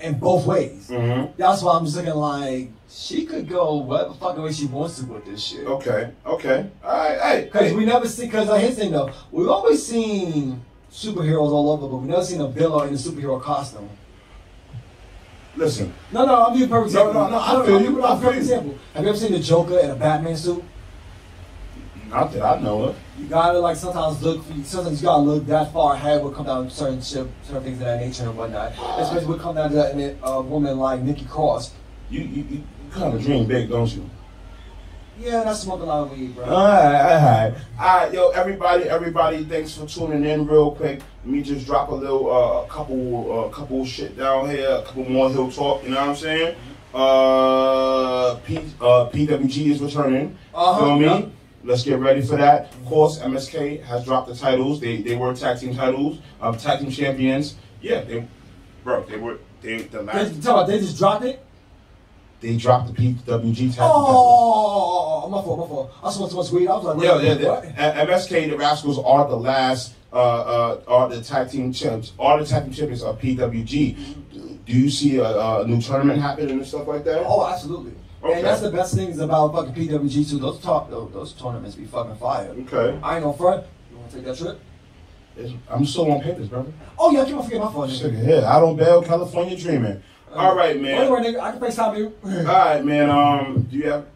in 0.00 0.18
both 0.18 0.46
ways. 0.46 0.88
Mm-hmm. 0.88 1.32
That's 1.36 1.60
why 1.62 1.76
I'm 1.76 1.84
just 1.84 1.96
looking 1.96 2.14
like 2.14 2.70
she 2.88 3.26
could 3.26 3.46
go 3.48 3.74
whatever 3.76 4.14
fucking 4.14 4.42
way 4.42 4.52
she 4.52 4.66
wants 4.66 4.98
to 5.00 5.06
with 5.06 5.26
this 5.26 5.42
shit. 5.42 5.66
Okay. 5.66 6.10
Okay. 6.24 6.66
All 6.82 6.90
right. 6.96 7.20
Hey. 7.20 7.44
Because 7.44 7.72
we 7.74 7.84
never 7.84 8.08
see. 8.08 8.24
Because 8.26 8.48
like, 8.48 8.62
here's 8.62 8.76
the 8.76 8.82
thing 8.82 8.92
though, 8.92 9.10
we've 9.30 9.48
always 9.48 9.84
seen 9.84 10.64
superheroes 10.94 11.50
all 11.50 11.70
over, 11.72 11.88
but 11.88 11.96
we 11.96 12.08
never 12.08 12.24
seen 12.24 12.40
a 12.40 12.46
villain 12.46 12.88
in 12.88 12.94
a 12.94 12.96
superhero 12.96 13.42
costume. 13.42 13.88
Listen. 15.56 15.92
No, 16.12 16.24
no, 16.24 16.54
you 16.54 16.64
a 16.64 16.68
perfect 16.68 16.86
example. 16.86 17.14
no, 17.14 17.30
no, 17.30 17.36
I 17.38 17.46
I'll 17.52 17.64
feel 17.64 17.82
you, 17.82 18.04
a 18.04 18.12
I 18.16 18.20
feel 18.20 18.32
you. 18.32 18.38
example. 18.38 18.78
Have 18.94 19.02
you 19.04 19.08
ever 19.10 19.18
seen 19.18 19.32
the 19.32 19.40
Joker 19.40 19.78
in 19.78 19.90
a 19.90 19.94
Batman 19.96 20.36
suit? 20.36 20.62
Not 22.08 22.32
that 22.32 22.42
I 22.42 22.60
know 22.60 22.84
of. 22.84 22.96
You 23.18 23.26
gotta 23.26 23.58
like 23.58 23.76
sometimes 23.76 24.22
look. 24.22 24.44
Sometimes 24.64 25.00
you 25.00 25.06
gotta 25.06 25.22
look 25.22 25.46
that 25.46 25.72
far 25.72 25.94
ahead. 25.94 26.22
What 26.22 26.34
come 26.34 26.46
down 26.46 26.68
to 26.68 26.70
certain 26.70 27.02
shit, 27.02 27.26
certain 27.42 27.64
things 27.64 27.78
of 27.78 27.86
that 27.86 28.00
nature 28.00 28.24
and 28.24 28.36
whatnot. 28.36 28.72
Especially 28.98 29.26
what 29.26 29.40
come 29.40 29.56
down 29.56 29.70
to 29.70 29.76
that 29.76 29.96
a 29.96 30.24
uh, 30.26 30.40
woman 30.42 30.78
like 30.78 31.00
Nikki 31.02 31.24
Cross. 31.24 31.72
You 32.10 32.20
you, 32.20 32.44
you 32.50 32.64
kind 32.92 33.14
of 33.14 33.22
dream 33.22 33.46
big, 33.46 33.68
don't 33.68 33.92
you? 33.92 34.08
Yeah, 35.18 35.44
that's 35.44 35.60
smoking 35.60 35.84
a 35.84 35.86
lot 35.86 36.02
of 36.10 36.18
weed, 36.18 36.34
bro. 36.34 36.44
All 36.44 36.50
right, 36.68 37.00
all 37.02 37.20
right, 37.22 37.54
all 37.78 37.96
right, 37.98 38.12
yo, 38.12 38.28
everybody, 38.30 38.84
everybody, 38.84 39.44
thanks 39.44 39.76
for 39.76 39.86
tuning 39.86 40.24
in 40.24 40.46
real 40.46 40.72
quick. 40.72 41.00
Let 41.24 41.32
me 41.32 41.40
just 41.42 41.66
drop 41.66 41.88
a 41.90 41.94
little, 41.94 42.30
uh, 42.30 42.64
a 42.64 42.68
couple, 42.68 43.30
uh, 43.32 43.48
a 43.48 43.50
couple 43.52 43.84
shit 43.86 44.16
down 44.18 44.50
here, 44.50 44.68
a 44.68 44.82
couple 44.82 45.08
more 45.08 45.30
hill 45.30 45.50
talk. 45.52 45.84
You 45.84 45.90
know 45.90 46.00
what 46.00 46.08
I'm 46.10 46.16
saying? 46.16 46.56
Uh, 46.92 48.34
P, 48.46 48.58
uh, 48.80 49.08
PWG 49.10 49.70
is 49.70 49.80
returning. 49.80 50.36
Uh-huh, 50.54 50.80
Feel 50.84 50.98
me? 50.98 51.04
yeah. 51.06 51.26
Let's 51.62 51.82
get 51.84 51.98
ready 51.98 52.20
for 52.20 52.36
that. 52.36 52.72
Of 52.74 52.84
course, 52.84 53.18
MSK 53.20 53.82
has 53.84 54.04
dropped 54.04 54.28
the 54.28 54.34
titles. 54.36 54.80
They 54.80 55.00
they 55.00 55.16
were 55.16 55.32
tag 55.34 55.58
team 55.60 55.74
titles, 55.74 56.18
um, 56.40 56.58
tag 56.58 56.80
team 56.80 56.90
champions. 56.90 57.54
Yeah, 57.80 58.02
they, 58.02 58.26
bro, 58.84 59.02
they 59.04 59.16
were 59.16 59.38
they 59.62 59.78
the 59.78 59.98
They, 59.98 60.04
last. 60.04 60.42
tell 60.42 60.58
about 60.58 60.68
they 60.68 60.78
just 60.78 60.98
dropped 60.98 61.24
it. 61.24 61.42
They 62.44 62.58
dropped 62.58 62.94
the 62.94 63.02
PWG 63.02 63.70
tag. 63.74 63.78
Oh, 63.90 65.26
my 65.30 65.40
fault, 65.40 65.60
my 65.60 65.66
fault. 65.66 65.92
I 66.04 66.10
too 66.30 66.36
much 66.36 66.50
weed. 66.50 66.68
I 66.68 66.76
was 66.76 66.84
like, 66.84 67.02
Yeah, 67.02 67.18
yeah, 67.22 67.62
yeah. 67.74 68.04
MSK, 68.04 68.50
the 68.50 68.56
Rascalz 68.56 68.98
are 69.02 69.26
the 69.26 69.34
last, 69.36 69.94
uh, 70.12 70.16
uh, 70.16 70.80
are 70.86 71.08
the 71.08 71.22
tag 71.22 71.50
team 71.50 71.72
champs, 71.72 72.12
are 72.18 72.38
the 72.38 72.44
tag 72.44 72.64
team 72.64 72.74
champions 72.74 73.02
of 73.02 73.18
PWG. 73.18 73.96
Do 74.66 74.72
you 74.72 74.90
see 74.90 75.16
a, 75.16 75.24
a 75.60 75.66
new 75.66 75.80
tournament 75.80 76.20
happening 76.20 76.50
and 76.50 76.66
stuff 76.66 76.86
like 76.86 77.04
that? 77.04 77.22
Oh, 77.24 77.46
absolutely. 77.50 77.92
Okay. 78.22 78.34
And 78.34 78.44
that's 78.44 78.60
the 78.60 78.70
best 78.70 78.94
things 78.94 79.18
about 79.20 79.54
fucking 79.54 79.72
PWG 79.72 80.28
too. 80.28 80.38
Those 80.38 80.60
top, 80.60 80.90
those, 80.90 81.12
those 81.14 81.32
tournaments 81.32 81.76
be 81.76 81.86
fucking 81.86 82.16
fire. 82.16 82.50
Okay. 82.50 82.98
I 83.02 83.16
ain't 83.16 83.24
on 83.24 83.38
front. 83.38 83.64
You 83.90 83.96
want 83.96 84.10
to 84.10 84.16
take 84.16 84.26
that 84.26 84.36
trip? 84.36 84.60
It's- 85.38 85.54
I'm 85.70 85.86
still 85.86 86.12
on 86.12 86.20
papers, 86.20 86.48
brother. 86.48 86.72
Oh 86.98 87.10
yeah, 87.10 87.22
I 87.22 87.24
on 87.38 87.42
forgetting 87.42 87.64
my 87.64 87.72
phone. 87.72 87.88
Yeah, 87.88 88.44
out 88.54 88.62
on 88.62 88.76
bail, 88.76 89.02
California 89.02 89.56
dreaming. 89.56 90.02
All 90.34 90.56
right, 90.56 90.80
man. 90.80 91.02
Anyway, 91.02 91.20
nigga, 91.20 91.40
I 91.40 91.52
can 91.52 91.60
FaceTime 91.60 91.98
you. 91.98 92.12
All 92.24 92.44
right, 92.44 92.84
man. 92.84 93.10
Um, 93.10 93.62
do 93.70 93.76
you 93.76 93.90
have 93.90 94.06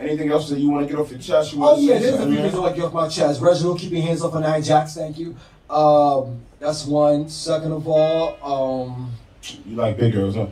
anything 0.00 0.30
else 0.30 0.48
that 0.50 0.58
you 0.58 0.70
want 0.70 0.86
to 0.86 0.92
get 0.92 1.00
off 1.00 1.10
your 1.10 1.20
chest? 1.20 1.52
You 1.52 1.64
Oh 1.64 1.78
yeah, 1.78 1.98
there's 1.98 2.20
a 2.20 2.26
few 2.26 2.36
things 2.36 2.54
I 2.54 2.58
like 2.58 2.74
to 2.74 2.80
get 2.80 2.86
off 2.86 2.92
my 2.92 3.08
chest. 3.08 3.40
Reginald, 3.40 3.78
keep 3.78 3.92
your 3.92 4.02
hands 4.02 4.22
off 4.22 4.34
of 4.34 4.42
Nia 4.42 4.60
Jax. 4.60 4.94
Thank 4.94 5.18
you. 5.18 5.36
Um, 5.70 6.40
that's 6.58 6.84
one. 6.86 7.28
Second 7.28 7.72
of 7.72 7.86
all, 7.86 8.38
um, 8.84 9.12
You 9.66 9.76
like 9.76 9.96
big 9.96 10.12
girls, 10.14 10.34
huh? 10.34 10.46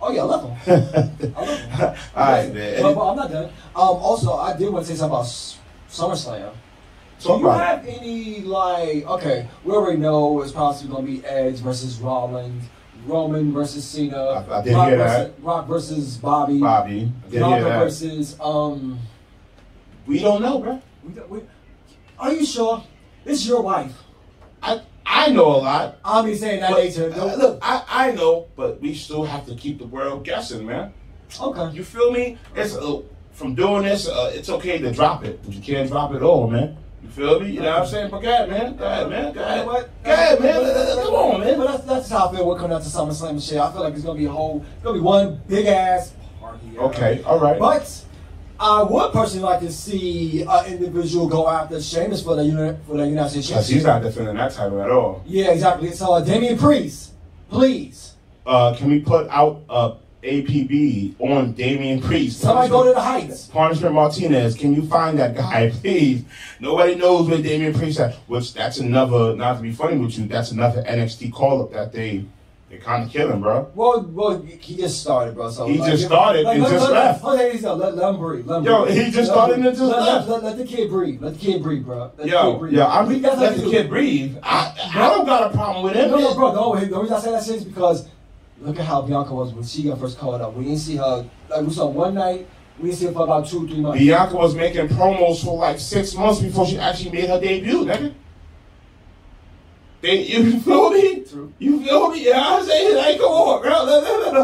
oh 0.00 0.10
yeah, 0.10 0.22
I 0.22 0.24
love 0.24 0.42
them. 0.66 1.32
I 1.36 1.40
love 1.40 1.58
him. 1.58 1.94
All 2.16 2.32
right, 2.32 2.52
man. 2.54 2.82
But, 2.82 2.94
but 2.94 3.10
I'm 3.10 3.16
not 3.16 3.30
done. 3.30 3.44
Um, 3.44 3.52
also, 3.76 4.32
I 4.34 4.56
did 4.56 4.68
want 4.70 4.84
to 4.86 4.92
say 4.92 4.98
something 4.98 5.14
about 5.14 5.26
SummerSlam. 5.88 6.52
Do 7.20 7.28
Talk 7.28 7.40
you 7.40 7.48
have 7.50 7.86
any 7.86 8.40
like? 8.40 9.06
Okay, 9.06 9.48
we 9.62 9.72
already 9.72 9.98
know 9.98 10.42
it's 10.42 10.50
possibly 10.50 10.92
gonna 10.92 11.06
be 11.06 11.24
Edge 11.24 11.58
versus 11.60 12.00
Rollins, 12.00 12.64
Roman 13.06 13.52
versus 13.52 13.84
Cena, 13.84 14.16
I- 14.16 14.58
I 14.58 14.62
did 14.62 14.74
Rock, 14.74 14.88
hear 14.88 14.96
versus, 14.98 15.32
Rock 15.42 15.66
versus 15.68 16.16
Bobby, 16.18 16.60
Bobby, 16.60 17.12
I 17.26 17.30
did 17.30 17.42
hear 17.44 17.64
that. 17.64 17.78
versus 17.78 18.36
um. 18.40 18.98
We 20.06 20.18
don't 20.18 20.42
know, 20.42 20.58
bro. 20.58 20.82
We, 21.04 21.20
we, 21.28 21.40
are 22.18 22.32
you 22.32 22.44
sure? 22.44 22.82
This 23.24 23.38
is 23.40 23.46
your 23.48 23.62
wife. 23.62 23.92
I 24.62 24.80
I 25.06 25.30
know 25.30 25.46
a 25.46 25.58
lot. 25.58 25.98
I'll 26.04 26.24
be 26.24 26.34
saying 26.34 26.60
that 26.60 26.70
But, 26.70 26.78
later. 26.78 27.12
uh, 27.14 27.36
look, 27.36 27.58
I, 27.62 27.82
I 27.88 28.12
know, 28.12 28.46
but 28.56 28.80
we 28.80 28.94
still 28.94 29.24
have 29.24 29.46
to 29.46 29.54
keep 29.54 29.78
the 29.78 29.86
world 29.86 30.24
guessing, 30.24 30.66
man. 30.66 30.92
okay. 31.40 31.70
You 31.76 31.84
feel 31.84 32.10
me? 32.12 32.38
It's 32.56 32.74
uh, 32.76 33.00
from 33.32 33.54
doing 33.54 33.84
this. 33.84 34.08
Uh, 34.08 34.30
it's 34.34 34.48
okay 34.48 34.78
to 34.78 34.90
drop 34.92 35.24
it, 35.24 35.40
but 35.44 35.54
you 35.54 35.60
can't 35.62 35.88
drop 35.88 36.12
it 36.14 36.22
all, 36.22 36.48
man. 36.48 36.76
You 37.02 37.08
feel 37.08 37.40
me? 37.40 37.50
You 37.50 37.60
know 37.60 37.70
what 37.70 37.78
I'm 37.80 37.86
saying? 37.86 38.10
But 38.10 38.20
go 38.22 38.28
ahead, 38.32 38.48
man. 38.48 38.76
Go 38.76 38.84
ahead, 38.84 39.10
man. 39.10 39.32
Go 39.32 39.40
You 39.40 39.56
know 39.56 39.66
what? 39.66 40.04
Go 40.04 40.12
ahead, 40.12 40.40
man. 40.40 41.04
Come 41.04 41.14
on, 41.14 41.40
But 41.40 41.46
man. 41.58 41.66
that's, 41.66 41.84
that's 41.84 42.08
how 42.10 42.28
I 42.28 42.36
feel. 42.36 42.46
We're 42.46 42.56
coming 42.58 42.72
out 42.72 42.82
to 42.82 42.88
SummerSlam 42.88 43.30
and 43.30 43.42
shit. 43.42 43.58
I 43.58 43.72
feel 43.72 43.82
like 43.82 43.94
it's 43.94 44.04
gonna 44.04 44.18
be 44.18 44.26
a 44.26 44.30
whole, 44.30 44.64
it's 44.74 44.82
gonna 44.84 44.94
be 44.98 45.00
one 45.00 45.40
big 45.48 45.66
ass 45.66 46.12
party. 46.40 46.78
Okay, 46.78 47.22
all 47.24 47.40
right. 47.40 47.58
But 47.58 48.04
I 48.60 48.82
would 48.84 49.12
personally 49.12 49.44
like 49.44 49.60
to 49.60 49.72
see 49.72 50.42
an 50.48 50.66
individual 50.66 51.26
go 51.28 51.48
after 51.48 51.80
Sheamus 51.82 52.22
for 52.22 52.36
the 52.36 52.44
uni- 52.44 52.76
for 52.86 52.96
the 52.96 53.06
United 53.08 53.30
States 53.30 53.48
Because 53.48 53.68
he's 53.68 53.82
Championship. 53.82 53.86
not 53.86 54.02
defending 54.02 54.36
that 54.36 54.52
title 54.52 54.80
at 54.80 54.90
all. 54.90 55.22
Yeah, 55.26 55.50
exactly. 55.50 55.90
So 55.90 56.12
uh, 56.12 56.20
Damian 56.20 56.56
Priest, 56.56 57.12
please. 57.50 58.14
Uh, 58.46 58.74
can 58.76 58.88
we 58.88 59.00
put 59.00 59.28
out 59.28 59.62
uh, 59.68 59.94
APB 60.22 61.14
on 61.20 61.52
Damian 61.52 62.00
Priest? 62.00 62.40
Somebody 62.40 62.68
go 62.70 62.84
to 62.84 62.92
the 62.94 63.00
heights. 63.00 63.46
Punishment 63.46 63.94
Martinez, 63.94 64.54
can 64.56 64.74
you 64.74 64.86
find 64.86 65.18
that 65.18 65.34
guy, 65.36 65.70
please? 65.80 66.24
Nobody 66.60 66.94
knows 66.94 67.28
where 67.28 67.42
Damian 67.42 67.74
Priest 67.74 68.00
at. 68.00 68.14
Which 68.28 68.54
that's 68.54 68.78
another, 68.78 69.34
not 69.36 69.56
to 69.56 69.62
be 69.62 69.72
funny 69.72 69.98
with 69.98 70.18
you, 70.18 70.26
that's 70.26 70.52
another 70.52 70.82
NXT 70.82 71.32
call 71.32 71.62
up 71.62 71.72
that 71.72 71.92
they 71.92 72.24
they 72.72 72.78
kind 72.78 73.04
of 73.04 73.10
kill 73.10 73.30
him, 73.30 73.42
bro. 73.42 73.70
Well, 73.74 74.00
well, 74.00 74.40
he 74.40 74.76
just 74.76 75.02
started, 75.02 75.34
bro. 75.34 75.50
So 75.50 75.66
He 75.66 75.76
like, 75.76 75.90
just 75.90 76.06
started 76.06 76.46
and 76.46 76.62
let, 76.62 76.70
just 76.70 76.84
let, 76.90 76.92
left. 76.94 77.22
Let, 77.22 77.36
let, 77.36 77.62
let, 77.62 77.78
let, 77.78 77.96
let 77.96 78.14
him 78.14 78.16
breathe. 78.18 78.46
Let 78.46 78.58
him 78.60 78.64
Yo, 78.64 78.84
breathe. 78.86 78.96
he 78.96 79.10
just 79.10 79.14
Let 79.14 79.20
him 79.20 79.26
started 79.26 79.54
breathe. 79.56 79.66
and 79.66 79.76
just 79.76 79.90
let, 79.92 80.00
left. 80.00 80.28
Let, 80.28 80.42
let, 80.42 80.56
let 80.56 80.56
the 80.66 80.76
kid 80.76 80.88
breathe. 80.88 81.20
Let 81.22 81.34
the 81.34 81.38
kid 81.38 81.62
breathe, 81.62 81.84
bro. 81.84 81.98
Let 81.98 82.16
the 82.16 82.22
kid 82.22 82.30
Yo, 82.32 82.56
breathe. 82.56 82.72
yo, 82.72 82.86
I'm 82.86 83.20
That's 83.20 83.40
let 83.40 83.56
the 83.58 83.70
kid 83.70 83.90
breathe. 83.90 84.38
I, 84.42 84.74
I 84.94 85.08
don't 85.10 85.26
got 85.26 85.50
a 85.52 85.54
problem 85.54 85.84
with 85.84 85.96
him. 85.96 86.12
No, 86.12 86.16
no, 86.16 86.34
bro. 86.34 86.54
No, 86.54 86.74
the 86.80 86.98
reason 86.98 87.14
I 87.14 87.20
say 87.20 87.30
that 87.32 87.44
shit 87.44 87.56
is 87.56 87.64
because 87.64 88.08
look 88.62 88.78
at 88.78 88.84
how 88.86 89.02
Bianca 89.02 89.34
was 89.34 89.52
when 89.52 89.64
she 89.64 89.84
got 89.84 89.98
first 89.98 90.18
called 90.18 90.40
up. 90.40 90.54
We 90.54 90.64
didn't 90.64 90.78
see 90.78 90.96
her. 90.96 91.28
Like 91.48 91.66
we 91.66 91.72
saw 91.72 91.86
one 91.86 92.14
night. 92.14 92.48
We 92.78 92.88
didn't 92.88 92.98
see 93.00 93.06
her 93.06 93.12
for 93.12 93.24
about 93.24 93.46
two, 93.46 93.66
three 93.66 93.80
months. 93.80 93.98
Bianca 93.98 94.36
was 94.36 94.54
making 94.54 94.88
promos 94.88 95.44
for 95.44 95.58
like 95.58 95.78
six 95.78 96.14
months 96.14 96.40
before 96.40 96.66
she 96.66 96.78
actually 96.78 97.10
made 97.10 97.28
her 97.28 97.40
debut, 97.40 97.84
nigga. 97.84 98.14
They, 100.02 100.22
you 100.26 100.58
feel 100.60 100.90
me? 100.90 101.20
True. 101.20 101.52
You 101.60 101.80
feel 101.84 102.10
me? 102.10 102.24
You 102.24 102.32
know 102.32 102.40
what 102.40 102.62
I'm 102.62 102.66
saying? 102.66 102.96
Like, 102.96 103.18
come 103.18 103.26
on, 103.30 103.62
bro. 103.62 103.84
Let, 103.84 104.02
let, 104.02 104.32
let, 104.32 104.34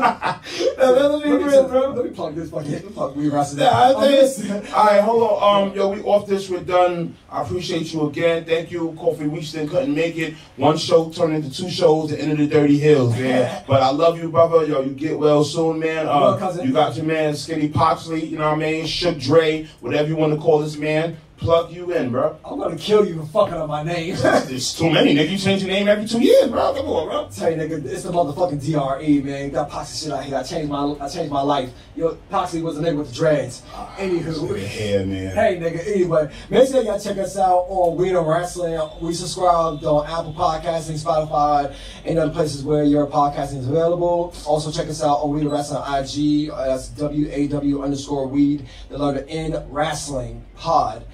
let, 0.79 0.79
let 0.79 1.25
me 1.25 1.31
Let 1.31 1.39
be 1.41 1.45
me, 1.45 1.51
real, 1.51 1.69
bro. 1.69 1.91
let 1.91 2.05
me 2.05 2.11
plug 2.13 2.35
this 2.37 2.49
fucking 2.51 2.79
fuck 2.91 3.17
we 3.17 3.29
wrestling. 3.29 3.65
Yeah, 3.65 3.73
I 3.97 4.23
think. 4.29 4.73
All 4.73 4.87
right, 4.87 5.01
hold 5.01 5.23
on. 5.25 5.69
Um, 5.71 5.75
yo, 5.77 5.89
we 5.89 6.01
off 6.03 6.29
this. 6.29 6.49
We're 6.49 6.61
done. 6.61 7.17
I 7.29 7.43
appreciate 7.43 7.93
you 7.93 8.07
again. 8.07 8.45
Thank 8.45 8.71
you, 8.71 8.93
Kofi 8.93 9.29
Weedston. 9.29 9.69
Couldn't 9.69 9.93
make 9.93 10.17
it. 10.17 10.35
One 10.55 10.79
show 10.79 11.11
turned 11.11 11.35
into 11.35 11.51
two 11.51 11.69
shows. 11.71 12.11
The 12.11 12.21
end 12.23 12.31
of 12.31 12.39
the 12.39 12.47
Dirty 12.47 12.79
Heelz, 12.79 13.19
man. 13.21 13.65
but 13.69 13.83
I 13.83 13.91
love 13.91 14.17
you, 14.17 14.31
brother. 14.31 14.65
Yo, 14.65 14.83
you 14.83 14.93
get 14.93 15.19
well 15.19 15.43
soon, 15.43 15.81
man. 15.81 16.07
Uh, 16.07 16.39
Well, 16.41 16.65
you 16.65 16.73
got 16.73 16.95
your 16.95 17.05
man 17.05 17.35
Skinny 17.35 17.69
Poxley. 17.69 18.31
You 18.31 18.39
know 18.39 18.49
what 18.51 18.59
I 18.59 18.61
mean? 18.61 18.87
Shook 18.87 19.19
Dre, 19.19 19.67
whatever 19.81 20.09
you 20.09 20.15
want 20.15 20.33
to 20.35 20.39
call 20.39 20.61
this 20.61 20.77
man. 20.77 21.17
Plug 21.39 21.71
you 21.73 21.93
in, 21.93 22.11
bro. 22.11 22.37
I'm 22.45 22.59
gonna 22.59 22.77
kill 22.77 23.07
you 23.07 23.21
for 23.21 23.27
fucking 23.27 23.55
up 23.55 23.69
my 23.69 23.85
name. 23.85 24.17
There's 24.17 24.75
too 24.77 24.91
many, 24.91 25.15
nigga. 25.15 25.31
You 25.31 25.39
change 25.39 25.63
your 25.63 25.71
name 25.71 25.87
every 25.87 26.07
two 26.07 26.21
years, 26.21 26.51
bro. 26.51 26.75
Come 26.75 26.87
on, 26.87 27.07
bro. 27.07 27.29
Tell 27.33 27.51
you, 27.51 27.57
nigga, 27.57 27.85
it's 27.85 28.03
the 28.03 28.11
motherfucking 28.11 28.61
DRE, 28.61 29.23
man. 29.23 29.51
Got 29.51 29.71
Poxy 29.71 30.03
shit 30.03 30.13
out 30.13 30.25
here. 30.25 30.37
I 30.37 30.43
changed 30.43 30.69
my, 30.69 30.97
I 31.01 31.09
changed 31.09 31.31
my 31.31 31.41
life. 31.43 31.71
Yo, 31.95 32.17
Poxy 32.31 32.61
was 32.61 32.75
the 32.77 32.83
nigga 32.83 32.99
with 32.99 33.11
the 33.11 33.15
dreads. 33.15 33.63
Ah, 33.73 33.95
Anywho. 33.99 34.59
Yeah, 34.59 35.05
man. 35.05 35.35
Hey 35.37 35.59
nigga, 35.61 35.87
anyway, 35.87 36.33
make 36.51 36.69
sure 36.69 36.83
y'all 36.83 36.99
check 36.99 37.19
us 37.19 37.39
out 37.39 37.67
on 37.69 37.97
We 37.97 38.11
Don't 38.11 38.27
Wrestling. 38.27 38.81
We 39.01 39.15
subscribed 39.15 39.85
on 39.85 40.07
Apple 40.07 40.35
Podcasting, 40.35 41.01
Spotify, 41.03 41.73
and 42.05 42.19
other 42.19 42.33
places 42.33 42.65
where 42.65 42.83
your 42.83 43.07
podcasting 43.07 43.59
is 43.59 43.69
available. 43.69 44.35
Also 44.45 44.73
check 44.73 44.89
us 44.91 45.05
out 45.05 45.19
on 45.19 45.31
We 45.35 45.43
Don't 45.43 45.53
Wrestling 45.53 45.83
IG. 45.87 46.51
That's 46.51 46.89
W-A-W 46.89 47.83
underscore 47.83 48.27
Weed, 48.27 48.67
the 48.89 48.99
letter 48.99 49.25
N 49.29 49.65
Wrestling 49.71 50.45
Pod. 50.57 51.05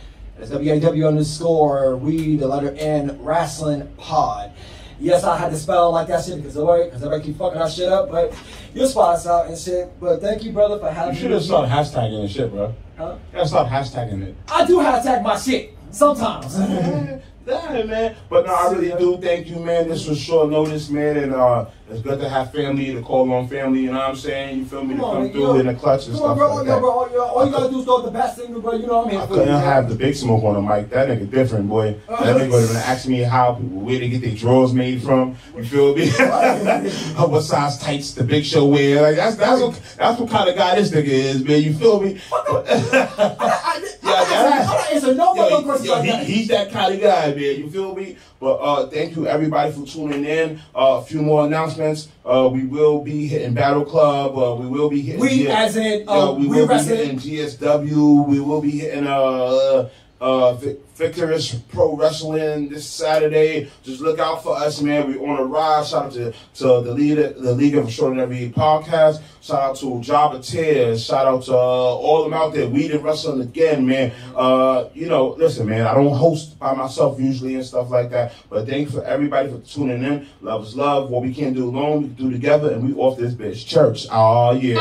That's 0.45 0.53
W-A-W 0.53 1.07
underscore 1.07 1.97
Weed, 1.97 2.41
the 2.41 2.47
letter 2.47 2.77
N 2.79 3.19
Wrestling 3.23 3.89
Pod. 3.97 4.53
Yes, 5.01 5.25
I 5.25 5.39
had 5.39 5.51
to 5.53 5.57
spell 5.57 5.91
like 5.91 6.07
that 6.09 6.23
shit 6.23 6.37
because 6.37 6.55
everybody, 6.55 6.85
because 6.85 7.03
everybody 7.03 7.25
keep 7.25 7.39
fucking 7.39 7.63
our 7.63 7.71
shit 7.71 7.89
up, 7.89 8.11
but 8.11 8.35
you'll 8.75 8.87
spot 8.87 9.15
us 9.15 9.27
out 9.27 9.47
and 9.47 9.57
shit. 9.57 9.99
But 9.99 10.21
thank 10.21 10.45
you, 10.45 10.53
brother, 10.53 10.79
for 10.79 10.91
having 10.91 11.15
me. 11.15 11.17
You 11.17 11.23
should 11.23 11.31
have 11.31 11.43
started 11.45 11.71
hashtagging 11.71 12.21
and 12.21 12.31
shit, 12.31 12.51
bro. 12.51 12.75
Huh? 12.99 13.17
You 13.33 13.39
gotta 13.39 13.49
start 13.49 13.69
hashtagging 13.71 14.23
it. 14.23 14.37
I 14.47 14.67
do 14.67 14.77
hashtag 14.81 15.23
my 15.23 15.39
shit 15.39 15.75
sometimes. 15.91 16.55
Yeah, 17.47 17.83
man. 17.83 18.17
But 18.31 18.47
no, 18.47 18.55
I 18.55 18.73
really 18.73 18.99
do 18.99 19.19
thank 19.19 19.49
you, 19.49 19.57
man. 19.57 19.89
This 19.89 20.07
was 20.07 20.19
short 20.19 20.51
notice, 20.51 20.89
man, 20.89 21.19
and 21.19 21.35
uh, 21.35 21.67
it's 21.91 22.01
good 22.01 22.19
to 22.21 22.29
have 22.29 22.53
family 22.53 22.95
to 22.95 23.03
call 23.03 23.31
on 23.33 23.49
family. 23.49 23.81
You 23.81 23.93
know 23.93 23.99
what 23.99 24.11
I'm 24.11 24.17
saying? 24.17 24.61
You 24.61 24.65
feel 24.65 24.83
me? 24.83 24.95
Come 24.95 25.01
to 25.01 25.05
on, 25.05 25.13
come 25.13 25.23
man, 25.25 25.33
through 25.33 25.61
in 25.61 25.67
the 25.67 25.75
clutch 25.75 26.07
and 26.07 26.17
stuff 26.17 26.39
bro. 26.39 26.55
like 26.55 26.67
yo, 26.67 26.73
that. 26.73 26.81
bro. 26.81 26.91
All, 26.91 27.11
yo, 27.13 27.23
all 27.23 27.45
you 27.45 27.53
gotta 27.53 27.71
do 27.71 27.81
is 27.81 27.85
throw 27.85 28.01
the 28.01 28.11
best 28.11 28.39
signal, 28.39 28.63
bro. 28.63 28.73
You 28.73 28.87
know 28.87 28.99
what 29.01 29.09
I 29.09 29.11
mean? 29.11 29.21
I 29.21 29.27
couldn't 29.27 29.49
have 29.49 29.89
the 29.91 29.95
big 29.95 30.15
smoke 30.15 30.43
on 30.43 30.55
the 30.55 30.63
mic. 30.63 30.89
That 30.89 31.09
nigga 31.09 31.31
different, 31.31 31.69
boy. 31.69 31.97
That 32.09 32.37
nigga 32.37 32.51
would 32.51 32.67
have 32.69 32.77
asking 32.77 33.13
me 33.13 33.19
how 33.21 33.55
people 33.55 33.81
where 33.81 33.99
they 33.99 34.09
get 34.09 34.23
their 34.23 34.35
drawers 34.35 34.73
made 34.73 35.03
from. 35.03 35.37
You 35.55 35.65
feel 35.65 35.95
me? 35.95 36.11
what 37.17 37.43
size 37.43 37.79
tights 37.79 38.15
the 38.15 38.25
big 38.25 38.47
show 38.47 38.65
wear? 38.65 39.03
Like 39.03 39.17
that's 39.17 39.37
that's 39.37 39.61
what 39.61 39.97
that's 39.99 40.19
what 40.19 40.31
kind 40.31 40.49
of 40.49 40.57
guy 40.57 40.77
this 40.77 40.91
nigga 40.91 41.05
is, 41.05 41.45
man. 41.45 41.61
You 41.61 41.75
feel 41.75 42.01
me? 42.01 42.19
Yeah, 44.21 44.43
that- 44.43 44.61
I'm 44.61 44.67
not 44.67 44.93
answering 44.93 45.17
no 45.17 45.35
Yo, 45.35 45.49
yo, 45.49 45.59
like 45.61 45.81
he- 46.05 46.11
that. 46.11 46.27
he's 46.27 46.49
that 46.49 46.71
kind 46.71 46.95
of 46.95 47.01
guy, 47.01 47.29
man. 47.29 47.39
You 47.39 47.71
feel 47.71 47.95
me? 47.95 48.17
But 48.41 48.55
uh, 48.57 48.87
thank 48.89 49.17
you 49.17 49.27
everybody 49.27 49.73
for 49.73 49.87
tuning 49.87 50.25
in. 50.25 50.61
Uh, 50.75 51.01
a 51.01 51.03
few 51.03 51.23
more 51.23 51.47
announcements. 51.47 52.09
Uh, 52.25 52.49
we 52.53 52.65
will 52.67 53.01
be 53.03 53.27
hitting 53.27 53.55
Battle 53.55 53.85
Club. 53.85 54.37
Uh, 54.37 54.55
we 54.61 54.67
will 54.67 54.89
be 54.91 55.01
hitting. 55.01 55.21
We, 55.21 55.29
G- 55.29 55.49
as 55.49 55.77
in, 55.77 56.05
Yo, 56.05 56.11
uh, 56.11 56.33
we 56.33 56.47
we 56.47 56.57
will 56.59 56.69
be 56.69 56.75
hitting 56.83 57.19
GSW. 57.19 58.27
We 58.29 58.41
will 58.41 58.61
be 58.61 58.71
hitting 58.71 59.07
uh, 59.07 59.89
uh, 60.25 60.55
Victorious 60.95 61.55
Pro 61.69 61.95
Wrestling 61.95 62.71
this 62.71 62.89
Saturday. 62.89 63.71
Just 63.83 64.01
look 64.01 64.19
out 64.19 64.43
for 64.43 64.57
us, 64.57 64.81
man. 64.81 65.07
We 65.07 65.19
on 65.19 65.39
a 65.39 65.45
rise. 65.45 65.91
Shout 65.91 66.07
out 66.07 66.13
to, 66.13 66.33
to 66.33 66.65
the 66.81 66.95
leader, 66.95 67.35
the 67.35 67.53
League 67.53 67.75
of 67.75 67.87
Extraordinary 67.87 68.51
Podcast. 68.57 69.21
Shout 69.43 69.61
out 69.61 69.77
to 69.77 69.87
Jabba 69.87 70.43
Tears. 70.43 71.05
Shout 71.05 71.27
out 71.27 71.43
to 71.45 71.53
uh, 71.53 71.57
all 71.57 72.25
of 72.25 72.31
them 72.31 72.41
out 72.41 72.55
there. 72.55 72.67
We 72.67 72.89
did 72.89 73.03
wrestling 73.03 73.43
again, 73.43 73.87
man. 73.87 74.13
Uh, 74.35 74.89
you 74.95 75.09
know, 75.09 75.35
listen, 75.37 75.69
man. 75.69 75.87
I 75.87 75.93
don't 75.93 76.17
host 76.17 76.59
by 76.59 76.75
myself 76.75 77.21
usually 77.21 77.57
and 77.57 77.65
stuff 77.65 77.91
like 77.91 78.09
that. 78.11 78.33
But 78.49 78.67
thanks 78.67 78.93
for 78.93 79.05
everybody 79.05 79.51
for 79.51 79.59
tuning 79.59 80.03
in. 80.03 80.27
Love 80.41 80.65
is 80.65 80.75
love. 80.75 81.11
What 81.11 81.23
we 81.23 81.35
can't 81.35 81.55
do 81.55 81.69
alone, 81.69 82.03
we 82.03 82.09
can 82.09 82.17
do 82.17 82.31
together, 82.31 82.73
and 82.73 82.83
we 82.83 82.95
off 82.95 83.19
this 83.19 83.35
bitch. 83.35 83.67
Church. 83.67 84.07
Oh 84.11 84.53
yeah. 84.53 84.81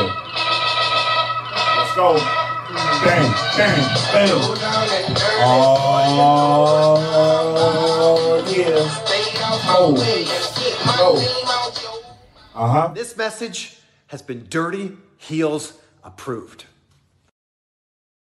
Let's 1.76 1.94
go. 1.94 2.43
Bang, 2.74 3.30
bang, 3.56 3.82
bang. 4.12 4.30
Oh, 5.46 5.94
yeah. 8.48 9.04
Oh. 9.66 11.14
Uh 12.54 12.68
huh. 12.68 12.88
This 12.94 13.16
message 13.16 13.78
has 14.08 14.22
been 14.22 14.46
Dirty 14.48 14.96
Heelz 15.20 15.74
approved. 16.02 16.64